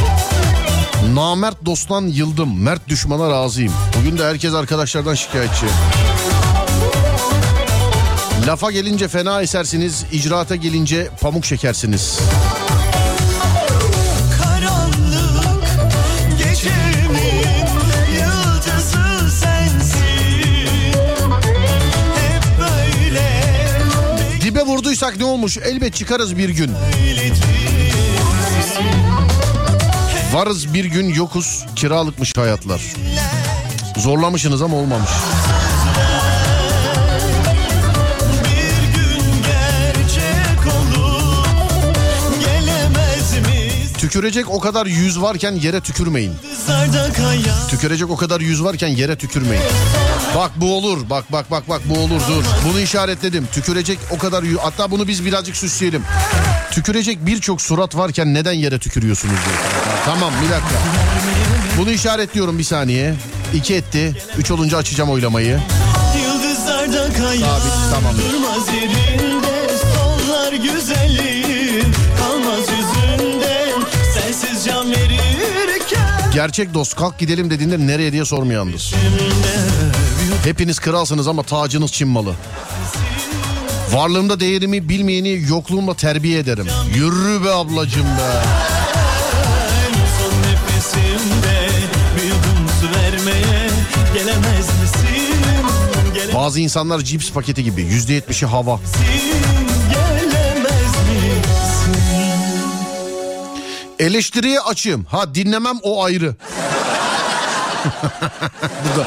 Namert 1.15 1.67
dosttan 1.67 2.07
yıldım, 2.07 2.63
mert 2.63 2.89
düşmana 2.89 3.31
razıyım. 3.31 3.73
Bugün 4.01 4.19
de 4.19 4.25
herkes 4.25 4.55
arkadaşlardan 4.55 5.15
şikayetçi. 5.15 5.67
Lafa 8.47 8.71
gelince 8.71 9.09
fena 9.09 9.43
esersiniz, 9.43 10.05
icraata 10.13 10.57
gelince 10.57 11.09
pamuk 11.21 11.45
şekersiniz. 11.45 12.19
Dibe 24.41 24.63
vurduysak 24.63 25.17
ne 25.17 25.25
olmuş? 25.25 25.59
Elbet 25.59 25.95
çıkarız 25.95 26.39
bir 26.39 26.49
gün. 26.49 26.71
Varız 30.33 30.75
bir 30.75 30.85
gün 30.85 31.15
yokuz 31.15 31.65
kiralıkmış 31.77 32.37
hayatlar. 32.37 32.83
Zorlamışsınız 33.97 34.63
ama 34.63 34.77
olmamış. 34.77 35.11
Tükürecek 44.13 44.51
o 44.51 44.61
kadar 44.61 44.87
yüz 44.87 45.21
varken 45.21 45.53
yere 45.53 45.81
tükürmeyin. 45.81 46.33
Tükürecek 47.71 48.11
o 48.11 48.17
kadar 48.17 48.41
yüz 48.41 48.65
varken 48.65 48.89
yere 48.89 49.17
tükürmeyin. 49.17 49.65
Bak 50.37 50.51
bu 50.57 50.77
olur. 50.77 51.11
Bak 51.11 51.33
bak 51.33 51.51
bak 51.51 51.69
bak 51.69 51.81
bu 51.85 51.99
olur 51.99 52.21
dur. 52.29 52.45
Bunu 52.69 52.81
işaretledim. 52.81 53.49
Tükürecek 53.53 53.99
o 54.11 54.19
kadar 54.19 54.43
yüz. 54.43 54.59
Hatta 54.59 54.91
bunu 54.91 55.09
biz 55.09 55.25
birazcık 55.25 55.57
süsleyelim. 55.57 56.03
Tükürecek 56.71 57.27
birçok 57.27 57.63
surat 57.63 57.97
varken 57.97 58.35
neden 58.35 58.53
yere 58.53 58.79
tükürüyorsunuz 58.79 59.35
diye. 59.35 59.57
Tamam 60.05 60.33
bir 60.45 60.51
dakika. 60.51 60.75
Bunu 61.79 61.91
işaretliyorum 61.91 62.59
bir 62.59 62.65
saniye. 62.65 63.15
İki 63.55 63.75
etti. 63.75 64.17
Üç 64.39 64.51
olunca 64.51 64.79
açacağım 64.79 65.11
oylamayı. 65.11 65.61
Yıldızlarda 66.23 67.07
Tabii, 67.07 67.93
tamam. 67.93 68.15
Durmaz 68.19 68.69
yerinde 68.75 69.32
Gerçek 76.35 76.75
dost 76.75 76.97
kalk 76.97 77.19
gidelim 77.19 77.51
dediğinde 77.51 77.87
nereye 77.87 78.13
diye 78.13 78.25
sormayandır. 78.25 78.95
Hepiniz 80.45 80.79
kralsınız 80.79 81.29
ama 81.29 81.43
tacınız 81.43 81.93
Çin 81.93 82.09
malı. 82.09 82.35
Varlığımda 83.93 84.41
değerimi 84.41 84.89
bilmeyeni 84.89 85.43
yokluğumla 85.49 85.95
terbiye 85.95 86.39
ederim. 86.39 86.67
Yürü 86.95 87.45
be 87.45 87.51
ablacım 87.51 88.05
be. 88.05 88.43
Gelemez 94.15 94.69
misin 94.69 95.43
Gelemez 96.15 96.35
Bazı 96.35 96.61
insanlar 96.61 97.01
cips 97.01 97.33
paketi 97.33 97.65
gibi 97.65 97.83
yüzde 97.83 98.13
yetmişi 98.13 98.47
hava. 98.47 98.81
Gelemez 98.81 99.42
Eleştiriye 104.03 104.61
açığım. 104.61 105.05
Ha 105.05 105.35
dinlemem 105.35 105.79
o 105.83 106.05
ayrı. 106.05 106.35
Bu 108.63 108.99
da- 109.01 109.07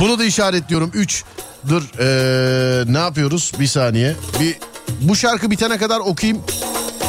bunu 0.00 0.18
da 0.18 0.24
işaretliyorum. 0.24 0.90
3. 0.94 1.24
Dur 1.68 1.82
ee, 1.98 2.92
ne 2.92 2.98
yapıyoruz? 2.98 3.52
Bir 3.60 3.66
saniye. 3.66 4.16
Bir 4.40 4.56
bu 5.00 5.16
şarkı 5.16 5.50
bitene 5.50 5.78
kadar 5.78 6.00
okuyayım. 6.00 6.42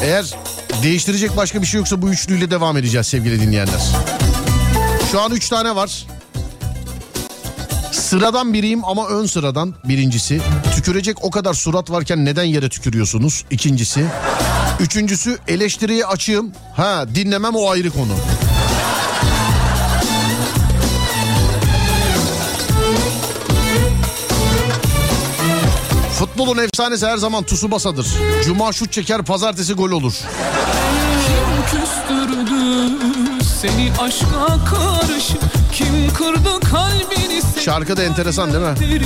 Eğer 0.04 0.26
değiştirecek 0.84 1.38
başka 1.38 1.62
bir 1.62 1.68
şey 1.68 1.78
yoksa 1.78 2.02
bu 2.02 2.10
üçlüyle 2.10 2.52
devam 2.52 2.78
edeceğiz 2.78 3.08
sevgili 3.08 3.42
dinleyenler. 3.42 3.82
Şu 5.12 5.22
an 5.22 5.32
3 5.32 5.50
tane 5.50 5.76
var. 5.76 6.08
Sıradan 7.92 8.54
biriyim 8.54 8.86
ama 8.86 9.08
ön 9.08 9.26
sıradan 9.26 9.74
birincisi. 9.84 10.42
Tükürecek 10.76 11.24
o 11.24 11.32
kadar 11.32 11.54
surat 11.54 11.92
varken 11.92 12.26
neden 12.26 12.44
yere 12.44 12.70
tükürüyorsunuz? 12.70 13.46
İkincisi. 13.52 14.06
Üçüncüsü 14.82 15.38
eleştiriye 15.48 16.06
açığım. 16.06 16.52
Ha 16.76 17.06
dinlemem 17.16 17.56
o 17.56 17.70
ayrı 17.70 17.90
konu. 17.90 18.14
Futbolun 26.20 26.58
efsanesi 26.58 27.06
her 27.08 27.18
zaman 27.18 27.44
Tsubasa'dır. 27.44 28.08
Cuma 28.46 28.74
şut 28.74 28.92
çeker, 28.92 29.24
pazartesi 29.24 29.74
gol 29.74 29.92
olur. 29.92 30.14
Kim 31.28 31.80
küstürdü 31.80 32.92
seni 33.62 33.92
aşka 34.00 34.66
karşı 34.66 35.34
Kim 35.74 36.14
kırdı 36.14 36.60
kalbini 36.60 37.42
Şarkı 37.66 37.98
da 37.98 38.04
enteresan 38.04 38.54
değil 38.54 38.64
mi? 38.64 39.02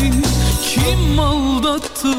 Kim 0.64 1.20
aldattı 1.20 2.15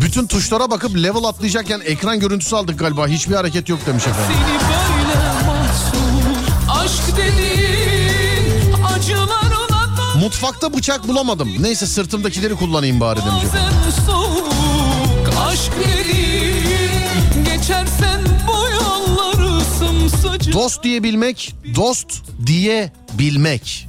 Bütün 0.00 0.26
tuşlara 0.26 0.70
bakıp 0.70 0.96
level 0.96 1.24
atlayacakken 1.24 1.80
ekran 1.84 2.20
görüntüsü 2.20 2.56
aldık 2.56 2.78
galiba. 2.78 3.08
Hiçbir 3.08 3.34
hareket 3.34 3.68
yok 3.68 3.86
demiş 3.86 4.06
efendim. 4.06 4.36
seni 4.36 4.58
böyle 4.58 5.46
mahzun 5.46 6.18
Aşk 6.84 7.02
acılarına 8.96 9.96
da 9.96 10.18
Mutfakta 10.20 10.74
bıçak 10.74 11.08
bulamadım. 11.08 11.48
Neyse 11.60 11.86
sırtımdakileri 11.86 12.54
kullanayım 12.54 13.00
bari 13.00 13.20
demiş 13.20 13.44
efendim. 13.44 13.74
soğuk 14.06 14.48
Aşk 15.48 15.72
dediğin 15.80 17.44
geçersen 17.44 18.20
bu 18.48 18.68
yolları 18.74 19.64
sımsıcak 19.78 20.54
Dost 20.54 20.82
diyebilmek, 20.82 21.54
dost 21.74 22.22
diyebilmek. 22.46 23.86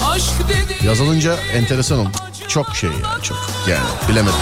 Yazılınca 0.83 1.35
enteresan 1.53 1.99
oldu. 1.99 2.09
Çok 2.49 2.75
şey 2.75 2.89
ya 2.89 3.21
çok 3.23 3.37
yani 3.69 3.87
bilemedim. 4.09 4.35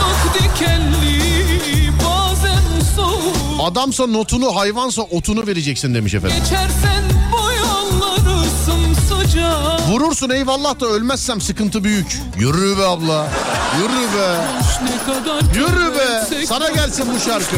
Adamsa 3.61 4.07
notunu 4.07 4.55
hayvansa 4.55 5.01
otunu 5.01 5.47
vereceksin 5.47 5.93
demiş 5.93 6.13
efendim. 6.13 6.37
Vurursun 9.89 10.29
eyvallah 10.29 10.79
da 10.79 10.85
ölmezsem 10.85 11.41
sıkıntı 11.41 11.83
büyük. 11.83 12.21
Yürü 12.39 12.77
be 12.77 12.85
abla. 12.85 13.27
Yürü 13.79 14.17
be. 14.17 14.37
Yürü 15.55 15.95
be. 15.95 16.45
Sana 16.45 16.69
gelsin 16.69 17.05
bu 17.15 17.19
şarkı. 17.19 17.55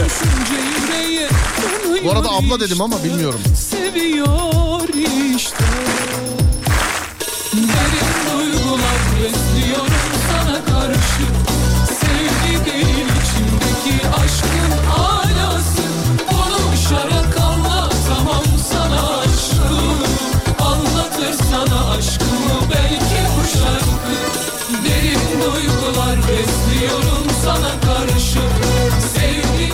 Bu 2.05 2.11
arada 2.11 2.29
abla 2.29 2.59
dedim 2.59 2.81
ama 2.81 3.03
bilmiyorum. 3.03 3.39
Seviyor 3.69 4.89
işte 5.35 5.55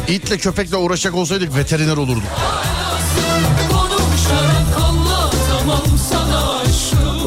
İtle 0.07 0.38
köpekle 0.38 0.77
uğraşacak 0.77 1.15
olsaydık 1.15 1.56
veteriner 1.56 1.98
olurduk. 1.98 2.23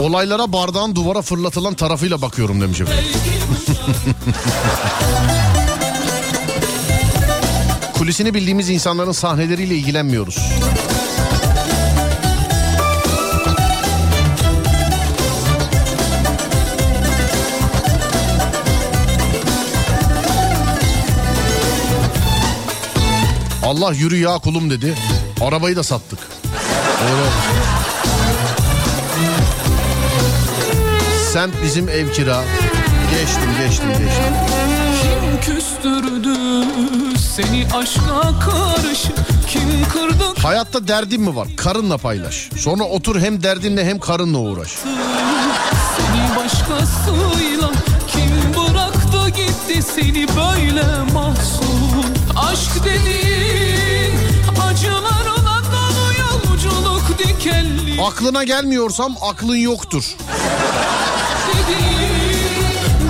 Olaylara 0.00 0.52
bardağın 0.52 0.94
duvara 0.94 1.22
fırlatılan 1.22 1.74
tarafıyla 1.74 2.22
bakıyorum 2.22 2.60
demiş 2.60 2.80
efendim. 2.80 3.04
Kulisini 7.98 8.34
bildiğimiz 8.34 8.70
insanların 8.70 9.12
sahneleriyle 9.12 9.74
ilgilenmiyoruz. 9.76 10.38
Allah 23.68 23.92
yürü 23.92 24.16
ya 24.16 24.38
kulum 24.38 24.70
dedi. 24.70 24.94
Arabayı 25.40 25.76
da 25.76 25.82
sattık. 25.82 26.18
Öyle 27.02 27.14
olmuş. 27.14 27.34
Semt 31.32 31.54
bizim 31.64 31.88
ev 31.88 32.12
kira. 32.12 32.44
Geçtim 33.10 33.50
geçtim 33.60 33.88
geçtim. 33.88 34.34
Kim 35.02 35.40
küstürdü 35.54 36.64
seni 37.36 37.66
aşka 37.74 38.38
karşı 38.40 39.12
Kim 39.48 39.88
kırdı 39.92 40.24
Hayatta 40.42 40.88
derdin 40.88 41.20
mi 41.20 41.36
var? 41.36 41.48
Karınla 41.56 41.98
paylaş. 41.98 42.50
Sonra 42.58 42.84
otur 42.84 43.20
hem 43.20 43.42
derdinle 43.42 43.84
hem 43.84 43.98
karınla 43.98 44.38
uğraş. 44.38 44.68
seni 45.96 46.36
başkasıyla 46.36 47.47
Aklına 58.06 58.44
gelmiyorsam 58.44 59.16
aklın 59.20 59.56
yoktur. 59.56 60.16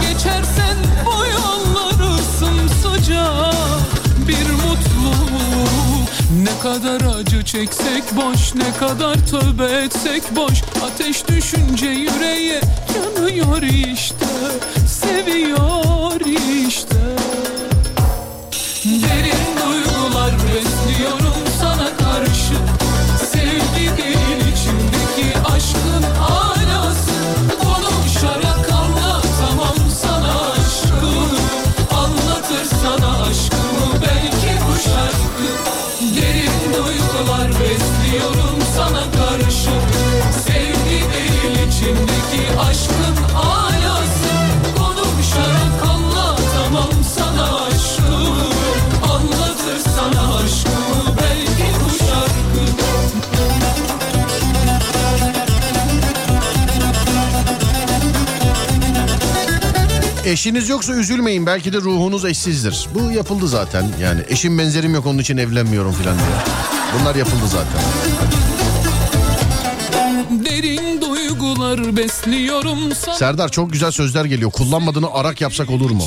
Geçersen 0.00 0.76
yolları 1.32 2.18
sımsıcak 2.38 3.54
bir 4.28 4.50
mutluluk. 4.50 6.08
Ne 6.42 6.60
kadar 6.62 7.00
acı 7.20 7.44
çeksek 7.44 8.02
boş 8.16 8.54
Ne 8.54 8.72
kadar 8.78 9.14
tövbe 9.26 9.82
etsek 9.82 10.36
boş. 10.36 10.62
Ateş 10.84 11.28
düşünce 11.28 11.86
yüreğe 11.86 12.60
yanıyor 12.96 13.62
işte 13.62 14.26
Seviyor 14.88 16.20
işte 16.66 17.17
Eşiniz 60.38 60.68
yoksa 60.68 60.92
üzülmeyin 60.92 61.46
belki 61.46 61.72
de 61.72 61.76
ruhunuz 61.76 62.24
eşsizdir. 62.24 62.86
Bu 62.94 63.10
yapıldı 63.12 63.48
zaten 63.48 63.86
yani 64.02 64.20
eşim 64.28 64.58
benzerim 64.58 64.94
yok 64.94 65.06
onun 65.06 65.18
için 65.18 65.36
evlenmiyorum 65.36 65.92
filan 65.92 66.16
diye. 66.18 66.28
Bunlar 67.00 67.14
yapıldı 67.14 67.42
zaten. 67.46 67.80
Derin 70.44 71.00
duygular 71.02 71.96
besliyorum 71.96 72.78
sana 72.94 73.14
Serdar 73.14 73.48
çok 73.48 73.72
güzel 73.72 73.90
sözler 73.90 74.24
geliyor. 74.24 74.50
Kullanmadığını 74.50 75.12
arak 75.14 75.40
yapsak 75.40 75.70
olur 75.70 75.90
mu? 75.90 76.02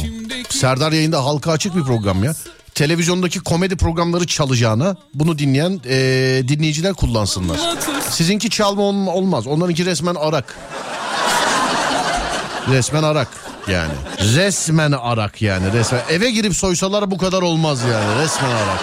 Serdar 0.49 0.91
yayında 0.91 1.26
halka 1.26 1.52
açık 1.52 1.76
bir 1.76 1.84
program 1.84 2.24
ya. 2.24 2.34
Televizyondaki 2.76 3.40
komedi 3.40 3.78
programları 3.78 4.28
çalacağına 4.28 4.95
bunu 5.14 5.38
dinleyen 5.40 5.82
eee, 5.86 6.48
dinleyiciler 6.48 6.94
kullansınlar. 6.94 7.58
Sizinki 8.10 8.49
çalma 8.49 8.82
ol- 8.82 9.08
olmaz. 9.08 9.48
Onlarınki 9.48 9.86
resmen 9.86 10.16
arak. 10.16 10.56
Resmen 12.70 13.03
arak 13.03 13.28
yani. 13.68 13.94
Resmen 14.36 14.92
arak 14.92 15.42
yani. 15.42 15.74
Resmen. 15.74 16.02
Eve 16.10 16.32
girip 16.32 16.56
soysalar 16.56 17.12
bu 17.12 17.18
kadar 17.18 17.42
olmaz 17.42 17.82
yani. 17.92 18.24
Resmen 18.24 18.50
arak. 18.50 18.80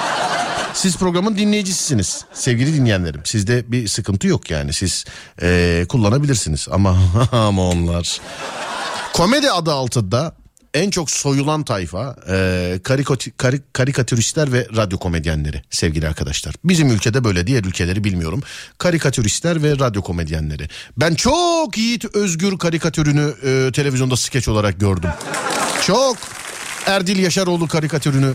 Siz 0.74 0.96
programın 0.96 1.36
dinleyicisisiniz 1.36 2.24
sevgili 2.32 2.74
dinleyenlerim. 2.74 3.20
Sizde 3.24 3.72
bir 3.72 3.88
sıkıntı 3.88 4.26
yok 4.26 4.50
yani. 4.50 4.72
Siz 4.72 5.04
eee, 5.42 5.86
kullanabilirsiniz 5.88 6.68
ama 6.70 6.96
ama 7.32 7.68
onlar. 7.68 8.20
Komedi 9.12 9.50
adı 9.50 9.72
altında 9.72 10.32
en 10.74 10.90
çok 10.90 11.10
soyulan 11.10 11.64
tayfa 11.64 12.16
e, 12.28 12.32
karikati- 12.84 13.32
kari- 13.38 13.62
karikatüristler 13.72 14.52
ve 14.52 14.66
radyo 14.76 14.98
komedyenleri 14.98 15.62
sevgili 15.70 16.08
arkadaşlar. 16.08 16.54
Bizim 16.64 16.90
ülkede 16.90 17.24
böyle 17.24 17.46
diğer 17.46 17.64
ülkeleri 17.64 18.04
bilmiyorum. 18.04 18.42
Karikatüristler 18.78 19.62
ve 19.62 19.78
radyo 19.78 20.02
komedyenleri. 20.02 20.68
Ben 20.96 21.14
çok 21.14 21.78
Yiğit 21.78 22.04
Özgür 22.16 22.58
karikatürünü 22.58 23.34
e, 23.44 23.72
televizyonda 23.72 24.16
skeç 24.16 24.48
olarak 24.48 24.80
gördüm. 24.80 25.10
Çok 25.86 26.16
Erdil 26.86 27.18
Yaşaroğlu 27.18 27.68
karikatürünü 27.68 28.34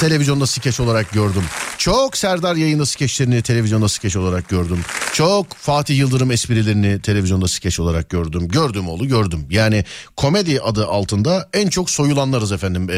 televizyonda 0.00 0.46
skeç 0.46 0.80
olarak 0.80 1.12
gördüm. 1.12 1.44
Çok 1.78 2.16
Serdar 2.16 2.56
yayında 2.56 2.86
skeçlerini 2.86 3.42
televizyonda 3.42 3.88
skeç 3.88 4.16
olarak 4.16 4.48
gördüm. 4.48 4.84
Çok 5.12 5.54
Fatih 5.54 5.98
Yıldırım 5.98 6.30
esprilerini 6.30 7.02
televizyonda 7.02 7.48
skeç 7.48 7.80
olarak 7.80 8.08
gördüm. 8.08 8.48
Gördüm 8.48 8.88
oğlu 8.88 9.08
gördüm. 9.08 9.46
Yani 9.50 9.84
komedi 10.16 10.60
adı 10.60 10.86
altında 10.86 11.48
en 11.52 11.68
çok 11.68 11.90
soyulanlarız 11.90 12.52
efendim 12.52 12.88
eee, 12.88 12.94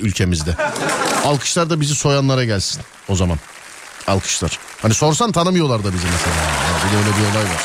ülkemizde. 0.00 0.54
Alkışlar 1.24 1.70
da 1.70 1.80
bizi 1.80 1.94
soyanlara 1.94 2.44
gelsin 2.44 2.82
o 3.08 3.16
zaman. 3.16 3.38
Alkışlar. 4.06 4.58
Hani 4.82 4.94
sorsan 4.94 5.32
tanımıyorlar 5.32 5.84
da 5.84 5.92
bizi 5.92 6.06
mesela. 6.12 6.36
Yani 6.36 6.88
bir 6.88 6.92
de 6.92 6.96
öyle 6.96 7.16
bir 7.16 7.32
olay 7.32 7.44
var. 7.44 7.62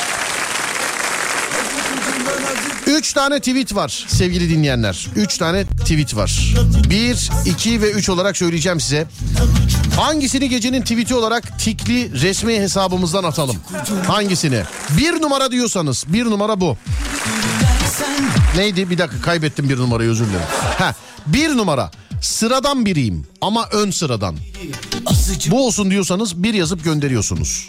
Üç 2.94 3.12
tane 3.12 3.38
tweet 3.38 3.74
var 3.74 4.04
sevgili 4.08 4.50
dinleyenler. 4.50 5.08
Üç 5.16 5.38
tane 5.38 5.64
tweet 5.64 6.16
var. 6.16 6.54
Bir, 6.90 7.30
iki 7.46 7.82
ve 7.82 7.90
üç 7.90 8.08
olarak 8.08 8.36
söyleyeceğim 8.36 8.80
size. 8.80 9.06
Hangisini 9.96 10.48
gecenin 10.48 10.82
tweeti 10.82 11.14
olarak 11.14 11.58
tikli 11.58 12.20
resmi 12.22 12.54
hesabımızdan 12.54 13.24
atalım? 13.24 13.56
Hangisini? 14.06 14.62
Bir 14.98 15.22
numara 15.22 15.50
diyorsanız 15.50 16.04
bir 16.08 16.24
numara 16.24 16.60
bu. 16.60 16.76
Neydi? 18.56 18.90
Bir 18.90 18.98
dakika 18.98 19.20
kaybettim 19.20 19.68
bir 19.68 19.78
numarayı 19.78 20.10
özür 20.10 20.26
dilerim. 20.26 20.46
Ha, 20.78 20.94
bir 21.26 21.56
numara. 21.56 21.90
Sıradan 22.22 22.86
biriyim 22.86 23.26
ama 23.40 23.68
ön 23.72 23.90
sıradan. 23.90 24.36
Bu 25.46 25.66
olsun 25.66 25.90
diyorsanız 25.90 26.42
bir 26.42 26.54
yazıp 26.54 26.84
gönderiyorsunuz. 26.84 27.68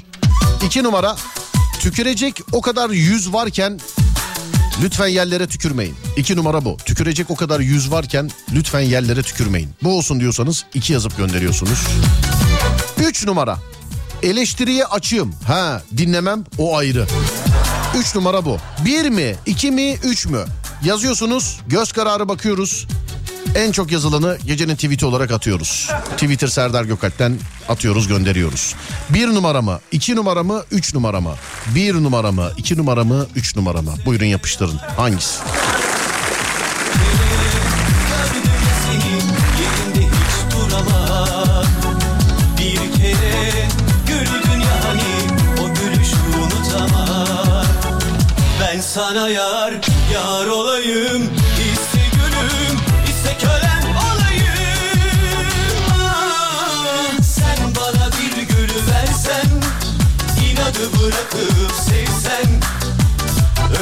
İki 0.66 0.84
numara. 0.84 1.16
Tükürecek 1.80 2.42
o 2.52 2.62
kadar 2.62 2.90
yüz 2.90 3.34
varken 3.34 3.80
Lütfen 4.84 5.08
yerlere 5.08 5.48
tükürmeyin. 5.48 5.96
İki 6.18 6.36
numara 6.36 6.66
bu. 6.66 6.78
Tükürecek 6.78 7.32
o 7.32 7.36
kadar 7.36 7.60
yüz 7.60 7.92
varken 7.92 8.32
lütfen 8.54 8.80
yerlere 8.80 9.24
tükürmeyin. 9.24 9.70
Bu 9.84 9.98
olsun 9.98 10.20
diyorsanız 10.20 10.66
iki 10.74 10.94
yazıp 10.94 11.18
gönderiyorsunuz. 11.18 11.80
Üç 13.08 13.26
numara. 13.26 13.58
Eleştiriye 14.24 14.86
açığım. 14.86 15.34
Ha 15.48 15.82
dinlemem 15.98 16.44
o 16.58 16.78
ayrı. 16.78 17.08
Üç 18.00 18.16
numara 18.16 18.46
bu. 18.46 18.58
Bir 18.86 19.10
mi, 19.10 19.36
iki 19.46 19.72
mi, 19.72 19.96
üç 20.04 20.26
mü? 20.26 20.46
Yazıyorsunuz, 20.84 21.60
göz 21.68 21.92
kararı 21.92 22.28
bakıyoruz. 22.30 22.88
En 23.56 23.72
çok 23.72 23.92
yazılanı 23.92 24.38
gecenin 24.46 24.76
tweet'i 24.76 25.06
olarak 25.06 25.32
atıyoruz. 25.32 25.90
Twitter 26.12 26.48
Serdar 26.48 26.84
Gökalp'ten 26.84 27.40
atıyoruz 27.70 28.08
gönderiyoruz. 28.08 28.76
Bir 29.10 29.28
numara 29.28 29.62
mı, 29.62 29.80
iki 29.92 30.16
numara 30.16 30.44
mı, 30.44 30.64
üç 30.72 30.94
numara 30.94 31.22
mı? 31.22 31.36
Bir 31.76 31.94
numara 31.94 32.32
mı, 32.32 32.52
iki 32.58 32.78
numara 32.78 33.04
mı, 33.04 33.28
üç 33.36 33.56
numara 33.56 33.82
mı? 33.82 33.94
Buyurun 34.06 34.26
yapıştırın. 34.26 34.78
Hangisi? 34.98 35.40
Yerinde 39.62 40.08
hiç 40.08 40.56
duramam 40.56 41.66
Bir 42.58 42.96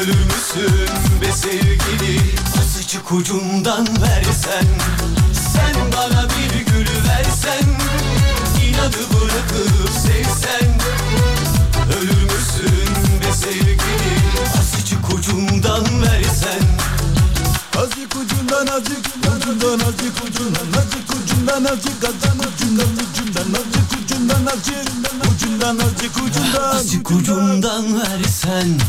Ölür 0.02 0.26
müsün 0.26 1.22
be 1.22 1.32
sevgili? 1.32 2.20
Azıcık 2.62 3.12
ucundan 3.12 3.88
versen 4.02 4.66
Sen 5.54 5.76
bana 5.98 6.24
bir 6.30 6.66
gül 6.66 6.88
versen 7.10 7.64
İnadı 8.68 8.98
bırakıp 9.14 9.90
sevsen. 10.02 10.70
Ölür 12.00 12.24
müsün 12.24 12.96
be 13.22 13.34
sevgili? 13.42 14.14
Azıcık 14.60 15.10
ucundan 15.14 16.02
versen. 16.02 16.64
Azıcık 17.78 18.16
ucundan 18.16 18.68
azıcık 18.68 19.08
ucundan 19.38 19.80
azıcık 19.80 20.24
ucundan 20.24 20.68
azıcık 20.78 21.10
ucundan 21.16 21.64
azıcık 21.64 22.04
azan 22.04 22.40
ucundan 22.40 22.86
ucundan 22.86 23.54
azıcık 23.54 23.94
ucundan 24.06 24.46
azıcık 24.46 24.88
ucundan 25.36 25.78
azıcık 25.78 26.18
ucundan 26.18 26.76
Azıcık 26.76 27.12
ucundan 27.12 28.02
versen 28.02 28.80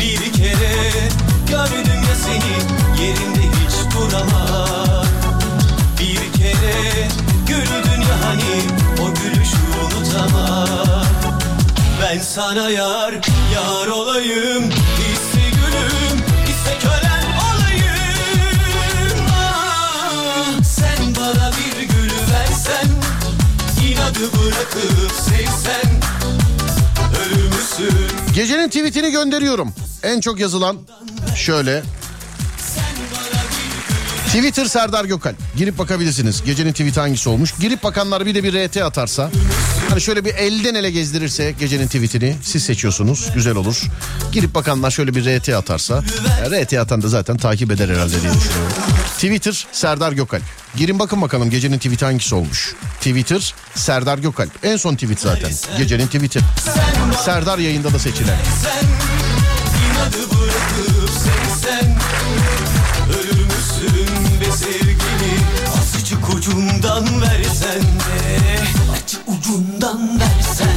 Bir 0.00 0.32
kere 0.32 1.08
gördüm 1.48 2.02
ya 2.08 2.14
seni 2.24 3.02
Yerinde 3.02 3.42
hiç 3.42 3.94
duramam 3.94 4.47
Ben 12.10 12.18
sana 12.18 12.70
yar, 12.70 13.12
yar 13.54 13.86
olayım 13.86 14.64
İste 15.12 15.50
gülüm, 15.50 16.18
iste 16.48 16.78
kölen 16.80 17.24
olayım 17.24 19.26
ah, 19.30 20.62
Sen 20.62 21.14
bana 21.16 21.50
bir 21.52 21.82
gül 21.82 22.10
versen 22.32 22.88
inadı 23.88 24.18
bırakıp 24.18 25.12
sevsen 25.12 26.00
Ölür 27.20 27.44
müsün 27.44 28.34
Gecenin 28.34 28.68
tweetini 28.68 29.10
gönderiyorum. 29.10 29.74
En 30.02 30.20
çok 30.20 30.40
yazılan 30.40 30.76
şöyle. 31.36 31.82
Twitter 34.26 34.64
Serdar 34.64 35.04
Gökal. 35.04 35.34
Girip 35.56 35.78
bakabilirsiniz. 35.78 36.44
Gecenin 36.44 36.72
tweeti 36.72 37.00
hangisi 37.00 37.28
olmuş. 37.28 37.54
Girip 37.60 37.82
bakanlar 37.82 38.26
bir 38.26 38.34
de 38.34 38.44
bir 38.44 38.68
RT 38.68 38.76
atarsa. 38.76 39.30
Hani 39.88 40.00
şöyle 40.00 40.24
bir 40.24 40.34
elden 40.34 40.74
ele 40.74 40.90
gezdirirse 40.90 41.54
gecenin 41.60 41.86
tweetini 41.86 42.36
siz 42.42 42.64
seçiyorsunuz. 42.64 43.28
Güzel 43.34 43.56
olur. 43.56 43.82
Girip 44.32 44.54
bakanlar 44.54 44.90
şöyle 44.90 45.14
bir 45.14 45.38
RT 45.38 45.48
atarsa. 45.48 46.02
RT 46.50 46.72
atan 46.72 47.02
da 47.02 47.08
zaten 47.08 47.36
takip 47.36 47.70
eder 47.70 47.88
herhalde 47.88 48.22
diye 48.22 48.32
düşünüyorum. 48.34 48.72
Twitter 49.14 49.66
Serdar 49.72 50.12
Gökal. 50.12 50.40
Girin 50.76 50.98
bakın 50.98 51.22
bakalım 51.22 51.50
gecenin 51.50 51.76
tweeti 51.78 52.04
hangisi 52.04 52.34
olmuş. 52.34 52.74
Twitter 52.98 53.54
Serdar 53.74 54.18
Gökal. 54.18 54.46
En 54.62 54.76
son 54.76 54.94
tweet 54.94 55.20
zaten. 55.20 55.50
Gecenin 55.78 56.06
tweeti. 56.06 56.40
Serdar 57.24 57.58
yayında 57.58 57.92
da 57.92 57.98
seçilen. 57.98 58.36
sen 58.62 58.86
inadı 59.86 60.30
bırakıp 60.30 61.10
sevsen 61.10 61.98
Ölür 63.10 63.44
müsün 63.44 64.40
be 64.40 64.52
sevgili 64.56 65.34
Azıcık 65.78 66.34
ucundan 66.34 67.22
versen 67.22 67.82
de 67.82 68.77
ucundan 69.78 70.20
versen 70.20 70.68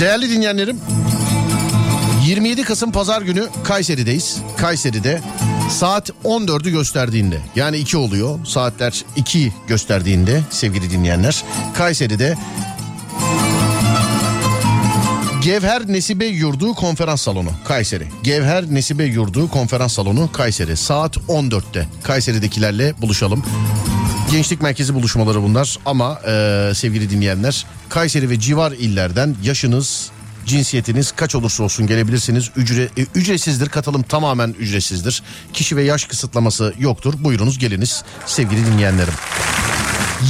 Değerli 0.00 0.30
dinleyenlerim 0.30 0.80
27 2.26 2.62
Kasım 2.62 2.92
Pazar 2.92 3.22
günü 3.22 3.48
Kayseri'deyiz. 3.64 4.38
Kayseri'de 4.56 5.20
saat 5.70 6.10
14'ü 6.24 6.70
gösterdiğinde 6.70 7.40
yani 7.56 7.76
2 7.76 7.96
oluyor. 7.96 8.46
Saatler 8.46 9.04
2 9.16 9.52
gösterdiğinde 9.66 10.42
sevgili 10.50 10.90
dinleyenler. 10.90 11.44
Kayseri'de 11.74 12.36
Gevher 15.42 15.88
Nesibe 15.88 16.26
Yurdu 16.26 16.74
Konferans 16.74 17.22
Salonu 17.22 17.50
Kayseri. 17.64 18.06
Gevher 18.22 18.64
Nesibe 18.74 19.04
Yurdu 19.04 19.48
Konferans 19.48 19.92
Salonu 19.92 20.32
Kayseri. 20.32 20.76
Saat 20.76 21.16
14'te 21.16 21.88
Kayseri'dekilerle 22.02 22.94
buluşalım. 23.00 23.44
Gençlik 24.30 24.62
merkezi 24.62 24.94
buluşmaları 24.94 25.42
bunlar. 25.42 25.78
Ama 25.86 26.20
e, 26.26 26.72
sevgili 26.74 27.10
dinleyenler 27.10 27.66
Kayseri 27.88 28.30
ve 28.30 28.40
civar 28.40 28.72
illerden 28.72 29.36
yaşınız 29.42 30.10
cinsiyetiniz 30.46 31.12
kaç 31.12 31.34
olursa 31.34 31.62
olsun 31.62 31.86
gelebilirsiniz. 31.86 32.50
Ücre, 32.56 32.82
e, 32.82 33.06
ücretsizdir 33.14 33.68
katılım 33.68 34.02
tamamen 34.02 34.54
ücretsizdir. 34.58 35.22
Kişi 35.52 35.76
ve 35.76 35.82
yaş 35.82 36.04
kısıtlaması 36.04 36.74
yoktur. 36.78 37.14
Buyurunuz 37.18 37.58
geliniz 37.58 38.04
sevgili 38.26 38.66
dinleyenlerim. 38.66 39.14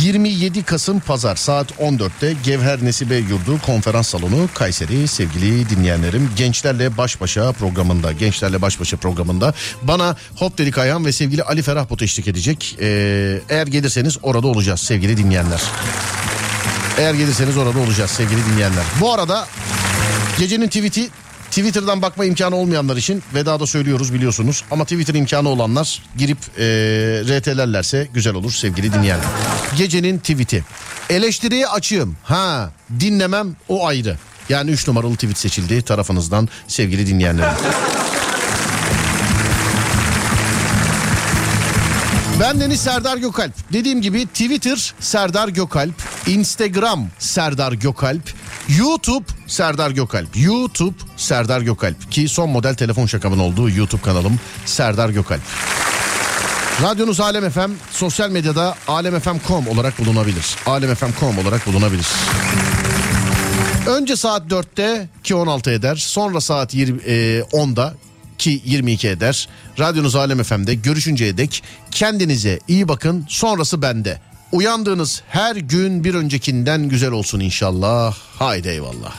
27 0.00 0.62
Kasım 0.62 1.00
Pazar 1.00 1.36
saat 1.36 1.70
14'te 1.70 2.34
Gevher 2.44 2.84
Nesibe 2.84 3.16
Yurdu 3.16 3.60
Konferans 3.66 4.08
Salonu 4.08 4.48
Kayseri 4.54 5.08
sevgili 5.08 5.70
dinleyenlerim. 5.70 6.30
Gençlerle 6.36 6.96
Baş 6.96 7.20
Başa 7.20 7.52
programında 7.52 8.12
Gençlerle 8.12 8.62
Baş 8.62 8.80
Başa 8.80 8.96
programında 8.96 9.54
bana 9.82 10.16
Hop 10.36 10.58
Dedik 10.58 10.78
Ayhan 10.78 11.04
ve 11.04 11.12
sevgili 11.12 11.42
Ali 11.42 11.62
Ferah 11.62 11.90
Bot 11.90 12.02
eşlik 12.02 12.28
edecek. 12.28 12.76
Ee, 12.80 13.40
eğer 13.48 13.66
gelirseniz 13.66 14.18
orada 14.22 14.46
olacağız 14.46 14.80
sevgili 14.80 15.16
dinleyenler. 15.16 15.60
Eğer 16.98 17.14
gelirseniz 17.14 17.56
orada 17.56 17.78
olacağız 17.78 18.10
sevgili 18.10 18.46
dinleyenler. 18.46 18.84
Bu 19.00 19.12
arada 19.12 19.46
gecenin 20.42 20.66
tweet'i 20.66 21.10
Twitter'dan 21.50 22.02
bakma 22.02 22.24
imkanı 22.24 22.56
olmayanlar 22.56 22.96
için 22.96 23.22
vedada 23.34 23.66
söylüyoruz 23.66 24.14
biliyorsunuz. 24.14 24.64
Ama 24.70 24.84
Twitter 24.84 25.14
imkanı 25.14 25.48
olanlar 25.48 26.02
girip 26.16 26.38
e, 26.58 26.64
RT'lerlerse 27.28 28.08
güzel 28.14 28.34
olur 28.34 28.52
sevgili 28.52 28.92
dinleyenler. 28.92 29.26
Gecenin 29.76 30.18
tweet'i. 30.18 30.64
Eleştiriye 31.10 31.66
açığım. 31.66 32.16
Ha 32.22 32.70
dinlemem 33.00 33.56
o 33.68 33.86
ayrı. 33.86 34.16
Yani 34.48 34.70
3 34.70 34.88
numaralı 34.88 35.14
tweet 35.14 35.38
seçildi 35.38 35.82
tarafınızdan 35.82 36.48
sevgili 36.68 37.06
dinleyenlerim. 37.06 37.54
Ben 42.42 42.60
Deniz 42.60 42.80
Serdar 42.80 43.16
Gökalp. 43.16 43.52
Dediğim 43.72 44.02
gibi 44.02 44.26
Twitter 44.26 44.94
Serdar 45.00 45.48
Gökalp, 45.48 45.94
Instagram 46.26 47.08
Serdar 47.18 47.72
Gökalp, 47.72 48.32
YouTube 48.78 49.24
Serdar 49.46 49.90
Gökalp. 49.90 50.28
YouTube 50.36 50.94
Serdar 51.16 51.60
Gökalp 51.60 52.12
ki 52.12 52.28
son 52.28 52.50
model 52.50 52.74
telefon 52.74 53.06
şakamın 53.06 53.38
olduğu 53.38 53.70
YouTube 53.70 54.02
kanalım 54.02 54.40
Serdar 54.64 55.08
Gökalp. 55.08 55.40
Radyonuz 56.82 57.20
Alem 57.20 57.50
FM 57.50 57.70
sosyal 57.90 58.30
medyada 58.30 58.74
alemfm.com 58.88 59.68
olarak 59.68 59.98
bulunabilir. 59.98 60.56
Alemfm.com 60.66 61.38
olarak 61.38 61.66
bulunabilir. 61.66 62.06
Önce 63.86 64.16
saat 64.16 64.42
4'te 64.42 65.08
ki 65.24 65.34
16 65.34 65.70
eder. 65.70 65.96
Sonra 65.96 66.40
saat 66.40 66.74
20, 66.74 67.02
e, 67.02 67.40
10'da 67.40 67.94
ki 68.42 68.62
22 68.64 69.08
eder. 69.08 69.48
Radyonuz 69.78 70.16
Alem 70.16 70.42
FM'de 70.42 70.74
görüşünceye 70.74 71.36
dek 71.36 71.62
kendinize 71.90 72.58
iyi 72.68 72.88
bakın. 72.88 73.26
Sonrası 73.28 73.82
bende. 73.82 74.20
Uyandığınız 74.52 75.22
her 75.28 75.56
gün 75.56 76.04
bir 76.04 76.14
öncekinden 76.14 76.88
güzel 76.88 77.10
olsun 77.10 77.40
inşallah. 77.40 78.16
Haydi 78.38 78.68
eyvallah. 78.68 79.14